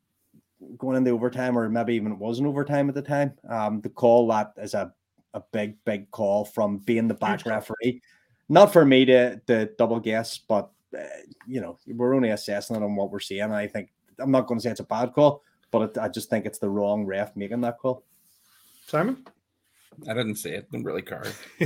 going 0.79 0.97
into 0.97 1.11
overtime, 1.11 1.57
or 1.57 1.69
maybe 1.69 1.95
even 1.95 2.13
it 2.13 2.19
wasn't 2.19 2.49
overtime 2.49 2.89
at 2.89 2.95
the 2.95 3.03
time. 3.03 3.33
Um, 3.49 3.81
the 3.81 3.89
call 3.89 4.27
that 4.29 4.53
is 4.59 4.75
a, 4.75 4.93
a 5.35 5.43
big, 5.53 5.77
big 5.85 6.11
call 6.11 6.45
from 6.45 6.79
being 6.79 7.09
the 7.09 7.15
back 7.15 7.45
referee. 7.47 8.01
Not 8.49 8.73
for 8.73 8.85
me 8.85 9.05
to, 9.07 9.41
to 9.47 9.67
double 9.79 10.01
guess, 10.01 10.39
but 10.39 10.71
uh, 10.97 11.03
you 11.47 11.61
know, 11.61 11.79
we're 11.87 12.15
only 12.15 12.31
assessing 12.31 12.77
it 12.77 12.83
on 12.83 12.97
what 12.97 13.11
we're 13.11 13.21
seeing. 13.21 13.51
I 13.53 13.67
think 13.67 13.91
I'm 14.19 14.31
not 14.31 14.47
going 14.47 14.59
to 14.59 14.63
say 14.63 14.71
it's 14.71 14.81
a 14.81 14.85
bad 14.85 15.13
call, 15.13 15.43
but 15.71 15.83
it, 15.83 15.99
I 15.99 16.09
just 16.09 16.31
think 16.31 16.47
it's 16.47 16.59
the 16.59 16.69
wrong 16.69 17.07
ref 17.07 17.35
making 17.37 17.63
that 17.63 17.79
call. 17.79 18.05
Simon. 18.87 19.25
I 20.09 20.15
didn't 20.15 20.37
see 20.37 20.51
it. 20.51 20.71
Didn't 20.71 20.87
really 20.87 21.03
care. 21.03 21.25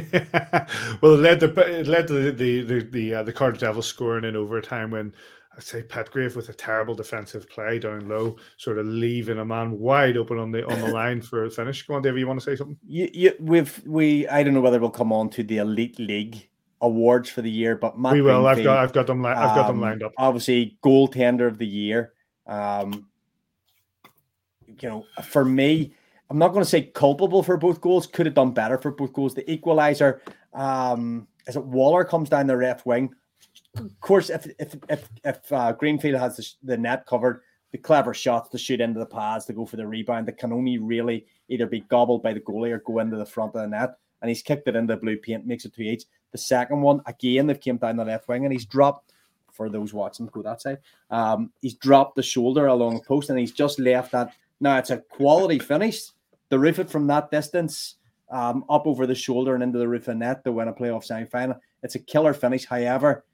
well, 1.00 1.14
it 1.14 1.20
led 1.20 1.40
to 1.40 1.78
it 1.78 1.86
led 1.86 2.08
to 2.08 2.12
the 2.12 2.32
the 2.32 2.62
the 2.62 2.84
the, 2.84 3.14
uh, 3.14 3.22
the 3.22 3.32
Cardiff 3.32 3.60
Devils 3.60 3.86
scoring 3.86 4.24
in 4.24 4.34
overtime 4.34 4.90
when 4.90 5.12
I'd 5.56 5.62
say 5.62 5.82
Petgrave 5.82 6.36
with 6.36 6.50
a 6.50 6.52
terrible 6.52 6.94
defensive 6.94 7.48
play 7.48 7.78
down 7.78 8.08
low, 8.08 8.36
sort 8.58 8.76
of 8.76 8.86
leaving 8.86 9.38
a 9.38 9.44
man 9.44 9.78
wide 9.78 10.18
open 10.18 10.38
on 10.38 10.50
the 10.52 10.66
on 10.66 10.78
the 10.80 10.88
line 10.92 11.22
for 11.22 11.44
a 11.44 11.50
finish. 11.50 11.86
Go 11.86 11.94
on, 11.94 12.02
David. 12.02 12.20
You 12.20 12.26
want 12.26 12.40
to 12.40 12.44
say 12.44 12.56
something? 12.56 12.76
We've 13.40 13.82
we. 13.86 14.28
I 14.28 14.42
don't 14.42 14.52
know 14.52 14.60
whether 14.60 14.78
we'll 14.78 14.90
come 14.90 15.12
on 15.12 15.30
to 15.30 15.42
the 15.42 15.58
elite 15.58 15.98
league 15.98 16.46
awards 16.82 17.30
for 17.30 17.40
the 17.40 17.50
year, 17.50 17.74
but 17.74 17.98
Matt 17.98 18.12
we 18.12 18.20
will. 18.20 18.46
I've 18.46 18.62
got 18.62 18.78
I've 18.78 18.92
got 18.92 19.06
them. 19.06 19.22
Li- 19.22 19.30
I've 19.30 19.56
got 19.56 19.68
them 19.68 19.80
lined 19.80 20.02
up. 20.02 20.12
Um, 20.18 20.26
obviously, 20.26 20.76
goaltender 20.84 21.46
of 21.46 21.56
the 21.56 21.66
year. 21.66 22.12
Um, 22.46 23.08
you 24.66 24.88
know, 24.90 25.06
for 25.24 25.42
me, 25.42 25.94
I'm 26.28 26.36
not 26.36 26.48
going 26.48 26.64
to 26.64 26.68
say 26.68 26.82
culpable 26.82 27.42
for 27.42 27.56
both 27.56 27.80
goals. 27.80 28.06
Could 28.06 28.26
have 28.26 28.34
done 28.34 28.52
better 28.52 28.76
for 28.76 28.90
both 28.90 29.14
goals. 29.14 29.34
The 29.34 29.50
equalizer, 29.50 30.20
um, 30.52 31.26
as 31.46 31.56
it 31.56 31.64
Waller 31.64 32.04
comes 32.04 32.28
down 32.28 32.46
the 32.46 32.56
left 32.56 32.84
wing 32.84 33.14
of 33.78 34.00
course, 34.00 34.30
if 34.30 34.46
if 34.58 34.76
if, 34.88 35.08
if 35.24 35.52
uh, 35.52 35.72
Greenfeld 35.74 36.18
has 36.18 36.36
the, 36.36 36.72
the, 36.72 36.76
net 36.76 37.06
covered, 37.06 37.42
the 37.72 37.78
clever 37.78 38.14
shots 38.14 38.48
to 38.50 38.58
shoot 38.58 38.80
into 38.80 39.00
the 39.00 39.06
pads 39.06 39.44
to 39.46 39.52
go 39.52 39.66
for 39.66 39.76
the 39.76 39.86
rebound 39.86 40.26
that 40.26 40.38
can 40.38 40.52
only 40.52 40.78
really 40.78 41.26
either 41.48 41.66
be 41.66 41.80
gobbled 41.80 42.22
by 42.22 42.32
the 42.32 42.40
goalie 42.40 42.72
or 42.72 42.78
go 42.78 42.98
into 42.98 43.16
the 43.16 43.26
front 43.26 43.54
of 43.54 43.62
the 43.62 43.68
net. 43.68 43.96
And 44.22 44.28
he's 44.28 44.42
kicked 44.42 44.66
it 44.66 44.76
into 44.76 44.94
the 44.94 45.00
blue 45.00 45.18
paint, 45.18 45.46
makes 45.46 45.64
it 45.64 45.74
two 45.74 45.82
each. 45.82 46.04
The 46.32 46.38
second 46.38 46.80
one, 46.80 47.02
again, 47.06 47.46
they've 47.46 47.60
came 47.60 47.76
down 47.76 47.96
the 47.96 48.04
left 48.04 48.28
wing 48.28 48.44
and 48.44 48.52
he's 48.52 48.64
dropped 48.64 49.12
for 49.52 49.68
those 49.68 49.92
watching 49.92 50.26
go 50.26 50.42
that 50.42 50.62
side. 50.62 50.78
Um, 51.10 51.50
he's 51.60 51.74
dropped 51.74 52.16
the 52.16 52.22
shoulder 52.22 52.66
along 52.66 52.94
the 52.94 53.04
post 53.04 53.30
and 53.30 53.38
he's 53.38 53.52
just 53.52 53.78
left 53.78 54.12
that. 54.12 54.32
Now 54.60 54.78
it's 54.78 54.90
a 54.90 54.98
quality 54.98 55.58
finish. 55.58 56.10
The 56.48 56.58
roof 56.58 56.78
it 56.78 56.90
from 56.90 57.06
that 57.08 57.30
distance, 57.30 57.96
um, 58.30 58.64
up 58.68 58.86
over 58.86 59.06
the 59.06 59.14
shoulder 59.14 59.54
and 59.54 59.62
into 59.62 59.78
the 59.78 59.88
roof 59.88 60.08
of 60.08 60.16
net 60.16 60.44
to 60.44 60.52
win 60.52 60.68
a 60.68 60.72
playoff 60.72 61.04
semi 61.04 61.24
final. 61.24 61.60
It's 61.82 61.94
a 61.94 62.00
killer 62.00 62.34
finish. 62.34 62.64
However, 62.64 63.24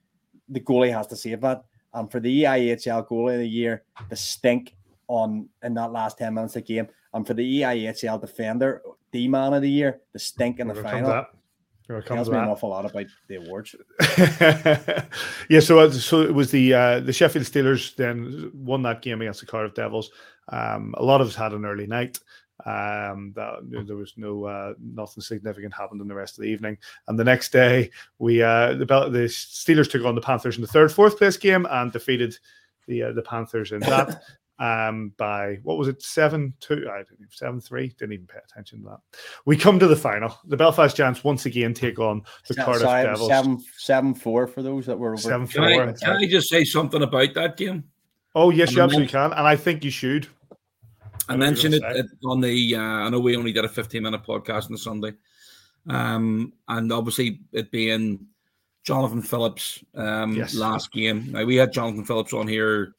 the 0.53 0.61
goalie 0.61 0.93
has 0.93 1.07
to 1.09 1.17
save 1.17 1.41
that. 1.41 1.65
And 1.95 2.11
for 2.11 2.21
the 2.21 2.45
EIHL 2.45 3.07
goalie 3.09 3.35
of 3.35 3.41
the 3.41 3.49
year, 3.49 3.83
the 4.09 4.17
stink 4.17 4.75
on 5.09 5.49
in 5.63 5.75
that 5.75 5.93
last 5.93 6.19
10 6.19 6.33
minutes 6.33 6.57
of 6.57 6.65
the 6.65 6.75
game. 6.75 6.89
And 7.13 7.27
for 7.27 7.35
the 7.35 7.61
EIHL 7.61 8.21
defender, 8.21 8.83
the 9.11 9.29
man 9.29 9.53
of 9.53 9.63
the 9.63 9.71
year, 9.71 10.01
the 10.13 10.19
stink 10.19 10.59
in 10.59 10.69
the 10.69 10.75
Here 10.75 10.83
final. 10.83 11.27
It 11.89 12.07
comes 12.07 12.29
tells 12.29 12.31
me 12.31 12.39
an 12.39 12.49
awful 12.49 12.71
lot 12.71 12.87
about 12.87 13.07
the 13.29 13.35
awards. 13.37 13.75
yeah, 15.51 15.61
so 15.61 15.81
uh, 15.81 15.91
so 15.91 16.23
it 16.23 16.33
was 16.33 16.51
the 16.51 16.73
uh, 16.73 17.01
the 17.01 17.13
Sheffield 17.13 17.45
Steelers 17.45 17.95
then 17.97 18.51
won 18.55 18.83
that 18.83 19.03
game 19.03 19.21
against 19.21 19.41
the 19.41 19.47
Cardiff 19.47 19.75
Devils. 19.75 20.11
Um, 20.49 20.95
a 20.97 21.05
lot 21.05 21.21
of 21.21 21.27
us 21.27 21.35
had 21.35 21.53
an 21.53 21.65
early 21.65 21.87
night. 21.87 22.21
Um, 22.65 23.33
that, 23.35 23.85
there 23.87 23.97
was 23.97 24.15
no 24.17 24.45
uh, 24.45 24.75
nothing 24.81 25.23
significant 25.23 25.75
happened 25.75 26.01
in 26.01 26.09
the 26.09 26.15
rest 26.15 26.39
of 26.39 26.43
the 26.43 26.51
evening. 26.51 26.79
And 27.09 27.19
the 27.19 27.25
next 27.25 27.53
day, 27.53 27.91
we 28.19 28.43
uh, 28.43 28.75
the 28.75 28.85
the 28.87 29.29
Steelers 29.29 29.91
took 29.91 30.05
on 30.05 30.15
the 30.15 30.21
Panthers 30.21 30.57
in 30.57 30.63
the 30.63 30.69
third, 30.69 30.93
fourth 30.93 31.19
place 31.19 31.37
game 31.37 31.67
and 31.71 31.91
defeated 31.91 32.37
the 32.87 33.05
uh, 33.05 33.13
the 33.13 33.23
Panthers 33.23 33.73
in 33.73 33.81
that. 33.81 34.23
um, 34.59 35.13
by 35.17 35.59
what 35.65 35.77
was 35.77 35.89
it, 35.89 36.03
seven 36.03 36.55
two? 36.61 36.89
I 36.89 36.99
didn't 36.99 37.33
seven 37.33 37.61
three. 37.61 37.89
Didn't 37.99 38.13
even 38.13 38.27
pay 38.27 38.39
attention 38.45 38.83
to 38.83 38.91
that. 38.91 39.19
We 39.45 39.57
come 39.57 39.79
to 39.81 39.89
the 39.89 39.97
final. 39.97 40.39
The 40.45 40.57
Belfast 40.57 40.97
Giants 40.97 41.25
once 41.25 41.47
again 41.47 41.75
take 41.75 41.99
on 41.99 42.23
the 42.47 42.55
seven, 42.55 42.65
Cardiff 42.65 42.83
sorry, 42.83 43.05
Devils. 43.05 43.29
Seven 43.29 43.65
seven 43.77 44.15
four 44.15 44.47
for 44.47 44.63
those 44.63 44.87
that 44.87 44.99
were 44.99 45.15
over. 45.15 45.21
Seven 45.21 45.49
can 45.49 45.63
four. 45.63 45.89
I, 45.89 45.93
can 45.93 46.17
I 46.17 46.27
just 46.27 46.49
say 46.49 46.65
something 46.65 47.03
about 47.03 47.35
that 47.35 47.57
game? 47.57 47.85
Oh 48.35 48.51
yes, 48.51 48.73
you 48.73 48.83
absolutely 48.83 49.11
can, 49.11 49.33
and 49.33 49.47
I 49.47 49.57
think 49.57 49.85
you 49.85 49.91
should. 49.91 50.29
I 51.29 51.37
mentioned 51.37 51.75
it, 51.75 51.83
it, 51.85 52.07
on 52.25 52.41
the. 52.41 52.77
Uh, 52.77 52.81
I 52.81 53.09
know 53.09 53.21
we 53.21 53.37
only 53.37 53.53
did 53.53 53.65
a 53.65 53.69
15 53.69 54.03
minute 54.03 54.23
podcast 54.25 54.67
on 54.67 54.73
the 54.73 54.79
Sunday, 54.79 55.15
um, 55.89 56.53
and 56.69 56.93
obviously 56.93 57.41
it 57.53 57.71
being 57.71 58.27
Jonathan 58.85 59.23
Phillips 59.23 59.83
um, 59.95 60.35
yes. 60.35 60.55
last 60.55 60.93
game. 60.93 61.31
Now 61.33 61.45
we 61.45 61.57
had 61.57 61.73
Jonathan 61.73 62.05
Phillips 62.05 62.33
on 62.33 62.49
here. 62.49 62.95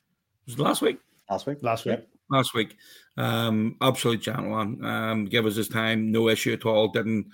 Was 0.45 0.59
last 0.59 0.81
week? 0.81 0.99
Last 1.29 1.45
week. 1.45 1.61
Last 1.61 1.85
week. 1.85 1.99
Last 2.29 2.53
week. 2.53 2.77
Um, 3.17 3.75
absolute 3.81 4.21
gentleman. 4.21 4.83
Um, 4.83 5.25
give 5.25 5.45
us 5.45 5.55
his 5.55 5.67
time, 5.67 6.11
no 6.11 6.29
issue 6.29 6.53
at 6.53 6.65
all. 6.65 6.89
Didn't. 6.89 7.27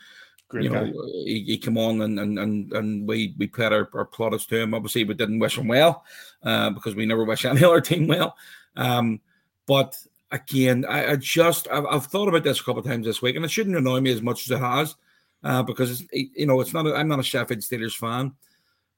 Great 0.48 0.64
you 0.64 0.72
guy. 0.72 0.90
know, 0.90 1.06
he, 1.26 1.44
he 1.46 1.58
come 1.60 1.78
on 1.78 2.02
and 2.02 2.20
and 2.20 2.40
and, 2.40 2.74
and 2.74 3.08
we 3.08 3.36
we 3.38 3.46
played 3.46 3.72
our, 3.72 3.88
our 3.94 4.06
plaudits 4.06 4.48
to 4.48 4.60
him. 4.60 4.74
Obviously, 4.74 5.04
we 5.04 5.14
didn't 5.14 5.38
wish 5.38 5.60
him 5.60 5.68
well 5.68 6.04
uh, 6.42 6.72
because 6.72 6.96
we 6.96 7.06
never 7.06 7.24
wish 7.24 7.46
any 7.46 7.64
other 7.64 7.82
team 7.82 8.08
well. 8.08 8.36
Um, 8.76 9.22
but 9.68 9.96
again, 10.32 10.86
I, 10.88 11.12
I 11.12 11.16
just 11.16 11.68
I've, 11.70 11.86
I've, 11.86 12.06
thought 12.06 12.28
about 12.28 12.44
this 12.44 12.60
a 12.60 12.64
couple 12.64 12.80
of 12.80 12.86
times 12.86 13.06
this 13.06 13.22
week, 13.22 13.36
and 13.36 13.46
it 13.46 13.52
shouldn't 13.52 13.78
annoy 13.78 14.00
me 14.02 14.12
as 14.12 14.22
much 14.22 14.46
as 14.46 14.52
it 14.52 14.60
has, 14.60 14.96
uh, 15.44 15.64
because 15.64 16.04
you 16.12 16.46
know 16.46 16.62
it's 16.62 16.74
not. 16.74 16.88
A, 16.88 16.96
I'm 16.96 17.08
not 17.08 17.20
a 17.20 17.24
Sheffield 17.24 17.62
Steelers 17.62 17.96
fan, 17.96 18.34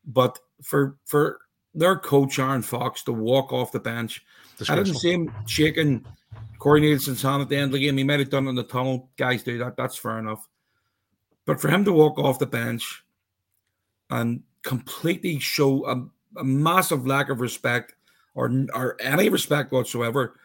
but 0.06 0.40
for 0.62 0.98
for 1.06 1.40
their 1.74 1.98
coach 1.98 2.40
Aaron 2.40 2.62
Fox 2.62 3.04
to 3.04 3.14
walk 3.14 3.54
off 3.54 3.72
the 3.72 3.80
bench, 3.80 4.24
I 4.70 4.76
didn't 4.76 4.96
see 4.96 5.14
him 5.14 5.34
shaking 5.46 6.06
Corey 6.60 6.82
Nielsen's 6.82 7.22
hand 7.22 7.42
at 7.42 7.50
the 7.50 7.56
end 7.56 7.66
of 7.66 7.72
the 7.74 7.80
game. 7.80 7.98
He 7.98 8.04
might 8.04 8.20
have 8.20 8.30
done 8.30 8.48
it 8.48 8.50
in 8.50 8.56
the 8.56 8.64
tunnel. 8.64 9.10
Guys 9.18 9.44
do 9.44 9.58
that. 9.60 9.78
That's 9.78 9.98
fair 9.98 10.20
enough. 10.20 10.48
But 11.46 11.60
for 11.60 11.70
him 11.70 11.84
to 11.86 11.94
walk 11.94 12.20
off 12.20 12.40
the 12.40 12.46
bench 12.46 13.04
and 14.10 14.44
completely 14.64 15.40
show 15.40 15.86
a, 15.88 16.40
a 16.40 16.44
massive 16.44 17.08
lack 17.08 17.30
of 17.30 17.42
respect 17.42 17.96
or 18.36 18.52
or 18.74 18.98
any 19.02 19.30
respect 19.30 19.72
whatsoever 19.72 20.36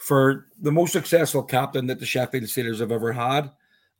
for 0.00 0.46
the 0.60 0.72
most 0.72 0.92
successful 0.92 1.42
captain 1.42 1.86
that 1.86 2.00
the 2.00 2.06
Sheffield 2.06 2.44
Steelers 2.44 2.80
have 2.80 2.90
ever 2.90 3.12
had, 3.12 3.50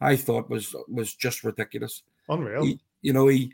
I 0.01 0.17
thought 0.17 0.49
was 0.49 0.75
was 0.89 1.15
just 1.15 1.45
ridiculous. 1.45 2.03
Unreal. 2.29 2.65
He, 2.65 2.81
you 3.03 3.13
know, 3.13 3.29
he, 3.29 3.53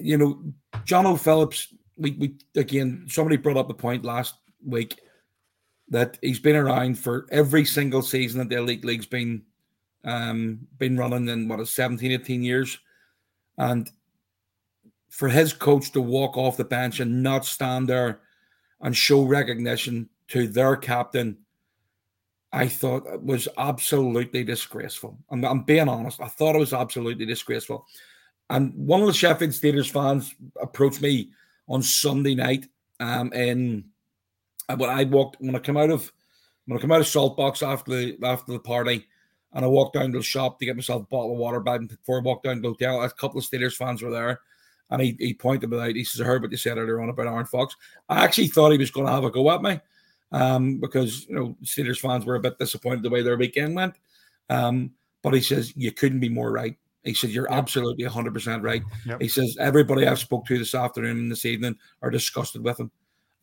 you 0.00 0.16
know, 0.16 0.42
Jonathan 0.84 1.18
Phillips. 1.18 1.74
We, 1.98 2.12
we 2.12 2.34
again, 2.56 3.06
somebody 3.08 3.36
brought 3.36 3.58
up 3.58 3.68
the 3.68 3.74
point 3.74 4.04
last 4.04 4.34
week 4.64 4.98
that 5.90 6.18
he's 6.22 6.40
been 6.40 6.56
around 6.56 6.98
for 6.98 7.26
every 7.30 7.64
single 7.64 8.02
season 8.02 8.38
that 8.38 8.48
the 8.48 8.56
elite 8.56 8.84
league's 8.84 9.06
been 9.06 9.42
um 10.04 10.66
been 10.78 10.96
running 10.96 11.28
in 11.28 11.48
what 11.48 11.60
is 11.60 11.72
17 11.72 12.12
18 12.12 12.42
years 12.42 12.78
and 13.58 13.90
for 15.10 15.28
his 15.28 15.52
coach 15.52 15.92
to 15.92 16.00
walk 16.00 16.36
off 16.36 16.56
the 16.56 16.64
bench 16.64 17.00
and 17.00 17.22
not 17.22 17.44
stand 17.44 17.88
there 17.88 18.20
and 18.80 18.96
show 18.96 19.22
recognition 19.24 20.08
to 20.28 20.46
their 20.48 20.76
captain 20.76 21.38
I 22.52 22.68
thought 22.68 23.06
it 23.06 23.22
was 23.22 23.48
absolutely 23.58 24.44
disgraceful. 24.44 25.18
I'm, 25.30 25.44
I'm 25.44 25.62
being 25.62 25.88
honest. 25.88 26.20
I 26.20 26.28
thought 26.28 26.56
it 26.56 26.60
was 26.60 26.72
absolutely 26.72 27.26
disgraceful. 27.26 27.86
And 28.48 28.72
one 28.74 29.00
of 29.00 29.08
the 29.08 29.12
Sheffield 29.12 29.50
Steelers 29.50 29.90
fans 29.90 30.34
approached 30.60 31.02
me 31.02 31.30
on 31.68 31.82
Sunday 31.82 32.34
night, 32.34 32.66
um, 33.00 33.32
and 33.34 33.84
when 34.76 34.88
I 34.88 35.04
walked 35.04 35.36
when 35.40 35.56
I 35.56 35.58
come 35.58 35.76
out 35.76 35.90
of 35.90 36.12
when 36.66 36.78
I 36.78 36.80
come 36.80 36.92
out 36.92 37.00
of 37.00 37.06
Saltbox 37.06 37.66
after 37.66 37.90
the 37.90 38.16
after 38.22 38.52
the 38.52 38.60
party, 38.60 39.06
and 39.52 39.64
I 39.64 39.68
walked 39.68 39.94
down 39.94 40.12
to 40.12 40.18
the 40.18 40.24
shop 40.24 40.58
to 40.58 40.66
get 40.66 40.76
myself 40.76 41.02
a 41.02 41.06
bottle 41.06 41.32
of 41.32 41.38
water 41.38 41.60
back 41.60 41.80
before 41.88 42.18
I 42.18 42.22
walked 42.22 42.44
down 42.44 42.56
to 42.56 42.62
the 42.62 42.68
hotel, 42.68 43.02
a 43.02 43.10
couple 43.10 43.38
of 43.38 43.44
Steelers 43.44 43.74
fans 43.74 44.02
were 44.02 44.10
there. 44.10 44.40
And 44.90 45.02
he, 45.02 45.16
he 45.18 45.34
pointed 45.34 45.68
me 45.68 45.80
out. 45.80 45.96
He 45.96 46.04
says, 46.04 46.20
I 46.20 46.24
heard 46.24 46.42
what 46.42 46.52
you 46.52 46.56
said 46.56 46.78
earlier 46.78 47.00
on 47.00 47.08
about 47.08 47.26
Aaron 47.26 47.46
Fox. 47.46 47.74
I 48.08 48.22
actually 48.22 48.46
thought 48.46 48.70
he 48.70 48.78
was 48.78 48.92
going 48.92 49.06
to 49.06 49.12
have 49.12 49.24
a 49.24 49.30
go 49.30 49.50
at 49.50 49.60
me 49.60 49.80
um, 50.36 50.78
because, 50.78 51.26
you 51.28 51.34
know, 51.34 51.56
Steelers 51.64 51.98
fans 51.98 52.26
were 52.26 52.34
a 52.34 52.40
bit 52.40 52.58
disappointed 52.58 53.02
the 53.02 53.10
way 53.10 53.22
their 53.22 53.38
weekend 53.38 53.74
went. 53.74 53.94
Um, 54.50 54.90
but 55.22 55.32
he 55.32 55.40
says, 55.40 55.72
You 55.76 55.92
couldn't 55.92 56.20
be 56.20 56.28
more 56.28 56.52
right. 56.52 56.76
He 57.04 57.14
said, 57.14 57.30
You're 57.30 57.48
yep. 57.48 57.58
absolutely 57.58 58.04
100% 58.04 58.62
right. 58.62 58.82
Yep. 59.06 59.22
He 59.22 59.28
says, 59.28 59.56
Everybody 59.58 60.06
I've 60.06 60.18
spoke 60.18 60.44
to 60.46 60.58
this 60.58 60.74
afternoon 60.74 61.18
and 61.18 61.32
this 61.32 61.46
evening 61.46 61.76
are 62.02 62.10
disgusted 62.10 62.62
with 62.62 62.78
him. 62.78 62.90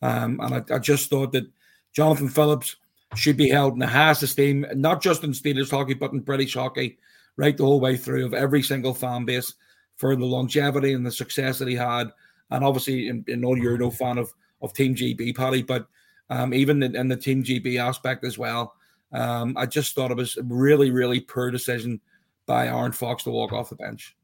Um, 0.02 0.38
and 0.40 0.54
I, 0.54 0.74
I, 0.74 0.78
just 0.78 1.10
thought 1.10 1.32
that 1.32 1.50
Jonathan 1.92 2.28
Phillips 2.28 2.76
should 3.16 3.36
be 3.36 3.48
held 3.48 3.72
in 3.72 3.80
the 3.80 3.86
highest 3.86 4.22
esteem, 4.22 4.64
not 4.74 5.02
just 5.02 5.24
in 5.24 5.32
Steelers 5.32 5.70
hockey, 5.70 5.94
but 5.94 6.12
in 6.12 6.20
British 6.20 6.54
hockey, 6.54 6.98
right 7.36 7.56
the 7.56 7.64
whole 7.64 7.80
way 7.80 7.96
through 7.96 8.24
of 8.24 8.34
every 8.34 8.62
single 8.62 8.94
fan 8.94 9.24
base 9.24 9.54
for 9.96 10.14
the 10.14 10.24
longevity 10.24 10.92
and 10.92 11.04
the 11.04 11.10
success 11.10 11.58
that 11.58 11.68
he 11.68 11.74
had. 11.74 12.10
And 12.50 12.64
obviously, 12.64 13.08
in, 13.08 13.24
in 13.26 13.44
all 13.44 13.58
you're 13.58 13.78
no 13.78 13.90
fan 13.90 14.18
of, 14.18 14.32
of 14.62 14.74
Team 14.74 14.94
GB, 14.94 15.34
Paddy, 15.34 15.62
but 15.62 15.88
um, 16.30 16.54
even 16.54 16.82
in, 16.82 17.08
the 17.08 17.16
Team 17.16 17.44
GB 17.44 17.78
aspect 17.78 18.24
as 18.24 18.38
well, 18.38 18.74
um, 19.12 19.56
I 19.56 19.66
just 19.66 19.94
thought 19.94 20.10
it 20.10 20.16
was 20.16 20.36
a 20.36 20.42
really, 20.42 20.90
really 20.90 21.20
poor 21.20 21.50
decision 21.50 22.00
by 22.46 22.66
Aaron 22.66 22.92
Fox 22.92 23.24
to 23.24 23.30
walk 23.30 23.52
off 23.52 23.70
the 23.70 23.76
bench. 23.76 24.16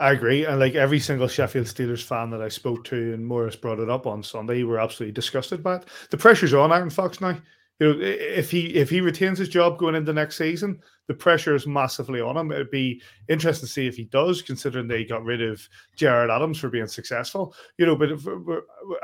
I 0.00 0.12
agree. 0.12 0.46
And 0.46 0.58
like 0.60 0.74
every 0.74 0.98
single 0.98 1.28
Sheffield 1.28 1.66
Steelers 1.66 2.02
fan 2.02 2.30
that 2.30 2.42
I 2.42 2.48
spoke 2.48 2.84
to, 2.84 3.14
and 3.14 3.26
Morris 3.26 3.56
brought 3.56 3.80
it 3.80 3.90
up 3.90 4.06
on 4.06 4.22
Sunday, 4.22 4.62
were 4.62 4.80
absolutely 4.80 5.12
disgusted 5.12 5.62
by 5.62 5.76
it. 5.76 5.84
The 6.10 6.16
pressure's 6.16 6.54
on 6.54 6.72
Aaron 6.72 6.90
Fox 6.90 7.20
now. 7.20 7.36
You 7.78 7.94
know, 7.94 8.00
if 8.00 8.50
he 8.50 8.74
if 8.74 8.90
he 8.90 9.00
retains 9.00 9.38
his 9.38 9.48
job 9.48 9.78
going 9.78 9.94
into 9.94 10.12
next 10.12 10.36
season, 10.36 10.80
the 11.06 11.14
pressure 11.14 11.54
is 11.54 11.66
massively 11.66 12.20
on 12.20 12.36
him. 12.36 12.50
It'd 12.50 12.70
be 12.70 13.00
interesting 13.28 13.66
to 13.66 13.72
see 13.72 13.86
if 13.86 13.96
he 13.96 14.04
does, 14.04 14.42
considering 14.42 14.88
they 14.88 15.04
got 15.04 15.24
rid 15.24 15.40
of 15.40 15.66
Jared 15.94 16.30
Adams 16.30 16.58
for 16.58 16.70
being 16.70 16.88
successful. 16.88 17.54
You 17.76 17.86
know, 17.86 17.94
but 17.94 18.10
if, 18.10 18.26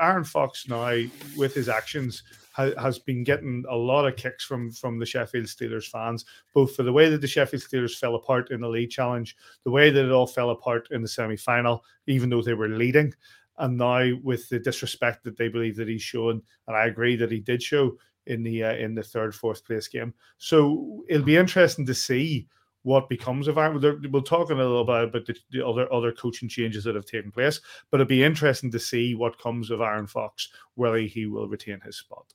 Aaron 0.01 0.25
Fox 0.25 0.67
now 0.67 1.01
with 1.37 1.53
his 1.53 1.69
actions 1.69 2.23
has 2.55 2.99
been 2.99 3.23
getting 3.23 3.63
a 3.69 3.75
lot 3.75 4.05
of 4.05 4.17
kicks 4.17 4.43
from 4.43 4.71
from 4.71 4.99
the 4.99 5.05
Sheffield 5.05 5.45
Steelers 5.45 5.89
fans, 5.89 6.25
both 6.53 6.75
for 6.75 6.83
the 6.83 6.93
way 6.93 7.09
that 7.09 7.21
the 7.21 7.27
Sheffield 7.27 7.63
Steelers 7.63 7.97
fell 7.97 8.15
apart 8.15 8.51
in 8.51 8.59
the 8.59 8.67
league 8.67 8.91
challenge, 8.91 9.37
the 9.63 9.71
way 9.71 9.89
that 9.89 10.05
it 10.05 10.11
all 10.11 10.27
fell 10.27 10.49
apart 10.49 10.89
in 10.91 11.01
the 11.01 11.07
semi 11.07 11.37
final, 11.37 11.85
even 12.07 12.29
though 12.29 12.41
they 12.41 12.53
were 12.53 12.67
leading, 12.67 13.13
and 13.57 13.77
now 13.77 14.11
with 14.21 14.49
the 14.49 14.59
disrespect 14.59 15.23
that 15.23 15.37
they 15.37 15.47
believe 15.47 15.77
that 15.77 15.87
he's 15.87 16.01
shown, 16.01 16.41
and 16.67 16.75
I 16.75 16.87
agree 16.87 17.15
that 17.15 17.31
he 17.31 17.39
did 17.39 17.63
show 17.63 17.97
in 18.27 18.43
the 18.43 18.63
uh, 18.63 18.73
in 18.73 18.95
the 18.95 19.03
third 19.03 19.35
fourth 19.35 19.65
place 19.65 19.87
game. 19.87 20.13
So 20.37 21.03
it'll 21.09 21.25
be 21.25 21.37
interesting 21.37 21.85
to 21.85 21.93
see 21.93 22.47
what 22.83 23.09
becomes 23.09 23.47
of 23.47 23.57
Aaron. 23.57 23.81
We'll 24.11 24.21
talk 24.21 24.51
a 24.51 24.53
little 24.53 24.83
bit 24.85 25.03
about 25.03 25.25
the, 25.25 25.35
the, 25.51 25.65
other 25.65 25.91
other 25.91 26.11
coaching 26.11 26.47
changes 26.47 26.83
that 26.83 26.95
have 26.95 27.05
taken 27.05 27.31
place, 27.31 27.59
but 27.89 27.99
it'll 27.99 28.07
be 28.07 28.23
interesting 28.23 28.71
to 28.71 28.79
see 28.79 29.15
what 29.15 29.39
comes 29.39 29.71
of 29.71 29.81
Aaron 29.81 30.07
Fox, 30.07 30.49
whether 30.75 30.97
he 30.97 31.25
will 31.25 31.47
retain 31.47 31.81
his 31.81 31.97
spot. 31.97 32.33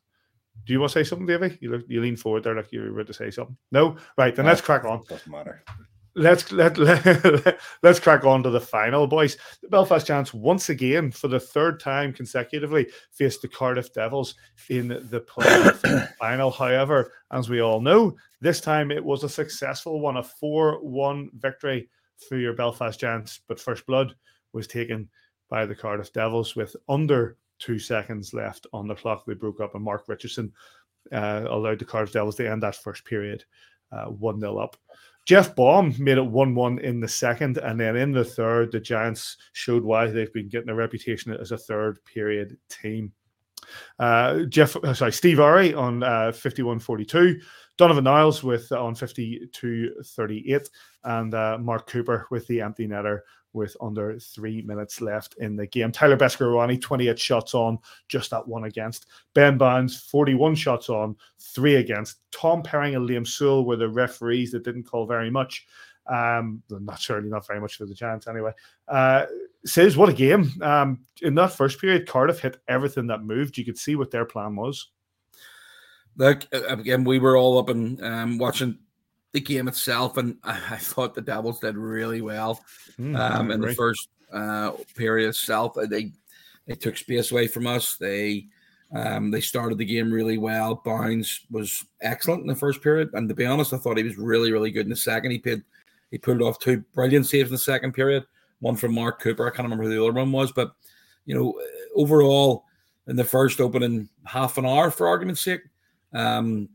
Do 0.66 0.72
you 0.72 0.80
want 0.80 0.92
to 0.92 0.98
say 0.98 1.08
something, 1.08 1.26
Davey? 1.26 1.56
You 1.60 1.70
look, 1.70 1.84
you 1.88 2.00
lean 2.00 2.16
forward 2.16 2.42
there 2.42 2.56
like 2.56 2.72
you 2.72 2.80
were 2.80 2.90
about 2.90 3.06
to 3.06 3.14
say 3.14 3.30
something. 3.30 3.56
No, 3.70 3.96
right 4.18 4.34
then. 4.34 4.44
No, 4.44 4.50
let's 4.50 4.60
crack 4.60 4.84
on. 4.84 5.02
Doesn't 5.08 5.30
matter. 5.30 5.62
Let's 6.14 6.50
let, 6.50 6.76
let 6.78 7.60
let's 7.82 8.00
crack 8.00 8.24
on 8.24 8.42
to 8.42 8.50
the 8.50 8.60
final, 8.60 9.06
boys. 9.06 9.36
The 9.62 9.68
Belfast 9.68 10.06
Giants 10.06 10.34
once 10.34 10.68
again, 10.68 11.10
for 11.10 11.28
the 11.28 11.38
third 11.38 11.78
time 11.78 12.12
consecutively, 12.12 12.88
faced 13.12 13.42
the 13.42 13.48
Cardiff 13.48 13.92
Devils 13.92 14.34
in 14.68 14.88
the 14.88 15.20
playoff 15.28 16.16
final. 16.16 16.50
However, 16.50 17.12
as 17.30 17.48
we 17.48 17.60
all 17.60 17.80
know, 17.80 18.16
this 18.40 18.60
time 18.60 18.90
it 18.90 19.04
was 19.04 19.22
a 19.22 19.28
successful 19.28 20.00
one, 20.00 20.16
a 20.16 20.22
four-one 20.22 21.30
victory 21.34 21.88
for 22.28 22.36
your 22.36 22.54
Belfast 22.54 22.98
Giants. 22.98 23.40
But 23.46 23.60
first 23.60 23.86
blood 23.86 24.14
was 24.52 24.66
taken 24.66 25.08
by 25.48 25.66
the 25.66 25.74
Cardiff 25.74 26.12
Devils 26.12 26.56
with 26.56 26.74
under 26.88 27.36
two 27.60 27.78
seconds 27.78 28.34
left 28.34 28.66
on 28.72 28.88
the 28.88 28.94
clock. 28.94 29.24
They 29.26 29.34
broke 29.34 29.60
up, 29.60 29.74
and 29.74 29.84
Mark 29.84 30.04
Richardson 30.08 30.52
uh, 31.12 31.44
allowed 31.48 31.78
the 31.78 31.84
Cardiff 31.84 32.12
Devils 32.12 32.36
to 32.36 32.50
end 32.50 32.62
that 32.62 32.76
first 32.76 33.04
period 33.04 33.44
uh, 33.92 34.06
1 34.06 34.36
uh, 34.36 34.38
0 34.40 34.58
up. 34.58 34.76
Jeff 35.30 35.54
Baum 35.54 35.94
made 35.96 36.18
it 36.18 36.26
1 36.26 36.56
1 36.56 36.80
in 36.80 36.98
the 36.98 37.06
second. 37.06 37.58
And 37.58 37.78
then 37.78 37.94
in 37.94 38.10
the 38.10 38.24
third, 38.24 38.72
the 38.72 38.80
Giants 38.80 39.36
showed 39.52 39.84
why 39.84 40.08
they've 40.08 40.32
been 40.32 40.48
getting 40.48 40.70
a 40.70 40.74
reputation 40.74 41.32
as 41.32 41.52
a 41.52 41.56
third 41.56 42.04
period 42.04 42.58
team. 42.68 43.12
Uh, 44.00 44.40
Jeff, 44.48 44.74
uh, 44.74 44.92
sorry, 44.92 45.12
Steve 45.12 45.38
Owre 45.38 45.72
on 45.76 46.02
uh, 46.02 46.32
51-42, 46.34 47.40
Donovan 47.78 48.02
Niles 48.02 48.42
with 48.42 48.72
uh, 48.72 48.84
on 48.84 48.96
52-38, 48.96 50.68
and 51.04 51.32
uh, 51.32 51.58
Mark 51.60 51.86
Cooper 51.86 52.26
with 52.32 52.44
the 52.48 52.60
empty 52.60 52.88
netter 52.88 53.20
with 53.52 53.76
under 53.80 54.18
three 54.18 54.62
minutes 54.62 55.00
left 55.00 55.34
in 55.38 55.56
the 55.56 55.66
game. 55.66 55.92
Tyler 55.92 56.16
Beskorowany, 56.16 56.80
28 56.80 57.18
shots 57.18 57.54
on, 57.54 57.78
just 58.08 58.30
that 58.30 58.46
one 58.46 58.64
against. 58.64 59.06
Ben 59.34 59.58
Bowns, 59.58 60.00
41 60.02 60.54
shots 60.54 60.88
on, 60.88 61.16
three 61.38 61.76
against. 61.76 62.18
Tom 62.30 62.62
Perring 62.62 62.94
and 62.94 63.08
Liam 63.08 63.26
Sewell 63.26 63.64
were 63.64 63.76
the 63.76 63.88
referees 63.88 64.52
that 64.52 64.64
didn't 64.64 64.84
call 64.84 65.06
very 65.06 65.30
much. 65.30 65.66
Um, 66.06 66.62
not 66.68 67.00
certainly 67.00 67.30
not 67.30 67.46
very 67.46 67.60
much 67.60 67.76
for 67.76 67.86
the 67.86 67.94
Giants 67.94 68.26
anyway. 68.26 68.52
Uh, 68.88 69.26
says 69.64 69.96
what 69.96 70.08
a 70.08 70.12
game. 70.14 70.50
Um, 70.62 71.00
in 71.22 71.34
that 71.36 71.52
first 71.52 71.80
period, 71.80 72.08
Cardiff 72.08 72.40
hit 72.40 72.60
everything 72.68 73.06
that 73.08 73.22
moved. 73.22 73.58
You 73.58 73.64
could 73.64 73.78
see 73.78 73.96
what 73.96 74.10
their 74.10 74.24
plan 74.24 74.56
was. 74.56 74.88
Look, 76.16 76.46
again, 76.52 77.04
we 77.04 77.18
were 77.18 77.36
all 77.36 77.58
up 77.58 77.68
and 77.68 78.02
um, 78.04 78.38
watching 78.38 78.78
the 79.32 79.40
game 79.40 79.68
itself, 79.68 80.16
and 80.16 80.36
I, 80.44 80.76
thought 80.76 81.14
the 81.14 81.20
Devils 81.20 81.60
did 81.60 81.76
really 81.76 82.20
well 82.20 82.60
mm, 82.98 83.18
um, 83.18 83.50
in 83.50 83.60
the 83.60 83.74
first 83.74 84.08
uh, 84.32 84.72
period 84.96 85.28
itself. 85.28 85.76
Uh, 85.76 85.86
they 85.86 86.12
they 86.66 86.74
took 86.74 86.96
space 86.96 87.32
away 87.32 87.46
from 87.46 87.66
us. 87.66 87.96
They 87.96 88.46
um, 88.94 89.30
they 89.30 89.40
started 89.40 89.78
the 89.78 89.84
game 89.84 90.10
really 90.12 90.38
well. 90.38 90.82
Bowns 90.84 91.46
was 91.50 91.84
excellent 92.00 92.42
in 92.42 92.48
the 92.48 92.54
first 92.54 92.82
period, 92.82 93.10
and 93.14 93.28
to 93.28 93.34
be 93.34 93.46
honest, 93.46 93.72
I 93.72 93.78
thought 93.78 93.96
he 93.96 94.04
was 94.04 94.18
really 94.18 94.52
really 94.52 94.70
good 94.70 94.86
in 94.86 94.90
the 94.90 94.96
second. 94.96 95.30
He 95.30 95.38
paid 95.38 95.62
he 96.10 96.18
pulled 96.18 96.42
off 96.42 96.58
two 96.58 96.84
brilliant 96.94 97.26
saves 97.26 97.50
in 97.50 97.54
the 97.54 97.58
second 97.58 97.92
period. 97.92 98.24
One 98.58 98.76
from 98.76 98.94
Mark 98.94 99.20
Cooper. 99.20 99.46
I 99.46 99.50
can't 99.50 99.64
remember 99.64 99.84
who 99.84 99.90
the 99.90 100.02
other 100.02 100.12
one 100.12 100.32
was, 100.32 100.52
but 100.52 100.72
you 101.24 101.34
know, 101.34 101.60
overall 101.94 102.64
in 103.06 103.16
the 103.16 103.24
first 103.24 103.60
opening 103.60 104.08
half 104.24 104.58
an 104.58 104.66
hour, 104.66 104.90
for 104.90 105.08
argument's 105.08 105.40
sake, 105.40 105.62
um, 106.12 106.68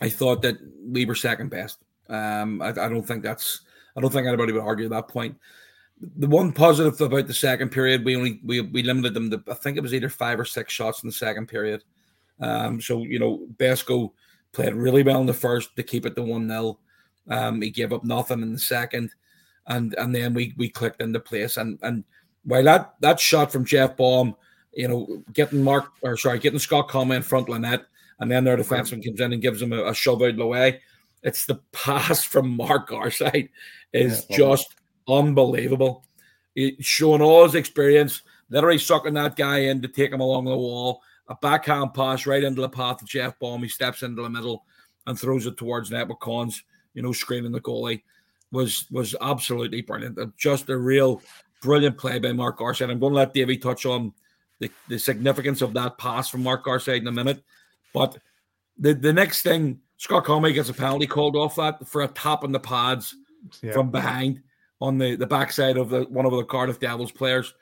I 0.00 0.08
thought 0.08 0.42
that 0.42 0.58
we 0.86 1.04
were 1.04 1.14
second 1.14 1.50
best. 1.50 1.78
Um, 2.08 2.60
I, 2.60 2.68
I, 2.68 2.88
don't 2.88 3.06
think 3.06 3.22
that's. 3.22 3.62
I 3.96 4.00
don't 4.00 4.12
think 4.12 4.26
anybody 4.26 4.52
would 4.52 4.62
argue 4.62 4.88
that 4.88 5.08
point. 5.08 5.36
The 6.16 6.26
one 6.26 6.52
positive 6.52 7.00
about 7.00 7.26
the 7.26 7.34
second 7.34 7.70
period, 7.70 8.04
we 8.04 8.16
only 8.16 8.40
we, 8.44 8.60
we 8.60 8.82
limited 8.82 9.14
them 9.14 9.30
to 9.30 9.42
I 9.50 9.54
think 9.54 9.76
it 9.76 9.82
was 9.82 9.94
either 9.94 10.08
five 10.08 10.38
or 10.38 10.44
six 10.44 10.72
shots 10.72 11.02
in 11.02 11.08
the 11.08 11.12
second 11.12 11.46
period. 11.46 11.82
Um, 12.40 12.80
so 12.80 13.02
you 13.02 13.18
know, 13.18 13.46
Besko 13.56 14.12
played 14.52 14.74
really 14.74 15.02
well 15.02 15.20
in 15.20 15.26
the 15.26 15.34
first 15.34 15.74
to 15.76 15.82
keep 15.82 16.04
it 16.04 16.16
to 16.16 16.22
one 16.22 16.48
0 16.48 16.78
um, 17.28 17.62
He 17.62 17.70
gave 17.70 17.92
up 17.92 18.04
nothing 18.04 18.42
in 18.42 18.52
the 18.52 18.58
second, 18.58 19.10
and 19.66 19.94
and 19.94 20.14
then 20.14 20.34
we 20.34 20.54
we 20.56 20.68
clicked 20.68 21.00
into 21.00 21.20
place. 21.20 21.56
And 21.56 21.78
and 21.82 22.04
while 22.44 22.64
that 22.64 22.94
that 23.00 23.20
shot 23.20 23.52
from 23.52 23.64
Jeff 23.64 23.96
Baum, 23.96 24.36
you 24.74 24.88
know, 24.88 25.22
getting 25.32 25.62
Mark 25.62 25.92
or 26.02 26.16
sorry, 26.16 26.38
getting 26.38 26.58
Scott 26.58 26.88
Conway 26.88 27.16
in 27.16 27.22
front 27.22 27.48
net 27.48 27.86
and 28.20 28.30
then 28.30 28.44
their 28.44 28.56
defenseman 28.56 29.04
comes 29.04 29.20
in 29.20 29.32
and 29.32 29.42
gives 29.42 29.60
him 29.60 29.72
a, 29.72 29.86
a 29.86 29.94
shove 29.94 30.22
out 30.22 30.36
the 30.36 30.46
way. 30.46 30.80
It's 31.22 31.46
the 31.46 31.56
pass 31.72 32.24
from 32.24 32.56
Mark 32.56 32.90
Garside 32.90 33.50
is 33.92 34.26
yeah, 34.28 34.36
just 34.36 34.74
unbelievable. 35.08 36.04
He, 36.54 36.76
showing 36.80 37.22
all 37.22 37.44
his 37.44 37.54
experience, 37.54 38.22
literally 38.48 38.78
sucking 38.78 39.14
that 39.14 39.36
guy 39.36 39.58
in 39.60 39.82
to 39.82 39.88
take 39.88 40.12
him 40.12 40.20
along 40.20 40.44
the 40.44 40.56
wall. 40.56 41.02
A 41.28 41.34
backhand 41.34 41.94
pass 41.94 42.26
right 42.26 42.44
into 42.44 42.60
the 42.60 42.68
path 42.68 43.00
of 43.00 43.08
Jeff 43.08 43.38
Baum. 43.38 43.62
He 43.62 43.68
steps 43.68 44.02
into 44.02 44.22
the 44.22 44.28
middle 44.28 44.64
and 45.06 45.18
throws 45.18 45.46
it 45.46 45.56
towards 45.56 45.90
net 45.90 46.08
with 46.08 46.18
Cons, 46.20 46.62
you 46.92 47.02
know, 47.02 47.12
screening 47.12 47.52
the 47.52 47.60
goalie. 47.60 48.02
Was 48.52 48.86
was 48.90 49.16
absolutely 49.20 49.80
brilliant. 49.80 50.18
Uh, 50.18 50.26
just 50.36 50.68
a 50.68 50.76
real 50.76 51.20
brilliant 51.60 51.98
play 51.98 52.18
by 52.18 52.32
Mark 52.32 52.58
Garside. 52.58 52.90
I'm 52.90 53.00
going 53.00 53.12
to 53.12 53.16
let 53.16 53.34
Davey 53.34 53.56
touch 53.56 53.86
on 53.86 54.12
the, 54.60 54.70
the 54.86 54.98
significance 54.98 55.62
of 55.62 55.72
that 55.74 55.98
pass 55.98 56.28
from 56.28 56.42
Mark 56.42 56.64
Garside 56.64 56.98
in 56.98 57.06
a 57.08 57.12
minute. 57.12 57.42
But 57.94 58.18
the, 58.76 58.92
the 58.92 59.12
next 59.12 59.42
thing, 59.42 59.80
Scott 59.96 60.24
Conway 60.24 60.52
gets 60.52 60.68
a 60.68 60.74
penalty 60.74 61.06
called 61.06 61.36
off 61.36 61.56
that 61.56 61.86
for 61.88 62.02
a 62.02 62.08
tap 62.08 62.44
on 62.44 62.52
the 62.52 62.60
pads 62.60 63.14
yeah. 63.62 63.72
from 63.72 63.90
behind 63.90 64.42
on 64.80 64.98
the, 64.98 65.16
the 65.16 65.26
backside 65.26 65.78
of 65.78 65.88
the 65.88 66.02
one 66.02 66.26
of 66.26 66.32
the 66.32 66.44
Cardiff 66.44 66.80
Devils 66.80 67.12
players. 67.12 67.54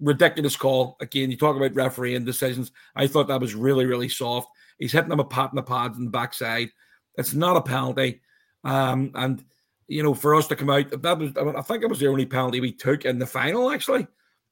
Ridiculous 0.00 0.56
call. 0.56 0.96
Again, 1.00 1.30
you 1.30 1.36
talk 1.36 1.56
about 1.56 1.74
refereeing 1.74 2.24
decisions. 2.24 2.72
I 2.94 3.06
thought 3.06 3.28
that 3.28 3.40
was 3.40 3.54
really, 3.54 3.86
really 3.86 4.08
soft. 4.08 4.48
He's 4.78 4.92
hitting 4.92 5.08
them 5.08 5.20
a 5.20 5.24
pat 5.24 5.52
in 5.52 5.56
the 5.56 5.62
pads 5.62 5.96
in 5.96 6.04
the 6.04 6.10
backside. 6.10 6.68
It's 7.16 7.32
not 7.32 7.56
a 7.56 7.62
penalty. 7.62 8.20
Um, 8.64 9.12
and 9.14 9.44
you 9.88 10.02
know, 10.02 10.14
for 10.14 10.34
us 10.34 10.48
to 10.48 10.56
come 10.56 10.70
out, 10.70 10.90
that 10.90 11.18
was 11.18 11.32
I 11.36 11.62
think 11.62 11.84
it 11.84 11.88
was 11.88 12.00
the 12.00 12.08
only 12.08 12.26
penalty 12.26 12.60
we 12.60 12.72
took 12.72 13.04
in 13.04 13.18
the 13.18 13.26
final. 13.26 13.70
Actually, 13.70 14.06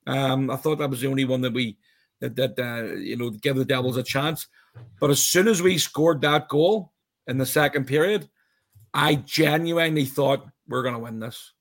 um, 0.07 0.51
I 0.51 0.57
thought 0.57 0.79
that 0.79 0.91
was 0.91 1.01
the 1.01 1.09
only 1.09 1.25
one 1.25 1.41
that 1.41 1.53
we 1.53 1.77
that 2.21 2.37
that 2.37 2.59
uh, 2.59 2.95
you 2.95 3.17
know 3.17 3.31
give 3.31 3.57
the 3.57 3.65
Devils 3.65 3.97
a 3.97 4.03
chance. 4.03 4.47
But 5.01 5.11
as 5.11 5.27
soon 5.27 5.49
as 5.49 5.63
we 5.63 5.79
scored 5.79 6.21
that 6.23 6.49
goal 6.49 6.93
in 7.27 7.39
the 7.39 7.47
second 7.47 7.87
period, 7.87 8.29
I 8.93 9.17
genuinely 9.17 10.05
thought 10.05 10.47
we're 10.69 10.83
going 10.83 10.95
to 10.95 11.01
win 11.01 11.21
this. 11.21 11.53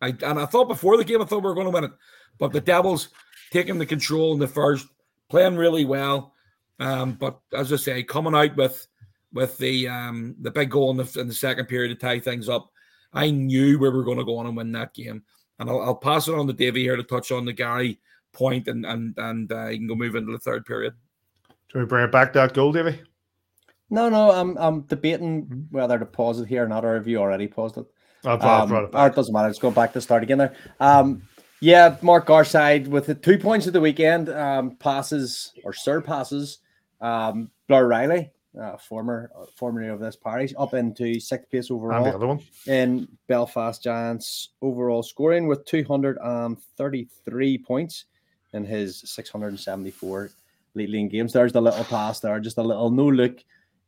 I 0.00 0.08
and 0.08 0.38
I 0.38 0.46
thought 0.46 0.68
before 0.68 0.96
the 0.96 1.04
game, 1.04 1.22
I 1.22 1.24
thought 1.24 1.42
we 1.42 1.48
were 1.48 1.54
going 1.54 1.66
to 1.66 1.72
win 1.72 1.84
it, 1.84 1.92
but 2.38 2.52
the 2.52 2.60
Devils 2.60 3.08
taking 3.50 3.78
the 3.78 3.86
control 3.86 4.32
in 4.34 4.38
the 4.38 4.48
first, 4.48 4.86
playing 5.30 5.56
really 5.56 5.84
well. 5.84 6.34
Um, 6.78 7.12
but 7.12 7.40
as 7.54 7.72
I 7.72 7.76
say, 7.76 8.02
coming 8.02 8.34
out 8.34 8.56
with 8.56 8.86
with 9.32 9.56
the 9.58 9.88
um, 9.88 10.36
the 10.40 10.50
big 10.50 10.70
goal 10.70 10.90
in 10.90 10.98
the, 10.98 11.20
in 11.20 11.28
the 11.28 11.34
second 11.34 11.66
period 11.66 11.88
to 11.88 11.94
tie 11.94 12.20
things 12.20 12.48
up, 12.48 12.70
I 13.12 13.30
knew 13.30 13.78
we 13.78 13.88
were 13.88 14.04
going 14.04 14.18
to 14.18 14.24
go 14.24 14.38
on 14.38 14.46
and 14.46 14.56
win 14.56 14.72
that 14.72 14.94
game. 14.94 15.22
And 15.58 15.70
I'll, 15.70 15.80
I'll 15.80 15.94
pass 15.94 16.28
it 16.28 16.34
on 16.34 16.46
to 16.46 16.52
Davey 16.52 16.82
here 16.82 16.96
to 16.96 17.02
touch 17.02 17.32
on 17.32 17.46
the 17.46 17.52
Gary 17.52 17.98
point 18.32 18.68
and 18.68 18.84
and 18.84 19.14
and 19.16 19.50
uh, 19.50 19.68
you 19.68 19.78
can 19.78 19.86
go 19.86 19.94
move 19.94 20.14
into 20.14 20.32
the 20.32 20.38
third 20.38 20.66
period. 20.66 20.94
Do 21.72 21.80
we 21.80 21.84
bring 21.84 22.04
it 22.04 22.12
back 22.12 22.32
that 22.34 22.54
goal, 22.54 22.72
Davey? 22.72 23.00
No, 23.90 24.08
no, 24.08 24.30
I'm 24.32 24.56
I'm 24.58 24.82
debating 24.82 25.44
mm-hmm. 25.44 25.76
whether 25.76 25.98
to 25.98 26.06
pause 26.06 26.40
it 26.40 26.48
here 26.48 26.64
or 26.64 26.68
not, 26.68 26.84
or 26.84 26.94
have 26.94 27.06
you 27.06 27.18
already 27.18 27.46
paused 27.46 27.78
it? 27.78 27.86
I've 28.24 28.42
um, 28.42 28.72
it 28.74 28.92
back. 28.92 29.12
it 29.12 29.16
doesn't 29.16 29.32
matter. 29.32 29.46
Let's 29.46 29.58
go 29.58 29.70
back 29.70 29.92
to 29.92 30.00
start 30.00 30.22
again 30.22 30.38
there. 30.38 30.54
Um, 30.80 31.22
yeah, 31.60 31.96
Mark 32.02 32.26
Garside 32.26 32.88
with 32.88 33.06
the 33.06 33.14
two 33.14 33.38
points 33.38 33.66
of 33.66 33.72
the 33.72 33.80
weekend 33.80 34.28
um, 34.28 34.76
passes 34.76 35.52
or 35.64 35.72
surpasses 35.72 36.58
um, 37.00 37.50
Blair 37.68 37.86
Riley, 37.86 38.30
uh, 38.60 38.76
former 38.76 39.30
formerly 39.56 39.88
of 39.88 40.00
this 40.00 40.16
parish, 40.16 40.52
up 40.58 40.74
into 40.74 41.20
sixth 41.20 41.48
place 41.50 41.70
overall. 41.70 42.04
And 42.04 42.06
the 42.12 42.16
other 42.16 42.26
one 42.26 42.40
in 42.66 43.06
Belfast 43.28 43.82
Giants 43.82 44.50
overall 44.60 45.02
scoring 45.02 45.46
with 45.46 45.64
233 45.64 47.58
points 47.58 48.06
in 48.52 48.64
his 48.64 49.00
674 49.04 50.30
late 50.76 50.94
in 50.94 51.08
games. 51.08 51.32
There's 51.32 51.52
the 51.52 51.62
little 51.62 51.84
pass 51.84 52.20
there, 52.20 52.38
just 52.40 52.58
a 52.58 52.62
little 52.62 52.90
no 52.90 53.06
look. 53.06 53.42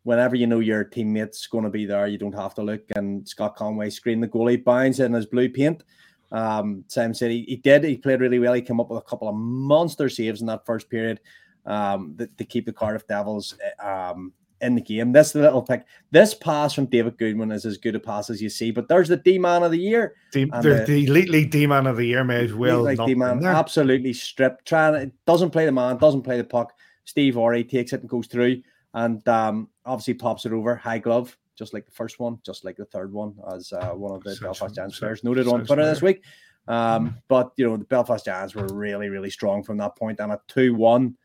Whenever 0.05 0.37
you 0.37 0.47
know 0.47 0.61
your 0.61 0.85
teammate's 0.85 1.47
going 1.47 1.65
to 1.65 1.71
be 1.71 1.85
there, 1.85 2.07
you 2.07 2.19
don't 2.19 2.35
have 2.35 2.55
to 2.55 2.63
look. 2.63 2.83
And 2.97 3.29
Scott 3.29 3.57
Conway 3.57 3.91
screened 3.91 4.23
the 4.23 4.29
goalie, 4.29 4.63
binds 4.63 5.01
in 5.01 5.13
his 5.13 5.27
blue 5.27 5.49
paint. 5.49 5.85
Um, 6.33 6.85
Sam 6.89 7.15
said 7.15 7.31
he, 7.31 7.43
he 7.43 7.57
did. 7.57 7.85
He 7.85 7.97
played 7.97 8.21
really 8.21 8.39
well. 8.39 8.55
He 8.55 8.63
came 8.63 8.81
up 8.81 8.91
with 8.91 8.99
a 8.99 9.09
couple 9.09 9.29
of 9.29 9.35
monster 9.35 10.09
saves 10.09 10.41
in 10.41 10.47
that 10.47 10.67
first 10.67 10.89
period 10.89 11.21
um, 11.67 12.17
to, 12.37 12.45
keep 12.45 12.67
the 12.67 12.73
Cardiff 12.73 13.07
Devils 13.07 13.57
um, 13.83 14.33
in 14.61 14.75
the 14.75 14.81
game. 14.81 15.13
This 15.13 15.35
little 15.35 15.63
pick, 15.63 15.85
this 16.11 16.35
pass 16.35 16.73
from 16.73 16.87
David 16.87 17.19
Goodwin 17.19 17.53
is 17.53 17.65
as 17.65 17.79
good 17.79 17.95
a 17.95 18.01
pass 18.01 18.31
as 18.31 18.43
you 18.43 18.49
see. 18.49 18.71
But 18.71 18.89
there's 18.89 19.09
the 19.09 19.17
D 19.17 19.39
man 19.39 19.63
of 19.63 19.71
the 19.71 19.79
year. 19.79 20.15
D, 20.33 20.45
the, 20.45 20.85
the, 20.87 21.07
elite 21.07 21.31
league 21.31 21.51
D 21.51 21.67
man 21.67 21.87
of 21.87 21.97
the 21.97 22.07
year 22.07 22.25
may 22.25 22.45
as 22.45 22.55
well. 22.55 22.83
Like 22.83 22.99
D 23.05 23.15
man, 23.15 23.45
absolutely 23.45 24.13
stripped. 24.13 24.67
Trying 24.67 24.95
it 24.95 25.13
doesn't 25.27 25.51
play 25.51 25.65
the 25.65 25.73
man, 25.73 25.99
doesn't 25.99 26.23
play 26.23 26.37
the 26.37 26.45
puck. 26.45 26.73
Steve 27.05 27.37
Owre 27.37 27.63
takes 27.69 27.93
it 27.93 28.01
and 28.01 28.09
goes 28.09 28.27
through, 28.27 28.63
and 28.95 29.27
um, 29.29 29.69
obviously 29.85 30.15
pops 30.15 30.45
it 30.45 30.53
over 30.53 30.77
high 30.77 30.99
glove, 30.99 31.37
just 31.57 31.73
like 31.73 31.87
the 31.87 31.93
first 31.93 32.21
one, 32.21 32.39
just 32.45 32.65
like 32.65 32.77
the 32.77 32.85
third 32.85 33.13
one, 33.13 33.35
as 33.55 33.73
uh, 33.73 33.91
one 33.91 34.15
of 34.15 34.23
the 34.23 34.35
Such 34.35 34.43
Belfast 34.43 34.75
Giants 34.75 34.99
players 34.99 35.25
noted 35.25 35.49
on 35.49 35.65
Twitter 35.65 35.85
this 35.85 36.03
week. 36.03 36.23
Um, 36.67 37.17
but 37.29 37.53
you 37.57 37.67
know 37.67 37.77
the 37.77 37.85
Belfast 37.85 38.25
Giants 38.25 38.55
were 38.55 38.67
really, 38.67 39.09
really 39.09 39.31
strong 39.31 39.63
from 39.63 39.79
that 39.79 39.97
point. 39.97 40.19
point, 40.19 40.21
and 40.21 40.33
a 40.33 40.41
two-one 40.49 41.17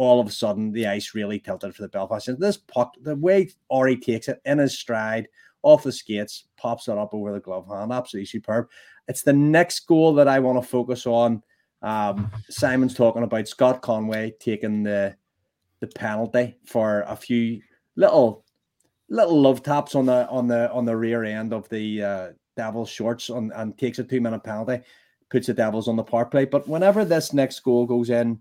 all 0.00 0.18
of 0.18 0.26
a 0.26 0.30
sudden 0.30 0.72
the 0.72 0.86
ice 0.86 1.14
really 1.14 1.38
tilted 1.38 1.74
for 1.74 1.82
the 1.82 1.88
Belfast. 1.88 2.28
And 2.28 2.38
this 2.38 2.56
puck, 2.56 2.94
the 3.02 3.14
way 3.16 3.50
Owre 3.70 4.00
takes 4.00 4.28
it 4.28 4.40
in 4.46 4.56
his 4.56 4.78
stride, 4.78 5.28
off 5.62 5.82
the 5.82 5.92
skates, 5.92 6.46
pops 6.56 6.88
it 6.88 6.96
up 6.96 7.12
over 7.12 7.32
the 7.32 7.40
glove 7.40 7.68
hand, 7.68 7.92
absolutely 7.92 8.24
superb. 8.24 8.66
It's 9.08 9.20
the 9.22 9.34
next 9.34 9.80
goal 9.80 10.14
that 10.14 10.26
I 10.26 10.38
want 10.38 10.58
to 10.58 10.66
focus 10.66 11.06
on. 11.06 11.42
Um, 11.82 12.30
Simon's 12.48 12.94
talking 12.94 13.24
about 13.24 13.46
Scott 13.46 13.82
Conway 13.82 14.32
taking 14.40 14.82
the 14.82 15.16
the 15.80 15.86
penalty 15.88 16.56
for 16.64 17.02
a 17.06 17.16
few 17.16 17.60
little 17.96 18.46
little 19.10 19.38
love 19.38 19.62
taps 19.62 19.94
on 19.94 20.06
the 20.06 20.26
on 20.30 20.48
the 20.48 20.72
on 20.72 20.86
the 20.86 20.96
rear 20.96 21.24
end 21.24 21.52
of 21.52 21.68
the 21.68 22.02
uh, 22.02 22.28
Devils 22.56 22.88
shorts 22.88 23.28
on, 23.28 23.52
and 23.54 23.76
takes 23.76 23.98
a 23.98 24.04
two 24.04 24.22
minute 24.22 24.44
penalty, 24.44 24.80
puts 25.30 25.48
the 25.48 25.52
Devils 25.52 25.88
on 25.88 25.96
the 25.96 26.02
power 26.02 26.24
play. 26.24 26.46
But 26.46 26.66
whenever 26.66 27.04
this 27.04 27.34
next 27.34 27.60
goal 27.60 27.84
goes 27.84 28.08
in, 28.08 28.40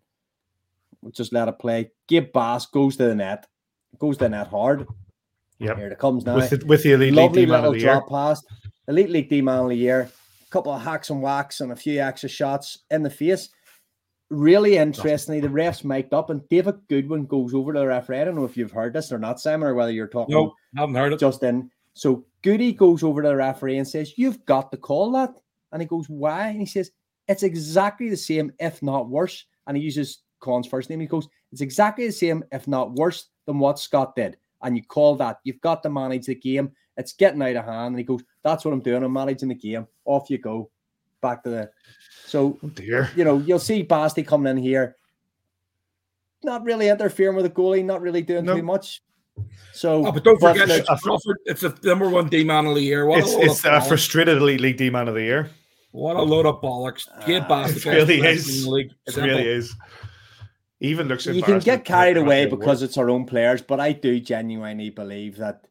just 1.11 1.33
let 1.33 1.47
it 1.47 1.59
play. 1.59 1.91
Gabe 2.07 2.31
Bast 2.33 2.71
goes 2.71 2.97
to 2.97 3.05
the 3.05 3.15
net, 3.15 3.45
goes 3.97 4.17
to 4.17 4.25
the 4.25 4.29
net 4.29 4.47
hard. 4.47 4.87
Yeah, 5.59 5.75
here 5.75 5.87
it 5.89 5.99
comes 5.99 6.25
now. 6.25 6.35
With 6.35 6.49
the, 6.49 6.65
with 6.65 6.83
the 6.83 6.93
elite 6.93 7.13
lovely 7.13 7.41
league 7.41 7.49
little 7.49 7.73
drop 7.73 8.03
year. 8.03 8.09
pass. 8.09 8.43
Elite 8.87 9.09
league 9.09 9.29
D 9.29 9.41
man 9.41 9.63
of 9.63 9.69
the 9.69 9.75
year. 9.75 10.09
A 10.47 10.51
couple 10.51 10.71
of 10.71 10.81
hacks 10.81 11.09
and 11.09 11.21
whacks 11.21 11.61
and 11.61 11.71
a 11.71 11.75
few 11.75 11.99
extra 12.01 12.29
shots 12.29 12.79
in 12.89 13.03
the 13.03 13.09
face. 13.09 13.49
Really 14.29 14.77
interestingly, 14.77 15.39
the 15.41 15.47
refs 15.47 15.83
mic'd 15.83 16.13
up 16.13 16.29
and 16.29 16.47
David 16.49 16.75
Goodwin 16.87 17.25
goes 17.25 17.53
over 17.53 17.73
to 17.73 17.79
the 17.79 17.87
referee. 17.87 18.21
I 18.21 18.25
don't 18.25 18.35
know 18.35 18.45
if 18.45 18.55
you've 18.55 18.71
heard 18.71 18.93
this 18.93 19.11
or 19.11 19.17
not, 19.17 19.39
Simon, 19.39 19.67
or 19.67 19.75
whether 19.75 19.91
you're 19.91 20.07
talking. 20.07 20.35
No, 20.35 20.53
haven't 20.75 20.95
heard 20.95 21.13
it. 21.13 21.19
Just 21.19 21.43
in. 21.43 21.69
So 21.93 22.25
Goody 22.43 22.71
goes 22.71 23.03
over 23.03 23.21
to 23.21 23.27
the 23.27 23.35
referee 23.35 23.77
and 23.77 23.87
says, 23.87 24.17
You've 24.17 24.45
got 24.45 24.71
to 24.71 24.77
call 24.77 25.11
that. 25.13 25.31
And 25.71 25.81
he 25.81 25.87
goes, 25.87 26.07
Why? 26.07 26.47
And 26.47 26.59
he 26.59 26.65
says, 26.65 26.91
It's 27.27 27.43
exactly 27.43 28.09
the 28.09 28.17
same, 28.17 28.53
if 28.59 28.81
not 28.81 29.09
worse. 29.09 29.45
And 29.67 29.75
he 29.75 29.83
uses 29.83 30.19
Con's 30.39 30.67
first 30.67 30.89
name. 30.89 30.99
He 30.99 31.07
goes, 31.07 31.27
It's 31.51 31.61
exactly 31.61 32.05
the 32.05 32.13
same, 32.13 32.43
if 32.51 32.67
not 32.67 32.93
worse, 32.93 33.27
than 33.45 33.59
what 33.59 33.79
Scott 33.79 34.15
did. 34.15 34.37
And 34.61 34.75
you 34.75 34.83
call 34.83 35.15
that. 35.17 35.39
You've 35.43 35.61
got 35.61 35.83
to 35.83 35.89
manage 35.89 36.25
the 36.25 36.35
game. 36.35 36.71
It's 36.97 37.13
getting 37.13 37.41
out 37.41 37.55
of 37.55 37.65
hand. 37.65 37.87
And 37.87 37.97
he 37.97 38.03
goes, 38.03 38.21
That's 38.43 38.65
what 38.65 38.73
I'm 38.73 38.81
doing. 38.81 39.03
I'm 39.03 39.13
managing 39.13 39.49
the 39.49 39.55
game. 39.55 39.87
Off 40.05 40.29
you 40.29 40.37
go. 40.37 40.69
Back 41.21 41.43
to 41.43 41.49
the. 41.49 41.71
So, 42.25 42.57
oh 42.63 42.67
dear. 42.69 43.09
you 43.15 43.23
know, 43.23 43.39
you'll 43.39 43.59
see 43.59 43.81
Basti 43.81 44.23
coming 44.23 44.51
in 44.51 44.63
here, 44.63 44.95
not 46.43 46.63
really 46.63 46.87
interfering 46.87 47.35
with 47.35 47.45
the 47.45 47.49
goalie, 47.49 47.83
not 47.83 48.01
really 48.01 48.21
doing 48.21 48.45
too 48.45 48.63
much. 48.63 49.01
So, 49.73 50.05
oh, 50.05 50.11
but 50.11 50.23
don't 50.23 50.39
forget, 50.39 50.67
but, 50.67 50.79
it's, 50.79 51.01
Crawford, 51.01 51.37
it's 51.45 51.61
the 51.61 51.77
number 51.83 52.09
one 52.09 52.27
D 52.27 52.43
man 52.43 52.65
of 52.65 52.75
the 52.75 52.81
year. 52.81 53.05
What 53.05 53.19
it's 53.19 53.33
it's 53.33 53.65
a 53.65 53.81
frustrated 53.81 54.37
elite 54.37 54.61
league 54.61 54.77
D 54.77 54.89
man 54.89 55.07
of 55.07 55.15
the 55.15 55.23
year. 55.23 55.49
What 55.91 56.17
a 56.17 56.21
load 56.21 56.45
of 56.45 56.61
bollocks! 56.61 57.07
Kid 57.25 57.43
uh, 57.49 57.67
it 57.67 57.85
really 57.85 58.19
is. 58.19 58.67
It 58.67 59.15
really 59.17 59.47
is 59.47 59.75
even 60.79 61.07
looks. 61.07 61.25
You 61.25 61.43
can 61.43 61.59
get 61.59 61.85
carried 61.85 62.17
away 62.17 62.45
because 62.45 62.81
it's 62.81 62.97
our 62.97 63.09
own 63.09 63.25
players, 63.25 63.61
but 63.61 63.79
I 63.79 63.93
do 63.93 64.19
genuinely 64.19 64.89
believe 64.89 65.37
that 65.37 65.67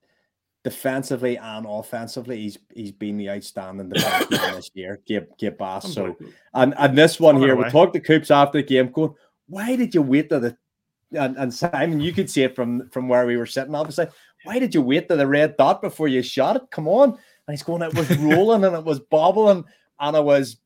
defensively 0.65 1.39
and 1.39 1.67
offensively, 1.69 2.41
he's 2.41 2.59
he's 2.75 2.93
been 2.93 3.17
the 3.17 3.31
outstanding 3.31 3.91
defenseman 3.91 4.29
this 4.57 4.71
year. 4.75 5.01
Give 5.07 5.27
give 5.39 5.57
Bass. 5.57 5.93
So 5.93 6.17
and 6.55 6.75
and 6.77 6.97
this 6.97 7.19
one 7.19 7.37
here, 7.37 7.57
we 7.57 7.69
talked 7.71 7.95
to 7.95 8.01
Coops 8.01 8.31
after 8.31 8.59
the 8.59 8.67
game, 8.67 8.91
going, 8.91 9.15
why 9.47 9.77
did 9.77 9.95
you 9.95 10.03
wait 10.03 10.29
to 10.29 10.41
the 10.41 10.57
and, 11.13 11.39
and 11.39 11.55
Simon, 11.55 12.01
you 12.01 12.13
could 12.13 12.29
see 12.29 12.43
it 12.43 12.55
from 12.55 12.89
from 12.91 13.09
where 13.09 13.27
we 13.27 13.37
were 13.37 13.47
sitting, 13.47 13.75
obviously. 13.75 14.09
Why 14.45 14.59
did 14.59 14.75
you 14.75 14.83
wait 14.83 15.09
to 15.09 15.17
the 15.17 15.27
red 15.27 15.57
dot 15.57 15.81
before 15.81 16.09
you 16.09 16.23
shot 16.23 16.57
it? 16.57 16.71
Come 16.71 16.87
on. 16.87 17.11
And 17.11 17.19
he's 17.49 17.63
going, 17.63 17.83
it 17.83 17.95
was 17.95 18.15
rolling 18.19 18.65
and 18.65 18.77
it 18.77 18.85
was 18.85 19.01
bobbling 19.01 19.65
and 20.01 20.17
I 20.17 20.21
was 20.21 20.59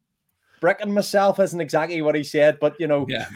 bricking 0.61 0.93
myself 0.93 1.41
isn't 1.41 1.61
exactly 1.61 2.03
what 2.03 2.15
he 2.15 2.23
said, 2.23 2.59
but 2.61 2.79
you 2.79 2.87
know, 2.87 3.07
yeah. 3.09 3.29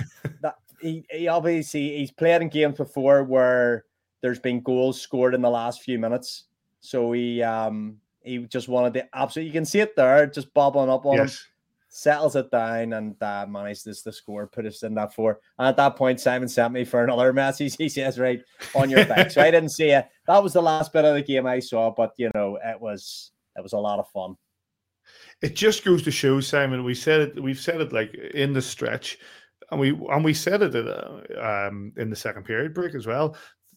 that 0.42 0.56
he, 0.80 1.04
he 1.10 1.28
obviously 1.28 1.98
he's 1.98 2.10
played 2.10 2.42
in 2.42 2.48
games 2.48 2.76
before 2.76 3.24
where 3.24 3.84
there's 4.22 4.38
been 4.38 4.60
goals 4.60 5.00
scored 5.00 5.34
in 5.34 5.42
the 5.42 5.50
last 5.50 5.82
few 5.82 5.98
minutes. 5.98 6.44
So 6.80 7.12
he 7.12 7.42
um 7.42 7.98
he 8.22 8.38
just 8.38 8.68
wanted 8.68 8.94
to 8.94 9.08
absolutely 9.14 9.48
you 9.48 9.52
can 9.52 9.64
see 9.64 9.80
it 9.80 9.96
there, 9.96 10.26
just 10.26 10.52
bobbling 10.54 10.90
up 10.90 11.06
on 11.06 11.16
yes. 11.16 11.34
him, 11.34 11.38
settles 11.88 12.36
it 12.36 12.50
down 12.50 12.92
and 12.92 13.22
uh, 13.22 13.46
manages 13.48 14.02
to 14.02 14.12
score, 14.12 14.46
put 14.46 14.66
us 14.66 14.82
in 14.82 14.94
that 14.94 15.14
four. 15.14 15.40
And 15.58 15.68
at 15.68 15.76
that 15.76 15.96
point, 15.96 16.20
Simon 16.20 16.48
sent 16.48 16.72
me 16.72 16.84
for 16.84 17.02
another 17.02 17.32
message. 17.32 17.76
He 17.78 17.88
says, 17.88 18.18
Right 18.18 18.42
on 18.74 18.90
your 18.90 19.04
back. 19.06 19.30
so 19.30 19.40
I 19.40 19.50
didn't 19.50 19.70
see 19.70 19.90
it. 19.90 20.06
That 20.26 20.42
was 20.42 20.52
the 20.52 20.62
last 20.62 20.92
bit 20.92 21.04
of 21.04 21.14
the 21.14 21.22
game 21.22 21.46
I 21.46 21.60
saw, 21.60 21.90
but 21.90 22.12
you 22.16 22.30
know, 22.34 22.58
it 22.64 22.80
was 22.80 23.32
it 23.56 23.62
was 23.62 23.72
a 23.72 23.78
lot 23.78 23.98
of 23.98 24.08
fun. 24.10 24.36
It 25.40 25.54
just 25.54 25.84
goes 25.84 26.02
to 26.02 26.10
show, 26.10 26.40
Simon. 26.40 26.82
We 26.82 26.94
said 26.94 27.20
it. 27.20 27.42
We've 27.42 27.60
said 27.60 27.80
it 27.80 27.92
like 27.92 28.14
in 28.14 28.52
the 28.52 28.62
stretch 28.62 29.18
and 29.70 29.80
we 29.80 29.90
and 29.90 30.24
we 30.24 30.34
said 30.34 30.62
it 30.62 30.74
uh, 30.74 31.20
um, 31.40 31.92
in 31.96 32.10
the 32.10 32.16
second 32.16 32.44
period 32.44 32.74
break 32.74 32.94
as 32.94 33.06
well. 33.06 33.36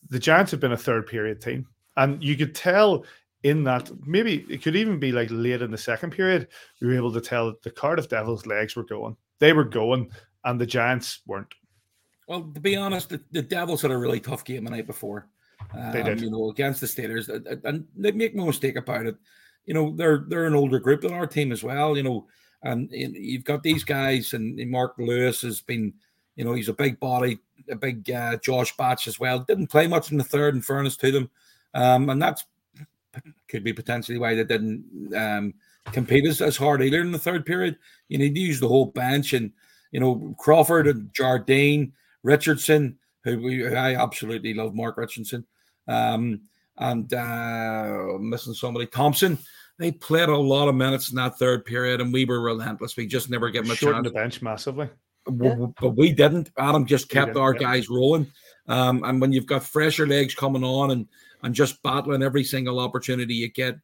The 0.10 0.20
Giants 0.20 0.52
have 0.52 0.60
been 0.60 0.72
a 0.72 0.78
third 0.78 1.08
period 1.08 1.42
team, 1.42 1.68
and 1.98 2.24
you 2.24 2.36
could 2.36 2.56
tell 2.56 3.06
in 3.44 3.64
that 3.64 3.90
maybe 4.06 4.46
it 4.50 4.62
could 4.62 4.76
even 4.76 5.00
be 5.00 5.12
like 5.12 5.30
late 5.32 5.62
in 5.62 5.72
the 5.72 5.78
second 5.78 6.12
period. 6.12 6.48
We 6.82 6.88
were 6.88 6.96
able 6.96 7.14
to 7.14 7.22
tell 7.22 7.48
that 7.48 7.62
the 7.62 7.72
Cardiff 7.72 8.10
Devils' 8.10 8.46
legs 8.46 8.76
were 8.76 8.86
going; 8.86 9.16
they 9.40 9.54
were 9.54 9.64
going, 9.64 10.12
and 10.44 10.60
the 10.60 10.66
Giants 10.66 11.22
weren't. 11.26 11.54
Well, 12.28 12.44
to 12.54 12.60
be 12.60 12.76
honest, 12.76 13.10
the, 13.10 13.22
the 13.32 13.42
Devils 13.42 13.82
had 13.82 13.92
a 13.92 13.98
really 13.98 14.20
tough 14.20 14.46
game 14.46 14.64
the 14.64 14.72
night 14.72 14.86
before. 14.86 15.28
Um, 15.74 15.92
they 15.92 16.04
did, 16.04 16.22
you 16.22 16.30
know, 16.30 16.50
against 16.50 16.80
the 16.80 16.88
Steelers, 16.88 17.28
and 17.66 17.86
they 17.96 18.12
make 18.12 18.36
no 18.36 18.46
mistake 18.46 18.76
about 18.76 19.06
it. 19.06 19.16
You 19.66 19.74
know, 19.74 19.96
they're 19.96 20.26
they're 20.28 20.46
an 20.46 20.56
older 20.56 20.80
group 20.80 21.02
than 21.02 21.14
our 21.14 21.28
team 21.28 21.52
as 21.52 21.64
well. 21.64 21.98
You 21.98 22.04
know, 22.04 22.28
and 22.64 22.90
you've 22.92 23.44
got 23.44 23.64
these 23.64 23.84
guys, 23.84 24.34
and 24.34 24.58
Mark 24.70 24.96
Lewis 24.98 25.42
has 25.42 25.62
been, 25.62 25.94
You 26.36 26.46
know, 26.46 26.54
he's 26.54 26.70
a 26.70 26.74
big 26.74 27.00
body, 27.00 27.40
a 27.70 27.76
big 27.76 28.10
uh, 28.12 28.38
Josh 28.38 28.76
Batch 28.76 29.08
as 29.08 29.20
well. 29.20 29.40
Didn't 29.40 29.68
play 29.68 29.88
much 29.88 30.12
in 30.12 30.18
the 30.18 30.24
third, 30.24 30.56
in 30.56 30.62
fairness 30.62 30.98
to 30.98 31.12
them, 31.12 31.30
um, 31.74 32.10
and 32.10 32.22
that's 32.22 32.46
could 33.48 33.64
be 33.64 33.74
potentially 33.74 34.18
why 34.18 34.36
they 34.36 34.44
didn't 34.44 35.14
um, 35.16 35.54
compete 35.86 36.26
as, 36.26 36.42
as 36.42 36.56
hard 36.56 36.82
either 36.82 37.02
in 37.02 37.12
the 37.12 37.18
third 37.18 37.46
period. 37.46 37.78
You 38.08 38.18
need 38.18 38.36
to 38.36 38.42
use 38.42 38.60
the 38.60 38.68
whole 38.68 38.88
bench, 38.88 39.34
and 39.34 39.52
you 39.92 40.00
know 40.00 40.36
Crawford 40.38 40.88
and 40.88 41.14
Jardine, 41.14 41.94
Richardson, 42.24 42.98
who, 43.24 43.38
who 43.38 43.76
I 43.76 43.96
absolutely 43.96 44.54
love, 44.54 44.76
Mark 44.76 44.98
Richardson, 44.98 45.46
um, 45.88 46.42
and 46.80 47.14
uh, 47.14 48.18
missing 48.20 48.54
somebody, 48.54 48.88
Thompson. 48.88 49.38
They 49.78 49.92
played 49.94 50.28
a 50.28 50.38
lot 50.38 50.68
of 50.68 50.76
minutes 50.76 51.10
in 51.10 51.16
that 51.16 51.40
third 51.40 51.64
period, 51.64 52.02
and 52.02 52.12
we 52.12 52.26
were 52.26 52.42
relentless. 52.42 52.98
We 52.98 53.08
just 53.08 53.30
never 53.30 53.50
gave 53.50 53.64
them 53.64 53.72
a 53.72 53.76
Shortened 53.76 54.06
chance. 54.06 54.14
the 54.14 54.20
bench 54.20 54.42
massively. 54.42 54.90
W- 55.26 55.52
w- 55.52 55.74
but 55.80 55.92
we 55.92 56.12
didn't. 56.12 56.52
Adam 56.58 56.86
just 56.86 57.10
kept 57.10 57.38
our 57.38 57.54
yeah. 57.54 57.60
guys 57.60 57.90
rolling. 57.90 58.28
Um, 58.68 59.04
and 59.06 59.22
when 59.22 59.32
you've 59.32 59.46
got 59.46 59.64
fresher 59.64 60.06
legs 60.06 60.36
coming 60.36 60.64
on 60.64 60.92
and 60.92 61.08
and 61.44 61.56
just 61.56 61.82
battling 61.82 62.22
every 62.22 62.44
single 62.44 62.80
opportunity 62.80 63.34
you 63.34 63.50
get, 63.50 63.76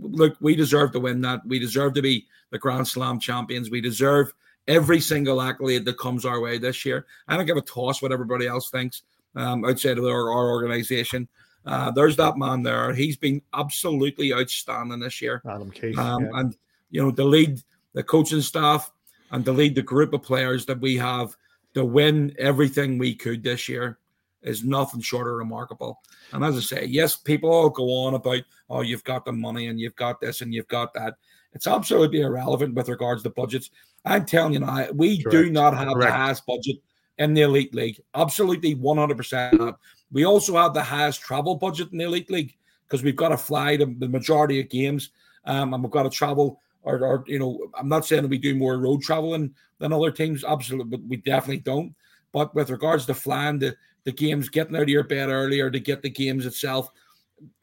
look, 0.00 0.36
we 0.40 0.54
deserve 0.54 0.92
to 0.92 1.00
win 1.00 1.22
that. 1.22 1.40
We 1.46 1.58
deserve 1.58 1.94
to 1.94 2.02
be 2.02 2.26
the 2.50 2.58
Grand 2.58 2.86
Slam 2.86 3.18
champions. 3.18 3.70
We 3.70 3.80
deserve 3.80 4.32
every 4.66 5.00
single 5.00 5.40
accolade 5.40 5.86
that 5.86 5.98
comes 5.98 6.26
our 6.26 6.40
way 6.40 6.58
this 6.58 6.84
year. 6.84 7.06
I 7.26 7.36
don't 7.36 7.46
give 7.46 7.56
a 7.56 7.62
toss 7.62 8.02
what 8.02 8.12
everybody 8.12 8.46
else 8.46 8.70
thinks 8.70 9.02
um, 9.34 9.64
outside 9.64 9.96
of 9.96 10.04
our, 10.04 10.30
our 10.30 10.50
organization. 10.50 11.26
Uh, 11.68 11.90
there's 11.90 12.16
that 12.16 12.38
man 12.38 12.62
there. 12.62 12.92
He's 12.94 13.16
been 13.16 13.42
absolutely 13.54 14.32
outstanding 14.32 15.00
this 15.00 15.20
year. 15.20 15.42
Adam 15.46 15.70
Keefe. 15.70 15.98
Um, 15.98 16.24
yeah. 16.24 16.30
And 16.34 16.56
you 16.90 17.02
know, 17.02 17.10
to 17.12 17.24
lead 17.24 17.60
the 17.92 18.02
coaching 18.02 18.40
staff 18.40 18.90
and 19.30 19.44
to 19.44 19.52
lead 19.52 19.74
the 19.74 19.82
group 19.82 20.12
of 20.14 20.22
players 20.22 20.64
that 20.66 20.80
we 20.80 20.96
have 20.96 21.36
to 21.74 21.84
win 21.84 22.34
everything 22.38 22.96
we 22.96 23.14
could 23.14 23.42
this 23.42 23.68
year 23.68 23.98
is 24.42 24.64
nothing 24.64 25.00
short 25.00 25.26
of 25.26 25.34
remarkable. 25.34 26.00
And 26.32 26.44
as 26.44 26.56
I 26.56 26.60
say, 26.60 26.84
yes, 26.86 27.16
people 27.16 27.50
all 27.50 27.68
go 27.68 27.84
on 28.04 28.14
about, 28.14 28.42
oh, 28.70 28.80
you've 28.80 29.04
got 29.04 29.24
the 29.24 29.32
money 29.32 29.66
and 29.66 29.78
you've 29.78 29.96
got 29.96 30.20
this 30.20 30.40
and 30.40 30.54
you've 30.54 30.68
got 30.68 30.94
that. 30.94 31.14
It's 31.52 31.66
absolutely 31.66 32.20
irrelevant 32.20 32.74
with 32.74 32.88
regards 32.88 33.22
to 33.24 33.30
budgets. 33.30 33.70
I'm 34.04 34.24
telling 34.24 34.54
you 34.54 34.60
now, 34.60 34.86
we 34.94 35.22
do 35.24 35.50
not 35.50 35.76
have 35.76 35.98
the 35.98 36.10
highest 36.10 36.46
budget 36.46 36.76
in 37.18 37.34
the 37.34 37.42
elite 37.42 37.74
league. 37.74 38.00
Absolutely 38.14 38.76
100% 38.76 39.58
not. 39.58 39.78
We 40.10 40.24
also 40.24 40.56
have 40.56 40.74
the 40.74 40.82
highest 40.82 41.20
travel 41.20 41.54
budget 41.54 41.92
in 41.92 41.98
the 41.98 42.04
elite 42.04 42.30
league 42.30 42.56
because 42.86 43.02
we've 43.02 43.16
got 43.16 43.28
to 43.28 43.36
fly 43.36 43.76
the, 43.76 43.86
the 43.98 44.08
majority 44.08 44.60
of 44.60 44.68
games 44.68 45.10
um, 45.44 45.74
and 45.74 45.82
we've 45.82 45.92
got 45.92 46.04
to 46.04 46.10
travel. 46.10 46.60
Or, 46.82 46.98
or, 47.04 47.24
you 47.26 47.38
know, 47.38 47.70
I'm 47.78 47.88
not 47.88 48.06
saying 48.06 48.22
that 48.22 48.28
we 48.28 48.38
do 48.38 48.54
more 48.54 48.78
road 48.78 49.02
traveling 49.02 49.54
than 49.78 49.92
other 49.92 50.10
teams, 50.10 50.44
absolutely, 50.44 50.96
but 50.96 51.06
we 51.06 51.16
definitely 51.18 51.58
don't. 51.58 51.94
But 52.32 52.54
with 52.54 52.70
regards 52.70 53.04
to 53.06 53.14
flying 53.14 53.58
the, 53.58 53.76
the 54.04 54.12
games, 54.12 54.48
getting 54.48 54.76
out 54.76 54.82
of 54.82 54.88
your 54.88 55.04
bed 55.04 55.28
earlier 55.28 55.70
to 55.70 55.80
get 55.80 56.02
the 56.02 56.10
games 56.10 56.46
itself, 56.46 56.90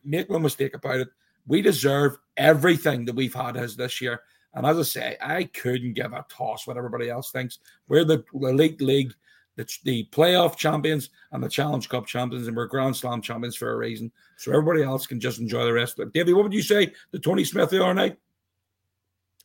make 0.03 0.29
no 0.29 0.37
mistake 0.37 0.75
about 0.75 0.99
it, 0.99 1.07
we 1.47 1.61
deserve 1.61 2.17
everything 2.37 3.05
that 3.05 3.15
we've 3.15 3.33
had 3.33 3.57
as 3.57 3.75
this 3.75 4.01
year. 4.01 4.21
And 4.53 4.65
as 4.65 4.77
I 4.77 4.83
say, 4.83 5.17
I 5.21 5.45
couldn't 5.45 5.93
give 5.93 6.13
a 6.13 6.25
toss 6.29 6.65
what 6.65 6.77
everybody 6.77 7.09
else 7.09 7.31
thinks. 7.31 7.59
We're 7.87 8.05
the 8.05 8.23
elite 8.33 8.81
league, 8.81 9.13
the, 9.55 9.67
the 9.83 10.07
playoff 10.11 10.57
champions, 10.57 11.09
and 11.31 11.43
the 11.43 11.49
Challenge 11.49 11.87
Cup 11.87 12.05
champions, 12.05 12.47
and 12.47 12.55
we're 12.55 12.67
Grand 12.67 12.95
Slam 12.95 13.21
champions 13.21 13.55
for 13.55 13.71
a 13.71 13.77
reason. 13.77 14.11
So 14.37 14.51
everybody 14.51 14.83
else 14.83 15.07
can 15.07 15.19
just 15.19 15.39
enjoy 15.39 15.63
the 15.63 15.73
rest 15.73 15.99
of 15.99 16.07
it. 16.07 16.13
Davey, 16.13 16.33
what 16.33 16.43
would 16.43 16.53
you 16.53 16.61
say 16.61 16.93
to 17.11 17.19
Tony 17.19 17.43
Smith 17.43 17.69
the 17.69 17.83
other 17.83 17.93
night? 17.93 18.17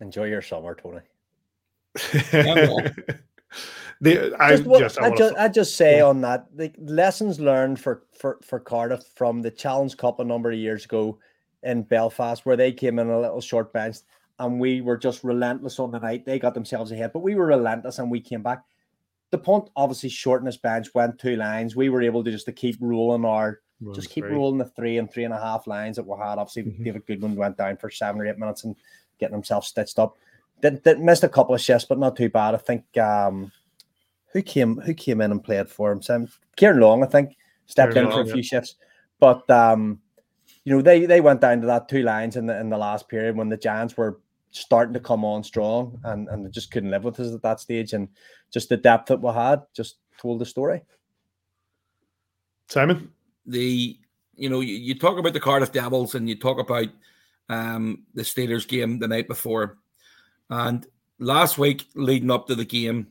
Enjoy 0.01 0.25
your 0.25 0.43
summer, 0.43 0.75
Tony. 0.75 1.01
the, 4.01 4.35
I 4.39 4.57
just, 4.57 4.65
what, 4.65 4.81
just, 4.81 4.99
I 4.99 5.07
I, 5.07 5.17
just, 5.17 5.35
I 5.37 5.49
just 5.49 5.77
say 5.77 6.01
on 6.01 6.21
that, 6.23 6.47
the 6.57 6.73
lessons 6.79 7.39
learned 7.39 7.79
for, 7.79 8.05
for, 8.13 8.39
for 8.43 8.59
Cardiff 8.59 9.05
from 9.15 9.43
the 9.43 9.51
Challenge 9.51 9.97
Cup 9.97 10.21
a 10.21 10.25
number 10.25 10.51
of 10.51 10.59
years 10.59 10.85
ago 10.85 11.19
in 11.63 11.83
Belfast, 11.83 12.47
where 12.47 12.57
they 12.57 12.73
came 12.73 12.99
in 12.99 13.11
a 13.11 13.21
little 13.21 13.41
short 13.41 13.73
bench 13.73 13.99
and 14.39 14.59
we 14.59 14.81
were 14.81 14.97
just 14.97 15.23
relentless 15.23 15.79
on 15.79 15.91
the 15.91 15.99
night. 15.99 16.25
They 16.25 16.39
got 16.39 16.55
themselves 16.55 16.93
ahead, 16.93 17.13
but 17.13 17.21
we 17.21 17.35
were 17.35 17.47
relentless 17.47 17.99
and 17.99 18.11
we 18.11 18.21
came 18.21 18.43
back. 18.43 18.65
The 19.31 19.39
punt 19.39 19.71
obviously 19.77 20.09
shortened 20.09 20.47
his 20.49 20.57
bench, 20.57 20.89
went 20.95 21.19
two 21.19 21.37
lines. 21.37 21.77
We 21.77 21.89
were 21.89 22.03
able 22.03 22.25
to 22.25 22.31
just 22.31 22.47
to 22.47 22.53
keep 22.53 22.77
rolling 22.81 23.25
our 23.25 23.61
Run 23.83 23.95
just 23.95 24.11
keep 24.11 24.25
three. 24.25 24.35
rolling 24.35 24.59
the 24.59 24.67
three 24.67 24.99
and 24.99 25.11
three 25.11 25.25
and 25.25 25.33
a 25.33 25.41
half 25.41 25.67
lines 25.67 25.97
that 25.97 26.07
we 26.07 26.15
had. 26.19 26.39
Obviously, 26.39 26.65
Mhm. 26.65 26.85
David 26.85 27.07
Goodwin 27.07 27.35
went 27.37 27.57
down 27.57 27.77
for 27.79 27.89
seven 27.91 28.21
or 28.21 28.27
eight 28.27 28.39
minutes 28.39 28.65
and 28.65 28.77
getting 29.19 29.35
himself 29.35 29.65
stitched 29.65 29.99
up. 29.99 30.17
Did, 30.61 30.83
did 30.83 31.01
missed 31.01 31.25
a 31.25 31.29
couple 31.29 31.55
of 31.55 31.61
shifts, 31.63 31.87
but 31.89 31.99
not 31.99 32.17
too 32.17 32.29
bad. 32.29 32.55
I 32.55 32.59
think 32.59 32.85
um 32.99 33.51
who 34.33 34.43
came 34.43 34.77
who 34.81 34.93
came 34.95 35.21
in 35.23 35.31
and 35.31 35.43
played 35.43 35.69
for 35.71 35.91
him? 35.93 36.03
Sam 36.03 36.29
Kieran 36.57 36.81
Long, 36.81 37.03
I 37.03 37.07
think, 37.07 37.37
stepped 37.67 37.95
Kieran 37.95 38.09
in 38.09 38.13
for 38.13 38.19
Long, 38.19 38.27
a 38.27 38.29
yeah. 38.29 38.35
few 38.35 38.43
shifts. 38.43 38.75
But 39.19 39.49
um, 39.51 40.01
you 40.65 40.75
know, 40.77 40.83
they 40.83 41.07
they 41.07 41.21
went 41.23 41.41
down 41.41 41.61
to 41.63 41.67
that 41.69 41.89
two 41.89 42.03
lines 42.03 42.37
in 42.37 42.45
the 42.47 42.59
in 42.61 42.69
the 42.69 42.77
last 42.77 43.09
period 43.09 43.37
when 43.37 43.49
the 43.49 43.57
Giants 43.57 43.97
were 43.97 44.21
starting 44.51 44.95
to 44.95 45.01
come 45.01 45.25
on 45.25 45.45
strong 45.45 46.01
and, 46.05 46.29
and 46.29 46.45
they 46.45 46.51
just 46.51 46.71
couldn't 46.71 46.91
live 46.91 47.05
with 47.05 47.21
us 47.21 47.35
at 47.35 47.43
that 47.43 47.61
stage. 47.61 47.93
And 47.93 48.09
just 48.53 48.69
the 48.69 48.77
depth 48.77 49.09
that 49.09 49.21
we 49.21 49.33
had 49.33 49.63
just 49.75 49.97
told 50.19 50.41
the 50.41 50.47
story. 50.47 50.83
Simon? 52.69 53.13
the 53.47 53.99
you 54.35 54.49
know 54.49 54.61
you, 54.61 54.75
you 54.75 54.99
talk 54.99 55.19
about 55.19 55.33
the 55.33 55.41
Cardiff 55.41 55.73
Devils 55.73 56.15
and 56.15 56.29
you 56.29 56.37
talk 56.37 56.59
about 56.59 56.89
um 57.49 58.05
the 58.15 58.23
Steelers 58.23 58.67
game 58.67 58.99
the 58.99 59.09
night 59.09 59.29
before, 59.29 59.79
and 60.49 60.87
last 61.19 61.59
week 61.59 61.87
leading 61.95 62.31
up 62.31 62.47
to 62.47 62.55
the 62.55 62.65
game, 62.65 63.09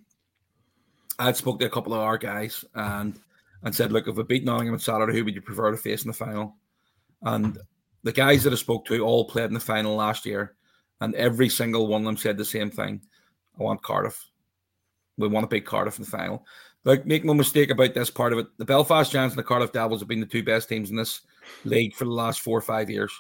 I 1.17 1.31
spoke 1.33 1.59
to 1.59 1.65
a 1.65 1.69
couple 1.69 1.93
of 1.93 1.99
our 1.99 2.17
guys 2.17 2.65
and 2.73 3.19
and 3.63 3.75
said, 3.75 3.91
look, 3.91 4.07
if 4.07 4.15
we 4.15 4.23
beat 4.23 4.45
Nottingham 4.45 4.73
on 4.73 4.79
Saturday, 4.79 5.17
who 5.17 5.25
would 5.25 5.35
you 5.35 5.41
prefer 5.41 5.71
to 5.71 5.77
face 5.77 6.03
in 6.03 6.07
the 6.07 6.13
final? 6.13 6.55
And 7.23 7.57
the 8.03 8.13
guys 8.13 8.43
that 8.43 8.53
I 8.53 8.55
spoke 8.55 8.85
to 8.85 9.01
all 9.01 9.25
played 9.25 9.45
in 9.45 9.53
the 9.53 9.59
final 9.59 9.97
last 9.97 10.25
year, 10.25 10.55
and 11.01 11.15
every 11.15 11.49
single 11.49 11.87
one 11.87 12.01
of 12.01 12.05
them 12.05 12.17
said 12.17 12.37
the 12.37 12.45
same 12.45 12.69
thing: 12.69 13.01
I 13.59 13.63
want 13.63 13.81
Cardiff. 13.81 14.29
We 15.17 15.27
want 15.27 15.43
to 15.43 15.53
beat 15.53 15.65
Cardiff 15.65 15.97
in 15.97 16.05
the 16.05 16.11
final. 16.11 16.45
Like, 16.85 17.05
make 17.05 17.25
no 17.25 17.33
mistake 17.33 17.71
about 17.71 17.93
this 17.93 18.09
part 18.09 18.31
of 18.31 18.39
it. 18.39 18.47
The 18.57 18.65
Belfast 18.65 19.11
Giants 19.11 19.35
and 19.35 19.39
the 19.39 19.47
Cardiff 19.47 19.73
Devils 19.73 19.99
have 19.99 20.07
been 20.07 20.21
the 20.21 20.25
two 20.25 20.43
best 20.43 20.69
teams 20.69 20.89
in 20.89 20.95
this 20.95 21.21
league 21.65 21.93
for 21.93 22.05
the 22.05 22.11
last 22.11 22.39
four 22.39 22.57
or 22.57 22.61
five 22.61 22.89
years. 22.89 23.11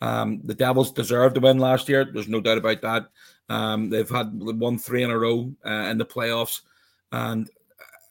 Um, 0.00 0.40
the 0.44 0.54
Devils 0.54 0.90
deserved 0.90 1.36
to 1.36 1.40
win 1.40 1.58
last 1.58 1.88
year. 1.88 2.04
There's 2.04 2.28
no 2.28 2.40
doubt 2.40 2.58
about 2.58 2.82
that. 2.82 3.06
Um, 3.48 3.90
they've 3.90 4.10
had 4.10 4.30
won 4.32 4.78
three 4.78 5.04
in 5.04 5.10
a 5.10 5.18
row 5.18 5.52
uh, 5.64 5.70
in 5.70 5.98
the 5.98 6.04
playoffs, 6.04 6.62
and 7.12 7.48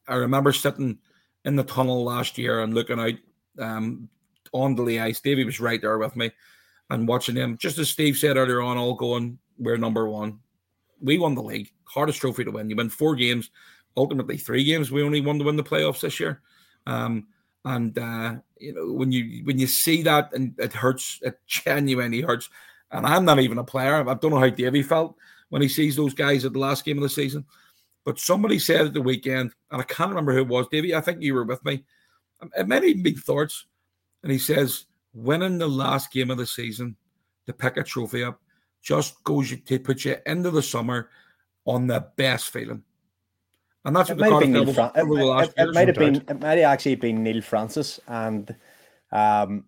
I 0.07 0.15
remember 0.15 0.53
sitting 0.53 0.99
in 1.43 1.57
the 1.57 1.63
tunnel 1.63 2.03
last 2.03 2.37
year 2.37 2.61
and 2.61 2.73
looking 2.73 2.99
out 2.99 3.15
um, 3.59 4.09
on 4.53 4.75
the 4.75 4.99
ice. 4.99 5.19
Davey 5.19 5.43
was 5.43 5.59
right 5.59 5.81
there 5.81 5.97
with 5.97 6.15
me, 6.15 6.31
and 6.89 7.07
watching 7.07 7.35
them. 7.35 7.57
Just 7.57 7.77
as 7.77 7.89
Steve 7.89 8.17
said 8.17 8.37
earlier 8.37 8.61
on, 8.61 8.77
all 8.77 8.93
going, 8.93 9.39
we're 9.57 9.77
number 9.77 10.07
one. 10.07 10.39
We 11.01 11.17
won 11.17 11.35
the 11.35 11.43
league, 11.43 11.71
hardest 11.85 12.21
trophy 12.21 12.43
to 12.43 12.51
win. 12.51 12.69
You 12.69 12.75
win 12.75 12.89
four 12.89 13.15
games, 13.15 13.51
ultimately 13.97 14.37
three 14.37 14.63
games. 14.63 14.91
We 14.91 15.03
only 15.03 15.21
won 15.21 15.39
to 15.39 15.45
win 15.45 15.55
the 15.55 15.63
playoffs 15.63 16.01
this 16.01 16.19
year. 16.19 16.41
Um, 16.87 17.27
and 17.65 17.97
uh, 17.97 18.35
you 18.59 18.73
know 18.73 18.93
when 18.93 19.11
you 19.11 19.43
when 19.43 19.57
you 19.57 19.67
see 19.67 20.03
that 20.03 20.33
and 20.33 20.53
it 20.59 20.73
hurts, 20.73 21.19
it 21.23 21.39
genuinely 21.47 22.21
hurts. 22.21 22.49
And 22.91 23.05
I'm 23.05 23.25
not 23.25 23.39
even 23.39 23.57
a 23.57 23.63
player. 23.63 24.07
I 24.07 24.13
don't 24.13 24.31
know 24.31 24.39
how 24.39 24.49
Davey 24.49 24.83
felt 24.83 25.15
when 25.49 25.61
he 25.61 25.67
sees 25.67 25.95
those 25.95 26.13
guys 26.13 26.45
at 26.45 26.53
the 26.53 26.59
last 26.59 26.85
game 26.85 26.97
of 26.97 27.03
the 27.03 27.09
season. 27.09 27.45
But 28.05 28.19
somebody 28.19 28.59
said 28.59 28.85
at 28.85 28.93
the 28.93 29.01
weekend, 29.01 29.51
and 29.71 29.81
I 29.81 29.83
can't 29.83 30.09
remember 30.09 30.31
who 30.31 30.41
it 30.41 30.47
was, 30.47 30.67
Davey. 30.67 30.93
I 30.93 31.01
think 31.01 31.21
you 31.21 31.33
were 31.33 31.43
with 31.43 31.65
me. 31.65 31.83
It 32.55 32.67
might 32.67 32.83
even 32.83 33.01
be 33.01 33.13
thoughts. 33.13 33.65
And 34.21 34.31
he 34.31 34.37
says, 34.37 34.85
winning 35.15 35.57
the 35.57 35.67
last 35.67 36.11
game 36.11 36.29
of 36.29 36.37
the 36.37 36.45
season 36.45 36.95
to 37.47 37.53
pick 37.53 37.77
a 37.77 37.83
trophy 37.83 38.23
up 38.23 38.39
just 38.81 39.23
goes 39.23 39.49
you 39.49 39.57
to 39.57 39.79
put 39.79 40.05
you 40.05 40.15
into 40.25 40.51
the 40.51 40.61
summer 40.61 41.09
on 41.65 41.87
the 41.87 42.05
best 42.17 42.49
feeling. 42.51 42.83
And 43.85 43.95
that's 43.95 44.09
It 44.09 44.17
what 44.17 44.25
the 44.25 44.31
might 44.31 44.43
have 44.45 44.53
Cardiff 44.53 44.53
been 44.53 44.65
Neil 44.65 44.73
Fran- 44.73 44.91
it, 44.95 44.99
over 45.01 45.15
the 45.15 45.21
it- 45.21 45.25
last 45.25 45.53
it 45.57 45.73
might 45.73 45.87
have 45.87 45.97
been 45.97 46.15
it 46.15 46.41
might 46.41 46.57
have 46.59 46.71
actually 46.71 46.95
been 46.95 47.23
Neil 47.23 47.41
Francis 47.41 47.99
and 48.07 48.55
um 49.11 49.63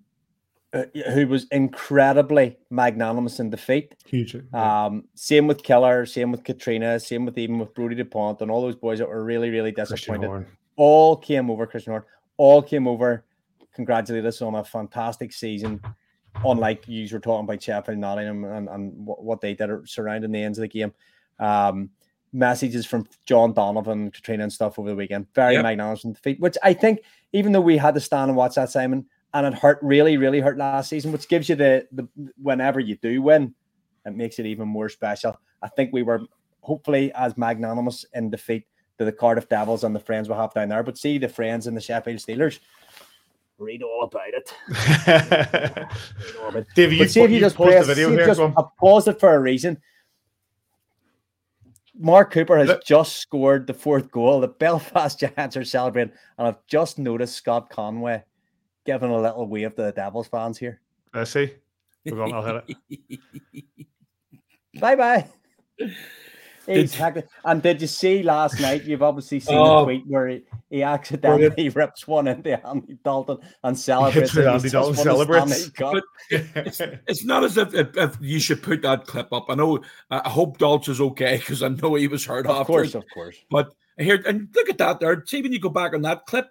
uh, 0.74 0.84
who 1.14 1.26
was 1.28 1.45
incredibly 1.52 2.57
magnanimous 2.69 3.40
in 3.40 3.49
defeat. 3.49 3.95
Huge. 4.06 4.36
yeah. 4.53 4.86
Um, 4.86 5.06
same 5.15 5.48
with 5.48 5.64
Keller, 5.64 6.06
same 6.06 6.30
with 6.30 6.44
Katrina, 6.44 6.99
same 6.99 7.24
with 7.26 7.38
even 7.38 7.57
with 7.57 7.74
Brodie 7.74 7.95
Dupont 7.95 8.41
and 8.41 8.52
all 8.52 8.61
those 8.61 8.76
boys 8.76 8.99
that 8.99 9.07
were 9.07 9.24
really, 9.24 9.49
really 9.49 9.72
disappointed. 9.72 10.45
All 10.76 11.15
came 11.15 11.49
over, 11.49 11.65
Christian 11.65 11.91
Horn, 11.94 12.03
all 12.36 12.61
came 12.61 12.86
over, 12.86 13.24
congratulate 13.78 14.26
us 14.26 14.41
on 14.41 14.56
a 14.56 14.64
fantastic 14.64 15.32
season. 15.32 15.80
Unlike 16.44 16.88
you 16.88 17.08
were 17.12 17.20
talking 17.20 17.45
about 17.45 17.64
Sheffield, 17.64 17.98
Nottingham, 17.98 18.44
and, 18.44 18.68
and 18.68 18.94
what, 19.06 19.40
they 19.40 19.54
did 19.54 19.70
surrounding 19.88 20.32
the 20.32 20.44
ends 20.44 20.58
of 20.58 20.64
the 20.64 20.68
game. 20.68 20.94
Um, 21.40 21.90
messages 22.34 22.86
from 22.86 23.08
John 23.26 23.54
Donovan, 23.54 24.12
Katrina, 24.12 24.44
and 24.44 24.52
stuff 24.54 24.78
over 24.78 24.90
the 24.90 24.95
weekend. 24.95 25.28
Very 25.34 25.54
Yep. 25.54 25.64
magnanimous 25.64 26.02
defeat, 26.04 26.40
which 26.40 26.58
I 26.62 26.74
think, 26.74 26.99
even 27.32 27.54
though 27.54 27.62
we 27.62 27.78
had 27.78 27.94
to 27.94 28.02
stand 28.02 28.30
and 28.30 28.38
watch 28.38 28.56
that, 28.56 28.70
Simon, 28.70 29.06
and 29.34 29.48
it 29.48 29.54
hurt 29.54 29.80
really, 29.82 30.18
really 30.18 30.40
hurt 30.40 30.58
last 30.58 30.90
season, 30.90 31.12
which 31.12 31.28
gives 31.30 31.48
you 31.49 31.56
the 31.56 31.88
the 31.91 32.08
whenever 32.41 32.80
you 32.80 32.98
do 32.98 33.22
win, 33.22 33.56
it 34.06 34.16
makes 34.16 34.40
it 34.40 34.45
even 34.45 34.68
more 34.68 34.90
special. 34.90 35.40
I 35.62 35.70
think 35.70 35.94
we 35.94 36.04
were 36.04 36.22
hopefully 36.62 37.12
as 37.14 37.38
magnanimous 37.38 38.06
in 38.14 38.30
defeat 38.30 38.66
to 38.99 39.06
the 39.06 39.12
Cardiff 39.12 39.48
Devils 39.48 39.84
and 39.84 39.95
the 39.95 39.99
friends 39.99 40.28
we 40.28 40.36
have 40.36 40.54
down 40.54 40.70
there. 40.70 40.84
But 40.84 40.98
see 40.98 41.18
the 41.18 41.30
friends 41.30 41.68
and 41.68 41.78
the 41.78 41.82
Sheffield 41.82 42.20
Steelers. 42.20 42.60
Read 43.60 43.82
all 43.82 44.04
about 44.04 44.30
it. 44.34 44.54
Read 45.08 46.36
all 46.42 46.50
about 46.50 46.62
it. 46.62 46.68
Davey, 46.76 46.98
you, 46.98 47.08
see 47.08 47.22
if 47.22 47.30
you 47.32 47.36
you 47.36 47.42
just 47.42 47.56
paused 47.56 47.72
press, 47.72 47.88
the 47.88 47.96
video 47.96 48.10
see 48.10 48.14
if 48.14 48.20
here. 48.20 48.28
just, 48.28 48.40
go 48.40 48.46
on. 48.46 48.54
I 48.58 48.64
paused 48.80 49.08
it 49.08 49.20
for 49.20 49.34
a 49.34 49.40
reason. 49.40 49.82
Mark 52.00 52.32
Cooper 52.32 52.58
has 52.58 52.68
Look- 52.68 52.84
just 52.86 53.18
scored 53.18 53.66
the 53.66 53.74
fourth 53.74 54.12
goal. 54.12 54.40
The 54.42 54.48
Belfast 54.48 55.20
Giants 55.38 55.58
are 55.58 55.64
celebrating, 55.64 56.14
and 56.38 56.48
I've 56.48 56.64
just 56.68 57.00
noticed 57.00 57.36
Scott 57.36 57.70
Conway 57.72 58.24
giving 58.86 59.10
a 59.10 59.20
little 59.20 59.48
wave 59.48 59.76
to 59.76 59.82
the 59.82 59.92
Devils 59.92 60.28
fans 60.28 60.60
here. 60.60 60.80
I 61.14 61.24
see. 61.24 61.52
Go 62.08 62.22
on, 62.22 62.34
I'll 62.34 62.44
hit 62.46 62.78
it. 63.00 63.20
Bye 64.80 64.96
bye. 64.96 65.26
Did- 66.68 66.77
Exactly. 66.80 67.23
And 67.45 67.61
did 67.61 67.81
you 67.81 67.88
see 67.88 68.22
last 68.23 68.60
night? 68.60 68.84
You've 68.84 69.02
obviously 69.02 69.39
seen 69.39 69.56
Oh. 69.57 69.80
the 69.80 69.85
tweet 69.85 70.03
where 70.07 70.27
he, 70.27 70.44
he 70.69 70.84
accidentally 70.84 71.69
rips 71.76 72.07
one 72.07 72.27
into 72.27 72.68
Andy 72.68 72.98
Dalton 73.03 73.38
and 73.64 73.77
celebrates. 73.80 74.35
where 74.35 74.45
it. 74.45 74.49
Andy 74.49 74.64
He's 74.64 74.72
Dalton 74.73 74.95
just 74.95 75.06
won 75.07 75.18
the 75.18 75.26
celebrates. 75.26 75.64
Stanley 75.65 76.02
Cup. 76.02 76.03
It's, 76.65 76.81
it's 77.07 77.23
not 77.23 77.44
as 77.45 77.57
if, 77.57 77.73
if, 77.73 77.95
if 77.95 78.18
you 78.19 78.39
should 78.39 78.61
put 78.61 78.81
that 78.81 79.07
clip 79.07 79.31
up. 79.31 79.45
I 79.49 79.56
know. 79.56 79.80
I 80.11 80.27
hope 80.30 80.57
Daltz 80.57 80.89
is 80.89 80.99
okay 80.99 81.38
because 81.38 81.64
I 81.64 81.69
know 81.69 81.95
he 81.95 82.07
was 82.07 82.26
hurt 82.26 82.45
Of 82.45 82.56
after. 82.57 82.65
course, 82.65 82.95
of 82.95 83.06
course. 83.14 83.38
But 83.49 83.73
here 83.98 84.22
and 84.27 84.49
look 84.53 84.69
at 84.69 84.77
that 84.80 84.99
there. 84.99 85.23
See 85.26 85.41
when 85.41 85.53
you 85.53 85.60
go 85.60 85.69
back 85.69 85.94
on 85.94 86.02
that 86.02 86.26
clip, 86.26 86.49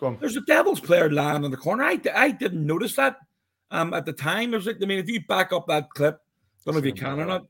on. 0.00 0.16
there's 0.20 0.36
a 0.36 0.40
Devils 0.42 0.80
player 0.80 1.10
lying 1.10 1.44
in 1.44 1.50
the 1.50 1.56
corner. 1.58 1.84
I, 1.84 2.00
I 2.14 2.30
didn't 2.30 2.66
notice 2.66 2.96
that 2.96 3.16
um, 3.70 3.92
at 3.92 4.06
the 4.06 4.12
time. 4.14 4.54
It 4.54 4.56
was 4.56 4.66
like 4.66 4.78
I 4.82 4.86
mean, 4.86 4.98
if 4.98 5.08
you 5.10 5.20
back 5.28 5.52
up 5.52 5.66
that 5.68 5.90
clip, 5.90 6.14
I 6.16 6.60
don't 6.64 6.74
know 6.74 6.78
if 6.78 6.86
you 6.86 6.92
can 6.94 7.20
or 7.20 7.26
not, 7.26 7.42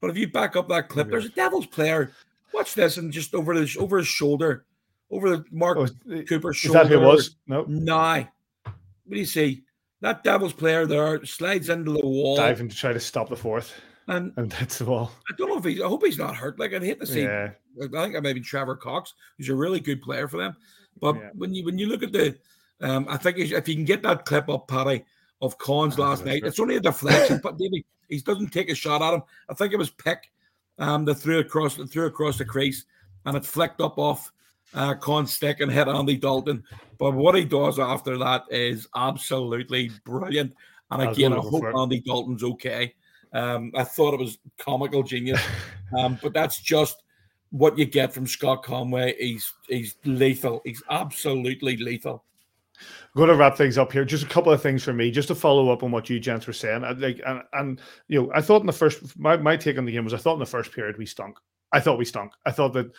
but 0.00 0.10
if 0.10 0.16
you 0.16 0.28
back 0.28 0.56
up 0.56 0.68
that 0.68 0.88
clip, 0.88 1.08
there's 1.10 1.26
a 1.26 1.30
Devils 1.30 1.66
player. 1.66 2.12
Watch 2.54 2.74
this 2.74 2.96
and 2.96 3.12
just 3.12 3.34
over 3.34 3.52
his 3.54 3.76
over 3.76 3.98
his 3.98 4.06
shoulder, 4.08 4.64
over 5.10 5.28
the 5.30 5.44
Mark 5.50 5.78
Oh, 5.78 5.82
is 5.84 5.92
Cooper's 6.28 6.56
is 6.56 6.60
shoulder. 6.62 6.78
that 6.84 6.88
who 6.88 7.00
it 7.02 7.04
was? 7.06 7.36
No. 7.46 7.64
Nah. 7.68 8.24
What 8.64 8.74
do 9.14 9.18
you 9.18 9.24
see? 9.26 9.62
That 10.00 10.22
Devils 10.22 10.52
player 10.52 10.86
there 10.86 11.24
slides 11.24 11.68
into 11.68 11.92
the 11.92 12.06
wall, 12.06 12.36
Diving 12.36 12.68
to 12.68 12.76
try 12.76 12.92
to 12.92 13.00
stop 13.00 13.28
the 13.28 13.36
fourth. 13.36 13.74
and 14.06 14.32
And 14.36 14.50
that's 14.52 14.78
the 14.78 14.84
ball. 14.84 15.12
I 15.30 15.34
don't 15.36 15.48
know 15.50 15.58
if 15.58 15.64
he's. 15.64 15.80
I 15.82 15.88
hope 15.88 16.04
he's 16.04 16.18
not 16.18 16.36
hurt. 16.36 16.58
Like 16.58 16.72
I'd 16.72 16.82
hate 16.82 17.00
to 17.00 17.06
see. 17.06 17.22
Yeah. 17.22 17.50
I 17.82 17.86
think 17.86 18.16
I 18.16 18.20
maybe 18.20 18.40
Trevor 18.40 18.76
Cox, 18.76 19.14
who's 19.36 19.48
a 19.50 19.54
really 19.54 19.80
good 19.80 20.00
player 20.02 20.26
for 20.28 20.36
them. 20.38 20.56
But 21.00 21.16
Yeah. 21.16 21.30
when 21.34 21.54
you 21.54 21.64
when 21.64 21.78
you 21.78 21.86
look 21.88 22.02
at 22.02 22.12
the, 22.12 22.36
um, 22.80 23.06
I 23.08 23.16
think 23.16 23.38
if 23.38 23.52
if 23.52 23.68
you 23.68 23.74
can 23.74 23.84
get 23.84 24.02
that 24.02 24.24
clip 24.24 24.48
up, 24.48 24.68
Paddy, 24.68 25.04
of 25.40 25.58
Collins 25.58 25.98
last 25.98 26.24
night, 26.24 26.42
it's 26.44 26.60
only 26.60 26.76
a 26.76 26.80
deflection, 26.80 27.40
but 27.42 27.58
maybe 27.58 27.84
he 28.08 28.18
doesn't 28.20 28.52
take 28.52 28.70
a 28.70 28.74
shot 28.74 29.02
at 29.02 29.14
him. 29.14 29.22
I 29.48 29.54
think 29.54 29.72
it 29.72 29.78
was 29.78 29.90
Pick, 29.90 30.30
um, 30.78 31.04
that 31.04 31.16
threw 31.16 31.38
across 31.38 31.76
threw 31.76 32.06
across 32.06 32.38
the 32.38 32.44
crease, 32.44 32.84
and 33.26 33.36
it 33.36 33.44
flicked 33.44 33.80
up 33.80 33.98
off 33.98 34.32
uh, 34.74 34.94
Collins' 34.94 35.32
stick 35.32 35.60
and 35.60 35.70
hit 35.70 35.88
Andy 35.88 36.16
Dalton. 36.16 36.62
But 36.98 37.12
what 37.12 37.34
he 37.34 37.44
does 37.44 37.78
after 37.78 38.18
that 38.18 38.44
is 38.50 38.88
absolutely 38.94 39.90
brilliant. 40.04 40.54
And 40.90 41.02
again, 41.02 41.32
I 41.32 41.36
going 41.36 41.48
hope. 41.48 41.76
Andy 41.76 42.00
Dalton's 42.00 42.42
okay. 42.42 42.94
Um, 43.32 43.72
I 43.74 43.84
thought 43.84 44.14
it 44.14 44.20
was 44.20 44.38
comical 44.58 45.02
genius, 45.02 45.40
um, 45.98 46.18
but 46.22 46.32
that's 46.32 46.60
just 46.60 47.02
what 47.50 47.78
you 47.78 47.84
get 47.84 48.12
from 48.12 48.26
Scott 48.26 48.62
Conway. 48.62 49.14
He's 49.18 49.52
he's 49.68 49.96
lethal. 50.04 50.62
He's 50.64 50.82
absolutely 50.90 51.76
lethal. 51.76 52.24
I'm 52.80 53.18
going 53.18 53.28
to 53.28 53.36
wrap 53.36 53.56
things 53.56 53.78
up 53.78 53.92
here. 53.92 54.04
Just 54.04 54.24
a 54.24 54.28
couple 54.28 54.52
of 54.52 54.62
things 54.62 54.84
for 54.84 54.92
me, 54.92 55.10
just 55.10 55.28
to 55.28 55.34
follow 55.34 55.70
up 55.70 55.82
on 55.82 55.90
what 55.90 56.08
you 56.08 56.20
gents 56.20 56.46
were 56.46 56.52
saying. 56.52 56.84
I, 56.84 56.92
like, 56.92 57.20
and, 57.26 57.42
and 57.52 57.80
you 58.08 58.22
know, 58.22 58.30
I 58.34 58.40
thought 58.40 58.60
in 58.60 58.66
the 58.66 58.72
first, 58.72 59.18
my, 59.18 59.36
my 59.36 59.56
take 59.56 59.78
on 59.78 59.84
the 59.84 59.92
game 59.92 60.04
was, 60.04 60.14
I 60.14 60.18
thought 60.18 60.34
in 60.34 60.40
the 60.40 60.46
first 60.46 60.72
period 60.72 60.98
we 60.98 61.06
stunk. 61.06 61.38
I 61.72 61.80
thought 61.80 61.98
we 61.98 62.04
stunk. 62.04 62.32
I 62.46 62.50
thought 62.50 62.72
that 62.74 62.90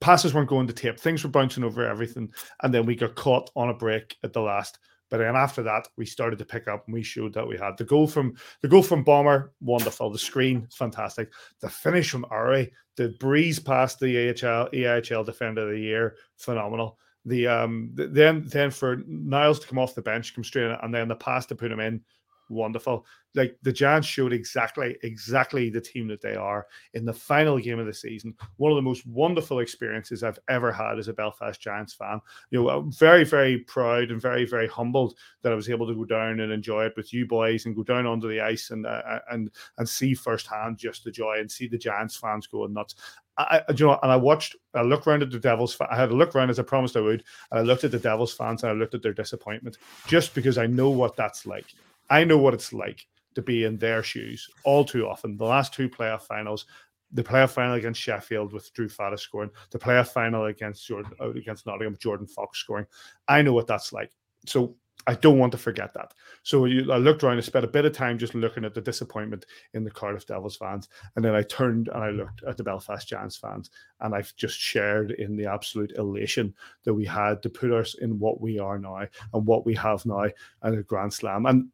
passes 0.00 0.34
weren't 0.34 0.48
going 0.48 0.66
to 0.66 0.72
tape, 0.72 0.98
things 0.98 1.24
were 1.24 1.30
bouncing 1.30 1.64
over 1.64 1.86
everything, 1.86 2.30
and 2.62 2.72
then 2.72 2.86
we 2.86 2.94
got 2.94 3.14
caught 3.14 3.50
on 3.56 3.70
a 3.70 3.74
break 3.74 4.16
at 4.22 4.32
the 4.32 4.40
last. 4.40 4.78
But 5.08 5.18
then 5.18 5.36
after 5.36 5.62
that, 5.62 5.86
we 5.96 6.04
started 6.04 6.38
to 6.40 6.44
pick 6.44 6.66
up, 6.66 6.84
and 6.86 6.94
we 6.94 7.02
showed 7.02 7.32
that 7.34 7.46
we 7.46 7.56
had 7.56 7.76
the 7.76 7.84
goal 7.84 8.08
from 8.08 8.34
the 8.62 8.68
goal 8.68 8.82
from 8.82 9.04
Bomber, 9.04 9.52
wonderful. 9.60 10.10
The 10.10 10.18
screen, 10.18 10.66
fantastic. 10.72 11.32
The 11.60 11.68
finish 11.68 12.10
from 12.10 12.26
Ari, 12.30 12.72
the 12.96 13.10
breeze 13.20 13.60
past 13.60 14.00
the 14.00 14.30
AHL 14.30 14.68
EIHL 14.70 15.24
Defender 15.24 15.68
of 15.68 15.74
the 15.74 15.80
Year, 15.80 16.16
phenomenal 16.36 16.98
the 17.26 17.46
um 17.46 17.90
then 17.94 18.44
then 18.46 18.70
for 18.70 19.02
Niles 19.06 19.58
to 19.60 19.66
come 19.66 19.78
off 19.78 19.94
the 19.94 20.02
bench, 20.02 20.34
come 20.34 20.44
straight 20.44 20.66
in, 20.66 20.76
and 20.82 20.94
then 20.94 21.08
the 21.08 21.16
pass 21.16 21.44
to 21.46 21.56
put 21.56 21.72
him 21.72 21.80
in, 21.80 22.00
wonderful. 22.48 23.04
Like 23.34 23.58
the 23.62 23.72
Giants 23.72 24.08
showed 24.08 24.32
exactly 24.32 24.96
exactly 25.02 25.68
the 25.68 25.80
team 25.80 26.08
that 26.08 26.22
they 26.22 26.36
are 26.36 26.66
in 26.94 27.04
the 27.04 27.12
final 27.12 27.58
game 27.58 27.78
of 27.78 27.86
the 27.86 27.92
season. 27.92 28.34
One 28.56 28.72
of 28.72 28.76
the 28.76 28.82
most 28.82 29.06
wonderful 29.06 29.58
experiences 29.58 30.22
I've 30.22 30.38
ever 30.48 30.72
had 30.72 30.98
as 30.98 31.08
a 31.08 31.12
Belfast 31.12 31.60
Giants 31.60 31.92
fan. 31.92 32.20
You 32.50 32.62
know, 32.62 32.70
I'm 32.70 32.92
very 32.92 33.24
very 33.24 33.58
proud 33.58 34.10
and 34.10 34.22
very 34.22 34.46
very 34.46 34.68
humbled 34.68 35.18
that 35.42 35.52
I 35.52 35.56
was 35.56 35.68
able 35.68 35.86
to 35.88 35.94
go 35.94 36.04
down 36.04 36.40
and 36.40 36.50
enjoy 36.52 36.86
it 36.86 36.94
with 36.96 37.12
you 37.12 37.26
boys 37.26 37.66
and 37.66 37.76
go 37.76 37.82
down 37.82 38.06
onto 38.06 38.28
the 38.28 38.40
ice 38.40 38.70
and 38.70 38.86
uh, 38.86 39.20
and 39.30 39.50
and 39.78 39.88
see 39.88 40.14
firsthand 40.14 40.78
just 40.78 41.04
the 41.04 41.10
joy 41.10 41.38
and 41.38 41.50
see 41.50 41.66
the 41.66 41.76
Giants 41.76 42.16
fans 42.16 42.46
going 42.46 42.72
nuts. 42.72 42.94
I, 43.38 43.62
you 43.76 43.86
know, 43.86 43.98
and 44.02 44.10
I 44.10 44.16
watched. 44.16 44.56
I 44.74 44.82
looked 44.82 45.06
around 45.06 45.22
at 45.22 45.30
the 45.30 45.38
Devils. 45.38 45.76
I 45.80 45.96
had 45.96 46.10
a 46.10 46.14
look 46.14 46.34
around 46.34 46.50
as 46.50 46.58
I 46.58 46.62
promised 46.62 46.96
I 46.96 47.00
would. 47.00 47.24
And 47.50 47.60
I 47.60 47.62
looked 47.62 47.84
at 47.84 47.90
the 47.90 47.98
Devils 47.98 48.32
fans 48.32 48.62
and 48.62 48.70
I 48.70 48.74
looked 48.74 48.94
at 48.94 49.02
their 49.02 49.12
disappointment, 49.12 49.78
just 50.06 50.34
because 50.34 50.58
I 50.58 50.66
know 50.66 50.90
what 50.90 51.16
that's 51.16 51.46
like. 51.46 51.66
I 52.08 52.24
know 52.24 52.38
what 52.38 52.54
it's 52.54 52.72
like 52.72 53.06
to 53.34 53.42
be 53.42 53.64
in 53.64 53.76
their 53.76 54.02
shoes 54.02 54.48
all 54.64 54.84
too 54.84 55.06
often. 55.06 55.36
The 55.36 55.44
last 55.44 55.74
two 55.74 55.88
playoff 55.88 56.22
finals, 56.22 56.66
the 57.12 57.22
playoff 57.22 57.50
final 57.50 57.74
against 57.74 58.00
Sheffield 58.00 58.52
with 58.52 58.72
Drew 58.72 58.88
Faddis 58.88 59.20
scoring, 59.20 59.50
the 59.70 59.78
playoff 59.78 60.08
final 60.08 60.46
against 60.46 60.86
Jordan 60.86 61.12
uh, 61.20 61.30
against 61.30 61.66
Nottingham 61.66 61.96
Jordan 61.98 62.26
Fox 62.26 62.58
scoring. 62.58 62.86
I 63.28 63.42
know 63.42 63.52
what 63.52 63.66
that's 63.66 63.92
like. 63.92 64.10
So 64.46 64.76
I 65.08 65.14
don't 65.14 65.38
want 65.38 65.52
to 65.52 65.58
forget 65.58 65.94
that. 65.94 66.14
So 66.42 66.64
you, 66.64 66.90
I 66.90 66.96
looked 66.96 67.22
around. 67.22 67.38
I 67.38 67.40
spent 67.40 67.64
a 67.64 67.68
bit 67.68 67.84
of 67.84 67.92
time 67.92 68.18
just 68.18 68.34
looking 68.34 68.64
at 68.64 68.74
the 68.74 68.80
disappointment 68.80 69.46
in 69.72 69.84
the 69.84 69.90
Cardiff 69.90 70.26
Devils 70.26 70.56
fans, 70.56 70.88
and 71.14 71.24
then 71.24 71.34
I 71.34 71.42
turned 71.42 71.88
and 71.88 72.02
I 72.02 72.10
looked 72.10 72.42
at 72.42 72.56
the 72.56 72.64
Belfast 72.64 73.06
Giants 73.06 73.36
fans, 73.36 73.70
and 74.00 74.14
I've 74.14 74.34
just 74.36 74.58
shared 74.58 75.12
in 75.12 75.36
the 75.36 75.46
absolute 75.46 75.92
elation 75.92 76.54
that 76.84 76.94
we 76.94 77.04
had 77.04 77.42
to 77.42 77.50
put 77.50 77.72
us 77.72 77.94
in 77.94 78.18
what 78.18 78.40
we 78.40 78.58
are 78.58 78.78
now 78.78 79.06
and 79.32 79.46
what 79.46 79.64
we 79.64 79.74
have 79.74 80.04
now 80.06 80.26
and 80.62 80.78
a 80.78 80.82
Grand 80.82 81.12
Slam. 81.12 81.46
And 81.46 81.68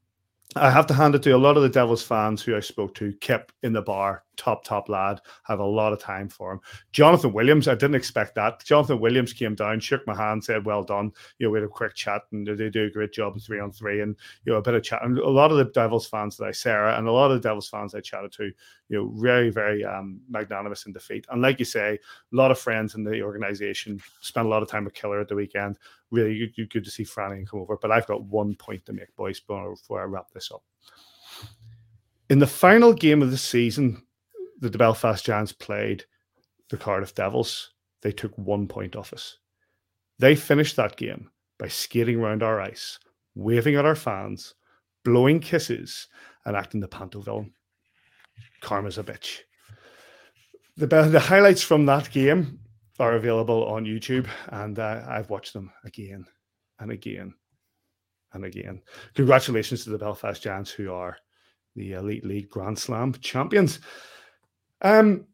I 0.54 0.70
have 0.70 0.86
to 0.88 0.94
hand 0.94 1.14
it 1.14 1.22
to 1.22 1.30
a 1.30 1.38
lot 1.38 1.56
of 1.56 1.62
the 1.62 1.68
Devils 1.68 2.02
fans 2.02 2.42
who 2.42 2.54
I 2.54 2.60
spoke 2.60 2.94
to, 2.96 3.14
Kip 3.20 3.52
in 3.62 3.72
the 3.72 3.80
bar, 3.80 4.22
top, 4.36 4.64
top 4.64 4.90
lad, 4.90 5.20
have 5.44 5.60
a 5.60 5.64
lot 5.64 5.94
of 5.94 5.98
time 5.98 6.28
for 6.28 6.52
him. 6.52 6.60
Jonathan 6.92 7.32
Williams, 7.32 7.68
I 7.68 7.74
didn't 7.74 7.94
expect 7.94 8.34
that. 8.34 8.62
Jonathan 8.62 9.00
Williams 9.00 9.32
came 9.32 9.54
down, 9.54 9.80
shook 9.80 10.06
my 10.06 10.14
hand, 10.14 10.44
said, 10.44 10.66
Well 10.66 10.82
done. 10.82 11.10
You 11.38 11.46
know, 11.46 11.52
we 11.52 11.60
had 11.60 11.66
a 11.66 11.70
quick 11.70 11.94
chat 11.94 12.22
and 12.32 12.46
they 12.46 12.68
do 12.68 12.84
a 12.84 12.90
great 12.90 13.12
job 13.12 13.40
three 13.40 13.60
on 13.60 13.72
three 13.72 14.02
and, 14.02 14.14
you 14.44 14.52
know, 14.52 14.58
a 14.58 14.62
bit 14.62 14.74
of 14.74 14.82
chat. 14.82 15.02
And 15.02 15.18
a 15.18 15.28
lot 15.28 15.50
of 15.52 15.56
the 15.56 15.64
Devils 15.64 16.06
fans 16.06 16.36
that 16.36 16.44
I, 16.44 16.52
Sarah, 16.52 16.98
and 16.98 17.08
a 17.08 17.12
lot 17.12 17.30
of 17.30 17.40
the 17.40 17.48
Devils 17.48 17.68
fans 17.70 17.94
I 17.94 18.00
chatted 18.00 18.32
to, 18.32 18.44
you 18.44 18.98
know, 18.98 19.12
very, 19.14 19.48
very 19.48 19.84
um, 19.84 20.20
magnanimous 20.28 20.84
in 20.84 20.92
defeat. 20.92 21.26
And 21.30 21.40
like 21.40 21.60
you 21.60 21.64
say, 21.64 21.94
a 21.94 22.36
lot 22.36 22.50
of 22.50 22.58
friends 22.58 22.94
in 22.94 23.04
the 23.04 23.22
organization 23.22 24.00
spent 24.20 24.46
a 24.46 24.50
lot 24.50 24.62
of 24.62 24.68
time 24.68 24.84
with 24.84 24.94
Killer 24.94 25.20
at 25.20 25.28
the 25.28 25.36
weekend. 25.36 25.78
Really 26.12 26.52
good, 26.54 26.70
good- 26.70 26.84
to 26.84 26.90
see 26.90 27.04
Franny 27.04 27.48
come 27.48 27.60
over. 27.60 27.76
But 27.76 27.90
I've 27.90 28.06
got 28.06 28.22
one 28.22 28.54
point 28.54 28.86
to 28.86 28.92
make, 28.92 29.14
boys, 29.16 29.40
before 29.40 30.00
I 30.00 30.04
wrap 30.04 30.30
this 30.32 30.52
up. 30.52 30.62
In 32.30 32.38
the 32.38 32.46
final 32.46 32.92
game 32.92 33.22
of 33.22 33.32
the 33.32 33.38
season, 33.38 34.06
the 34.60 34.70
Belfast 34.70 35.24
Giants 35.24 35.52
played 35.52 36.04
the 36.70 36.76
Cardiff 36.76 37.14
Devils, 37.14 37.72
they 38.00 38.12
took 38.12 38.36
one 38.36 38.66
point 38.66 38.96
off 38.96 39.12
us. 39.12 39.38
They 40.18 40.34
finished 40.34 40.76
that 40.76 40.96
game 40.96 41.30
by 41.58 41.68
skating 41.68 42.18
around 42.18 42.42
our 42.42 42.60
ice, 42.60 42.98
waving 43.34 43.76
at 43.76 43.84
our 43.84 43.94
fans, 43.94 44.54
blowing 45.04 45.40
kisses, 45.40 46.08
and 46.44 46.56
acting 46.56 46.80
the 46.80 46.88
panto 46.88 47.20
villain. 47.20 47.52
Karma's 48.62 48.98
a 48.98 49.02
bitch. 49.02 49.40
The, 50.76 50.86
the 50.86 51.20
highlights 51.20 51.62
from 51.62 51.86
that 51.86 52.10
game 52.10 52.60
are 52.98 53.14
available 53.14 53.66
on 53.66 53.84
YouTube, 53.84 54.26
and 54.48 54.78
uh, 54.78 55.02
I've 55.08 55.30
watched 55.30 55.52
them 55.52 55.72
again 55.84 56.24
and 56.78 56.92
again 56.92 57.34
and 58.32 58.44
again. 58.44 58.82
Congratulations 59.14 59.84
to 59.84 59.90
the 59.90 59.98
Belfast 59.98 60.42
Giants, 60.42 60.70
who 60.70 60.92
are 60.92 61.16
the 61.74 61.92
Elite 61.92 62.24
League 62.24 62.48
Grand 62.48 62.78
Slam 62.78 63.14
champions. 63.14 63.80
Um, 64.82 65.26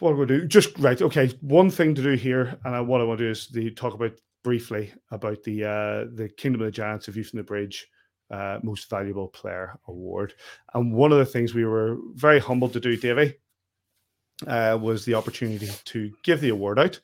what 0.00 0.16
we 0.16 0.26
do? 0.26 0.46
Just 0.46 0.78
right. 0.78 1.00
Okay, 1.00 1.28
one 1.40 1.70
thing 1.70 1.94
to 1.94 2.02
do 2.02 2.12
here, 2.12 2.58
and 2.64 2.74
I, 2.74 2.80
what 2.80 3.00
I 3.00 3.04
want 3.04 3.18
to 3.18 3.24
do 3.24 3.30
is 3.30 3.48
the 3.48 3.70
talk 3.70 3.94
about 3.94 4.12
briefly 4.42 4.92
about 5.10 5.42
the 5.42 5.64
uh, 5.64 6.04
the 6.14 6.30
Kingdom 6.36 6.60
of 6.62 6.66
the 6.66 6.72
Giants 6.72 7.08
of 7.08 7.16
Youth 7.16 7.30
from 7.30 7.38
the 7.38 7.44
Bridge 7.44 7.86
uh, 8.30 8.58
Most 8.62 8.90
Valuable 8.90 9.28
Player 9.28 9.78
Award. 9.88 10.34
And 10.74 10.92
one 10.92 11.12
of 11.12 11.18
the 11.18 11.26
things 11.26 11.54
we 11.54 11.64
were 11.64 11.96
very 12.14 12.38
humbled 12.38 12.72
to 12.74 12.80
do, 12.80 12.96
Davey, 12.96 13.34
uh, 14.46 14.78
was 14.80 15.04
the 15.04 15.14
opportunity 15.14 15.70
to 15.84 16.12
give 16.22 16.40
the 16.40 16.50
award 16.50 16.78
out. 16.78 17.00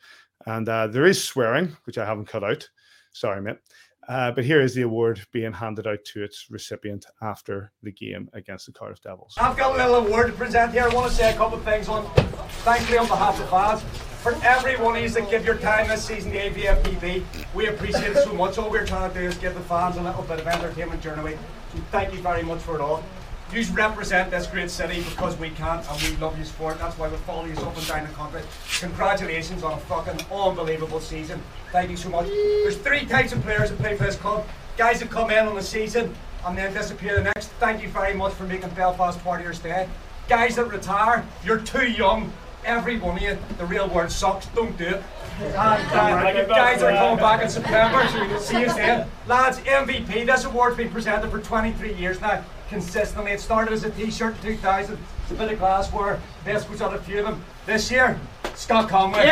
And 0.47 0.69
uh, 0.69 0.86
there 0.86 1.07
is 1.07 1.23
swearing, 1.23 1.77
which 1.85 1.98
I 1.98 2.07
haven't 2.07 2.27
cut 2.27 2.44
out. 2.44 2.69
Sorry, 3.12 3.40
mate. 3.43 3.59
Uh, 4.09 4.32
but 4.32 4.44
here 4.44 4.61
is 4.61 4.74
the 4.74 4.82
award 4.82 5.20
being 5.31 5.52
handed 5.52 5.86
out 5.86 6.05
to 6.05 6.24
its 6.24 6.47
recipient 6.51 7.07
after 7.23 7.70
the 7.82 7.93
game 7.93 8.28
against 8.32 8.66
the 8.66 8.73
Cardiff 8.73 9.01
Devils. 9.02 9.35
I've 9.39 9.57
got 9.57 9.74
a 9.74 9.77
little 9.77 10.07
award 10.07 10.28
to 10.28 10.32
present 10.32 10.73
here. 10.73 10.82
I 10.82 10.94
want 10.94 11.09
to 11.11 11.16
say 11.16 11.32
a 11.32 11.36
couple 11.36 11.59
of 11.59 11.65
things 11.65 11.89
on, 11.89 12.07
thankfully 12.65 12.98
on 12.98 13.07
behalf 13.07 13.39
of 13.39 13.48
fans. 13.51 13.82
for 14.20 14.35
everyone 14.43 14.97
who's 14.97 15.15
that 15.15 15.31
give 15.31 15.44
your 15.44 15.57
time 15.57 15.86
this 15.89 16.05
season 16.05 16.32
to 16.32 16.51
AVFTB. 16.51 17.24
We 17.55 17.69
appreciate 17.69 18.16
it 18.16 18.24
so 18.24 18.35
much. 18.35 18.59
All 18.59 18.70
we're 18.70 18.86
trying 18.86 19.12
to 19.12 19.19
do 19.19 19.27
is 19.27 19.36
give 19.39 19.55
the 19.55 19.61
fans 19.61 19.97
a 19.97 20.02
little 20.02 20.23
bit 20.24 20.40
of 20.40 20.47
entertainment 20.47 21.01
during 21.02 21.19
the 21.19 21.24
week. 21.24 21.39
So 21.73 21.78
thank 21.93 22.12
you 22.12 22.20
very 22.20 22.43
much 22.43 22.61
for 22.61 22.74
it 22.74 22.81
all. 22.81 23.05
You 23.52 23.64
represent 23.72 24.31
this 24.31 24.47
great 24.47 24.70
city 24.70 25.02
because 25.02 25.36
we 25.36 25.51
can't, 25.51 25.85
and 25.90 26.02
we 26.02 26.16
love 26.18 26.39
you 26.39 26.44
sport. 26.44 26.78
That's 26.78 26.97
why 26.97 27.09
we 27.09 27.16
follow 27.18 27.47
you 27.47 27.56
up 27.56 27.77
and 27.77 27.86
down 27.89 28.06
the 28.06 28.12
country. 28.12 28.43
Congratulations 28.78 29.64
on 29.64 29.72
a 29.72 29.77
fucking 29.77 30.24
unbelievable 30.32 31.01
season. 31.01 31.43
Thank 31.72 31.90
you 31.90 31.97
so 31.97 32.10
much. 32.10 32.27
There's 32.27 32.77
three 32.77 33.06
types 33.06 33.32
of 33.32 33.43
players 33.43 33.70
that 33.70 33.78
play 33.81 33.97
for 33.97 34.05
this 34.05 34.14
club. 34.14 34.47
Guys 34.77 35.01
that 35.01 35.10
come 35.10 35.31
in 35.31 35.48
on 35.48 35.56
the 35.56 35.62
season 35.62 36.14
and 36.47 36.56
then 36.56 36.72
disappear 36.72 37.16
the 37.16 37.24
next. 37.24 37.48
Thank 37.59 37.82
you 37.82 37.89
very 37.89 38.14
much 38.14 38.35
for 38.35 38.44
making 38.44 38.70
Belfast 38.70 39.22
part 39.24 39.40
of 39.40 39.44
your 39.44 39.55
stay. 39.55 39.89
Guys 40.28 40.55
that 40.55 40.66
retire, 40.66 41.27
you're 41.44 41.59
too 41.59 41.90
young. 41.90 42.32
Every 42.64 43.01
one 43.01 43.16
of 43.16 43.22
you, 43.22 43.36
the 43.59 43.66
real 43.66 43.89
world 43.89 44.12
sucks. 44.12 44.47
Don't 44.48 44.77
do 44.77 44.86
it. 44.86 45.02
And 45.40 45.55
uh, 45.55 46.44
guys 46.44 46.82
are 46.82 46.93
coming 46.93 47.16
back 47.16 47.43
in 47.43 47.48
September. 47.51 48.06
So 48.09 48.20
we 48.20 48.28
can 48.28 48.40
see 48.40 48.60
you 48.60 48.66
then. 48.66 49.09
Lads, 49.27 49.59
MVP. 49.60 50.27
This 50.27 50.44
award's 50.44 50.77
been 50.77 50.90
presented 50.90 51.31
for 51.31 51.40
23 51.40 51.94
years 51.94 52.20
now, 52.20 52.44
consistently. 52.70 53.32
It 53.32 53.40
started 53.40 53.74
as 53.74 53.84
a 53.84 53.90
t-shirt 53.90 54.34
in 54.36 54.56
2000. 54.56 54.97
It's 55.22 55.32
a 55.32 55.34
bit 55.34 55.52
of 55.52 55.59
glassware. 55.59 56.20
This 56.44 56.66
was 56.70 56.80
on 56.80 56.94
a 56.94 56.98
few 56.98 57.18
of 57.18 57.26
them. 57.26 57.44
This 57.66 57.90
year, 57.90 58.18
Scott 58.55 58.88
Conway. 58.88 59.26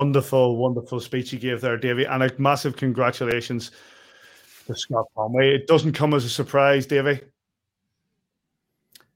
Wonderful, 0.00 0.56
wonderful 0.56 0.98
speech 0.98 1.32
you 1.32 1.38
gave 1.38 1.60
there, 1.60 1.76
Davey, 1.76 2.04
and 2.04 2.24
a 2.24 2.30
massive 2.38 2.76
congratulations 2.76 3.70
to 4.66 4.74
Scott 4.74 5.06
Conway. 5.14 5.54
It 5.54 5.66
doesn't 5.68 5.92
come 5.92 6.14
as 6.14 6.24
a 6.24 6.28
surprise, 6.28 6.86
Davey. 6.86 7.20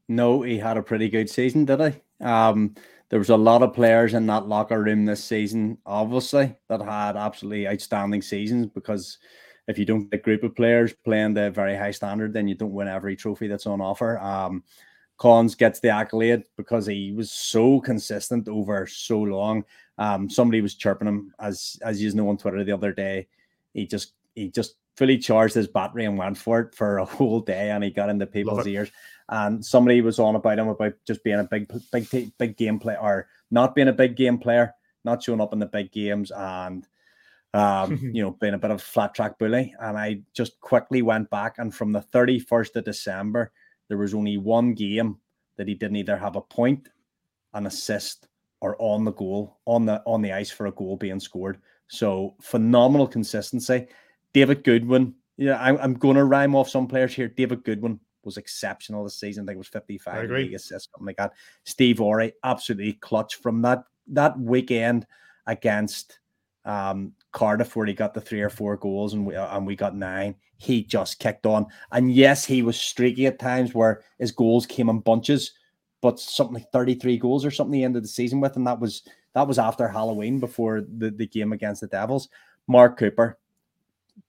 No, 0.09 0.43
he 0.43 0.59
had 0.59 0.77
a 0.77 0.83
pretty 0.83 1.09
good 1.09 1.29
season, 1.29 1.65
did 1.65 1.81
he? 1.81 2.25
Um, 2.25 2.77
there 3.09 3.19
was 3.19 3.31
a 3.31 3.37
lot 3.37 3.63
of 3.63 3.75
players 3.75 4.15
in 4.15 4.27
that 4.27 4.49
locker 4.49 4.83
room 4.83 5.05
this 5.05 5.23
season, 5.23 5.79
obviously, 5.87 6.55
that 6.69 6.81
had 6.81 7.17
absolutely 7.17 7.69
outstanding 7.69 8.23
seasons 8.23 8.67
because 8.67 9.19
if 9.69 9.79
you 9.79 9.85
don't 9.85 10.11
get 10.11 10.21
a 10.21 10.23
group 10.23 10.43
of 10.43 10.55
players 10.55 10.93
playing 11.05 11.35
the 11.35 11.51
very 11.51 11.77
high 11.77 11.91
standard, 11.91 12.33
then 12.33 12.49
you 12.49 12.55
don't 12.55 12.73
win 12.73 12.89
every 12.89 13.17
trophy 13.17 13.49
that's 13.49 13.67
on 13.67 13.81
offer. 13.81 14.19
Um, 14.19 14.63
Cons 15.19 15.55
gets 15.55 15.81
the 15.81 15.89
accolade 15.89 16.45
because 16.57 16.87
he 16.87 17.13
was 17.13 17.33
so 17.33 17.81
consistent 17.81 18.49
over 18.49 18.87
so 18.87 19.21
long. 19.21 19.65
Um, 19.99 20.29
somebody 20.29 20.61
was 20.61 20.75
chirping 20.75 21.09
him 21.09 21.33
as 21.41 21.79
as 21.83 22.03
you 22.03 22.13
know 22.13 22.29
on 22.29 22.37
Twitter 22.37 22.63
the 22.65 22.73
other 22.73 22.93
day. 22.93 23.29
He 23.73 23.87
just 23.87 24.13
he 24.35 24.51
just 24.51 24.77
fully 24.97 25.19
charged 25.19 25.55
his 25.55 25.69
battery 25.69 26.05
and 26.05 26.19
went 26.19 26.39
for 26.39 26.61
it 26.61 26.75
for 26.75 26.99
a 26.99 27.05
whole 27.17 27.41
day, 27.41 27.71
and 27.71 27.85
he 27.85 27.91
got 27.91 28.11
into 28.11 28.27
people's 28.27 28.67
ears. 28.67 28.91
And 29.29 29.65
somebody 29.65 30.01
was 30.01 30.19
on 30.19 30.37
about 30.37 30.59
him 30.59 30.69
about 30.69 30.95
just 31.07 31.25
being 31.25 31.41
a 31.41 31.45
big 31.45 31.71
big 31.93 32.33
big 32.39 32.57
game 32.57 32.79
player 32.79 32.99
or 33.01 33.29
not 33.51 33.75
being 33.75 33.89
a 33.89 33.93
big 33.93 34.17
game 34.17 34.39
player, 34.39 34.75
not 35.05 35.23
showing 35.23 35.41
up 35.41 35.53
in 35.53 35.59
the 35.59 35.67
big 35.67 35.93
games, 35.93 36.31
and 36.31 36.87
um, 37.55 37.97
you 38.13 38.23
know, 38.23 38.33
being 38.33 38.55
a 38.55 38.59
bit 38.59 38.71
of 38.71 38.79
a 38.79 38.83
flat 38.83 39.15
track 39.15 39.39
bully. 39.39 39.75
And 39.81 39.99
I 39.99 40.21
just 40.33 40.61
quickly 40.61 41.03
went 41.03 41.31
back, 41.31 41.57
and 41.59 41.75
from 41.75 41.93
the 41.93 42.03
31st 42.13 42.77
of 42.77 42.85
December, 42.85 43.53
there 43.89 43.99
was 43.99 44.15
only 44.15 44.37
one 44.37 44.75
game 44.75 45.19
that 45.57 45.69
he 45.69 45.75
didn't 45.75 45.97
either 45.97 46.17
have 46.17 46.37
a 46.37 46.41
point, 46.41 46.89
an 47.55 47.67
assist, 47.67 48.29
or 48.61 48.77
on 48.79 49.05
the 49.05 49.13
goal, 49.13 49.59
on 49.65 49.87
the 49.87 50.03
on 50.07 50.23
the 50.23 50.33
ice 50.33 50.51
for 50.51 50.67
a 50.67 50.73
goal 50.73 50.97
being 50.97 51.21
scored. 51.21 51.59
So 51.89 52.35
phenomenal 52.41 53.07
consistency. 53.07 53.89
David 54.37 54.65
Goodwin, 54.65 55.15
yeah, 55.39 55.59
I'm, 55.59 55.79
I'm 55.79 55.95
going 55.95 56.17
to 56.17 56.25
rhyme 56.25 56.55
off 56.55 56.69
some 56.69 56.87
players 56.87 57.15
here. 57.15 57.27
David 57.27 57.65
Goodwin 57.65 57.99
was 58.23 58.37
exceptional 58.37 59.03
this 59.03 59.19
season. 59.19 59.45
I 59.45 59.47
think 59.47 59.55
it 59.55 59.61
was 59.61 59.69
55 59.69 60.29
league 60.29 60.53
assists, 60.53 60.91
something 60.93 61.07
like 61.07 61.17
that. 61.17 61.33
Steve 61.65 62.03
Owre, 62.03 62.33
absolutely 62.45 62.93
clutch 62.93 63.37
from 63.37 63.63
that 63.63 63.85
that 64.09 64.39
weekend 64.39 65.07
against 65.47 66.19
um, 66.67 67.15
Cardiff 67.33 67.75
where 67.75 67.87
he 67.87 67.95
got 67.95 68.13
the 68.13 68.21
three 68.21 68.43
or 68.43 68.51
four 68.51 68.77
goals 68.77 69.15
and 69.15 69.25
we 69.25 69.35
uh, 69.35 69.57
and 69.57 69.67
we 69.67 69.75
got 69.75 69.97
nine. 69.97 70.35
He 70.59 70.83
just 70.83 71.19
kicked 71.19 71.47
on, 71.47 71.65
and 71.91 72.13
yes, 72.13 72.45
he 72.45 72.61
was 72.61 72.79
streaky 72.79 73.27
at 73.27 73.39
times 73.39 73.73
where 73.73 74.03
his 74.19 74.33
goals 74.33 74.67
came 74.67 74.91
in 74.91 75.01
bunches, 75.01 75.53
but 76.03 76.21
something 76.21 76.57
like 76.57 76.71
thirty 76.73 76.95
three 76.95 77.17
goals 77.17 77.43
or 77.43 77.51
something 77.51 77.73
the 77.73 77.85
end 77.85 77.97
of 77.97 78.03
the 78.03 78.09
season 78.09 78.41
with, 78.41 78.57
and 78.57 78.67
that 78.67 78.81
was 78.81 79.03
that 79.33 79.49
was 79.49 79.59
after 79.59 79.89
Halloween 79.89 80.41
before 80.41 80.83
the, 80.99 81.11
the 81.11 81.27
game 81.27 81.55
against 81.55 81.81
the 81.81 81.87
Devils. 81.87 82.29
Mark 82.69 82.99
Cooper, 82.99 83.39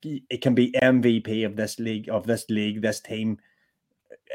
it 0.04 0.42
can 0.42 0.54
be 0.54 0.72
MVP 0.82 1.46
of 1.46 1.56
this 1.56 1.80
league 1.80 2.10
of 2.10 2.26
this 2.26 2.46
league 2.50 2.82
this 2.82 3.00
team. 3.00 3.38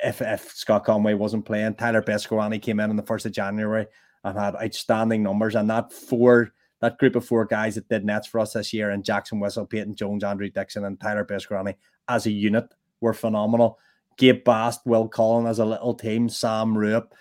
If, 0.04 0.20
if 0.20 0.50
Scott 0.52 0.84
Conway 0.84 1.14
wasn't 1.14 1.44
playing, 1.44 1.74
Tyler 1.74 2.02
Beskorowany 2.02 2.60
came 2.60 2.80
in 2.80 2.90
on 2.90 2.96
the 2.96 3.02
first 3.02 3.26
of 3.26 3.32
January 3.32 3.86
and 4.24 4.38
had 4.38 4.56
outstanding 4.56 5.22
numbers, 5.22 5.54
and 5.54 5.68
that 5.70 5.92
four 5.92 6.52
that 6.80 6.98
group 6.98 7.14
of 7.14 7.24
four 7.24 7.44
guys 7.44 7.76
that 7.76 7.88
did 7.88 8.04
nets 8.04 8.26
for 8.26 8.40
us 8.40 8.54
this 8.54 8.72
year, 8.72 8.90
and 8.90 9.04
Jackson 9.04 9.38
Whistle, 9.38 9.66
Peyton 9.66 9.94
Jones, 9.94 10.24
Andrew 10.24 10.50
Dixon, 10.50 10.84
and 10.84 11.00
Tyler 11.00 11.24
Beskorowany 11.24 11.76
as 12.08 12.26
a 12.26 12.30
unit 12.30 12.64
were 13.00 13.14
phenomenal. 13.14 13.78
Gabe 14.18 14.44
Bast, 14.44 14.80
Will 14.84 15.08
Cullen 15.08 15.46
as 15.46 15.58
a 15.58 15.64
little 15.64 15.94
team, 15.94 16.28
Sam 16.28 16.76
Rupp, 16.76 17.14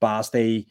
Basti, 0.00 0.68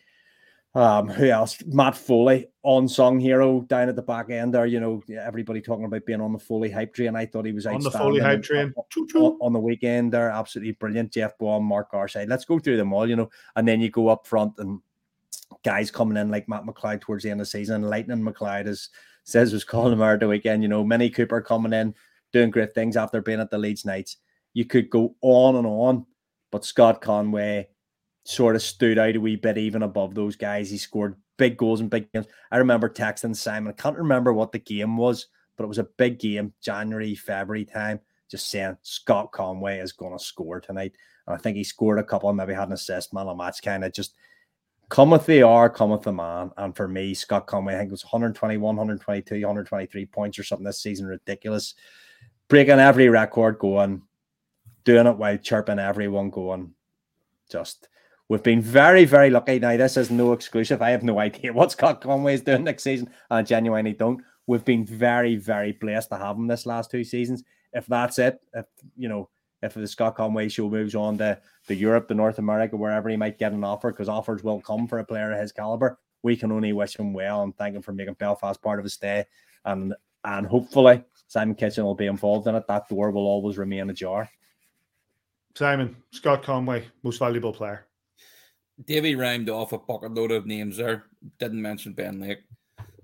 um, 0.76 1.08
who 1.08 1.30
else? 1.30 1.58
Matt 1.68 1.96
Foley, 1.96 2.48
unsung 2.66 3.18
hero 3.18 3.62
down 3.62 3.88
at 3.88 3.96
the 3.96 4.02
back 4.02 4.30
end 4.30 4.54
there. 4.54 4.66
You 4.66 4.82
know, 4.82 5.02
everybody 5.18 5.62
talking 5.62 5.86
about 5.86 6.06
being 6.06 6.20
on 6.20 6.34
the 6.34 6.40
Foley 6.40 6.70
hype 6.70 6.94
train. 6.94 7.16
I 7.16 7.26
thought 7.26 7.46
he 7.46 7.54
was 7.54 7.66
on 7.66 7.80
the 7.80 7.90
Foley 7.90 8.20
hype 8.20 8.44
train 8.44 8.74
on, 8.76 9.38
on, 9.42 9.54
the 9.54 9.60
weekend. 9.60 10.12
They're 10.12 10.30
absolutely 10.30 10.74
brilliant. 10.74 11.14
Jeff 11.14 11.38
Baum, 11.38 11.64
Mark 11.64 11.94
Garside. 11.94 12.28
Let's 12.28 12.44
go 12.44 12.60
through 12.60 12.76
them 12.76 12.92
all. 12.92 13.10
You 13.10 13.16
know, 13.16 13.30
and 13.56 13.66
then 13.66 13.80
you 13.80 13.90
go 13.90 14.10
up 14.10 14.28
front 14.28 14.54
and 14.58 14.82
guys 15.64 15.90
coming 15.90 16.18
in 16.18 16.30
like 16.30 16.50
Matt 16.50 16.66
McLeod 16.66 17.00
towards 17.00 17.24
the 17.24 17.32
end 17.32 17.40
of 17.40 17.48
the 17.48 17.52
season. 17.52 17.84
Lightning 17.84 18.22
McLeod, 18.22 18.68
as 18.68 18.90
says, 19.24 19.54
was 19.54 19.64
calling 19.64 19.94
him 19.94 20.02
out 20.02 20.20
the 20.20 20.28
weekend. 20.28 20.62
You 20.62 20.68
know, 20.68 20.84
Mini 20.84 21.10
Cooper 21.10 21.40
coming 21.40 21.72
in, 21.72 21.96
doing 22.34 22.52
great 22.52 22.74
things 22.74 22.98
after 22.98 23.22
being 23.22 23.40
at 23.40 23.50
the 23.50 23.58
Leeds 23.58 23.86
Knights. 23.86 24.18
You 24.54 24.66
could 24.66 24.90
go 24.90 25.16
on 25.22 25.56
and 25.56 25.66
on, 25.66 26.06
but 26.52 26.66
Scott 26.66 27.00
Conway 27.00 27.70
sort 28.26 28.56
of 28.56 28.62
stood 28.62 29.00
out 29.00 29.16
a 29.16 29.20
wee 29.20 29.38
bit 29.38 29.58
even 29.58 29.84
above 29.84 30.14
those 30.14 30.36
guys. 30.36 30.70
He 30.70 30.78
scored 30.78 31.16
big 31.38 31.58
goals 31.58 31.80
and 31.80 31.90
big 31.90 32.12
games. 32.12 32.28
I 32.52 32.58
remember 32.58 32.90
texting 32.90 33.36
Simon. 33.36 33.74
I 33.78 33.82
can't 33.82 33.98
remember 33.98 34.34
what 34.34 34.52
the 34.52 34.60
game 34.60 34.98
was, 34.98 35.28
but 35.56 35.64
it 35.64 35.68
was 35.68 35.80
a 35.80 35.88
big 35.98 36.20
game, 36.20 36.54
January, 36.62 37.16
February 37.16 37.66
time, 37.66 38.00
just 38.30 38.50
saying 38.50 38.78
Scott 38.82 39.32
Conway 39.32 39.80
is 39.80 39.94
going 39.94 40.18
to 40.18 40.24
score 40.24 40.60
tonight. 40.60 40.94
And 41.28 41.36
I 41.36 41.40
think 41.40 41.56
he 41.56 41.64
scored 41.64 42.00
a 42.00 42.04
couple, 42.04 42.32
maybe 42.34 42.54
had 42.54 42.68
an 42.68 42.74
assist, 42.74 43.14
man, 43.14 43.28
a 43.28 43.36
match 43.36 43.62
kind 43.64 43.86
of 43.86 43.94
just– 43.94 44.16
cometh 44.90 45.26
the 45.26 45.44
hour, 45.44 45.70
cometh 45.70 46.04
the 46.04 46.14
man. 46.14 46.52
And 46.58 46.76
for 46.76 46.88
me, 46.88 47.14
Scott 47.14 47.48
Conway, 47.48 47.76
I 47.76 47.80
think 47.80 47.90
it 47.90 47.92
was 47.92 48.06
121, 48.06 48.62
122, 48.62 49.36
123 49.36 50.06
points 50.06 50.40
or 50.40 50.44
something 50.44 50.66
this 50.66 50.82
season. 50.82 51.08
Ridiculous. 51.08 51.76
Breaking 52.48 52.80
every 52.80 53.10
record 53.10 53.58
going, 53.60 54.04
doing 54.84 55.08
it 55.08 55.18
while 55.18 55.38
chirping 55.38 55.80
everyone 55.80 56.30
going. 56.30 56.74
Just 57.50 57.88
we've 58.30 58.44
been 58.44 58.62
very, 58.62 59.06
very 59.06 59.30
lucky. 59.30 59.60
Now, 59.60 59.78
this 59.78 59.98
is 59.98 60.12
no 60.12 60.34
exclusive. 60.34 60.82
I 60.82 60.92
have 60.92 61.04
no 61.04 61.20
idea 61.20 61.54
what 61.54 61.72
Scott 61.72 62.02
Conway 62.02 62.36
is 62.36 62.42
doing 62.42 62.64
next 62.64 62.84
season. 62.84 63.10
I 63.30 63.42
genuinely 63.42 63.94
don't. 63.94 64.22
We've 64.48 64.66
been 64.66 64.86
very, 64.86 65.36
very 65.36 65.72
blessed 65.72 66.10
to 66.10 66.18
have 66.18 66.36
him 66.36 66.48
this 66.48 66.66
last 66.66 66.92
two 66.92 67.04
seasons. 67.04 67.44
If 67.74 67.88
that's 67.88 68.20
it, 68.20 68.40
if 68.54 68.66
you 68.96 69.10
know, 69.10 69.30
if 69.62 69.74
the 69.74 69.88
Scott 69.88 70.16
Conway 70.16 70.50
show 70.50 70.70
moves 70.70 70.96
on 70.96 71.18
to, 71.18 71.40
to 71.68 71.76
Europe, 71.76 72.08
to 72.08 72.14
North 72.14 72.38
America, 72.38 72.78
wherever 72.78 73.10
he 73.10 73.18
might 73.18 73.40
get 73.40 73.54
an 73.54 73.64
offer, 73.64 73.92
because 73.92 74.08
offers 74.08 74.44
will 74.44 74.62
come 74.62 74.88
for 74.88 75.00
a 75.00 75.06
player 75.06 75.32
of 75.32 75.40
his 75.40 75.52
caliber. 75.52 75.98
We 76.22 76.36
can 76.36 76.52
only 76.52 76.74
wish 76.74 76.96
him 76.98 77.14
well 77.14 77.44
and 77.44 77.56
thank 77.58 77.76
him 77.76 77.82
for 77.82 77.94
making 77.94 78.16
Belfast 78.16 78.62
part 78.62 78.80
of 78.80 78.84
his 78.86 78.94
stay. 78.94 79.26
And 79.66 79.94
and 80.24 80.46
hopefully 80.46 81.04
Simon 81.28 81.56
Kitchen 81.56 81.84
will 81.84 81.96
be 81.96 82.08
involved 82.08 82.48
in 82.48 82.56
it. 82.56 82.68
That 82.68 82.88
door 82.90 83.12
will 83.12 83.28
always 83.28 83.58
remain 83.58 83.90
ajar. 83.90 84.30
Simon, 85.56 85.96
Scott 86.12 86.44
Conway, 86.44 86.86
most 87.04 87.20
valuable 87.20 87.54
player. 87.54 87.88
Davy 88.84 89.16
rhymed 89.16 89.50
off 89.50 89.72
a 89.72 89.78
bucket 89.78 90.14
load 90.14 90.32
of 90.32 90.46
names 90.46 90.78
there. 90.78 91.06
Didn't 91.40 91.62
mention 91.62 91.94
Ben 91.94 92.20
Lake. 92.20 92.44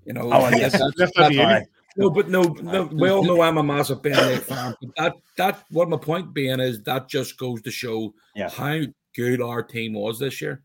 You 0.05 0.13
know, 0.13 0.29
oh, 0.31 0.49
yes. 0.49 0.73
that's, 0.73 0.95
that's, 0.97 1.11
that's, 1.15 1.67
no, 1.97 2.09
but 2.09 2.29
no, 2.29 2.43
no, 2.43 2.83
we 2.85 3.09
all 3.09 3.23
know 3.23 3.41
I'm 3.41 3.57
a 3.57 3.63
massive 3.63 4.01
Ben 4.01 4.17
Lake 4.17 4.41
fan. 4.41 4.75
But 4.81 4.95
that 4.97 5.13
that 5.37 5.63
what 5.69 5.89
my 5.89 5.97
point 5.97 6.33
being 6.33 6.59
is 6.59 6.81
that 6.83 7.09
just 7.09 7.37
goes 7.37 7.61
to 7.63 7.71
show 7.71 8.13
yeah. 8.35 8.49
how 8.49 8.81
good 9.15 9.41
our 9.41 9.61
team 9.61 9.93
was 9.93 10.19
this 10.19 10.41
year. 10.41 10.63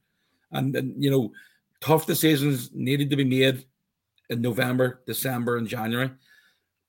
And, 0.52 0.74
and 0.76 1.02
you 1.02 1.10
know, 1.10 1.32
tough 1.80 2.06
decisions 2.06 2.70
needed 2.72 3.10
to 3.10 3.16
be 3.16 3.24
made 3.24 3.64
in 4.30 4.40
November, 4.40 5.02
December, 5.06 5.56
and 5.56 5.68
January. 5.68 6.10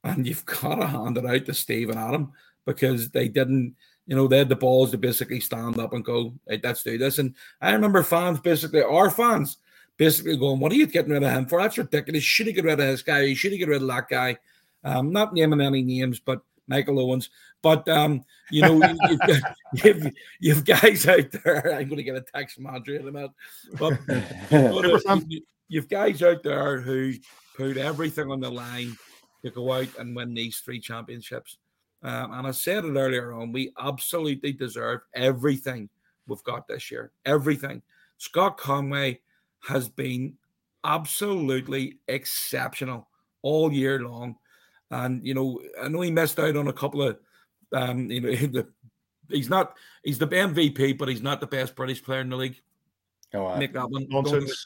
And 0.03 0.25
you've 0.25 0.45
got 0.45 0.75
to 0.75 0.87
hand 0.87 1.17
it 1.17 1.25
out 1.25 1.45
to 1.45 1.53
Steve 1.53 1.89
and 1.89 1.99
Adam 1.99 2.31
because 2.65 3.09
they 3.09 3.27
didn't, 3.27 3.75
you 4.07 4.15
know, 4.15 4.27
they 4.27 4.39
had 4.39 4.49
the 4.49 4.55
balls 4.55 4.91
to 4.91 4.97
basically 4.97 5.39
stand 5.39 5.77
up 5.79 5.93
and 5.93 6.03
go, 6.03 6.33
hey, 6.47 6.59
let's 6.63 6.81
do 6.81 6.97
this. 6.97 7.19
And 7.19 7.35
I 7.61 7.73
remember 7.73 8.01
fans 8.03 8.39
basically, 8.39 8.81
our 8.81 9.09
fans 9.11 9.57
basically 9.97 10.37
going, 10.37 10.59
What 10.59 10.71
are 10.71 10.75
you 10.75 10.87
getting 10.87 11.11
rid 11.11 11.23
of 11.23 11.31
him 11.31 11.45
for? 11.45 11.61
That's 11.61 11.77
ridiculous. 11.77 12.23
Should 12.23 12.47
he 12.47 12.53
get 12.53 12.63
rid 12.63 12.79
of 12.79 12.87
this 12.87 13.01
guy? 13.01 13.21
You 13.21 13.35
should 13.35 13.51
he 13.51 13.57
get 13.57 13.67
rid 13.67 13.81
of 13.81 13.87
that 13.87 14.07
guy? 14.07 14.37
Um, 14.83 15.11
not 15.11 15.33
naming 15.33 15.61
any 15.61 15.81
names, 15.81 16.19
but 16.19 16.41
Michael 16.67 16.99
Owens. 16.99 17.29
But 17.61 17.87
um, 17.89 18.23
you 18.49 18.61
know, 18.61 18.75
you, 18.75 19.17
have 19.21 19.55
you've, 19.83 20.13
you've 20.39 20.65
guys 20.65 21.07
out 21.07 21.31
there. 21.31 21.73
I'm 21.73 21.87
going 21.87 21.97
to 21.97 22.03
get 22.03 22.15
a 22.15 22.21
text 22.21 22.55
from 22.55 22.67
Andrew 22.67 22.95
in 22.95 23.07
a 23.07 23.11
minute. 23.11 23.31
But 23.77 23.99
you, 25.27 25.41
you've 25.67 25.89
guys 25.89 26.21
out 26.23 26.43
there 26.43 26.79
who 26.79 27.13
put 27.57 27.77
everything 27.77 28.31
on 28.31 28.39
the 28.39 28.51
line 28.51 28.95
to 29.43 29.51
go 29.51 29.73
out 29.73 29.89
and 29.99 30.15
win 30.15 30.33
these 30.33 30.59
three 30.59 30.79
championships. 30.79 31.57
Um, 32.03 32.31
and 32.33 32.47
I 32.47 32.51
said 32.51 32.85
it 32.85 32.95
earlier 32.95 33.33
on, 33.33 33.51
we 33.51 33.73
absolutely 33.79 34.53
deserve 34.53 35.01
everything 35.15 35.89
we've 36.27 36.43
got 36.43 36.67
this 36.67 36.91
year. 36.91 37.11
Everything. 37.25 37.81
Scott 38.17 38.57
Conway 38.57 39.19
has 39.61 39.89
been 39.89 40.35
absolutely 40.83 41.99
exceptional 42.07 43.07
all 43.41 43.71
year 43.71 43.99
long. 44.01 44.35
And 44.91 45.25
you 45.25 45.33
know, 45.33 45.61
I 45.81 45.87
know 45.87 46.01
he 46.01 46.11
missed 46.11 46.39
out 46.39 46.55
on 46.55 46.67
a 46.67 46.73
couple 46.73 47.01
of 47.01 47.17
um, 47.73 48.09
you 48.09 48.21
know, 48.21 48.63
he's 49.29 49.49
not 49.49 49.75
he's 50.03 50.17
the 50.17 50.27
MVP, 50.27 50.97
but 50.97 51.09
he's 51.09 51.21
not 51.21 51.39
the 51.39 51.47
best 51.47 51.75
British 51.75 52.03
player 52.03 52.21
in 52.21 52.29
the 52.29 52.37
league. 52.37 52.61
Oh, 53.33 53.43
wow. 53.43 53.57
Nick 53.57 53.73
that 53.73 53.89
one. 53.89 54.07
Nonsense. 54.09 54.65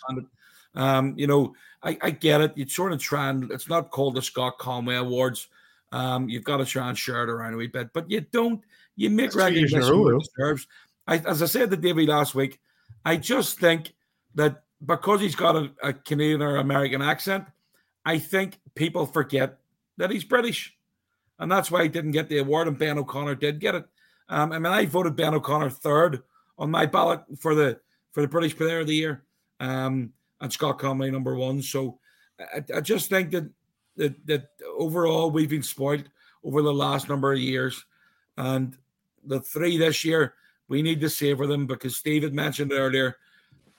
Um, 0.74 1.16
you 1.18 1.28
know, 1.28 1.54
I, 1.84 1.98
I 2.02 2.12
get 2.12 2.42
it. 2.42 2.58
You 2.58 2.68
sort 2.68 2.94
of 2.94 3.00
try 3.00 3.30
and 3.30 3.52
it's 3.52 3.68
not 3.68 3.92
called 3.92 4.16
the 4.16 4.22
Scott 4.22 4.58
Conway 4.58 4.96
Awards. 4.96 5.48
Um, 5.92 6.30
you've 6.30 6.44
got 6.44 6.58
to 6.58 6.66
try 6.66 6.88
and 6.88 6.98
share 6.98 7.24
it 7.24 7.30
around 7.30 7.54
a 7.54 7.58
wee 7.58 7.68
bit, 7.68 7.90
but 7.94 8.10
you 8.10 8.22
don't. 8.22 8.62
You 8.96 9.10
make 9.10 9.36
recognition 9.36 9.80
deserves. 9.80 10.68
I, 11.08 11.18
as 11.18 11.42
I 11.42 11.46
said 11.46 11.72
to 11.72 11.78
Davey 11.78 12.06
last 12.06 12.36
week, 12.36 12.60
I 13.04 13.18
just 13.18 13.60
think 13.60 13.94
that 14.36 14.64
because 14.86 15.22
he's 15.22 15.36
got 15.36 15.56
a, 15.56 15.72
a 15.82 15.94
Canadian 15.94 16.42
or 16.42 16.58
American 16.58 17.02
accent, 17.02 17.46
I 18.06 18.20
think 18.20 18.60
people 18.76 19.06
forget 19.06 19.58
that 19.98 20.12
he's 20.12 20.24
British, 20.24 20.76
and 21.40 21.52
that's 21.52 21.72
why 21.72 21.84
he 21.84 21.90
didn't 21.90 22.12
get 22.12 22.30
the 22.30 22.40
award. 22.40 22.68
And 22.68 22.78
Ben 22.78 22.98
O'Connor 22.98 23.36
did 23.36 23.60
get 23.60 23.76
it. 23.76 23.86
Um, 24.30 24.52
I 24.52 24.60
mean, 24.60 24.72
I 24.72 24.86
voted 24.86 25.16
Ben 25.16 25.34
O'Connor 25.34 25.70
third 25.70 26.24
on 26.58 26.72
my 26.72 26.86
ballot 26.86 27.22
for 27.40 27.56
the 27.56 27.80
for 28.12 28.22
the 28.22 28.28
British 28.28 28.56
Player 28.56 28.80
of 28.80 28.88
the 28.88 28.96
Year. 28.96 29.24
Um, 29.60 30.14
and 30.42 30.52
Scott 30.52 30.80
Conway 30.80 31.12
number 31.12 31.36
one. 31.36 31.62
So 31.62 32.00
I, 32.40 32.64
I 32.76 32.82
just 32.82 33.10
think 33.10 33.32
that, 33.32 33.50
that 33.98 34.26
that 34.28 34.50
overall 34.78 35.32
we've 35.32 35.50
been 35.50 35.64
spoiled 35.64 36.10
over 36.44 36.62
the 36.62 36.74
last 36.74 37.10
number 37.10 37.34
of 37.34 37.40
years, 37.40 37.86
and 38.38 38.78
the 39.24 39.40
three 39.40 39.78
this 39.78 40.04
year 40.04 40.34
we 40.68 40.82
need 40.82 41.02
to 41.02 41.10
savor 41.10 41.48
them 41.48 41.68
because 41.68 41.96
Steve 41.96 42.24
had 42.24 42.34
mentioned 42.34 42.72
earlier. 42.72 43.18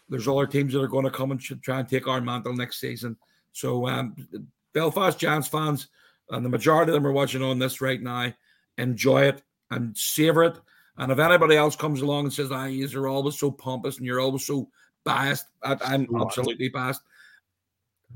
There's 0.09 0.29
other 0.29 0.47
teams 0.47 0.75
that 0.75 0.83
are 0.83 0.89
going 0.89 1.07
to 1.07 1.11
come 1.11 1.31
and 1.31 1.41
try 1.41 1.81
and 1.81 1.89
take 1.89 2.07
our 2.07 2.21
mantle 2.21 2.55
next 2.55 2.81
season. 2.81 3.17
So 3.53 3.89
um, 3.89 4.15
Belfast 4.75 5.19
Giants 5.19 5.49
fans, 5.49 5.89
and 6.31 6.45
the 6.45 6.51
majority 6.51 6.91
of 6.91 6.95
them 6.95 7.07
are 7.07 7.13
watching 7.13 7.43
on 7.43 7.59
this 7.59 7.81
right 7.81 8.01
now. 8.01 8.33
Enjoy 8.79 9.23
it 9.23 9.43
and 9.71 9.97
savor 9.97 10.45
it. 10.45 10.59
And 10.99 11.11
if 11.11 11.19
anybody 11.19 11.57
else 11.57 11.77
comes 11.77 12.03
along 12.03 12.25
and 12.25 12.33
says, 12.33 12.53
"Ah, 12.53 12.67
you're 12.67 13.09
always 13.09 13.39
so 13.39 13.51
pompous 13.51 13.97
and 13.97 14.07
you're 14.07 14.21
always 14.21 14.45
so 14.45 14.69
biased. 15.05 15.47
I, 15.63 15.95
am 15.95 16.07
absolutely 16.21 16.69
biased. 16.69 17.03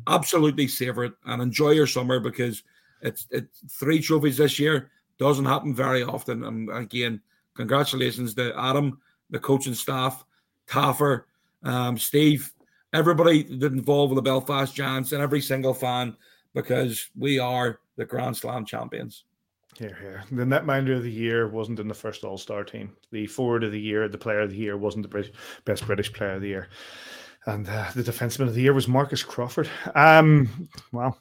Absolutely 0.06 0.68
savor 0.68 1.04
it 1.04 1.14
and 1.24 1.42
enjoy 1.42 1.70
your 1.70 1.86
summer 1.86 2.20
because 2.20 2.62
it's 3.02 3.26
it's 3.30 3.60
three 3.70 4.00
trophies 4.00 4.36
this 4.36 4.58
year 4.58 4.90
doesn't 5.18 5.44
happen 5.44 5.74
very 5.74 6.02
often. 6.02 6.44
And 6.44 6.70
again, 6.70 7.20
congratulations 7.54 8.34
to 8.34 8.52
Adam, 8.58 9.00
the 9.30 9.38
coaching 9.38 9.74
staff, 9.74 10.24
Taffer, 10.66 11.24
um, 11.62 11.98
Steve, 11.98 12.52
everybody 12.92 13.42
that 13.42 13.72
involved 13.72 14.12
with 14.12 14.16
the 14.16 14.28
Belfast 14.30 14.74
Giants, 14.74 15.12
and 15.12 15.22
every 15.22 15.40
single 15.40 15.74
fan 15.74 16.16
because 16.54 17.08
we 17.16 17.38
are 17.38 17.80
the 17.96 18.04
Grand 18.04 18.36
Slam 18.36 18.64
champions. 18.64 19.24
Here, 19.78 19.96
here. 20.00 20.24
The 20.30 20.44
netminder 20.44 20.96
of 20.96 21.02
the 21.02 21.10
year 21.10 21.48
wasn't 21.48 21.80
in 21.80 21.88
the 21.88 21.94
first 21.94 22.24
All 22.24 22.38
Star 22.38 22.64
team. 22.64 22.96
The 23.10 23.26
forward 23.26 23.62
of 23.62 23.72
the 23.72 23.80
year, 23.80 24.08
the 24.08 24.16
player 24.16 24.40
of 24.40 24.50
the 24.50 24.56
year, 24.56 24.76
wasn't 24.76 25.10
the 25.10 25.30
best 25.64 25.86
British 25.86 26.12
player 26.12 26.32
of 26.32 26.42
the 26.42 26.48
year 26.48 26.68
and 27.46 27.68
uh, 27.68 27.86
the 27.94 28.02
defenseman 28.02 28.48
of 28.48 28.54
the 28.54 28.60
year 28.60 28.72
was 28.72 28.88
Marcus 28.88 29.22
Crawford. 29.22 29.68
Um, 29.94 30.68
well, 30.90 31.16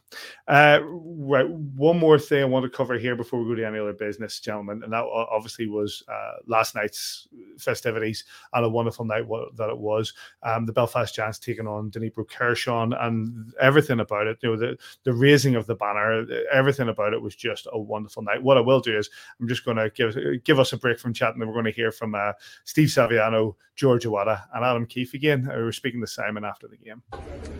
uh, 0.47 0.79
right. 0.83 1.47
One 1.47 1.99
more 1.99 2.17
thing 2.17 2.41
I 2.41 2.45
want 2.45 2.63
to 2.63 2.75
cover 2.75 2.97
here 2.97 3.15
before 3.15 3.39
we 3.39 3.47
go 3.47 3.55
to 3.55 3.67
any 3.67 3.77
other 3.77 3.93
business, 3.93 4.39
gentlemen, 4.39 4.81
and 4.83 4.91
that 4.91 5.03
obviously 5.03 5.67
was 5.67 6.03
uh, 6.07 6.37
last 6.47 6.73
night's 6.73 7.27
festivities 7.59 8.25
and 8.53 8.65
a 8.65 8.69
wonderful 8.69 9.05
night 9.05 9.25
that 9.55 9.69
it 9.69 9.77
was. 9.77 10.13
Um, 10.41 10.65
the 10.65 10.73
Belfast 10.73 11.13
Giants 11.13 11.37
taking 11.37 11.67
on 11.67 11.91
Dnipro 11.91 12.27
Kherson 12.27 12.93
and 12.93 13.53
everything 13.61 13.99
about 13.99 14.25
it. 14.25 14.39
You 14.41 14.49
know, 14.49 14.57
the 14.57 14.77
the 15.03 15.13
raising 15.13 15.53
of 15.53 15.67
the 15.67 15.75
banner, 15.75 16.25
everything 16.51 16.89
about 16.89 17.13
it 17.13 17.21
was 17.21 17.35
just 17.35 17.67
a 17.71 17.79
wonderful 17.79 18.23
night. 18.23 18.41
What 18.41 18.57
I 18.57 18.61
will 18.61 18.79
do 18.79 18.97
is 18.97 19.11
I'm 19.39 19.47
just 19.47 19.63
going 19.63 19.77
to 19.77 19.91
give 19.91 20.17
give 20.43 20.59
us 20.59 20.73
a 20.73 20.77
break 20.77 20.97
from 20.97 21.13
chatting, 21.13 21.39
and 21.39 21.47
we're 21.47 21.55
going 21.55 21.65
to 21.65 21.71
hear 21.71 21.91
from 21.91 22.15
uh, 22.15 22.33
Steve 22.63 22.89
Saviano, 22.89 23.55
George 23.75 24.05
Awada, 24.05 24.43
and 24.55 24.65
Adam 24.65 24.87
Keefe 24.87 25.13
again. 25.13 25.47
Uh, 25.47 25.57
we 25.57 25.63
were 25.63 25.71
speaking 25.71 26.01
to 26.01 26.07
Simon 26.15 26.45
after 26.45 26.67
the 26.67 26.77
game. 26.77 27.03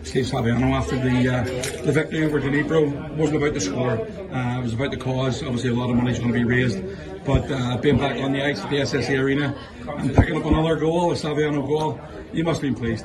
Steve 0.02 0.24
Saviano 0.24 0.72
after 0.72 0.96
the 0.96 1.28
uh, 1.28 1.44
the 1.84 1.92
victory 1.92 2.24
over 2.24 2.40
Dnipro 2.40 3.16
wasn't 3.16 3.36
about 3.36 3.52
the 3.52 3.60
score. 3.60 3.90
Uh, 3.90 4.58
it 4.58 4.62
was 4.62 4.72
about 4.72 4.90
the 4.90 4.96
cause. 4.96 5.42
Obviously, 5.42 5.70
a 5.70 5.74
lot 5.74 5.90
of 5.90 5.96
money 5.96 6.12
is 6.12 6.18
going 6.18 6.32
to 6.32 6.38
be 6.38 6.44
raised. 6.44 6.82
But 7.26 7.50
uh, 7.50 7.76
being 7.76 7.98
back 7.98 8.16
on 8.18 8.32
the 8.32 8.42
ice 8.42 8.60
at 8.60 8.70
the 8.70 8.76
SSE 8.76 9.18
Arena 9.18 9.54
and 9.86 10.14
picking 10.14 10.36
up 10.36 10.46
another 10.46 10.76
goal, 10.76 11.12
a 11.12 11.14
Saviano 11.14 11.66
goal, 11.66 12.00
you 12.32 12.44
must 12.44 12.62
have 12.62 12.72
been 12.72 12.80
pleased. 12.80 13.04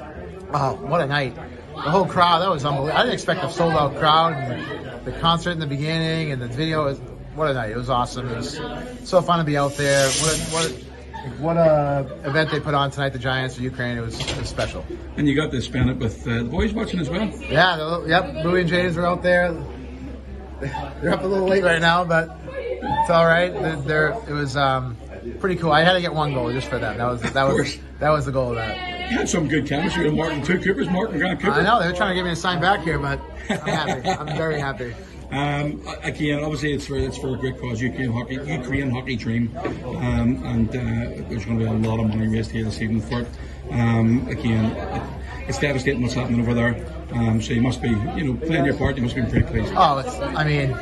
Oh, 0.54 0.76
what 0.76 1.02
a 1.02 1.08
night. 1.08 1.36
The 1.36 1.90
whole 1.90 2.06
crowd, 2.06 2.40
that 2.40 2.50
was 2.50 2.64
unbelievable. 2.64 2.98
I 2.98 3.04
didn't 3.04 3.16
expect 3.16 3.44
a 3.44 3.50
sold 3.50 3.74
out 3.74 3.98
crowd. 3.98 4.34
And 4.34 5.06
the 5.06 5.12
concert 5.20 5.52
in 5.52 5.60
the 5.60 5.68
beginning 5.68 6.32
and 6.32 6.42
the 6.42 6.48
video 6.48 6.86
was, 6.86 7.00
what 7.36 7.50
a 7.50 7.54
night. 7.54 7.72
It 7.72 7.78
was 7.78 7.90
awesome. 7.90 8.30
It 8.30 8.36
was 8.38 8.60
so 9.04 9.22
fun 9.22 9.40
to 9.40 9.46
be 9.46 9.58
out 9.58 9.76
there. 9.76 10.08
What 10.08 10.38
a, 10.38 10.40
what 10.54 10.72
a, 10.72 10.91
what 11.40 11.58
a 11.58 12.08
event 12.24 12.52
they 12.52 12.60
put 12.60 12.74
on 12.74 12.92
tonight, 12.92 13.10
the 13.10 13.20
Giants 13.20 13.56
for 13.56 13.62
Ukraine. 13.62 13.98
It 13.98 14.02
was, 14.02 14.20
it 14.20 14.38
was 14.38 14.50
special. 14.50 14.86
And 15.18 15.28
you 15.28 15.36
got 15.36 15.52
to 15.52 15.62
spend 15.62 15.90
it 15.90 15.98
with 15.98 16.28
uh, 16.28 16.38
the 16.38 16.44
boys 16.44 16.74
watching 16.74 17.00
as 17.00 17.10
well. 17.10 17.28
Yeah, 17.50 17.78
the, 17.78 18.06
yep. 18.08 18.46
Louis 18.46 18.62
and 18.62 18.70
James 18.70 18.96
were 18.96 19.06
out 19.06 19.22
there. 19.22 19.54
They're 20.60 21.14
up 21.14 21.24
a 21.24 21.28
little 21.28 21.48
late 21.48 21.64
right 21.64 21.82
now, 21.82 22.04
but 22.04 22.38
it's 22.46 23.10
all 23.10 23.26
right. 23.26 23.52
They're, 23.86 24.12
it 24.28 24.34
was 24.34 24.56
um, 24.56 24.96
pretty 25.40 25.56
cool. 25.56 25.72
I 25.72 25.84
had 25.84 25.94
to 25.94 26.02
get 26.02 26.14
one 26.14 26.34
goal 26.34 26.52
just 26.52 26.68
for 26.68 26.78
them. 26.78 26.98
That 26.98 27.06
was 27.06 27.22
that 27.22 27.44
was 27.48 27.78
that 28.00 28.10
was 28.10 28.26
the 28.26 28.32
goal 28.32 28.50
of 28.52 28.56
that. 28.58 29.12
You 29.12 29.18
had 29.18 29.30
some 29.30 29.48
good 29.48 29.68
chemistry 29.68 30.06
with 30.06 30.14
Martin 30.14 30.44
two 30.44 30.60
Coopers, 30.60 30.90
Martin 30.90 31.18
Grant 31.18 31.40
Cooper. 31.40 31.54
I 31.54 31.64
know 31.64 31.80
they're 31.80 31.94
trying 31.94 32.10
to 32.10 32.16
get 32.16 32.24
me 32.24 32.30
to 32.30 32.36
sign 32.36 32.62
back 32.62 32.82
here, 32.82 33.00
but 33.00 33.20
I'm 33.50 33.58
happy. 33.58 34.10
I'm 34.10 34.38
very 34.38 34.60
happy. 34.60 34.94
Um, 35.32 35.82
again, 36.04 36.44
obviously, 36.44 36.74
it's 36.74 36.88
for 36.88 36.98
it's 36.98 37.18
for 37.18 37.34
a 37.34 37.38
great 37.38 37.58
cause, 37.58 37.82
Ukraine 37.82 38.12
hockey, 38.12 38.36
Ukraine 38.36 38.90
hockey 38.90 39.16
dream, 39.16 39.56
um, 39.86 40.44
and 40.44 40.70
uh, 40.70 41.30
there's 41.30 41.46
going 41.46 41.58
to 41.58 41.66
be 41.66 41.66
a 41.66 41.90
lot 41.90 42.00
of 42.02 42.08
money 42.08 42.28
raised 42.28 42.52
here 42.52 42.66
this 42.66 42.82
evening 42.82 43.02
for 43.02 43.22
it. 43.22 43.28
Um, 43.72 44.28
again, 44.28 44.76
it's 45.48 45.60
devastating 45.60 46.02
what's 46.02 46.16
happening 46.16 46.42
over 46.42 46.54
there. 46.54 46.86
Um, 47.14 47.42
so 47.42 47.54
you 47.54 47.62
must 47.62 47.82
be, 47.82 47.90
you 47.90 48.24
know, 48.24 48.34
playing 48.46 48.66
your 48.66 48.76
part. 48.76 48.98
You 48.98 49.04
must 49.04 49.16
be 49.16 49.22
pretty 49.22 49.46
pleased. 49.46 49.74
Oh, 49.76 50.00
it's. 50.00 50.16
I 50.20 50.44
mean, 50.44 50.76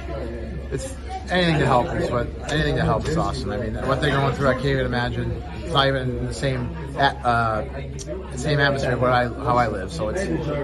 it's 0.71 0.95
anything 1.31 1.59
to 1.59 1.65
help 1.65 1.87
is 1.95 2.09
what 2.09 2.27
anything 2.51 2.75
to 2.75 2.83
help 2.83 3.07
is 3.07 3.17
awesome. 3.17 3.51
I 3.51 3.57
mean, 3.57 3.75
what 3.87 4.01
they're 4.01 4.11
going 4.11 4.35
through, 4.35 4.49
I 4.49 4.53
can't 4.53 4.65
even 4.65 4.85
imagine. 4.85 5.31
It's 5.63 5.73
not 5.73 5.87
even 5.87 6.09
in 6.09 6.25
the 6.25 6.33
same 6.33 6.75
uh, 6.97 7.63
same 8.35 8.59
atmosphere 8.59 8.93
of 8.93 9.01
what 9.01 9.11
I 9.11 9.27
how 9.27 9.57
I 9.57 9.67
live. 9.67 9.91
So 9.91 10.09
it's 10.09 10.21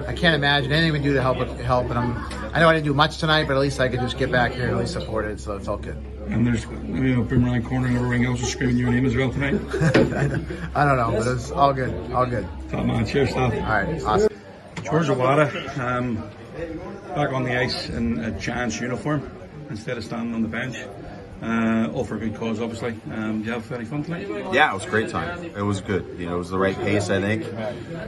I 0.08 0.14
can't 0.14 0.36
imagine 0.36 0.72
anything 0.72 0.94
we 0.94 1.00
do 1.00 1.14
to 1.14 1.22
help 1.22 1.38
help. 1.60 1.90
And 1.90 2.00
I'm 2.00 2.18
I 2.54 2.60
know 2.60 2.70
I 2.70 2.74
didn't 2.74 2.86
do 2.86 2.94
much 2.94 3.18
tonight, 3.20 3.48
but 3.48 3.56
at 3.56 3.60
least 3.60 3.80
I 3.80 3.90
could 3.90 4.00
just 4.00 4.18
get 4.18 4.32
back 4.32 4.54
here 4.54 4.64
and 4.64 4.74
at 4.74 4.80
least 4.80 4.94
support 4.94 5.26
it. 5.26 5.40
So 5.40 5.56
it 5.56 5.64
felt 5.64 5.82
good. 5.82 5.98
And 6.28 6.46
there's 6.46 6.64
you 6.64 7.16
know 7.16 7.24
Boomerang 7.24 7.64
Corner 7.64 7.88
and 7.88 7.98
everything 7.98 8.26
else 8.26 8.42
is 8.42 8.50
screaming 8.52 8.78
your 8.78 8.92
name 8.92 9.06
as 9.06 9.16
well 9.16 9.32
tonight. 9.32 9.54
I 10.76 10.86
don't 10.86 10.98
know, 10.98 11.12
but 11.12 11.28
it's 11.28 11.52
all 11.52 11.74
good, 11.74 12.12
all 12.12 12.26
good. 12.26 12.48
Top 12.70 12.86
man, 12.86 13.06
cheers, 13.06 13.32
top. 13.32 13.54
All 13.54 13.60
right, 13.60 14.02
awesome. 14.04 14.30
George 14.84 15.08
Awada, 15.08 15.80
um, 15.80 16.16
back 17.16 17.32
on 17.34 17.44
the 17.44 17.60
ice 17.60 17.90
in 17.90 18.20
a 18.20 18.32
Giants 18.32 18.80
uniform 18.80 19.35
instead 19.70 19.98
of 19.98 20.04
standing 20.04 20.34
on 20.34 20.42
the 20.42 20.48
bench. 20.48 20.78
Uh, 21.42 21.92
all 21.94 22.06
for 22.06 22.16
a 22.16 22.20
good 22.20 22.36
cause, 22.36 22.62
obviously. 22.62 22.96
Um, 23.12 23.42
do 23.42 23.48
you 23.48 23.52
have 23.52 23.70
any 23.74 23.86
fun 23.86 24.04
tonight? 24.04 24.28
Yeah, 24.54 24.72
it 24.72 24.74
was 24.74 24.86
a 24.86 24.90
great 24.90 25.10
time. 25.10 25.44
It 25.44 25.62
was 25.62 25.82
good. 25.82 26.16
You 26.18 26.28
know, 26.28 26.36
it 26.36 26.40
was 26.40 26.50
the 26.50 26.58
right 26.58 26.76
pace, 26.76 27.10
I 27.10 27.20
think. 27.20 27.46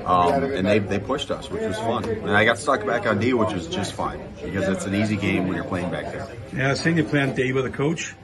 Um, 0.05 0.43
and 0.45 0.65
they, 0.65 0.79
they 0.79 0.97
pushed 0.97 1.29
us, 1.29 1.49
which 1.49 1.61
was 1.61 1.77
fun. 1.77 2.05
And 2.05 2.31
I 2.31 2.45
got 2.45 2.57
stuck 2.57 2.85
back 2.85 3.05
on 3.05 3.19
D, 3.19 3.33
which 3.33 3.53
was 3.53 3.67
just 3.67 3.93
fine 3.93 4.21
because 4.41 4.67
it's 4.69 4.85
an 4.85 4.95
easy 4.95 5.17
game 5.17 5.47
when 5.47 5.55
you're 5.55 5.65
playing 5.65 5.91
back 5.91 6.05
there. 6.05 6.27
Yeah, 6.55 6.71
I 6.71 6.73
seen 6.75 6.97
you 6.97 7.03
playing 7.03 7.35
D 7.35 7.51
with 7.51 7.65
a 7.65 7.69
coach. 7.69 8.15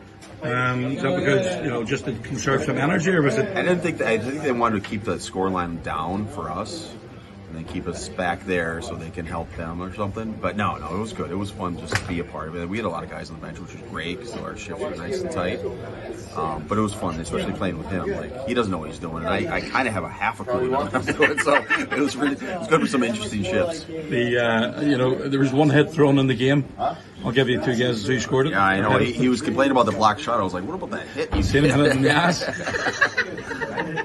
Um, 0.41 0.85
is 0.85 1.01
that 1.01 1.17
because 1.17 1.63
you 1.63 1.69
know 1.69 1.85
just 1.85 2.03
to 2.03 2.11
conserve 2.11 2.63
some 2.63 2.77
energy, 2.77 3.11
or 3.11 3.21
was 3.21 3.37
it? 3.37 3.55
I 3.55 3.61
didn't 3.61 3.79
think 3.79 3.99
that, 3.99 4.07
I 4.07 4.17
think 4.17 4.43
they 4.43 4.51
wanted 4.51 4.83
to 4.83 4.89
keep 4.89 5.05
the 5.05 5.15
scoreline 5.15 5.81
down 5.83 6.27
for 6.27 6.49
us 6.49 6.93
and 7.53 7.63
then 7.63 7.71
keep 7.71 7.87
us 7.87 8.09
back 8.09 8.43
there 8.45 8.81
so 8.81 8.95
they 8.95 9.11
can 9.11 9.27
help 9.27 9.51
them 9.55 9.79
or 9.81 9.93
something. 9.93 10.31
But 10.41 10.57
no, 10.57 10.75
no, 10.77 10.95
it 10.95 10.99
was 10.99 11.13
good. 11.13 11.29
It 11.29 11.35
was 11.35 11.51
fun 11.51 11.77
just 11.77 11.95
to 11.95 12.07
be 12.07 12.19
a 12.19 12.23
part 12.23 12.47
of 12.47 12.55
it. 12.55 12.67
We 12.67 12.77
had 12.77 12.85
a 12.85 12.89
lot 12.89 13.03
of 13.03 13.11
guys 13.11 13.29
on 13.29 13.39
the 13.39 13.45
bench, 13.45 13.59
which 13.59 13.73
was 13.73 13.81
great 13.91 14.19
because 14.19 14.35
our 14.37 14.57
shift 14.57 14.79
was 14.79 14.97
nice 14.97 15.21
and 15.21 15.31
tight. 15.31 15.59
Um, 16.35 16.65
but 16.67 16.79
it 16.79 16.81
was 16.81 16.95
fun, 16.95 17.19
especially 17.19 17.53
playing 17.53 17.77
with 17.77 17.87
him. 17.87 18.09
Like 18.09 18.47
he 18.47 18.55
doesn't 18.55 18.71
know 18.71 18.79
what 18.79 18.89
he's 18.89 18.97
doing, 18.97 19.17
and 19.17 19.27
I, 19.27 19.57
I 19.57 19.61
kind 19.61 19.87
of 19.87 19.93
have 19.93 20.03
a 20.03 20.09
half 20.09 20.39
a 20.39 20.45
clue 20.45 20.71
what 20.71 20.93
I'm 20.95 21.05
doing. 21.15 21.37
So 21.39 21.55
it 21.69 21.99
was 21.99 22.15
really, 22.15 22.33
it 22.33 22.59
was 22.59 22.67
good 22.67 22.81
for 22.81 22.87
some 22.87 23.03
interesting 23.03 23.43
shifts. 23.43 23.83
The 23.83 24.39
uh, 24.43 24.81
you 24.81 24.97
know 24.97 25.13
there 25.13 25.39
was 25.39 25.51
one 25.53 25.69
hit 25.69 25.91
thrown 25.91 26.17
in 26.17 26.25
the 26.25 26.35
game. 26.35 26.65
I'll 27.23 27.31
give 27.31 27.49
you 27.49 27.61
two 27.63 27.75
guesses 27.75 28.07
who 28.07 28.19
scored 28.19 28.47
it. 28.47 28.51
Yeah, 28.51 28.65
I 28.65 28.81
know. 28.81 28.97
He, 28.97 29.13
he 29.13 29.29
was 29.29 29.41
complaining 29.41 29.71
about 29.71 29.85
the 29.85 29.93
block 29.93 30.19
shot. 30.19 30.39
I 30.39 30.43
was 30.43 30.53
like, 30.53 30.65
what 30.65 30.73
about 30.73 30.89
that 30.89 31.07
hit? 31.07 31.33
He's 31.33 31.51
Didn't 31.51 31.71
hit 31.71 31.85
it 31.85 31.95
in 31.95 32.01
the 32.01 32.09
ass. 32.11 32.43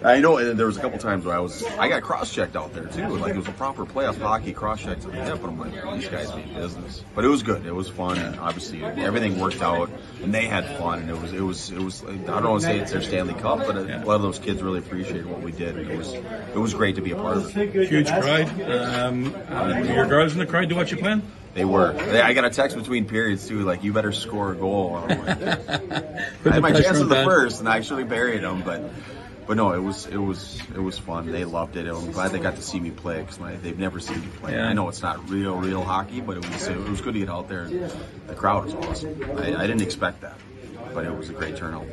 I 0.04 0.20
know, 0.20 0.36
and 0.36 0.58
there 0.58 0.66
was 0.66 0.76
a 0.76 0.80
couple 0.80 0.98
times 0.98 1.24
where 1.24 1.34
I 1.34 1.40
was, 1.40 1.64
I 1.64 1.88
got 1.88 2.02
cross-checked 2.02 2.56
out 2.56 2.72
there 2.72 2.86
too. 2.86 3.08
Like 3.16 3.34
it 3.34 3.38
was 3.38 3.48
a 3.48 3.52
proper 3.52 3.84
playoff 3.84 4.18
hockey 4.20 4.52
cross-check 4.52 5.00
to 5.00 5.08
the 5.08 5.24
hip, 5.24 5.40
but 5.40 5.48
I'm 5.48 5.58
like, 5.58 5.72
these 5.94 6.08
guys 6.08 6.34
mean 6.34 6.54
business. 6.54 7.02
But 7.14 7.24
it 7.24 7.28
was 7.28 7.42
good. 7.42 7.66
It 7.66 7.74
was 7.74 7.88
fun, 7.88 8.18
and 8.18 8.38
obviously 8.38 8.84
everything 8.84 9.38
worked 9.38 9.62
out, 9.62 9.90
and 10.22 10.32
they 10.32 10.46
had 10.46 10.64
fun, 10.78 11.00
and 11.00 11.10
it 11.10 11.20
was, 11.20 11.32
it 11.32 11.40
was, 11.40 11.70
it 11.70 11.80
was. 11.80 12.04
I 12.04 12.14
don't 12.16 12.44
want 12.44 12.62
to 12.62 12.66
say 12.66 12.78
it's 12.78 12.92
their 12.92 13.02
Stanley 13.02 13.34
Cup, 13.34 13.58
but 13.66 13.76
a 13.76 13.98
lot 14.04 14.16
of 14.16 14.22
those 14.22 14.38
kids 14.38 14.62
really 14.62 14.78
appreciated 14.78 15.26
what 15.26 15.42
we 15.42 15.52
did, 15.52 15.76
and 15.76 15.90
it 15.90 15.96
was, 15.98 16.12
it 16.12 16.58
was 16.58 16.74
great 16.74 16.96
to 16.96 17.02
be 17.02 17.12
a 17.12 17.16
part 17.16 17.36
of 17.38 17.56
it. 17.56 17.88
Huge 17.88 18.08
crowd. 18.08 18.48
Um, 18.70 19.34
and 19.48 19.88
your 19.88 20.06
girls 20.06 20.32
in 20.32 20.38
the 20.38 20.46
crowd 20.46 20.68
to 20.68 20.74
watch 20.74 20.90
you 20.92 20.98
playing? 20.98 21.22
They 21.54 21.64
were. 21.64 21.92
They, 21.92 22.20
I 22.20 22.34
got 22.34 22.44
a 22.44 22.50
text 22.50 22.76
between 22.76 23.06
periods 23.06 23.48
too, 23.48 23.60
like 23.62 23.82
you 23.82 23.92
better 23.92 24.12
score 24.12 24.52
a 24.52 24.54
goal. 24.54 24.94
I'm 24.94 25.08
like, 25.08 25.42
I 26.46 26.50
had 26.52 26.62
my 26.62 26.70
chance 26.70 26.98
on 26.98 27.02
in 27.02 27.08
the 27.08 27.24
first, 27.24 27.58
and 27.58 27.68
I 27.68 27.76
actually 27.78 28.04
buried 28.04 28.42
them, 28.42 28.62
but. 28.62 28.82
But 29.48 29.56
no, 29.56 29.72
it 29.72 29.78
was 29.78 30.04
it 30.04 30.18
was 30.18 30.60
it 30.74 30.78
was 30.78 30.98
fun. 30.98 31.32
They 31.32 31.46
loved 31.46 31.76
it. 31.76 31.86
I'm 31.86 32.12
glad 32.12 32.32
they 32.32 32.38
got 32.38 32.56
to 32.56 32.62
see 32.62 32.78
me 32.78 32.90
play 32.90 33.22
because 33.22 33.38
they've 33.62 33.78
never 33.78 33.98
seen 33.98 34.20
me 34.20 34.26
play. 34.40 34.52
Yeah. 34.52 34.66
I 34.66 34.74
know 34.74 34.90
it's 34.90 35.00
not 35.00 35.30
real, 35.30 35.56
real 35.56 35.82
hockey, 35.82 36.20
but 36.20 36.36
it 36.36 36.46
was 36.46 36.68
it 36.68 36.76
was 36.76 37.00
good 37.00 37.14
to 37.14 37.20
get 37.20 37.30
out 37.30 37.48
there. 37.48 37.62
And 37.62 37.90
the 38.26 38.34
crowd 38.34 38.66
was 38.66 38.74
awesome. 38.74 39.18
I, 39.38 39.56
I 39.56 39.66
didn't 39.66 39.80
expect 39.80 40.20
that, 40.20 40.36
but 40.92 41.06
it 41.06 41.16
was 41.16 41.30
a 41.30 41.32
great 41.32 41.56
turnout. 41.56 41.86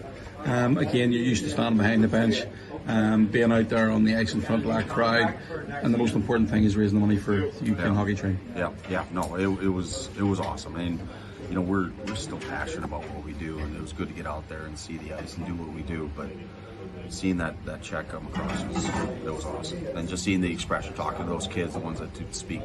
Um, 0.43 0.77
again, 0.77 1.13
you're 1.13 1.23
used 1.23 1.45
to 1.45 1.49
standing 1.49 1.77
behind 1.77 2.03
the 2.03 2.09
bench, 2.09 2.43
um, 2.87 3.27
being 3.27 3.53
out 3.53 3.69
there 3.69 3.89
on 3.89 4.03
the 4.03 4.17
ice 4.17 4.33
in 4.33 4.41
front 4.41 4.65
of 4.65 4.73
that 4.73 4.89
crowd, 4.89 5.35
and 5.69 5.93
the 5.93 5.97
most 5.97 6.13
important 6.13 6.49
thing 6.49 6.65
is 6.65 6.75
raising 6.75 6.99
the 6.99 7.05
money 7.05 7.17
for 7.17 7.37
the 7.37 7.53
Ukraine 7.65 7.95
hockey 7.95 8.15
team. 8.15 8.37
Yeah, 8.53 8.73
yeah, 8.89 9.05
no, 9.13 9.35
it, 9.35 9.47
it 9.63 9.69
was 9.69 10.09
it 10.17 10.23
was 10.23 10.41
awesome, 10.41 10.75
and 10.75 10.99
you 11.47 11.55
know 11.55 11.61
we're 11.61 11.89
we're 12.05 12.15
still 12.15 12.39
passionate 12.39 12.83
about 12.83 13.09
what 13.11 13.23
we 13.23 13.31
do, 13.31 13.59
and 13.59 13.77
it 13.77 13.81
was 13.81 13.93
good 13.93 14.09
to 14.09 14.13
get 14.13 14.27
out 14.27 14.47
there 14.49 14.65
and 14.65 14.77
see 14.77 14.97
the 14.97 15.13
ice 15.13 15.37
and 15.37 15.45
do 15.45 15.55
what 15.55 15.73
we 15.73 15.83
do. 15.83 16.11
But 16.17 16.27
seeing 17.09 17.37
that 17.37 17.55
that 17.65 17.81
check 17.81 18.09
come 18.09 18.27
across 18.27 18.63
was 18.65 18.85
it 18.87 19.31
was 19.33 19.45
awesome, 19.45 19.85
and 19.95 20.07
just 20.09 20.23
seeing 20.23 20.41
the 20.41 20.51
expression, 20.51 20.93
talking 20.93 21.25
to 21.25 21.31
those 21.31 21.47
kids, 21.47 21.73
the 21.73 21.79
ones 21.79 21.99
that 21.99 22.13
do 22.13 22.25
speak 22.31 22.61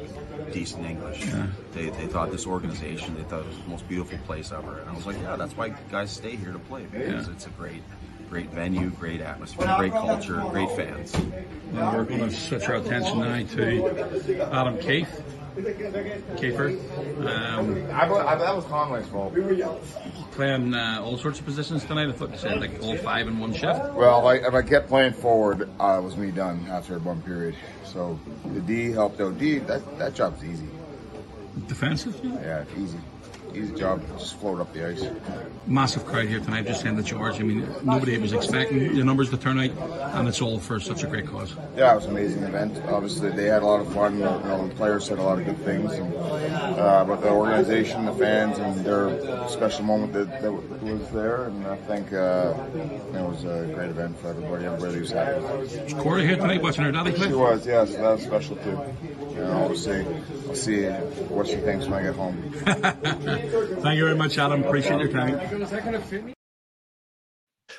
decent 0.51 0.85
English, 0.85 1.25
Yeah. 1.25 1.47
they 1.73 1.89
they 1.89 2.07
thought 2.07 2.31
this 2.31 2.45
organization, 2.47 3.15
they 3.15 3.23
thought 3.23 3.41
it 3.41 3.47
was 3.47 3.57
the 3.57 3.69
most 3.69 3.87
beautiful 3.87 4.17
place 4.25 4.51
ever, 4.51 4.79
and 4.79 4.89
I 4.89 4.93
was 4.93 5.05
like, 5.05 5.17
yeah, 5.21 5.35
that's 5.35 5.55
why 5.55 5.69
guys 5.91 6.11
stay 6.11 6.35
here 6.35 6.51
to 6.51 6.59
play 6.59 6.83
because 6.91 7.27
Yeah. 7.27 7.33
it's 7.33 7.45
a 7.45 7.49
great. 7.51 7.81
Great 8.29 8.49
venue, 8.51 8.91
great 8.91 9.19
atmosphere, 9.19 9.75
great 9.77 9.91
culture, 9.91 10.41
great 10.51 10.71
fans. 10.71 11.13
And 11.13 11.33
we're 11.75 12.05
going 12.05 12.21
to 12.21 12.31
switch 12.31 12.63
our 12.69 12.75
attention 12.75 13.19
now 13.19 13.43
to 13.55 14.49
Adam 14.53 14.77
Keefe. 14.77 15.09
Kiefer. 15.55 16.77
Um, 17.27 17.91
I, 17.91 18.07
bel- 18.07 18.27
I, 18.27 18.35
that 18.35 18.55
was 18.55 18.65
Conway's 18.65 19.07
fault. 19.07 19.33
playing 20.31 20.73
uh, 20.73 21.01
all 21.03 21.17
sorts 21.17 21.39
of 21.39 21.45
positions 21.45 21.83
tonight. 21.85 22.09
I 22.09 22.13
thought 22.13 22.31
you 22.31 22.37
said 22.37 22.59
like 22.61 22.81
all 22.81 22.95
five 22.97 23.27
in 23.27 23.37
one 23.39 23.53
shift. 23.53 23.93
Well, 23.93 24.19
if 24.29 24.43
I, 24.43 24.47
if 24.47 24.53
I 24.53 24.61
kept 24.61 24.87
playing 24.87 25.13
forward, 25.13 25.69
uh, 25.79 25.99
it 25.99 26.03
was 26.03 26.15
me 26.15 26.31
done 26.31 26.65
after 26.69 26.97
one 26.99 27.21
period. 27.21 27.55
So 27.83 28.17
the 28.53 28.61
D 28.61 28.91
helped 28.91 29.19
out. 29.19 29.37
D, 29.37 29.59
that, 29.59 29.99
that 29.99 30.15
job's 30.15 30.43
easy. 30.43 30.67
Defensive? 31.67 32.17
Yeah, 32.23 32.63
easy. 32.77 32.97
Easy 33.53 33.73
job. 33.75 34.01
Just 34.17 34.39
float 34.39 34.59
up 34.61 34.73
the 34.73 34.87
ice. 34.87 35.03
Massive 35.67 36.05
crowd 36.05 36.27
here 36.27 36.39
tonight. 36.39 36.65
Just 36.65 36.81
saying 36.81 36.95
to 36.95 37.03
George, 37.03 37.35
I 37.39 37.43
mean, 37.43 37.67
nobody 37.83 38.17
was 38.17 38.33
expecting 38.33 38.95
the 38.95 39.03
numbers 39.03 39.29
to 39.31 39.37
turn 39.37 39.59
out, 39.59 39.71
and 40.15 40.27
it's 40.27 40.41
all 40.41 40.59
for 40.59 40.79
such 40.79 41.03
a 41.03 41.07
great 41.07 41.27
cause. 41.27 41.55
Yeah, 41.75 41.91
it 41.91 41.95
was 41.95 42.05
an 42.05 42.11
amazing 42.11 42.43
event. 42.43 42.81
Obviously, 42.87 43.29
they 43.31 43.45
had 43.45 43.61
a 43.61 43.65
lot 43.65 43.81
of 43.81 43.93
fun. 43.93 44.15
You 44.17 44.23
know, 44.23 44.67
the 44.67 44.75
players 44.75 45.05
said 45.05 45.19
a 45.19 45.23
lot 45.23 45.39
of 45.39 45.45
good 45.45 45.59
things 45.59 45.91
and, 45.93 46.13
uh, 46.13 47.03
about 47.05 47.21
the 47.21 47.29
organization, 47.29 48.05
the 48.05 48.13
fans, 48.13 48.57
and 48.57 48.85
their 48.85 49.47
special 49.49 49.83
moment 49.83 50.13
that, 50.13 50.41
that 50.41 50.51
was 50.51 51.09
there. 51.11 51.45
And 51.45 51.67
I 51.67 51.75
think 51.75 52.13
uh, 52.13 52.53
it 52.75 53.21
was 53.21 53.43
a 53.43 53.69
great 53.73 53.89
event 53.89 54.17
for 54.17 54.29
everybody. 54.29 54.65
Everybody 54.65 54.99
was 55.01 55.11
happy. 55.11 55.41
Was 55.41 55.93
Corey 55.95 56.25
here 56.25 56.37
tonight 56.37 56.61
watching 56.61 56.83
her 56.83 56.91
daddy 56.91 57.11
play? 57.11 57.27
She 57.27 57.33
was, 57.33 57.65
yes. 57.65 57.95
that 57.95 58.01
was 58.01 58.23
special 58.23 58.55
too. 58.57 58.79
You 59.33 59.41
know, 59.41 59.67
we'll 59.67 59.77
see. 59.77 60.05
I'll 60.47 60.55
see 60.55 60.85
what 61.29 61.47
she 61.47 61.55
thinks 61.57 61.85
when 61.85 61.93
I 61.93 62.03
get 62.03 62.15
home. 62.15 62.51
Thank 62.65 63.97
you 63.97 64.05
very 64.05 64.15
much, 64.15 64.37
Adam. 64.37 64.63
Appreciate 64.63 64.99
your 64.99 65.11
time. 65.11 66.35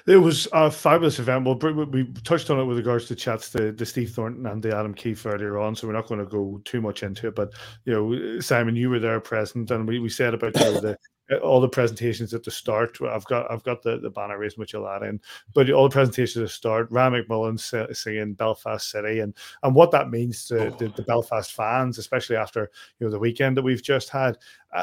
It 0.06 0.16
was 0.16 0.48
a 0.52 0.70
fabulous 0.70 1.18
event. 1.18 1.44
Well, 1.44 1.56
we 1.56 1.84
we 1.84 2.04
touched 2.24 2.50
on 2.50 2.58
it 2.58 2.64
with 2.64 2.76
regards 2.76 3.06
to 3.06 3.14
chats 3.14 3.50
to, 3.50 3.72
to 3.72 3.86
Steve 3.86 4.10
Thornton 4.10 4.46
and 4.46 4.62
the 4.62 4.76
Adam 4.76 4.94
Keefe 4.94 5.24
earlier 5.26 5.58
on, 5.58 5.76
so 5.76 5.86
we're 5.86 5.92
not 5.92 6.08
going 6.08 6.20
to 6.20 6.26
go 6.26 6.60
too 6.64 6.80
much 6.80 7.02
into 7.02 7.28
it. 7.28 7.34
But 7.34 7.52
you 7.84 7.92
know, 7.92 8.40
Simon, 8.40 8.74
you 8.74 8.90
were 8.90 8.98
there 8.98 9.20
present, 9.20 9.70
and 9.70 9.86
we, 9.86 10.00
we 10.00 10.08
said 10.08 10.34
about 10.34 10.58
you 10.58 10.64
know, 10.64 10.80
the 10.80 10.98
all 11.40 11.60
the 11.60 11.68
presentations 11.68 12.34
at 12.34 12.42
the 12.42 12.50
start. 12.50 12.98
I've 13.02 13.24
got 13.26 13.50
I've 13.50 13.62
got 13.62 13.82
the, 13.82 13.98
the 13.98 14.10
banner 14.10 14.38
raised, 14.38 14.58
which 14.58 14.72
you'll 14.72 14.88
add 14.88 15.02
in, 15.02 15.20
but 15.54 15.70
all 15.70 15.88
the 15.88 15.92
presentations 15.92 16.36
at 16.36 16.42
the 16.42 16.48
start. 16.48 16.88
Ryan 16.90 17.24
McMullen 17.24 17.96
singing 17.96 18.34
Belfast 18.34 18.90
City, 18.90 19.20
and 19.20 19.34
and 19.62 19.74
what 19.74 19.90
that 19.92 20.10
means 20.10 20.46
to 20.46 20.74
the, 20.78 20.92
the 20.96 21.02
Belfast 21.02 21.52
fans, 21.52 21.98
especially 21.98 22.36
after 22.36 22.70
you 22.98 23.06
know 23.06 23.10
the 23.10 23.18
weekend 23.18 23.56
that 23.56 23.62
we've 23.62 23.82
just 23.82 24.08
had, 24.08 24.38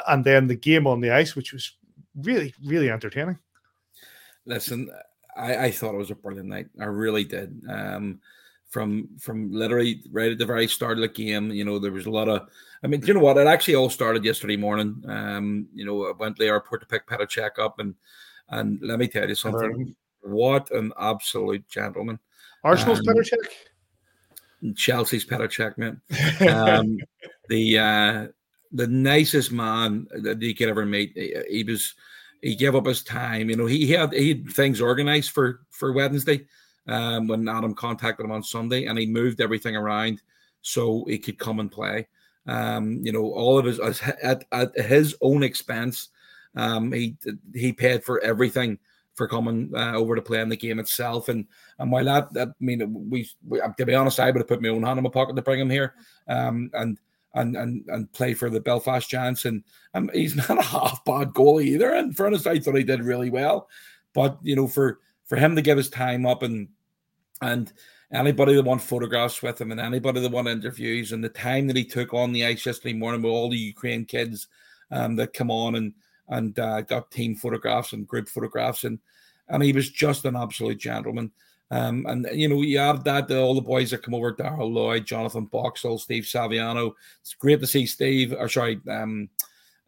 and 0.07 0.23
then 0.23 0.47
the 0.47 0.55
game 0.55 0.87
on 0.87 1.01
the 1.01 1.11
ice, 1.11 1.35
which 1.35 1.53
was 1.53 1.77
really 2.15 2.53
really 2.65 2.89
entertaining. 2.89 3.37
Listen, 4.45 4.89
I, 5.35 5.65
I 5.65 5.71
thought 5.71 5.93
it 5.93 5.99
was 5.99 6.11
a 6.11 6.15
brilliant 6.15 6.49
night. 6.49 6.67
I 6.79 6.85
really 6.85 7.23
did. 7.23 7.61
Um, 7.69 8.19
from 8.69 9.09
from 9.19 9.51
literally 9.51 10.03
right 10.11 10.31
at 10.31 10.37
the 10.37 10.45
very 10.45 10.67
start 10.67 10.97
of 10.97 11.01
the 11.01 11.07
game, 11.07 11.51
you 11.51 11.65
know, 11.65 11.79
there 11.79 11.91
was 11.91 12.05
a 12.05 12.11
lot 12.11 12.29
of. 12.29 12.47
I 12.83 12.87
mean, 12.87 13.01
do 13.01 13.07
you 13.07 13.13
know 13.13 13.19
what? 13.19 13.37
It 13.37 13.47
actually 13.47 13.75
all 13.75 13.89
started 13.89 14.23
yesterday 14.23 14.55
morning. 14.57 15.03
Um, 15.07 15.67
you 15.73 15.85
know, 15.85 16.05
I 16.05 16.11
went 16.11 16.37
to 16.37 16.43
the 16.43 16.49
airport 16.49 16.81
to 16.81 16.87
pick 16.87 17.07
Petr 17.07 17.27
Čech 17.27 17.59
up, 17.59 17.79
and 17.79 17.95
and 18.49 18.79
let 18.81 18.99
me 18.99 19.07
tell 19.07 19.27
you 19.27 19.35
something. 19.35 19.95
What 20.21 20.71
an 20.71 20.93
absolute 20.99 21.67
gentleman! 21.67 22.19
Arsenal's 22.63 22.99
Um, 22.99 23.05
Petr 23.05 23.25
Čech. 23.25 24.75
Chelsea's 24.75 25.25
Petr 25.25 25.49
Čech, 25.49 25.77
man. 25.77 26.01
Um, 26.47 26.97
the 27.49 27.79
uh, 27.79 28.27
the 28.71 28.87
nicest 28.87 29.51
man 29.51 30.07
that 30.21 30.41
you 30.41 30.55
could 30.55 30.69
ever 30.69 30.85
meet. 30.85 31.11
He, 31.15 31.35
he 31.49 31.63
was 31.63 31.95
he 32.41 32.55
gave 32.55 32.75
up 32.75 32.85
his 32.85 33.03
time. 33.03 33.49
You 33.49 33.57
know, 33.57 33.65
he, 33.65 33.85
he 33.85 33.91
had 33.93 34.13
he 34.13 34.29
had 34.29 34.49
things 34.49 34.81
organized 34.81 35.31
for 35.31 35.61
for 35.69 35.91
Wednesday 35.91 36.45
um, 36.87 37.27
when 37.27 37.47
Adam 37.47 37.73
contacted 37.73 38.25
him 38.25 38.31
on 38.31 38.43
Sunday, 38.43 38.85
and 38.85 38.97
he 38.97 39.05
moved 39.05 39.41
everything 39.41 39.75
around 39.75 40.21
so 40.61 41.05
he 41.07 41.17
could 41.17 41.39
come 41.39 41.59
and 41.59 41.71
play. 41.71 42.07
Um, 42.49 43.01
you 43.03 43.11
know, 43.11 43.31
all 43.31 43.59
of 43.59 43.65
his 43.65 43.79
at, 44.23 44.43
at 44.51 44.75
his 44.75 45.15
own 45.21 45.43
expense. 45.43 46.09
Um, 46.55 46.91
he 46.91 47.15
he 47.53 47.71
paid 47.71 48.03
for 48.03 48.19
everything 48.21 48.79
for 49.19 49.27
coming 49.27 49.69
uh, 49.75 49.93
over 49.95 50.15
to 50.15 50.21
play 50.21 50.39
in 50.39 50.47
the 50.47 50.57
game 50.57 50.79
itself. 50.79 51.29
And 51.29 51.45
and 51.77 51.91
while 51.91 52.05
that, 52.05 52.33
that 52.33 52.47
I 52.47 52.51
mean, 52.59 53.09
we, 53.09 53.29
we 53.45 53.61
to 53.77 53.85
be 53.85 53.93
honest, 53.93 54.19
I 54.19 54.31
would 54.31 54.37
have 54.39 54.47
put 54.47 54.61
my 54.61 54.69
own 54.69 54.83
hand 54.83 54.97
in 54.97 55.03
my 55.03 55.09
pocket 55.09 55.35
to 55.35 55.41
bring 55.41 55.59
him 55.59 55.69
here, 55.69 55.93
um, 56.27 56.71
and 56.73 56.97
and 57.35 57.55
and 57.55 57.83
and 57.89 58.11
play 58.13 58.33
for 58.33 58.49
the 58.49 58.61
Belfast 58.61 59.07
Giants. 59.09 59.45
And 59.45 59.63
um, 59.93 60.09
he's 60.13 60.35
not 60.49 60.57
a 60.57 60.63
half 60.63 61.03
bad 61.05 61.29
goalie 61.29 61.65
either. 61.65 61.93
And 61.93 62.15
for 62.15 62.25
honest, 62.25 62.47
I 62.47 62.59
thought 62.59 62.75
he 62.75 62.83
did 62.83 63.03
really 63.03 63.29
well. 63.29 63.67
But 64.13 64.39
you 64.41 64.55
know, 64.55 64.67
for 64.67 64.99
for 65.25 65.35
him 65.35 65.55
to 65.55 65.61
give 65.61 65.77
his 65.77 65.89
time 65.89 66.25
up 66.25 66.41
and 66.41 66.69
and 67.41 67.71
anybody 68.11 68.55
that 68.55 68.63
want 68.63 68.81
photographs 68.81 69.41
with 69.41 69.61
him 69.61 69.71
and 69.71 69.79
anybody 69.79 70.19
that 70.19 70.31
want 70.31 70.47
interviews 70.47 71.11
and 71.11 71.23
the 71.23 71.29
time 71.29 71.67
that 71.67 71.75
he 71.75 71.85
took 71.85 72.13
on 72.13 72.31
the 72.31 72.45
ice 72.45 72.65
yesterday 72.65 72.93
morning 72.93 73.21
with 73.21 73.31
all 73.31 73.49
the 73.49 73.57
Ukraine 73.57 74.05
kids 74.05 74.47
um, 74.91 75.15
that 75.15 75.33
come 75.33 75.51
on 75.51 75.75
and 75.75 75.93
and 76.29 76.59
uh, 76.59 76.81
got 76.81 77.11
team 77.11 77.35
photographs 77.35 77.93
and 77.93 78.07
group 78.07 78.29
photographs 78.29 78.83
and 78.83 78.99
and 79.49 79.63
he 79.63 79.73
was 79.73 79.89
just 79.89 80.25
an 80.25 80.35
absolute 80.35 80.77
gentleman. 80.77 81.31
Um, 81.71 82.05
and 82.07 82.27
you 82.33 82.47
know, 82.47 82.61
you 82.61 82.79
add 82.79 83.03
that 83.03 83.27
to 83.27 83.39
all 83.39 83.53
the 83.53 83.61
boys 83.61 83.91
that 83.91 84.03
come 84.03 84.13
over, 84.13 84.33
Daryl 84.33 84.71
Lloyd, 84.71 85.05
Jonathan 85.05 85.45
Boxall, 85.45 85.99
Steve 85.99 86.23
Saviano. 86.23 86.93
It's 87.21 87.35
great 87.35 87.59
to 87.59 87.67
see 87.67 87.85
Steve, 87.85 88.33
or 88.37 88.49
sorry, 88.49 88.79
um, 88.89 89.29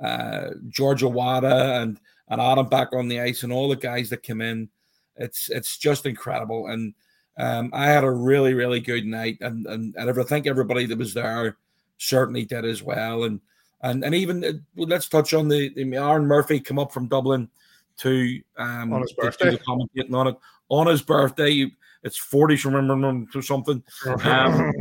uh, 0.04 0.50
George 0.70 1.04
and 1.04 2.00
and 2.30 2.42
Adam 2.42 2.70
back 2.70 2.94
on 2.94 3.08
the 3.08 3.20
ice, 3.20 3.44
and 3.44 3.52
all 3.52 3.70
the 3.70 3.76
guys 3.76 4.10
that 4.10 4.24
come 4.24 4.42
in. 4.42 4.70
It's 5.16 5.50
it's 5.50 5.78
just 5.78 6.06
incredible, 6.06 6.68
and 6.68 6.94
um, 7.38 7.70
I 7.74 7.86
had 7.88 8.04
a 8.04 8.12
really 8.12 8.54
really 8.54 8.80
good 8.80 9.06
night, 9.06 9.38
and 9.42 9.66
and 9.66 9.96
and 9.96 10.10
I 10.10 10.24
think 10.24 10.48
everybody 10.48 10.86
that 10.86 10.98
was 10.98 11.14
there 11.14 11.58
certainly 11.98 12.46
did 12.46 12.66
as 12.66 12.84
well, 12.84 13.24
and 13.24 13.40
and 13.82 14.04
and 14.04 14.14
even 14.16 14.44
uh, 14.44 14.52
let's 14.76 15.08
touch 15.08 15.34
on 15.34 15.48
the, 15.48 15.70
the 15.70 15.96
Aaron 15.96 16.26
Murphy 16.26 16.60
come 16.60 16.80
up 16.80 16.92
from 16.92 17.08
Dublin 17.08 17.50
to 17.98 18.42
um 18.58 18.94
On 18.94 19.02
his 19.02 19.12
to 19.12 19.16
do 19.16 19.22
birthday. 19.22 19.52
the 19.52 19.60
commentating 19.60 20.14
on 20.14 20.28
it 20.28 20.36
on 20.70 20.88
his 20.88 21.02
birthday. 21.02 21.72
It's 22.04 22.18
40 22.18 22.58
remember 22.66 23.32
to 23.32 23.42
something. 23.42 23.84
Um, 24.26 24.74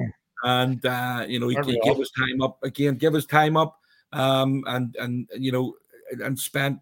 and 0.43 0.85
uh, 0.87 1.25
you 1.29 1.39
know, 1.39 1.49
he, 1.49 1.57
he 1.67 1.81
all? 1.81 1.95
his 1.97 2.11
time 2.13 2.41
up 2.41 2.63
again, 2.63 2.95
give 2.97 3.13
his 3.13 3.27
time 3.27 3.57
up, 3.57 3.79
um, 4.13 4.65
and 4.67 4.97
and 4.97 5.29
you 5.37 5.53
know, 5.53 5.75
and 6.25 6.39
spent 6.39 6.79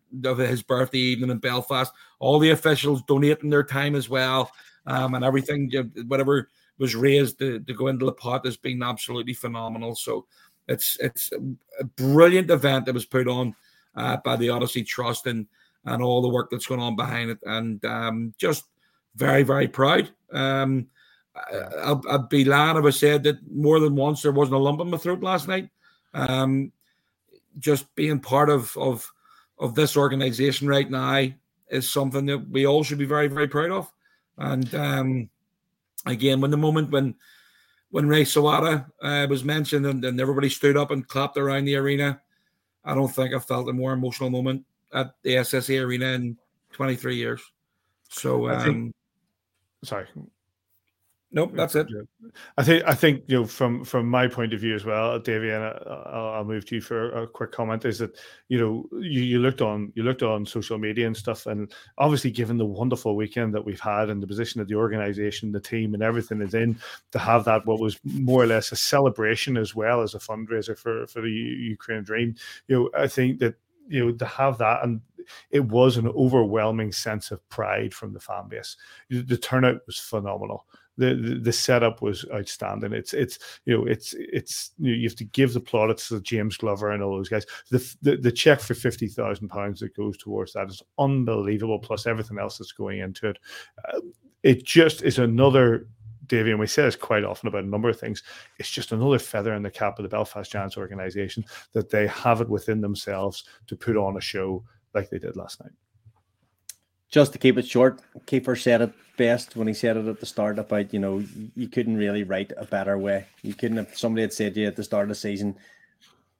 his 0.46 0.62
birthday 0.62 0.98
evening 0.98 1.30
in 1.30 1.38
Belfast. 1.38 1.92
All 2.20 2.38
the 2.38 2.50
officials 2.50 3.02
donating 3.02 3.50
their 3.50 3.64
time 3.64 3.96
as 3.96 4.08
well, 4.08 4.52
um, 4.88 5.14
and 5.14 5.24
everything, 5.24 5.70
whatever 6.08 6.50
was 6.78 6.96
raised 6.96 7.38
to, 7.38 7.60
to 7.60 7.74
go 7.74 7.86
into 7.86 8.06
the 8.06 8.12
pot 8.12 8.44
has 8.44 8.56
been 8.56 8.82
absolutely 8.82 9.34
phenomenal. 9.34 9.94
So 9.94 10.26
it's 10.66 10.96
it's 11.00 11.30
a 11.78 11.84
brilliant 11.84 12.50
event 12.50 12.86
that 12.86 12.94
was 12.94 13.06
put 13.06 13.28
on. 13.28 13.54
uh, 13.98 14.16
by 14.18 14.36
the 14.36 14.48
Odyssey 14.48 14.84
Trust 14.84 15.26
and 15.26 15.46
and 15.84 16.02
all 16.02 16.22
the 16.22 16.28
work 16.28 16.50
that's 16.50 16.66
going 16.66 16.80
on 16.80 16.96
behind 16.96 17.30
it, 17.30 17.38
and 17.44 17.84
um, 17.84 18.34
just 18.38 18.64
very 19.16 19.42
very 19.42 19.68
proud. 19.68 20.08
Um, 20.32 20.86
I, 21.84 21.92
would 21.92 22.28
be 22.28 22.44
lying 22.44 22.76
if 22.76 22.84
I 22.84 22.90
said 22.90 23.22
that 23.24 23.38
more 23.50 23.80
than 23.80 23.94
once 23.96 24.22
there 24.22 24.32
wasn't 24.32 24.56
a 24.56 24.58
lump 24.58 24.80
in 24.80 24.90
my 24.90 24.96
throat 24.96 25.22
last 25.22 25.48
night. 25.48 25.70
Um, 26.14 26.72
just 27.58 27.92
being 27.94 28.20
part 28.20 28.50
of 28.50 28.76
of 28.76 29.10
of 29.58 29.74
this 29.74 29.96
organization 29.96 30.68
right 30.68 30.88
now 30.88 31.26
is 31.68 31.90
something 31.90 32.26
that 32.26 32.48
we 32.50 32.66
all 32.66 32.84
should 32.84 32.98
be 32.98 33.04
very 33.04 33.28
very 33.28 33.48
proud 33.48 33.70
of. 33.70 33.92
And 34.38 34.72
um, 34.74 35.30
again, 36.06 36.40
when 36.40 36.50
the 36.50 36.56
moment 36.56 36.90
when 36.90 37.14
when 37.90 38.08
Ray 38.08 38.24
Sawada 38.24 38.86
uh, 39.02 39.26
was 39.28 39.44
mentioned 39.44 39.86
and, 39.86 40.04
and, 40.04 40.20
everybody 40.20 40.50
stood 40.50 40.76
up 40.76 40.90
and 40.90 41.08
clapped 41.08 41.38
around 41.38 41.64
the 41.64 41.76
arena, 41.76 42.20
I 42.84 42.94
don't 42.94 43.08
think 43.08 43.34
I 43.34 43.38
felt 43.38 43.68
a 43.68 43.72
more 43.72 43.94
emotional 43.94 44.28
moment 44.28 44.64
at 44.92 45.14
the 45.22 45.36
SSE 45.36 45.82
arena 45.82 46.08
in 46.08 46.36
23 46.72 47.16
years. 47.16 47.40
So, 48.10 48.50
um, 48.50 48.62
think, 48.62 48.94
sorry, 49.84 50.06
Nope, 51.30 51.52
that's 51.54 51.74
it. 51.74 51.86
I 52.56 52.64
think 52.64 52.84
I 52.86 52.94
think 52.94 53.24
you 53.26 53.40
know 53.40 53.46
from 53.46 53.84
from 53.84 54.08
my 54.08 54.26
point 54.28 54.54
of 54.54 54.60
view 54.60 54.74
as 54.74 54.86
well, 54.86 55.18
Davey, 55.18 55.50
and 55.50 55.62
I'll, 55.62 56.32
I'll 56.36 56.44
move 56.44 56.64
to 56.66 56.76
you 56.76 56.80
for 56.80 57.10
a 57.10 57.26
quick 57.26 57.52
comment. 57.52 57.84
Is 57.84 57.98
that 57.98 58.16
you 58.48 58.58
know 58.58 58.88
you, 58.98 59.20
you 59.20 59.38
looked 59.38 59.60
on 59.60 59.92
you 59.94 60.04
looked 60.04 60.22
on 60.22 60.46
social 60.46 60.78
media 60.78 61.06
and 61.06 61.14
stuff, 61.14 61.44
and 61.44 61.70
obviously 61.98 62.30
given 62.30 62.56
the 62.56 62.64
wonderful 62.64 63.14
weekend 63.14 63.52
that 63.52 63.64
we've 63.64 63.78
had 63.80 64.08
and 64.08 64.22
the 64.22 64.26
position 64.26 64.62
of 64.62 64.68
the 64.68 64.74
organization, 64.76 65.52
the 65.52 65.60
team, 65.60 65.92
and 65.92 66.02
everything 66.02 66.40
is 66.40 66.54
in 66.54 66.78
to 67.12 67.18
have 67.18 67.44
that 67.44 67.66
what 67.66 67.78
was 67.78 68.00
more 68.04 68.42
or 68.42 68.46
less 68.46 68.72
a 68.72 68.76
celebration 68.76 69.58
as 69.58 69.74
well 69.74 70.00
as 70.00 70.14
a 70.14 70.18
fundraiser 70.18 70.78
for 70.78 71.06
for 71.08 71.20
the 71.20 71.30
Ukraine 71.30 72.04
Dream. 72.04 72.36
You 72.68 72.76
know, 72.76 72.90
I 72.98 73.06
think 73.06 73.40
that 73.40 73.54
you 73.86 74.02
know 74.06 74.12
to 74.12 74.24
have 74.24 74.56
that 74.58 74.82
and 74.82 75.02
it 75.50 75.60
was 75.60 75.98
an 75.98 76.08
overwhelming 76.08 76.90
sense 76.92 77.30
of 77.30 77.46
pride 77.50 77.92
from 77.92 78.14
the 78.14 78.20
fan 78.20 78.48
base. 78.48 78.76
The 79.10 79.36
turnout 79.36 79.86
was 79.86 79.98
phenomenal 79.98 80.64
the, 80.98 81.14
the, 81.14 81.34
the 81.36 81.52
setup 81.52 82.02
was 82.02 82.26
outstanding. 82.34 82.92
It's 82.92 83.14
it's 83.14 83.38
you 83.64 83.76
know 83.76 83.86
it's 83.86 84.14
it's 84.18 84.72
you, 84.78 84.90
know, 84.90 84.96
you 84.96 85.08
have 85.08 85.16
to 85.16 85.24
give 85.24 85.54
the 85.54 85.60
plaudits 85.60 86.08
to 86.08 86.20
James 86.20 86.56
Glover 86.56 86.90
and 86.90 87.02
all 87.02 87.16
those 87.16 87.28
guys. 87.28 87.46
The 87.70 87.96
the, 88.02 88.16
the 88.16 88.32
check 88.32 88.60
for 88.60 88.74
fifty 88.74 89.06
thousand 89.06 89.48
pounds 89.48 89.80
that 89.80 89.96
goes 89.96 90.18
towards 90.18 90.52
that 90.52 90.68
is 90.68 90.82
unbelievable. 90.98 91.78
Plus 91.78 92.06
everything 92.06 92.38
else 92.38 92.58
that's 92.58 92.72
going 92.72 92.98
into 92.98 93.28
it. 93.28 93.38
Uh, 93.92 94.00
it 94.42 94.64
just 94.64 95.02
is 95.02 95.18
another 95.18 95.88
Davey, 96.26 96.50
and 96.50 96.60
we 96.60 96.66
say 96.66 96.82
this 96.82 96.96
quite 96.96 97.24
often 97.24 97.48
about 97.48 97.64
a 97.64 97.68
number 97.68 97.88
of 97.88 97.98
things. 97.98 98.22
It's 98.58 98.70
just 98.70 98.92
another 98.92 99.18
feather 99.18 99.54
in 99.54 99.62
the 99.62 99.70
cap 99.70 99.98
of 99.98 100.02
the 100.02 100.10
Belfast 100.10 100.50
Giants 100.50 100.76
organization 100.76 101.44
that 101.72 101.90
they 101.90 102.06
have 102.08 102.40
it 102.40 102.48
within 102.48 102.80
themselves 102.80 103.44
to 103.66 103.76
put 103.76 103.96
on 103.96 104.16
a 104.16 104.20
show 104.20 104.62
like 104.94 105.08
they 105.08 105.18
did 105.18 105.36
last 105.36 105.62
night 105.62 105.72
just 107.10 107.32
to 107.32 107.38
keep 107.38 107.56
it 107.56 107.66
short, 107.66 108.00
Kiefer 108.26 108.60
said 108.60 108.82
it 108.82 108.92
best 109.16 109.56
when 109.56 109.66
he 109.66 109.74
said 109.74 109.96
it 109.96 110.06
at 110.06 110.20
the 110.20 110.26
start 110.26 110.58
about, 110.58 110.92
you 110.92 111.00
know, 111.00 111.22
you 111.54 111.68
couldn't 111.68 111.96
really 111.96 112.22
write 112.22 112.52
a 112.56 112.66
better 112.66 112.98
way. 112.98 113.26
You 113.42 113.54
couldn't 113.54 113.78
have 113.78 113.96
somebody 113.96 114.22
had 114.22 114.32
said 114.32 114.54
to 114.54 114.60
you 114.60 114.66
at 114.66 114.76
the 114.76 114.84
start 114.84 115.04
of 115.04 115.08
the 115.08 115.14
season, 115.14 115.56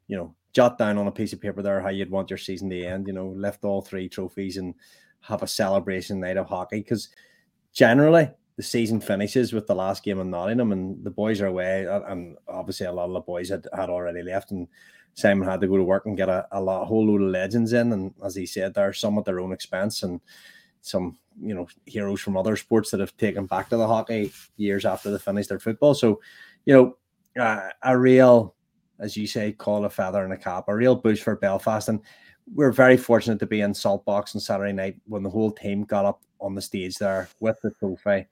you 0.07 0.17
know, 0.17 0.35
jot 0.53 0.79
down 0.79 0.99
on 0.99 1.07
a 1.07 1.13
piece 1.13 1.33
of 1.33 1.41
paper 1.41 1.63
there 1.63 1.81
how 1.81 1.89
you'd 1.89 2.11
want 2.11 2.31
your 2.31 2.39
season 2.39 2.71
to 2.71 2.85
end, 2.85 3.07
you 3.07 3.13
know, 3.13 3.29
lift 3.29 3.65
all 3.65 3.83
three 3.83 4.09
trophies 4.09 4.57
and 4.57 4.75
have 5.21 5.43
a 5.43 5.47
celebration 5.47 6.21
night 6.21 6.37
of 6.37 6.47
hockey. 6.47 6.81
Because 6.81 7.09
generally 7.73 8.31
the 8.57 8.63
season 8.63 9.01
finishes 9.01 9.53
with 9.53 9.67
the 9.67 9.75
last 9.75 10.03
game 10.03 10.21
in 10.21 10.31
Nottingham 10.31 10.73
and 10.73 11.03
the 11.05 11.11
boys 11.11 11.41
are 11.41 11.47
away. 11.47 11.87
Uh, 11.87 12.03
and 12.09 12.37
obviously 12.47 12.87
a 12.87 12.93
lot 12.93 13.07
of 13.07 13.15
the 13.15 13.21
boys 13.21 13.49
had, 13.49 13.67
had 13.75 13.91
already 13.91 14.23
left 14.23 14.51
and 14.51 14.69
Simon 15.15 15.49
had 15.49 15.61
to 15.61 15.67
go 15.67 15.77
to 15.77 15.83
work 15.83 16.07
and 16.07 16.17
get 16.17 16.29
a, 16.29 16.47
a 16.53 16.61
lot, 16.61 16.87
whole 16.87 17.07
load 17.07 17.23
of 17.23 17.31
legends 17.31 17.73
in. 17.73 17.93
And 17.93 18.15
as 18.25 18.37
he 18.37 18.47
said, 18.47 18.75
there 18.75 18.93
some 18.93 19.19
at 19.19 19.25
their 19.25 19.41
own 19.41 19.53
expense. 19.53 20.05
And 20.05 20.21
some 20.83 21.19
you 21.41 21.55
know 21.55 21.67
heroes 21.87 22.21
from 22.21 22.37
other 22.37 22.57
sports 22.57 22.91
that 22.91 23.01
have 23.01 23.17
taken 23.17 23.47
back 23.47 23.69
to 23.69 23.77
the 23.77 23.87
hockey 23.87 24.33
years 24.57 24.85
after 24.85 25.11
they 25.11 25.19
finished 25.19 25.49
their 25.49 25.59
football. 25.59 25.95
So, 25.95 26.21
you 26.65 26.75
know, 26.75 27.43
uh, 27.43 27.69
a 27.83 27.97
real, 27.97 28.55
as 28.99 29.17
you 29.17 29.27
say, 29.27 29.53
call 29.53 29.85
a 29.85 29.91
feather 29.91 30.25
in 30.25 30.33
a 30.33 30.37
cap, 30.37 30.65
a 30.69 30.75
real 30.75 30.97
boost 30.97 31.23
for 31.23 31.37
Belfast. 31.37 31.89
And 31.89 32.01
we're 32.55 32.73
very 32.73 32.97
fortunate 32.97 33.39
to 33.41 33.47
be 33.47 33.61
in 33.61 33.73
Saltbox 33.73 34.35
on 34.35 34.41
Saturday 34.41 34.73
night 34.73 34.97
when 35.07 35.23
the 35.23 35.31
whole 35.31 35.53
team 35.53 35.85
got 35.85 36.05
up 36.05 36.23
on 36.41 36.55
the 36.55 36.63
stage 36.63 36.97
there 36.97 37.29
with 37.41 37.61
the 37.63 37.71
trophy. 37.71 38.27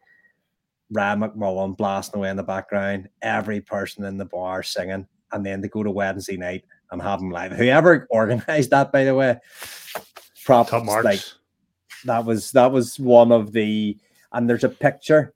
Ryan 0.91 1.21
McMullen 1.21 1.77
blasting 1.77 2.19
away 2.19 2.31
in 2.31 2.37
the 2.37 2.43
background, 2.43 3.09
every 3.23 3.61
person 3.61 4.05
in 4.05 4.17
the 4.17 4.25
bar 4.25 4.63
singing, 4.63 5.07
and 5.33 5.45
then 5.45 5.61
to 5.63 5.69
go 5.69 5.83
to 5.83 5.91
Wednesday 5.91 6.37
night 6.37 6.65
and 6.91 7.03
have 7.03 7.19
them 7.19 7.31
live. 7.31 7.53
Whoever 7.53 8.07
organized 8.11 8.71
that, 8.71 8.93
by 8.93 9.05
the 9.05 9.15
way, 9.15 9.39
props 10.45 10.73
like 10.73 11.21
that 12.07 12.25
was 12.25 12.51
that 12.53 12.73
was 12.73 12.99
one 12.99 13.33
of 13.33 13.53
the 13.53 13.99
and 14.33 14.49
there's 14.49 14.65
a 14.65 14.69
picture 14.69 15.35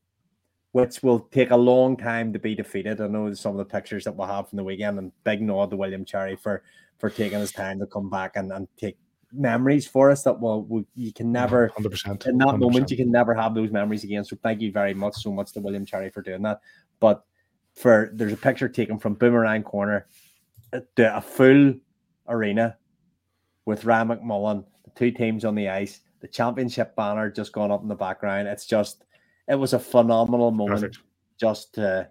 which 0.73 1.03
will 1.03 1.21
take 1.21 1.51
a 1.51 1.57
long 1.57 1.97
time 1.97 2.33
to 2.33 2.39
be 2.39 2.55
defeated. 2.55 3.01
I 3.01 3.09
know 3.09 3.33
some 3.35 3.53
of 3.53 3.59
the 3.59 3.65
pictures 3.65 4.05
that 4.05 4.15
we'll 4.15 4.29
have 4.29 4.49
from 4.49 4.57
the 4.57 4.65
weekend 4.65 4.99
and 4.99 5.13
big 5.25 5.43
nod 5.43 5.71
to 5.71 5.77
William 5.77 6.05
Cherry 6.05 6.37
for 6.37 6.63
for 6.99 7.11
taking 7.11 7.41
his 7.41 7.53
time 7.53 7.81
to 7.81 7.87
come 7.87 8.09
back 8.09 8.37
and, 8.37 8.53
and 8.53 8.69
take 8.77 8.97
memories 9.33 9.87
for 9.87 10.11
us 10.11 10.23
that 10.25 10.41
well 10.41 10.63
we, 10.63 10.85
you 10.97 11.13
can 11.13 11.31
never 11.31 11.71
100%, 11.79 12.27
in 12.27 12.39
that 12.39 12.49
100%. 12.49 12.59
moment 12.59 12.91
you 12.91 12.97
can 12.97 13.13
never 13.13 13.35
have 13.35 13.55
those 13.55 13.71
memories 13.71 14.05
again. 14.05 14.25
So 14.25 14.37
thank 14.43 14.61
you 14.61 14.73
very 14.73 14.95
much 14.95 15.15
so 15.17 15.33
much 15.33 15.53
to 15.53 15.61
William 15.61 15.85
Cherry 15.87 16.11
for 16.11 16.23
doing 16.23 16.43
that. 16.43 16.61
But 17.01 17.25
for 17.75 18.11
there's 18.15 18.33
a 18.33 18.37
picture 18.37 18.69
taken 18.69 18.99
from 18.99 19.15
Boomerang 19.15 19.63
Corner 19.63 20.07
to 20.73 21.17
a 21.17 21.21
full 21.21 21.75
arena 22.29 22.77
with 23.67 23.85
Ryan 23.85 24.09
McMullen, 24.09 24.65
the 24.85 24.91
two 24.95 25.11
teams 25.11 25.45
on 25.45 25.55
the 25.55 25.69
ice 25.69 26.01
the 26.21 26.29
championship 26.29 26.95
banner 26.97 27.31
just 27.31 27.53
gone 27.53 27.71
up 27.71 27.83
in 27.83 27.89
the 27.89 27.95
background. 27.95 28.49
It's 28.49 28.67
just, 28.67 29.05
it 29.49 29.55
was 29.55 29.73
a 29.73 29.79
phenomenal 29.79 30.51
moment 30.51 30.81
Perfect. 30.81 30.99
just 31.39 31.75
to, 31.75 32.09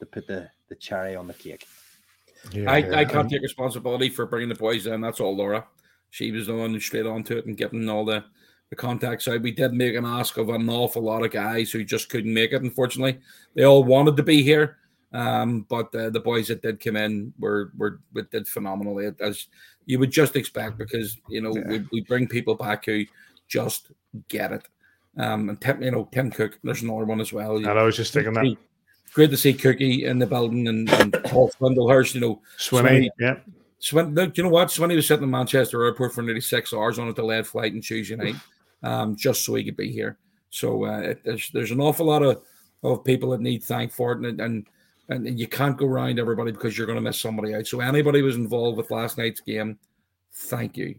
to 0.00 0.06
put 0.06 0.26
the, 0.26 0.48
the 0.68 0.74
cherry 0.74 1.16
on 1.16 1.26
the 1.26 1.34
cake. 1.34 1.66
Yeah, 2.50 2.70
I, 2.70 3.00
I 3.00 3.04
can't 3.04 3.30
take 3.30 3.42
responsibility 3.42 4.08
for 4.08 4.26
bringing 4.26 4.48
the 4.48 4.56
boys 4.56 4.86
in. 4.86 5.00
That's 5.00 5.20
all 5.20 5.36
Laura. 5.36 5.64
She 6.10 6.32
was 6.32 6.48
the 6.48 6.54
one 6.54 6.70
who 6.70 6.80
straight 6.80 7.06
onto 7.06 7.36
it 7.38 7.46
and 7.46 7.56
getting 7.56 7.88
all 7.88 8.04
the, 8.04 8.24
the 8.70 8.76
contacts 8.76 9.28
out. 9.28 9.42
We 9.42 9.52
did 9.52 9.72
make 9.72 9.94
an 9.94 10.04
ask 10.04 10.36
of 10.36 10.48
an 10.48 10.68
awful 10.68 11.02
lot 11.02 11.24
of 11.24 11.30
guys 11.30 11.70
who 11.70 11.84
just 11.84 12.08
couldn't 12.08 12.34
make 12.34 12.52
it, 12.52 12.62
unfortunately. 12.62 13.20
They 13.54 13.64
all 13.64 13.84
wanted 13.84 14.16
to 14.16 14.22
be 14.22 14.42
here. 14.42 14.78
Um, 15.12 15.66
but 15.68 15.94
uh, 15.94 16.10
the 16.10 16.20
boys 16.20 16.48
that 16.48 16.62
did 16.62 16.80
come 16.80 16.96
in 16.96 17.34
were 17.38 17.70
were, 17.76 18.00
were 18.14 18.22
did 18.22 18.48
phenomenally 18.48 19.10
as 19.20 19.46
you 19.84 19.98
would 19.98 20.10
just 20.10 20.36
expect 20.36 20.78
because 20.78 21.18
you 21.28 21.42
know 21.42 21.54
yeah. 21.54 21.66
we, 21.66 21.84
we 21.92 22.00
bring 22.00 22.26
people 22.26 22.54
back 22.54 22.86
who 22.86 23.04
just 23.48 23.90
get 24.28 24.52
it. 24.52 24.68
Um, 25.16 25.50
and 25.50 25.60
Tim, 25.60 25.82
you 25.82 25.90
know, 25.90 26.08
Tim 26.12 26.30
Cook, 26.30 26.58
there's 26.62 26.82
another 26.82 27.04
one 27.04 27.20
as 27.20 27.32
well. 27.32 27.56
And 27.56 27.66
I 27.66 27.82
was 27.82 27.96
just 27.96 28.12
thinking 28.12 28.32
that. 28.34 28.56
Great 29.12 29.30
to 29.30 29.36
see 29.36 29.52
Cookie 29.52 30.06
in 30.06 30.18
the 30.18 30.26
building 30.26 30.68
and, 30.68 30.90
and 30.90 31.12
Paul 31.24 31.50
Swindlehurst, 31.50 32.14
you 32.14 32.20
know. 32.22 32.40
Swinney, 32.56 33.10
yeah. 33.20 33.36
Swin, 33.78 34.14
do 34.14 34.32
you 34.34 34.44
know 34.44 34.48
what? 34.48 34.68
Swinney 34.68 34.96
was 34.96 35.06
sitting 35.06 35.24
in 35.24 35.30
Manchester 35.30 35.84
Airport 35.84 36.14
for 36.14 36.22
nearly 36.22 36.40
six 36.40 36.72
hours 36.72 36.98
on 36.98 37.08
a 37.08 37.12
delayed 37.12 37.46
flight 37.46 37.72
on 37.74 37.82
Tuesday 37.82 38.16
night, 38.16 38.36
um, 38.82 39.16
just 39.16 39.44
so 39.44 39.54
he 39.54 39.64
could 39.64 39.76
be 39.76 39.92
here. 39.92 40.16
So 40.48 40.86
uh, 40.86 41.00
it, 41.00 41.24
there's 41.24 41.50
there's 41.50 41.72
an 41.72 41.80
awful 41.80 42.06
lot 42.06 42.22
of, 42.22 42.42
of 42.82 43.04
people 43.04 43.30
that 43.30 43.40
need 43.40 43.64
thank 43.64 43.92
for 43.92 44.12
it, 44.12 44.24
and, 44.24 44.40
and 44.40 44.66
and 45.08 45.38
you 45.38 45.48
can't 45.48 45.76
go 45.76 45.86
around 45.86 46.18
everybody 46.18 46.52
because 46.52 46.78
you're 46.78 46.86
going 46.86 46.96
to 46.96 47.02
miss 47.02 47.18
somebody 47.18 47.54
out. 47.54 47.66
So 47.66 47.80
anybody 47.80 48.22
was 48.22 48.36
involved 48.36 48.78
with 48.78 48.90
last 48.90 49.18
night's 49.18 49.40
game, 49.40 49.78
thank 50.32 50.76
you. 50.76 50.94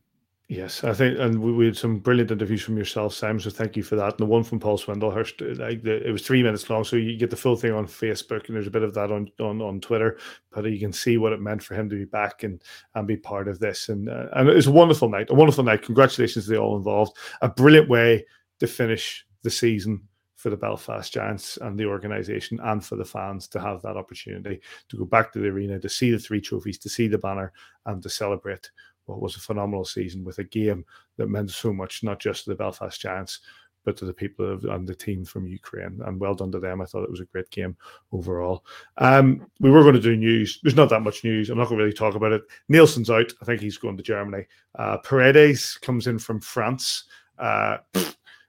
Yes, 0.50 0.84
I 0.84 0.94
think, 0.94 1.18
and 1.20 1.42
we, 1.42 1.66
had 1.66 1.78
some 1.78 2.00
brilliant 2.00 2.30
interviews 2.30 2.62
from 2.62 2.78
yourself, 2.78 3.14
Sam. 3.14 3.40
So 3.40 3.50
thank 3.50 3.78
you 3.78 3.82
for 3.82 3.96
that. 3.96 4.12
And 4.12 4.20
the 4.20 4.26
one 4.26 4.44
from 4.44 4.60
Paul 4.60 4.78
Swindlehurst, 4.78 5.42
uh, 5.42 5.64
like 5.64 5.84
the, 5.84 6.06
it 6.06 6.12
was 6.12 6.22
three 6.22 6.44
minutes 6.44 6.70
long, 6.70 6.84
so 6.84 6.98
you 6.98 7.18
get 7.18 7.30
the 7.30 7.38
full 7.38 7.56
thing 7.56 7.72
on 7.72 7.88
Facebook, 7.88 8.48
and 8.48 8.56
there's 8.56 8.68
a 8.68 8.72
bit 8.72 8.84
of 8.84 8.94
that 8.94 9.10
on 9.10 9.32
on, 9.40 9.62
on 9.62 9.80
Twitter. 9.80 10.20
But 10.52 10.66
you 10.66 10.80
can 10.80 10.92
see 10.92 11.18
what 11.18 11.32
it 11.32 11.40
meant 11.40 11.64
for 11.64 11.76
him 11.76 11.90
to 11.90 11.96
be 11.96 12.06
back 12.06 12.44
and 12.44 12.62
and 12.94 13.08
be 13.08 13.16
part 13.16 13.48
of 13.48 13.60
this. 13.60 13.88
And 13.88 14.10
uh, 14.10 14.28
and 14.34 14.50
it 14.50 14.56
was 14.56 14.68
a 14.68 14.72
wonderful 14.72 15.08
night, 15.08 15.30
a 15.30 15.34
wonderful 15.34 15.64
night. 15.64 15.82
Congratulations 15.82 16.46
to 16.46 16.52
the 16.52 16.58
all 16.58 16.76
involved. 16.76 17.18
A 17.42 17.48
brilliant 17.48 17.90
way 17.90 18.26
to 18.60 18.68
finish 18.68 19.26
the 19.44 19.50
season 19.50 20.08
for 20.36 20.50
the 20.50 20.58
Belfast 20.58 21.12
Giants 21.12 21.58
and 21.62 21.80
the 21.80 21.86
organisation, 21.86 22.60
and 22.64 22.84
for 22.84 22.98
the 22.98 23.06
fans 23.06 23.48
to 23.48 23.62
have 23.62 23.82
that 23.82 23.96
opportunity 23.96 24.60
to 24.90 24.98
go 24.98 25.06
back 25.06 25.32
to 25.32 25.40
the 25.40 25.48
arena, 25.48 25.80
to 25.80 25.88
see 25.88 26.12
the 26.12 26.20
three 26.20 26.42
trophies, 26.42 26.78
to 26.80 26.90
see 26.90 27.08
the 27.08 27.18
banner, 27.18 27.54
and 27.86 28.04
to 28.04 28.10
celebrate 28.10 28.70
what 29.06 29.22
was 29.22 29.36
a 29.36 29.40
phenomenal 29.40 29.86
season 29.86 30.24
with 30.24 30.40
a 30.40 30.44
game 30.44 30.86
that 31.18 31.30
meant 31.30 31.52
so 31.52 31.74
much, 31.74 32.04
not 32.04 32.20
just 32.20 32.44
to 32.44 32.52
the 32.52 32.56
Belfast 32.56 33.00
Giants, 33.00 33.40
but 33.86 33.98
to 33.98 34.06
the 34.06 34.14
people 34.14 34.50
of, 34.50 34.64
and 34.66 34.88
the 34.88 34.96
team 34.96 35.26
from 35.26 35.46
Ukraine. 35.46 36.00
And 36.06 36.20
well 36.20 36.34
done 36.34 36.52
to 36.54 36.60
them. 36.60 36.82
I 36.82 36.86
thought 36.86 37.04
it 37.04 37.12
was 37.12 37.20
a 37.20 37.26
great 37.26 37.50
game 37.50 37.76
overall. 38.12 38.66
Um, 38.98 39.46
we 39.60 39.70
were 39.70 39.82
going 39.82 39.96
to 39.96 40.02
do 40.02 40.16
news. 40.16 40.60
There's 40.64 40.76
not 40.76 40.90
that 40.90 41.02
much 41.02 41.24
news. 41.24 41.50
I'm 41.50 41.58
not 41.58 41.68
going 41.68 41.80
to 41.80 41.84
really 41.84 41.96
talk 41.96 42.16
about 42.16 42.32
it. 42.32 42.44
Nielsen's 42.70 43.10
out. 43.10 43.32
I 43.42 43.46
think 43.46 43.62
he's 43.62 43.78
going 43.78 43.98
to 43.98 44.04
Germany. 44.04 44.46
Uh, 44.78 44.98
Paredes 45.00 45.78
comes 45.82 46.08
in 46.08 46.18
from 46.18 46.40
France. 46.40 47.04
Uh, 47.38 47.78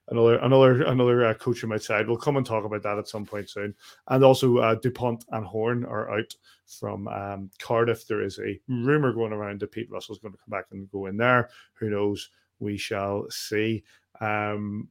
another 0.08 0.36
another 0.38 0.82
another 0.82 1.26
uh, 1.26 1.34
coach 1.34 1.58
from 1.58 1.72
outside. 1.72 2.06
We'll 2.06 2.16
come 2.16 2.36
and 2.36 2.46
talk 2.46 2.64
about 2.64 2.82
that 2.82 2.98
at 2.98 3.08
some 3.08 3.24
point 3.24 3.50
soon. 3.50 3.74
And 4.08 4.24
also, 4.24 4.58
uh, 4.58 4.74
Dupont 4.76 5.24
and 5.30 5.44
Horn 5.44 5.84
are 5.84 6.18
out 6.18 6.34
from 6.66 7.08
um, 7.08 7.50
Cardiff. 7.58 8.06
There 8.06 8.22
is 8.22 8.38
a 8.38 8.60
rumor 8.68 9.12
going 9.12 9.32
around 9.32 9.60
that 9.60 9.72
Pete 9.72 9.90
Russell's 9.90 10.18
going 10.18 10.32
to 10.32 10.38
come 10.38 10.50
back 10.50 10.66
and 10.72 10.90
go 10.90 11.06
in 11.06 11.16
there. 11.16 11.50
Who 11.74 11.90
knows? 11.90 12.30
We 12.58 12.76
shall 12.76 13.26
see. 13.30 13.84
Um, 14.20 14.88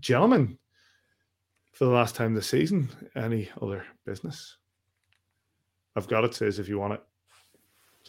gentlemen, 0.00 0.58
for 1.72 1.86
the 1.86 1.90
last 1.90 2.14
time 2.14 2.34
this 2.34 2.48
season, 2.48 2.88
any 3.16 3.50
other 3.60 3.84
business? 4.04 4.56
I've 5.96 6.08
got 6.08 6.24
it. 6.24 6.34
Says 6.34 6.58
if 6.58 6.68
you 6.68 6.78
want 6.78 6.94
it. 6.94 7.02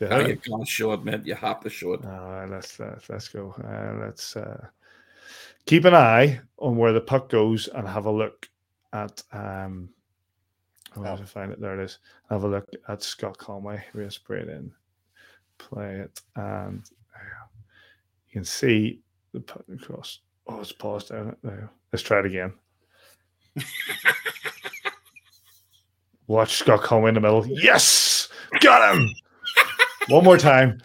Oh, 0.01 0.19
you 0.19 0.35
can't 0.35 0.67
show 0.67 0.91
it, 0.91 1.05
man. 1.05 1.21
You 1.23 1.35
have 1.35 1.61
to 1.61 1.69
show 1.69 1.93
it. 1.93 2.03
Uh, 2.03 2.47
let's 2.49 2.79
uh, 2.79 2.99
let's 3.07 3.29
go. 3.29 3.55
Uh, 3.63 4.05
let's 4.05 4.35
uh, 4.35 4.67
keep 5.65 5.85
an 5.85 5.95
eye 5.95 6.39
on 6.57 6.77
where 6.77 6.93
the 6.93 7.01
puck 7.01 7.29
goes 7.29 7.67
and 7.67 7.87
have 7.87 8.05
a 8.05 8.11
look 8.11 8.49
at. 8.93 9.21
Um, 9.31 9.89
oh, 10.97 11.05
oh. 11.05 11.17
to 11.17 11.25
find 11.25 11.51
it. 11.51 11.59
There 11.59 11.79
it 11.79 11.83
is. 11.83 11.99
Have 12.29 12.43
a 12.43 12.47
look 12.47 12.69
at 12.87 13.03
Scott 13.03 13.37
Conway. 13.37 13.83
We'll 13.93 14.09
spray 14.09 14.41
it 14.41 14.49
in, 14.49 14.71
play 15.57 15.99
it, 15.99 16.21
and 16.35 16.83
you 18.27 18.33
can 18.33 18.45
see 18.45 19.01
the 19.33 19.39
puck 19.41 19.63
across. 19.73 20.19
Oh, 20.47 20.61
it's 20.61 20.71
paused 20.71 21.09
down. 21.09 21.35
There. 21.43 21.69
Let's 21.91 22.03
try 22.03 22.19
it 22.19 22.25
again. 22.25 22.53
Watch 26.27 26.55
Scott 26.55 26.81
Conway 26.81 27.09
in 27.09 27.15
the 27.15 27.21
middle. 27.21 27.45
Yes, 27.47 28.29
got 28.59 28.95
him. 28.95 29.09
One 30.09 30.23
more 30.23 30.37
time. 30.37 30.81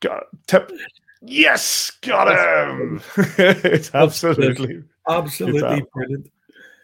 Got 0.00 0.24
tip. 0.46 0.70
Yes, 1.20 1.90
got 2.02 2.28
him. 2.28 3.00
it's 3.38 3.94
absolutely, 3.94 4.84
absolutely 5.08 5.78
it's, 5.78 5.90
brilliant. 5.92 6.30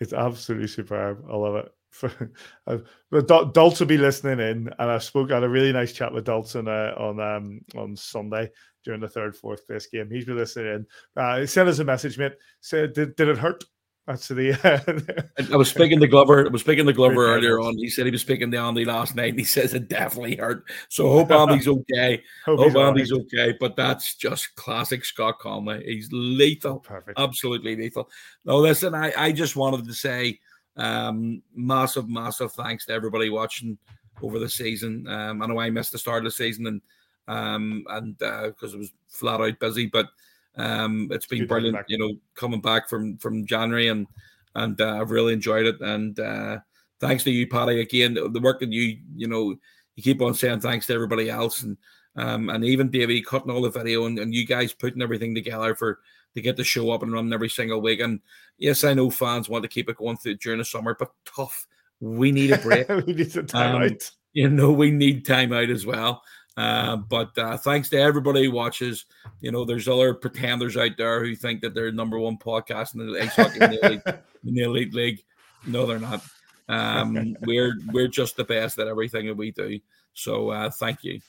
It's 0.00 0.12
absolutely 0.12 0.68
superb. 0.68 1.24
I 1.30 1.36
love 1.36 1.56
it. 1.56 1.72
but 3.10 3.28
Dulce 3.28 3.80
will 3.80 3.86
be 3.86 3.98
listening 3.98 4.40
in, 4.40 4.70
and 4.78 4.90
I 4.90 4.98
spoke. 4.98 5.30
I 5.30 5.34
had 5.34 5.44
a 5.44 5.48
really 5.48 5.72
nice 5.72 5.92
chat 5.92 6.12
with 6.12 6.24
Dalton 6.24 6.66
on 6.66 6.74
uh, 6.74 6.94
on 6.98 7.20
um, 7.20 7.60
on 7.76 7.96
Sunday 7.96 8.50
during 8.84 9.00
the 9.00 9.08
third 9.08 9.36
fourth 9.36 9.66
place 9.66 9.86
game. 9.86 10.10
He's 10.10 10.24
been 10.24 10.36
listening 10.36 10.74
in. 10.74 10.86
Uh, 11.16 11.40
he 11.40 11.46
sent 11.46 11.68
us 11.68 11.78
a 11.78 11.84
message, 11.84 12.18
mate. 12.18 12.34
Said, 12.60 12.94
"Did, 12.94 13.14
did 13.14 13.28
it 13.28 13.38
hurt?" 13.38 13.62
That's 14.06 14.28
the. 14.28 14.52
Uh, 14.52 15.52
I 15.52 15.56
was 15.56 15.70
speaking 15.70 15.98
to 16.00 16.06
Glover. 16.06 16.46
I 16.46 16.50
was 16.50 16.60
speaking 16.60 16.84
to 16.86 16.92
Glover 16.92 17.26
earlier 17.26 17.58
on. 17.60 17.76
He 17.78 17.88
said 17.88 18.04
he 18.04 18.10
was 18.10 18.20
speaking 18.20 18.50
to 18.50 18.58
Andy 18.58 18.84
last 18.84 19.16
night. 19.16 19.30
And 19.30 19.38
he 19.38 19.46
says 19.46 19.72
it 19.72 19.88
definitely 19.88 20.36
hurt. 20.36 20.64
So 20.90 21.08
hope 21.08 21.30
Andy's 21.32 21.66
okay. 21.66 22.22
hope, 22.44 22.58
hope 22.58 22.76
Andy's 22.76 23.12
right. 23.12 23.22
okay. 23.22 23.56
But 23.58 23.76
that's 23.76 24.14
just 24.14 24.54
classic 24.56 25.06
Scott 25.06 25.38
Conway. 25.38 25.84
He's 25.86 26.10
lethal. 26.12 26.80
Perfect. 26.80 27.18
Absolutely 27.18 27.76
lethal. 27.76 28.10
No, 28.44 28.58
listen. 28.58 28.94
I 28.94 29.12
I 29.16 29.32
just 29.32 29.56
wanted 29.56 29.86
to 29.86 29.94
say, 29.94 30.38
um, 30.76 31.42
massive, 31.54 32.08
massive 32.08 32.52
thanks 32.52 32.84
to 32.86 32.92
everybody 32.92 33.30
watching 33.30 33.78
over 34.22 34.38
the 34.38 34.50
season. 34.50 35.06
Um, 35.08 35.42
I 35.42 35.46
know 35.46 35.58
I 35.58 35.70
missed 35.70 35.92
the 35.92 35.98
start 35.98 36.18
of 36.18 36.24
the 36.24 36.30
season 36.30 36.66
and 36.66 36.80
um 37.26 37.86
and 37.88 38.18
because 38.18 38.74
uh, 38.74 38.76
it 38.76 38.80
was 38.80 38.92
flat 39.08 39.40
out 39.40 39.58
busy, 39.58 39.86
but 39.86 40.08
um, 40.56 41.08
it's 41.10 41.26
been 41.26 41.46
brilliant, 41.46 41.78
you 41.88 41.98
know, 41.98 42.14
coming 42.34 42.60
back 42.60 42.88
from 42.88 43.16
from 43.18 43.46
January 43.46 43.88
and 43.88 44.06
and 44.54 44.80
uh, 44.80 45.00
I've 45.00 45.10
really 45.10 45.32
enjoyed 45.32 45.66
it. 45.66 45.80
And 45.80 46.18
uh, 46.18 46.58
thanks 47.00 47.24
to 47.24 47.30
you, 47.30 47.46
Paddy, 47.48 47.80
again. 47.80 48.14
The 48.14 48.40
work 48.40 48.60
that 48.60 48.72
you 48.72 48.98
you 49.14 49.26
know 49.26 49.56
you 49.96 50.02
keep 50.02 50.22
on 50.22 50.34
saying 50.34 50.60
thanks 50.60 50.86
to 50.86 50.94
everybody 50.94 51.30
else 51.30 51.62
and 51.62 51.76
um, 52.16 52.48
and 52.48 52.64
even 52.64 52.90
Davey 52.90 53.22
cutting 53.22 53.50
all 53.50 53.62
the 53.62 53.70
video 53.70 54.06
and, 54.06 54.18
and 54.18 54.34
you 54.34 54.46
guys 54.46 54.72
putting 54.72 55.02
everything 55.02 55.34
together 55.34 55.74
for 55.74 55.98
to 56.34 56.40
get 56.40 56.56
the 56.56 56.64
show 56.64 56.90
up 56.90 57.02
and 57.02 57.12
running 57.12 57.32
every 57.32 57.48
single 57.48 57.80
week. 57.80 58.00
And 58.00 58.20
yes, 58.58 58.84
I 58.84 58.94
know 58.94 59.10
fans 59.10 59.48
want 59.48 59.62
to 59.62 59.68
keep 59.68 59.88
it 59.88 59.96
going 59.96 60.16
through 60.16 60.36
during 60.36 60.58
the 60.58 60.64
summer, 60.64 60.96
but 60.98 61.10
tough. 61.24 61.66
We 62.00 62.32
need 62.32 62.50
a 62.50 62.58
break. 62.58 62.88
we 63.06 63.14
need 63.14 63.36
a 63.36 63.42
time 63.42 63.76
um, 63.76 63.82
out. 63.82 64.10
You 64.32 64.50
know, 64.50 64.72
we 64.72 64.90
need 64.90 65.24
time 65.24 65.52
out 65.52 65.70
as 65.70 65.86
well. 65.86 66.22
Uh, 66.56 66.96
but 66.96 67.36
uh, 67.36 67.56
thanks 67.56 67.88
to 67.88 67.98
everybody 67.98 68.44
who 68.44 68.52
watches. 68.52 69.06
You 69.40 69.50
know, 69.50 69.64
there's 69.64 69.88
other 69.88 70.14
pretenders 70.14 70.76
out 70.76 70.96
there 70.96 71.24
who 71.24 71.34
think 71.34 71.60
that 71.62 71.74
they're 71.74 71.90
number 71.90 72.18
one 72.18 72.38
podcast 72.38 72.94
in 72.94 73.06
the 73.06 73.20
Ice 73.20 73.34
Hockey 73.34 73.58
in 73.60 73.70
the, 73.70 73.86
elite, 73.86 74.02
in 74.46 74.54
the 74.54 74.62
elite 74.62 74.94
league. 74.94 75.24
No, 75.66 75.86
they're 75.86 75.98
not. 75.98 76.22
Um, 76.68 77.36
we're 77.42 77.74
we're 77.92 78.08
just 78.08 78.36
the 78.36 78.44
best 78.44 78.78
at 78.78 78.86
everything 78.86 79.26
that 79.26 79.36
we 79.36 79.50
do. 79.50 79.80
So 80.12 80.50
uh, 80.50 80.70
thank 80.70 81.02
you. 81.02 81.20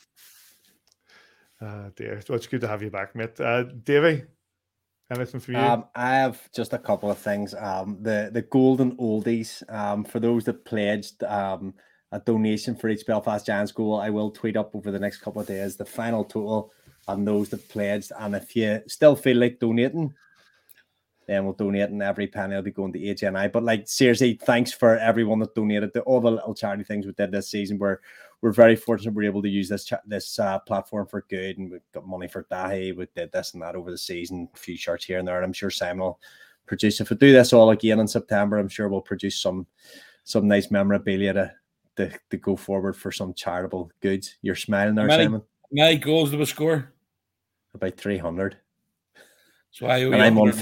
Uh, 1.60 1.90
dear, 1.96 2.22
well, 2.30 2.36
it's 2.36 2.48
good 2.48 2.62
to 2.62 2.68
have 2.68 2.84
you 2.84 2.92
back, 2.92 3.16
mate. 3.16 3.40
Uh, 3.40 3.64
Davey, 3.64 4.24
anything 5.10 5.40
for 5.40 5.54
you? 5.54 5.58
Um, 5.58 5.86
I 5.96 6.16
have 6.16 6.52
just 6.52 6.74
a 6.74 6.78
couple 6.78 7.10
of 7.10 7.18
things. 7.18 7.56
Um, 7.56 7.98
the 8.02 8.30
the 8.32 8.44
golden 8.44 8.96
oldies. 8.98 9.64
Um, 9.74 10.04
for 10.04 10.20
those 10.20 10.44
that 10.44 10.66
pledged. 10.66 11.24
Um 11.24 11.74
a 12.12 12.20
donation 12.20 12.76
for 12.76 12.90
each 12.90 13.06
Belfast 13.06 13.46
Giants 13.46 13.72
goal. 13.72 14.00
I 14.00 14.10
will 14.10 14.32
tweet 14.32 14.58
up 14.58 14.76
over 14.76 14.92
the 14.92 15.00
next 15.00 15.18
couple 15.18 15.42
of 15.42 15.48
days 15.48 15.76
the 15.76 15.86
final 15.86 16.24
total 16.24 16.72
and 17.08 17.28
those 17.28 17.50
that 17.50 17.68
pledged. 17.70 18.12
And 18.20 18.36
if 18.36 18.56
you 18.56 18.82
still 18.88 19.16
feel 19.16 19.38
like 19.38 19.60
donating, 19.60 20.14
then 21.28 21.44
we'll 21.44 21.54
donate 21.54 21.90
and 21.90 22.04
every 22.04 22.28
penny 22.28 22.56
will 22.56 22.62
be 22.62 22.72
going 22.72 22.94
to 22.94 23.00
HNI. 23.00 23.52
But 23.52 23.64
like 23.64 23.88
seriously, 23.88 24.40
thanks 24.42 24.72
for 24.72 24.98
everyone 24.98 25.40
that 25.40 25.56
donated 25.56 25.94
to 25.94 26.02
all 26.02 26.22
the 26.22 26.32
little 26.32 26.54
charity 26.54 26.84
things 26.84 27.06
we 27.06 27.14
did 27.14 27.32
this 27.32 27.50
season. 27.50 27.80
We're 27.80 28.00
we're 28.42 28.52
very 28.52 28.76
fortunate 28.76 29.16
we're 29.16 29.24
able 29.24 29.42
to 29.42 29.50
use 29.50 29.70
this 29.70 29.86
cha- 29.86 30.02
this 30.06 30.38
uh, 30.38 30.60
platform 30.60 31.08
for 31.08 31.26
good, 31.30 31.58
and 31.58 31.72
we've 31.72 31.92
got 31.94 32.08
money 32.08 32.28
for 32.28 32.44
Dahi. 32.52 32.96
We 32.96 33.08
did 33.16 33.32
this 33.32 33.54
and 33.54 33.64
that 33.64 33.76
over 33.76 33.90
the 33.90 33.98
season, 33.98 34.48
a 34.54 34.58
few 34.58 34.78
shirts 34.78 35.06
here 35.06 35.18
and 35.18 35.28
there, 35.28 35.38
and 35.38 35.46
I'm 35.46 35.54
sure 35.54 35.72
Simon 35.72 36.00
will 36.00 36.20
produce. 36.68 37.02
If 37.02 37.10
we 37.10 37.16
do 37.16 37.34
this 37.34 37.54
all 37.54 37.72
again 37.72 38.00
in 38.00 38.08
September, 38.08 38.60
I'm 38.60 38.70
sure 38.70 38.88
we'll 38.88 39.02
produce 39.02 39.42
some 39.42 39.66
some 40.26 40.48
nice 40.48 40.70
memorabilia 40.70 41.34
to 41.34 41.54
to, 41.98 42.12
to 42.30 42.38
go 42.38 42.56
forward 42.56 42.96
for 42.96 43.12
some 43.12 43.34
charitable 43.34 43.92
goods. 44.02 44.36
You're 44.42 44.56
smiling 44.56 44.96
there, 44.96 45.08
many, 45.08 45.24
Simon. 45.24 45.42
Many 45.72 45.98
goals 45.98 46.32
do 46.32 46.38
we 46.38 46.46
score? 46.46 46.94
About 47.74 47.98
three 47.98 48.18
hundred. 48.18 48.58
So 49.72 49.88
I 49.88 49.98
and 49.98 50.16
I'm 50.16 50.38
on 50.38 50.54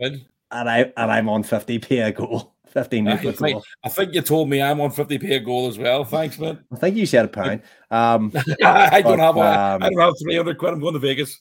and 0.00 0.70
I 0.70 0.92
and 0.96 1.12
I'm 1.12 1.28
on 1.28 1.42
fifty 1.42 1.78
p 1.78 1.98
a 1.98 2.12
goal. 2.12 2.52
Fifteen. 2.74 3.06
I 3.06 3.16
think, 3.16 3.62
I 3.84 3.88
think 3.88 4.14
you 4.14 4.20
told 4.20 4.48
me 4.48 4.60
I'm 4.60 4.80
on 4.80 4.90
fifty 4.90 5.16
p 5.16 5.32
a 5.34 5.38
goal 5.38 5.68
as 5.68 5.78
well. 5.78 6.04
Thanks, 6.04 6.40
man. 6.40 6.64
I 6.72 6.76
think 6.76 6.96
you 6.96 7.06
said 7.06 7.26
a 7.26 7.28
pound. 7.28 7.62
Um, 7.88 8.32
I 8.64 9.00
don't 9.00 9.18
but, 9.18 9.20
have. 9.20 9.36
Um, 9.36 9.82
I 9.82 9.90
don't 9.90 10.00
have 10.00 10.14
three 10.20 10.36
hundred 10.36 10.58
quid. 10.58 10.72
I'm 10.72 10.80
going 10.80 10.94
to 10.94 10.98
Vegas. 10.98 11.40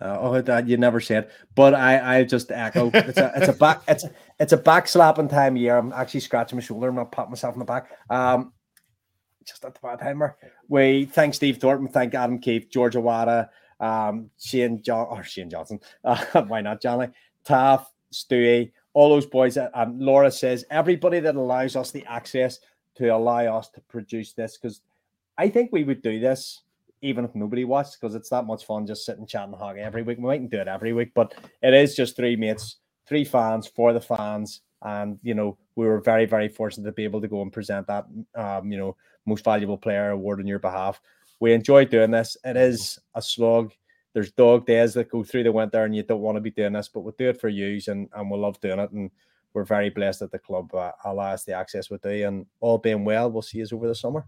Uh, 0.00 0.18
oh, 0.20 0.40
that 0.42 0.68
you 0.68 0.76
never 0.76 1.00
said, 1.00 1.30
but 1.54 1.74
I, 1.74 2.18
I 2.18 2.24
just 2.24 2.50
echo. 2.50 2.90
It's 2.92 3.16
a, 3.16 3.32
it's 3.34 3.48
a 3.48 3.54
back, 3.54 3.82
it's, 3.88 4.04
it's 4.38 4.52
a 4.52 4.58
back 4.58 4.88
slapping 4.88 5.26
time 5.26 5.56
of 5.56 5.62
year. 5.62 5.78
I'm 5.78 5.90
actually 5.90 6.20
scratching 6.20 6.58
my 6.58 6.62
shoulder. 6.62 6.88
I'm 6.88 6.96
not 6.96 7.12
patting 7.12 7.30
myself 7.30 7.54
in 7.54 7.60
the 7.60 7.64
back. 7.64 7.90
Um, 8.10 8.52
just 9.46 9.64
at 9.64 9.74
the 9.74 9.80
bad 9.80 10.00
timer. 10.00 10.36
We 10.68 11.06
thank 11.06 11.34
Steve 11.34 11.58
Thornton, 11.58 11.88
thank 11.88 12.14
Adam 12.14 12.38
Keefe, 12.38 12.68
George 12.68 12.94
Awada, 12.94 13.48
um, 13.80 14.30
Shane 14.38 14.82
John 14.82 15.06
or 15.08 15.22
Shane 15.22 15.48
Johnson. 15.48 15.80
Uh, 16.04 16.42
why 16.46 16.60
not 16.60 16.82
Johnny? 16.82 17.08
Taff, 17.44 17.92
Stewie, 18.12 18.72
all 18.92 19.08
those 19.08 19.26
boys. 19.26 19.56
Um, 19.56 19.98
Laura 20.00 20.30
says 20.30 20.64
everybody 20.70 21.20
that 21.20 21.36
allows 21.36 21.76
us 21.76 21.90
the 21.90 22.04
access 22.06 22.58
to 22.96 23.08
allow 23.08 23.58
us 23.58 23.68
to 23.70 23.80
produce 23.82 24.32
this 24.32 24.56
because 24.56 24.80
I 25.38 25.48
think 25.48 25.70
we 25.72 25.84
would 25.84 26.02
do 26.02 26.18
this 26.18 26.62
even 27.02 27.24
if 27.24 27.34
nobody 27.34 27.64
watched 27.64 28.00
because 28.00 28.14
it's 28.14 28.30
that 28.30 28.46
much 28.46 28.64
fun 28.64 28.86
just 28.86 29.04
sitting 29.04 29.26
chatting 29.26 29.54
hockey 29.54 29.80
every 29.80 30.02
week. 30.02 30.18
We 30.18 30.24
mightn't 30.24 30.50
do 30.50 30.60
it 30.60 30.68
every 30.68 30.92
week, 30.92 31.12
but 31.14 31.34
it 31.62 31.74
is 31.74 31.94
just 31.94 32.16
three 32.16 32.36
mates, 32.36 32.76
three 33.06 33.24
fans 33.24 33.66
for 33.66 33.92
the 33.92 34.00
fans. 34.00 34.62
And 34.82 35.18
you 35.22 35.34
know, 35.34 35.58
we 35.76 35.86
were 35.86 36.00
very, 36.00 36.24
very 36.24 36.48
fortunate 36.48 36.86
to 36.86 36.92
be 36.92 37.04
able 37.04 37.20
to 37.20 37.28
go 37.28 37.42
and 37.42 37.52
present 37.52 37.86
that 37.86 38.06
um, 38.34 38.72
you 38.72 38.78
know, 38.78 38.96
most 39.26 39.44
valuable 39.44 39.76
player 39.76 40.10
award 40.10 40.40
on 40.40 40.46
your 40.46 40.58
behalf. 40.58 41.00
We 41.40 41.52
enjoy 41.52 41.84
doing 41.84 42.10
this. 42.10 42.36
It 42.44 42.56
is 42.56 42.98
a 43.14 43.20
slog. 43.20 43.72
There's 44.14 44.32
dog 44.32 44.64
days 44.64 44.94
that 44.94 45.10
go 45.10 45.22
through 45.22 45.42
the 45.42 45.52
winter 45.52 45.84
and 45.84 45.94
you 45.94 46.02
don't 46.02 46.22
want 46.22 46.36
to 46.36 46.40
be 46.40 46.50
doing 46.50 46.72
this, 46.72 46.88
but 46.88 47.00
we'll 47.00 47.14
do 47.18 47.28
it 47.28 47.40
for 47.40 47.48
you 47.48 47.78
and, 47.88 48.08
and 48.14 48.30
we'll 48.30 48.40
love 48.40 48.58
doing 48.60 48.78
it. 48.78 48.90
And 48.92 49.10
we're 49.52 49.64
very 49.64 49.90
blessed 49.90 50.20
that 50.20 50.32
the 50.32 50.38
club 50.38 50.74
uh, 50.74 50.92
us 51.04 51.44
the 51.44 51.52
access 51.52 51.90
with 51.90 52.02
do. 52.02 52.22
And 52.22 52.46
all 52.60 52.78
being 52.78 53.04
well, 53.04 53.30
we'll 53.30 53.42
see 53.42 53.58
you 53.58 53.66
over 53.72 53.88
the 53.88 53.94
summer 53.94 54.26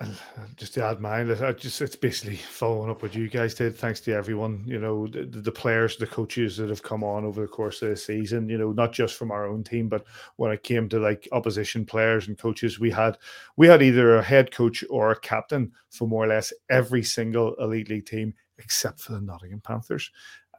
just 0.56 0.74
to 0.74 0.84
add 0.84 1.00
mine, 1.00 1.30
I 1.30 1.52
just 1.52 1.80
it's 1.80 1.96
basically 1.96 2.36
following 2.36 2.90
up 2.90 3.02
what 3.02 3.14
you 3.14 3.28
guys 3.28 3.54
did. 3.54 3.76
Thanks 3.76 4.00
to 4.00 4.14
everyone, 4.14 4.62
you 4.66 4.78
know, 4.78 5.06
the, 5.06 5.24
the, 5.24 5.52
players, 5.52 5.96
the 5.96 6.06
coaches 6.06 6.56
that 6.56 6.70
have 6.70 6.82
come 6.82 7.04
on 7.04 7.24
over 7.24 7.42
the 7.42 7.46
course 7.48 7.82
of 7.82 7.90
the 7.90 7.96
season. 7.96 8.48
You 8.48 8.58
know, 8.58 8.72
not 8.72 8.92
just 8.92 9.16
from 9.16 9.30
our 9.30 9.46
own 9.46 9.62
team, 9.62 9.88
but 9.88 10.04
when 10.36 10.52
it 10.52 10.62
came 10.62 10.88
to 10.90 10.98
like 10.98 11.28
opposition 11.32 11.84
players 11.84 12.28
and 12.28 12.38
coaches, 12.38 12.80
we 12.80 12.90
had 12.90 13.18
we 13.56 13.66
had 13.66 13.82
either 13.82 14.16
a 14.16 14.22
head 14.22 14.50
coach 14.50 14.84
or 14.88 15.10
a 15.10 15.20
captain 15.20 15.72
for 15.90 16.08
more 16.08 16.24
or 16.24 16.28
less 16.28 16.52
every 16.70 17.02
single 17.02 17.54
elite 17.56 17.90
league 17.90 18.06
team 18.06 18.34
except 18.58 19.00
for 19.00 19.12
the 19.12 19.20
Nottingham 19.20 19.60
Panthers. 19.60 20.10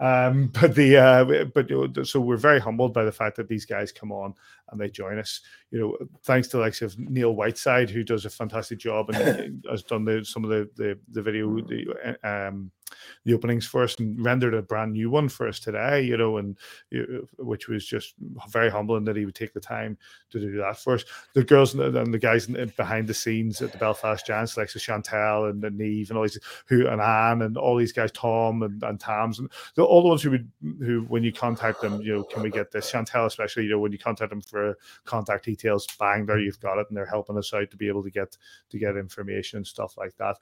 Um, 0.03 0.47
but 0.53 0.75
the 0.75 0.97
uh, 0.97 1.45
but 1.53 2.05
so 2.05 2.19
we're 2.19 2.38
very 2.38 2.59
humbled 2.59 2.93
by 2.93 3.05
the 3.05 3.11
fact 3.11 3.38
that 3.38 3.47
these 3.47 3.65
guys 3.65 3.91
come 3.91 4.11
on 4.11 4.35
and 4.69 4.80
they 4.80 4.89
join 4.89 5.17
us. 5.17 5.39
You 5.71 5.80
know, 5.80 5.97
thanks 6.23 6.49
to 6.49 6.57
the 6.57 6.63
likes 6.63 6.81
of 6.81 6.99
Neil 6.99 7.34
Whiteside, 7.34 7.89
who 7.89 8.03
does 8.03 8.25
a 8.25 8.30
fantastic 8.30 8.80
job 8.80 9.09
and 9.09 9.63
has 9.69 9.84
done 9.84 10.03
the, 10.03 10.25
some 10.25 10.43
of 10.43 10.49
the 10.49 10.69
the, 10.75 10.99
the 11.09 11.21
video 11.21 11.55
the 11.61 12.17
um, 12.23 12.69
the 13.26 13.34
openings 13.34 13.65
us 13.84 13.95
and 13.99 14.24
rendered 14.24 14.53
a 14.53 14.61
brand 14.61 14.94
new 14.94 15.10
one 15.10 15.30
for 15.30 15.48
us 15.48 15.60
today, 15.60 16.02
you 16.02 16.18
know, 16.18 16.38
and 16.38 16.57
uh, 16.95 17.22
which 17.38 17.68
was 17.68 17.86
just 17.86 18.14
very 18.49 18.70
humbling 18.70 19.03
that 19.06 19.15
he 19.15 19.26
would 19.26 19.36
take 19.36 19.53
the 19.53 19.60
time 19.60 19.98
to 20.30 20.40
do 20.40 20.57
that 20.57 20.78
for 20.78 20.95
us. 20.95 21.06
The 21.34 21.44
girls 21.44 21.74
and 21.74 22.14
the 22.14 22.20
guys 22.20 22.48
behind 22.76 23.07
the 23.07 23.14
scenes 23.14 23.61
at 23.61 23.72
the 23.72 23.78
Belfast 23.78 24.26
Giants, 24.26 24.57
like 24.57 24.70
so 24.70 24.80
Chantel 24.80 25.49
and, 25.49 25.64
and 25.64 25.78
Neve 25.78 26.10
and 26.10 26.18
all 26.18 26.24
these 26.24 26.40
who 26.68 26.88
and 26.88 27.02
Anne 27.02 27.41
and 27.41 27.57
all 27.57 27.76
these 27.76 27.94
guys, 27.94 28.11
Tom 28.11 28.64
and, 28.64 28.82
and 28.84 28.99
Tams 28.99 29.40
and 29.40 29.49
the, 29.76 29.84
all 29.84 30.02
the 30.02 30.10
ones 30.10 30.22
who 30.22 30.32
would 30.32 30.52
who 30.80 31.06
when 31.07 31.24
you 31.24 31.32
contact 31.32 31.82
them, 31.82 32.02
you 32.02 32.14
know, 32.14 32.24
can 32.24 32.44
we 32.44 32.49
get 32.49 32.72
this? 32.72 32.91
Chantel 32.91 33.26
especially, 33.26 33.64
you 33.64 33.72
know, 33.72 33.80
when 33.80 33.91
you 33.91 33.99
contact 33.99 34.30
them 34.30 34.41
for 34.41 34.78
contact 35.06 35.45
details, 35.45 35.88
bang, 35.99 36.26
there 36.26 36.40
you've 36.40 36.60
got 36.60 36.78
it, 36.78 36.88
and 36.90 36.98
they're 36.98 37.06
helping 37.06 37.38
us 37.38 37.53
out 37.53 37.70
to 37.72 37.78
be 37.78 37.88
able 37.88 38.03
to 38.03 38.11
get 38.11 38.38
to 38.70 38.78
get 38.78 38.98
information 38.98 39.57
and 39.57 39.68
stuff 39.68 39.98
like 39.98 40.15
that 40.18 40.38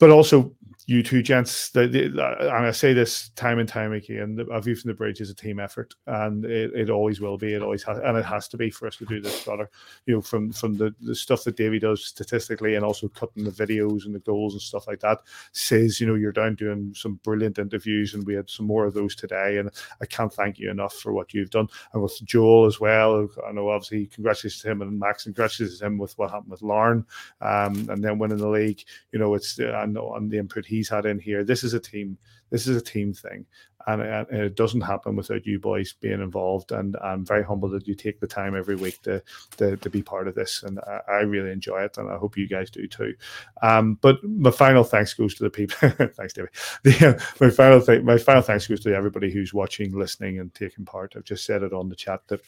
but 0.00 0.10
also 0.10 0.52
you 0.90 1.04
two 1.04 1.22
gents. 1.22 1.70
The, 1.70 1.86
the, 1.86 2.06
and 2.40 2.66
I 2.66 2.72
say 2.72 2.92
this 2.92 3.28
time 3.30 3.60
and 3.60 3.68
time 3.68 3.92
again: 3.92 4.44
A 4.50 4.60
View 4.60 4.74
from 4.74 4.88
the 4.88 4.94
Bridge 4.94 5.20
is 5.20 5.30
a 5.30 5.34
team 5.34 5.60
effort, 5.60 5.94
and 6.08 6.44
it, 6.44 6.72
it 6.74 6.90
always 6.90 7.20
will 7.20 7.38
be. 7.38 7.54
It 7.54 7.62
always 7.62 7.84
has, 7.84 7.98
and 7.98 8.18
it 8.18 8.24
has 8.24 8.48
to 8.48 8.56
be 8.56 8.70
for 8.70 8.88
us 8.88 8.96
to 8.96 9.06
do 9.06 9.20
this, 9.20 9.44
brother. 9.44 9.70
You 10.06 10.16
know, 10.16 10.20
from 10.20 10.52
from 10.52 10.76
the, 10.76 10.92
the 11.00 11.14
stuff 11.14 11.44
that 11.44 11.56
Davy 11.56 11.78
does 11.78 12.04
statistically, 12.04 12.74
and 12.74 12.84
also 12.84 13.06
cutting 13.06 13.44
the 13.44 13.52
videos 13.52 14.04
and 14.04 14.14
the 14.14 14.20
goals 14.20 14.54
and 14.54 14.60
stuff 14.60 14.88
like 14.88 14.98
that. 15.00 15.20
Says 15.52 16.00
you 16.00 16.08
know 16.08 16.16
you're 16.16 16.32
down 16.32 16.56
doing 16.56 16.92
some 16.96 17.20
brilliant 17.22 17.60
interviews, 17.60 18.14
and 18.14 18.26
we 18.26 18.34
had 18.34 18.50
some 18.50 18.66
more 18.66 18.84
of 18.84 18.94
those 18.94 19.14
today. 19.14 19.58
And 19.58 19.70
I 20.02 20.06
can't 20.06 20.32
thank 20.32 20.58
you 20.58 20.72
enough 20.72 20.94
for 20.94 21.12
what 21.12 21.32
you've 21.32 21.50
done, 21.50 21.68
and 21.92 22.02
with 22.02 22.20
Joel 22.24 22.66
as 22.66 22.80
well. 22.80 23.28
I 23.46 23.52
know 23.52 23.68
obviously 23.68 24.06
congratulations 24.06 24.62
to 24.62 24.70
him 24.72 24.82
and 24.82 24.98
Max, 24.98 25.22
congratulations 25.22 25.78
to 25.78 25.86
him 25.86 25.98
with 25.98 26.18
what 26.18 26.32
happened 26.32 26.50
with 26.50 26.62
Lauren, 26.62 27.06
um, 27.40 27.88
and 27.90 28.02
then 28.02 28.18
winning 28.18 28.38
the 28.38 28.48
league. 28.48 28.82
You 29.12 29.20
know, 29.20 29.34
it's. 29.34 29.60
Uh, 29.60 29.86
and 29.96 29.98
on 29.98 30.28
the 30.28 30.38
input 30.38 30.64
he's 30.66 30.88
had 30.88 31.06
in 31.06 31.18
here. 31.18 31.44
This 31.44 31.64
is 31.64 31.74
a 31.74 31.80
team. 31.80 32.16
This 32.50 32.66
is 32.66 32.76
a 32.76 32.80
team 32.80 33.12
thing, 33.12 33.46
and, 33.86 34.02
it 34.30 34.56
doesn't 34.56 34.80
happen 34.80 35.14
without 35.14 35.46
you 35.46 35.60
boys 35.60 35.94
being 36.00 36.20
involved. 36.20 36.72
And 36.72 36.96
I'm 37.02 37.24
very 37.24 37.44
humbled 37.44 37.72
that 37.72 37.86
you 37.86 37.94
take 37.94 38.18
the 38.18 38.26
time 38.26 38.56
every 38.56 38.74
week 38.76 39.00
to 39.02 39.22
to, 39.56 39.76
to 39.76 39.90
be 39.90 40.02
part 40.02 40.28
of 40.28 40.34
this, 40.34 40.62
and 40.62 40.78
I, 40.80 41.00
I, 41.08 41.20
really 41.20 41.52
enjoy 41.52 41.82
it, 41.82 41.98
and 41.98 42.10
I 42.10 42.16
hope 42.16 42.36
you 42.36 42.48
guys 42.48 42.70
do 42.70 42.86
too. 42.86 43.14
Um, 43.62 43.98
but 44.00 44.22
my 44.24 44.50
final 44.50 44.84
thanks 44.84 45.14
goes 45.14 45.34
to 45.36 45.44
the 45.44 45.50
people. 45.50 45.90
thanks, 46.16 46.32
David. 46.32 46.50
The, 46.82 47.16
uh, 47.16 47.24
my 47.40 47.50
final 47.50 47.80
th- 47.80 48.02
my 48.02 48.18
final 48.18 48.42
thanks 48.42 48.66
goes 48.66 48.80
to 48.80 48.94
everybody 48.94 49.30
who's 49.30 49.54
watching, 49.54 49.96
listening, 49.96 50.38
and 50.38 50.52
taking 50.54 50.84
part. 50.84 51.14
I've 51.16 51.24
just 51.24 51.44
said 51.44 51.62
it 51.62 51.72
on 51.72 51.88
the 51.88 51.96
chat 51.96 52.22
that 52.28 52.40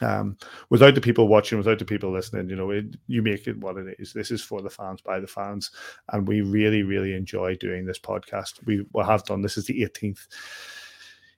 um, 0.00 0.36
without 0.70 0.94
the 0.94 1.00
people 1.00 1.28
watching, 1.28 1.58
without 1.58 1.78
the 1.78 1.84
people 1.84 2.12
listening, 2.12 2.48
you 2.48 2.56
know, 2.56 2.70
it, 2.70 2.96
you 3.06 3.22
make 3.22 3.46
it 3.46 3.58
what 3.58 3.76
it 3.76 3.96
is. 3.98 4.12
This 4.12 4.30
is 4.30 4.42
for 4.42 4.60
the 4.60 4.70
fans, 4.70 5.00
by 5.00 5.20
the 5.20 5.26
fans, 5.26 5.70
and 6.12 6.26
we 6.26 6.40
really, 6.40 6.82
really 6.82 7.14
enjoy 7.14 7.56
doing 7.56 7.86
this 7.86 7.98
podcast. 7.98 8.64
We 8.66 8.84
have 9.04 9.24
done. 9.24 9.42
This 9.42 9.56
is 9.56 9.66
the 9.66 9.82
18th 9.82 10.26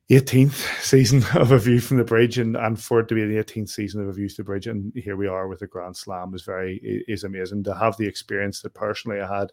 18th 0.09 0.81
season 0.81 1.25
of 1.41 1.51
a 1.51 1.59
view 1.59 1.81
from 1.81 1.97
the 1.97 2.05
bridge 2.05 2.39
and, 2.39 2.57
and 2.57 2.81
for 2.81 3.01
it 3.01 3.09
to 3.09 3.15
be 3.15 3.25
the 3.25 3.43
18th 3.43 3.69
season 3.69 4.01
of 4.01 4.09
a 4.09 4.13
view 4.13 4.29
to 4.29 4.37
the 4.37 4.45
bridge 4.45 4.69
and 4.69 4.93
here 4.95 5.17
we 5.17 5.27
are 5.27 5.49
with 5.49 5.63
a 5.63 5.67
grand 5.67 5.97
slam 5.97 6.33
is 6.33 6.43
very 6.43 6.77
is 7.09 7.25
amazing 7.25 7.65
to 7.65 7.75
have 7.75 7.97
the 7.97 8.07
experience 8.07 8.63
that 8.63 8.73
personally 8.73 9.21
i 9.21 9.39
had 9.39 9.51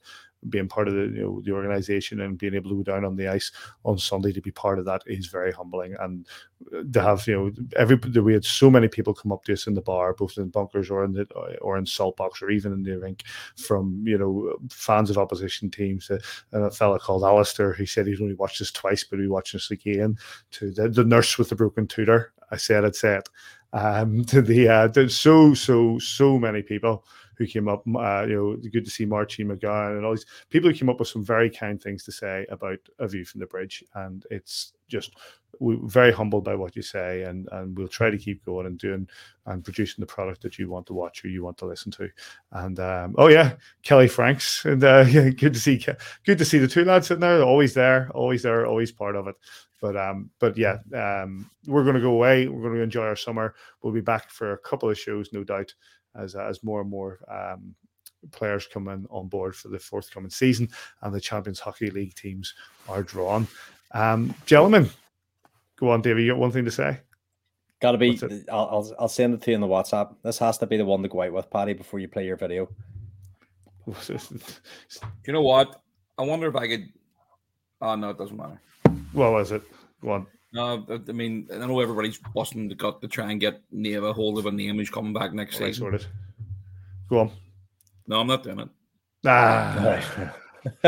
being 0.49 0.67
part 0.67 0.87
of 0.87 0.93
the 0.93 1.01
you 1.01 1.21
know 1.21 1.41
the 1.43 1.51
organization 1.51 2.21
and 2.21 2.37
being 2.37 2.53
able 2.53 2.69
to 2.69 2.83
go 2.83 2.91
down 2.91 3.05
on 3.05 3.15
the 3.15 3.27
ice 3.27 3.51
on 3.85 3.97
Sunday 3.97 4.31
to 4.31 4.41
be 4.41 4.51
part 4.51 4.79
of 4.79 4.85
that 4.85 5.03
is 5.05 5.27
very 5.27 5.51
humbling. 5.51 5.95
And 5.99 6.27
to 6.91 7.01
have 7.01 7.27
you 7.27 7.35
know 7.35 7.51
every 7.75 7.95
we 8.21 8.33
had 8.33 8.45
so 8.45 8.69
many 8.69 8.87
people 8.87 9.13
come 9.13 9.31
up 9.31 9.43
to 9.45 9.53
us 9.53 9.67
in 9.67 9.73
the 9.73 9.81
bar, 9.81 10.13
both 10.13 10.37
in 10.37 10.49
bunkers 10.49 10.89
or 10.89 11.03
in 11.03 11.13
the 11.13 11.25
or 11.61 11.77
in 11.77 11.85
salt 11.85 12.17
box 12.17 12.41
or 12.41 12.49
even 12.49 12.73
in 12.73 12.83
the 12.83 12.97
rink, 12.97 13.23
from 13.57 14.03
you 14.05 14.17
know 14.17 14.55
fans 14.69 15.09
of 15.09 15.17
opposition 15.17 15.69
teams. 15.69 16.09
Uh, 16.09 16.19
a 16.53 16.71
fella 16.71 16.99
called 16.99 17.23
Alistair, 17.23 17.73
he 17.73 17.85
said 17.85 18.07
he's 18.07 18.21
only 18.21 18.35
watched 18.35 18.59
this 18.59 18.71
twice, 18.71 19.03
but 19.03 19.19
he 19.19 19.27
watched 19.27 19.53
this 19.53 19.71
again. 19.71 20.17
To 20.51 20.71
the, 20.71 20.89
the 20.89 21.03
nurse 21.03 21.37
with 21.37 21.49
the 21.49 21.55
broken 21.55 21.87
tutor, 21.87 22.33
I 22.51 22.57
said 22.57 22.85
I'd 22.85 22.95
say 22.95 23.17
it. 23.17 23.29
Um, 23.73 24.23
to 24.25 24.41
the 24.41 24.69
uh, 24.69 25.07
so 25.07 25.53
so 25.53 25.97
so 25.99 26.37
many 26.37 26.61
people 26.61 27.05
who 27.35 27.45
came 27.45 27.67
up. 27.67 27.83
Uh, 27.87 28.25
you 28.27 28.35
know, 28.35 28.69
good 28.69 28.85
to 28.85 28.91
see 28.91 29.05
Marchie 29.05 29.45
McGowan 29.45 29.97
and 29.97 30.05
all 30.05 30.13
these 30.13 30.25
people 30.49 30.69
who 30.69 30.75
came 30.75 30.89
up 30.89 30.99
with 30.99 31.07
some 31.07 31.23
very 31.23 31.49
kind 31.49 31.81
things 31.81 32.03
to 32.05 32.11
say 32.11 32.45
about 32.49 32.79
A 32.99 33.07
View 33.07 33.25
from 33.25 33.39
the 33.39 33.47
Bridge. 33.47 33.83
And 33.95 34.25
it's 34.29 34.73
just 34.87 35.15
we're 35.59 35.77
very 35.83 36.11
humbled 36.11 36.43
by 36.43 36.55
what 36.55 36.75
you 36.75 36.81
say, 36.81 37.23
and 37.23 37.47
and 37.51 37.77
we'll 37.77 37.87
try 37.87 38.09
to 38.09 38.17
keep 38.17 38.43
going 38.45 38.65
and 38.65 38.77
doing 38.77 39.07
and 39.45 39.63
producing 39.63 40.01
the 40.01 40.07
product 40.07 40.41
that 40.41 40.57
you 40.57 40.69
want 40.69 40.87
to 40.87 40.93
watch 40.93 41.23
or 41.23 41.27
you 41.27 41.43
want 41.43 41.57
to 41.57 41.65
listen 41.65 41.91
to. 41.91 42.09
And 42.51 42.79
um, 42.79 43.15
oh 43.17 43.27
yeah, 43.27 43.53
Kelly 43.83 44.07
Franks, 44.07 44.65
and 44.65 44.83
uh, 44.83 45.05
yeah, 45.09 45.29
good 45.29 45.53
to 45.53 45.59
see 45.59 45.85
good 46.25 46.37
to 46.37 46.45
see 46.45 46.57
the 46.57 46.67
two 46.67 46.85
lads 46.85 47.07
sitting 47.07 47.21
there. 47.21 47.43
Always 47.43 47.73
there, 47.73 48.09
always 48.11 48.43
there, 48.43 48.65
always 48.65 48.91
part 48.91 49.15
of 49.15 49.27
it. 49.27 49.35
But 49.81 49.97
um, 49.97 50.29
but 50.39 50.57
yeah, 50.57 50.77
um, 50.95 51.49
we're 51.67 51.83
going 51.83 51.95
to 51.95 52.01
go 52.01 52.11
away. 52.11 52.47
We're 52.47 52.61
going 52.61 52.75
to 52.75 52.81
enjoy 52.81 53.03
our 53.03 53.15
summer. 53.15 53.55
We'll 53.81 53.93
be 53.93 54.01
back 54.01 54.29
for 54.29 54.53
a 54.53 54.57
couple 54.57 54.89
of 54.89 54.97
shows, 54.97 55.33
no 55.33 55.43
doubt 55.43 55.73
as 56.15 56.35
as 56.35 56.63
more 56.63 56.81
and 56.81 56.89
more 56.89 57.19
um, 57.29 57.75
players 58.31 58.67
come 58.67 58.87
in 58.87 59.05
on 59.09 59.27
board 59.27 59.55
for 59.55 59.67
the 59.67 59.79
forthcoming 59.79 60.29
season 60.29 60.69
and 61.01 61.13
the 61.13 61.21
Champions 61.21 61.59
Hockey 61.59 61.89
League 61.89 62.15
teams 62.15 62.53
are 62.87 63.03
drawn. 63.03 63.47
Um, 63.91 64.33
gentlemen, 64.45 64.89
go 65.77 65.89
on, 65.89 66.01
David. 66.01 66.23
You 66.23 66.31
got 66.31 66.39
one 66.39 66.51
thing 66.51 66.65
to 66.65 66.71
say? 66.71 66.99
Got 67.81 67.91
to 67.93 67.97
be. 67.97 68.19
I'll, 68.51 68.69
I'll, 68.71 68.95
I'll 68.99 69.09
send 69.09 69.33
it 69.33 69.41
to 69.41 69.51
you 69.51 69.55
in 69.55 69.61
the 69.61 69.67
WhatsApp. 69.67 70.15
This 70.23 70.37
has 70.39 70.57
to 70.59 70.65
be 70.65 70.77
the 70.77 70.85
one 70.85 71.03
to 71.03 71.09
go 71.09 71.21
out 71.21 71.33
with, 71.33 71.49
Paddy, 71.49 71.73
before 71.73 71.99
you 71.99 72.07
play 72.07 72.25
your 72.25 72.37
video. 72.37 72.69
you 74.07 75.33
know 75.33 75.41
what? 75.41 75.81
I 76.17 76.23
wonder 76.23 76.47
if 76.47 76.55
I 76.55 76.67
could. 76.67 76.87
Oh 77.81 77.95
no, 77.95 78.11
it 78.11 78.17
doesn't 78.17 78.37
matter. 78.37 78.61
What 79.11 79.33
was 79.33 79.51
it? 79.51 79.63
Go 80.01 80.11
on. 80.11 80.27
No, 80.53 80.85
I 80.87 81.11
mean, 81.11 81.47
I 81.51 81.57
know 81.65 81.79
everybody's 81.79 82.19
busting 82.35 82.67
the 82.67 82.75
gut 82.75 83.01
to 83.01 83.07
try 83.07 83.31
and 83.31 83.41
get 83.41 83.61
Neva 83.71 84.07
a 84.07 84.13
hold 84.13 84.37
of 84.37 84.45
a 84.45 84.51
name 84.51 84.75
who's 84.77 84.89
coming 84.89 85.11
back 85.11 85.33
next 85.33 85.57
season. 85.57 85.81
Sorted. 85.81 86.05
Go 87.09 87.21
on. 87.21 87.31
No, 88.07 88.19
I'm 88.19 88.27
not 88.27 88.43
doing 88.43 88.59
it. 88.59 88.69
Ah. 89.25 90.35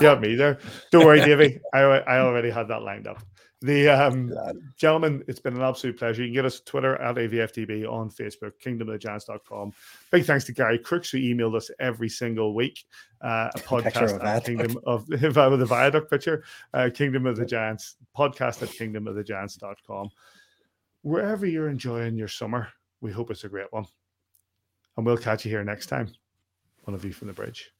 yeah, 0.00 0.18
me 0.18 0.34
there. 0.36 0.58
Don't 0.90 1.04
worry, 1.04 1.20
Davey. 1.20 1.60
I 1.74 1.80
I 1.80 2.18
already 2.20 2.50
had 2.50 2.68
that 2.68 2.82
lined 2.82 3.06
up. 3.06 3.22
The 3.62 3.88
um, 3.90 4.32
gentlemen, 4.78 5.22
it's 5.28 5.38
been 5.38 5.54
an 5.54 5.60
absolute 5.60 5.98
pleasure. 5.98 6.22
You 6.22 6.28
can 6.28 6.34
get 6.34 6.44
us 6.46 6.60
Twitter 6.60 6.96
at 6.96 7.16
AVFTB 7.16 7.86
on 7.90 8.08
Facebook, 8.08 8.52
kingdomofthegiants.com. 8.64 9.72
Big 10.10 10.24
thanks 10.24 10.46
to 10.46 10.52
Gary 10.52 10.78
Crooks, 10.78 11.10
who 11.10 11.18
emailed 11.18 11.54
us 11.54 11.70
every 11.78 12.08
single 12.08 12.54
week 12.54 12.86
uh, 13.20 13.50
a 13.54 13.58
podcast 13.58 14.24
at 14.24 14.46
Kingdom 14.46 14.78
of 14.84 15.06
the 15.08 15.66
viaduct 15.66 16.10
picture, 16.10 16.42
uh, 16.72 16.88
Kingdom 16.92 17.26
of 17.26 17.36
the 17.36 17.44
Giants, 17.44 17.96
podcast 18.16 18.62
at 18.62 18.70
kingdomofthegiants.com. 18.70 20.10
Wherever 21.02 21.44
you're 21.44 21.68
enjoying 21.68 22.16
your 22.16 22.28
summer, 22.28 22.68
we 23.02 23.12
hope 23.12 23.30
it's 23.30 23.44
a 23.44 23.48
great 23.48 23.70
one. 23.72 23.84
And 24.96 25.04
we'll 25.04 25.18
catch 25.18 25.44
you 25.44 25.50
here 25.50 25.64
next 25.64 25.86
time 25.86 26.10
on 26.86 26.94
A 26.94 26.98
View 26.98 27.12
from 27.12 27.28
the 27.28 27.34
Bridge. 27.34 27.72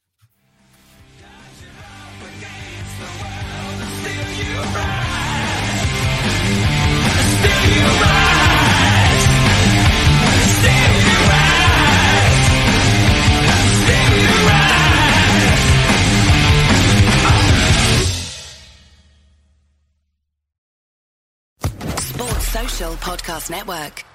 Podcast 22.89 23.51
Network. 23.51 24.10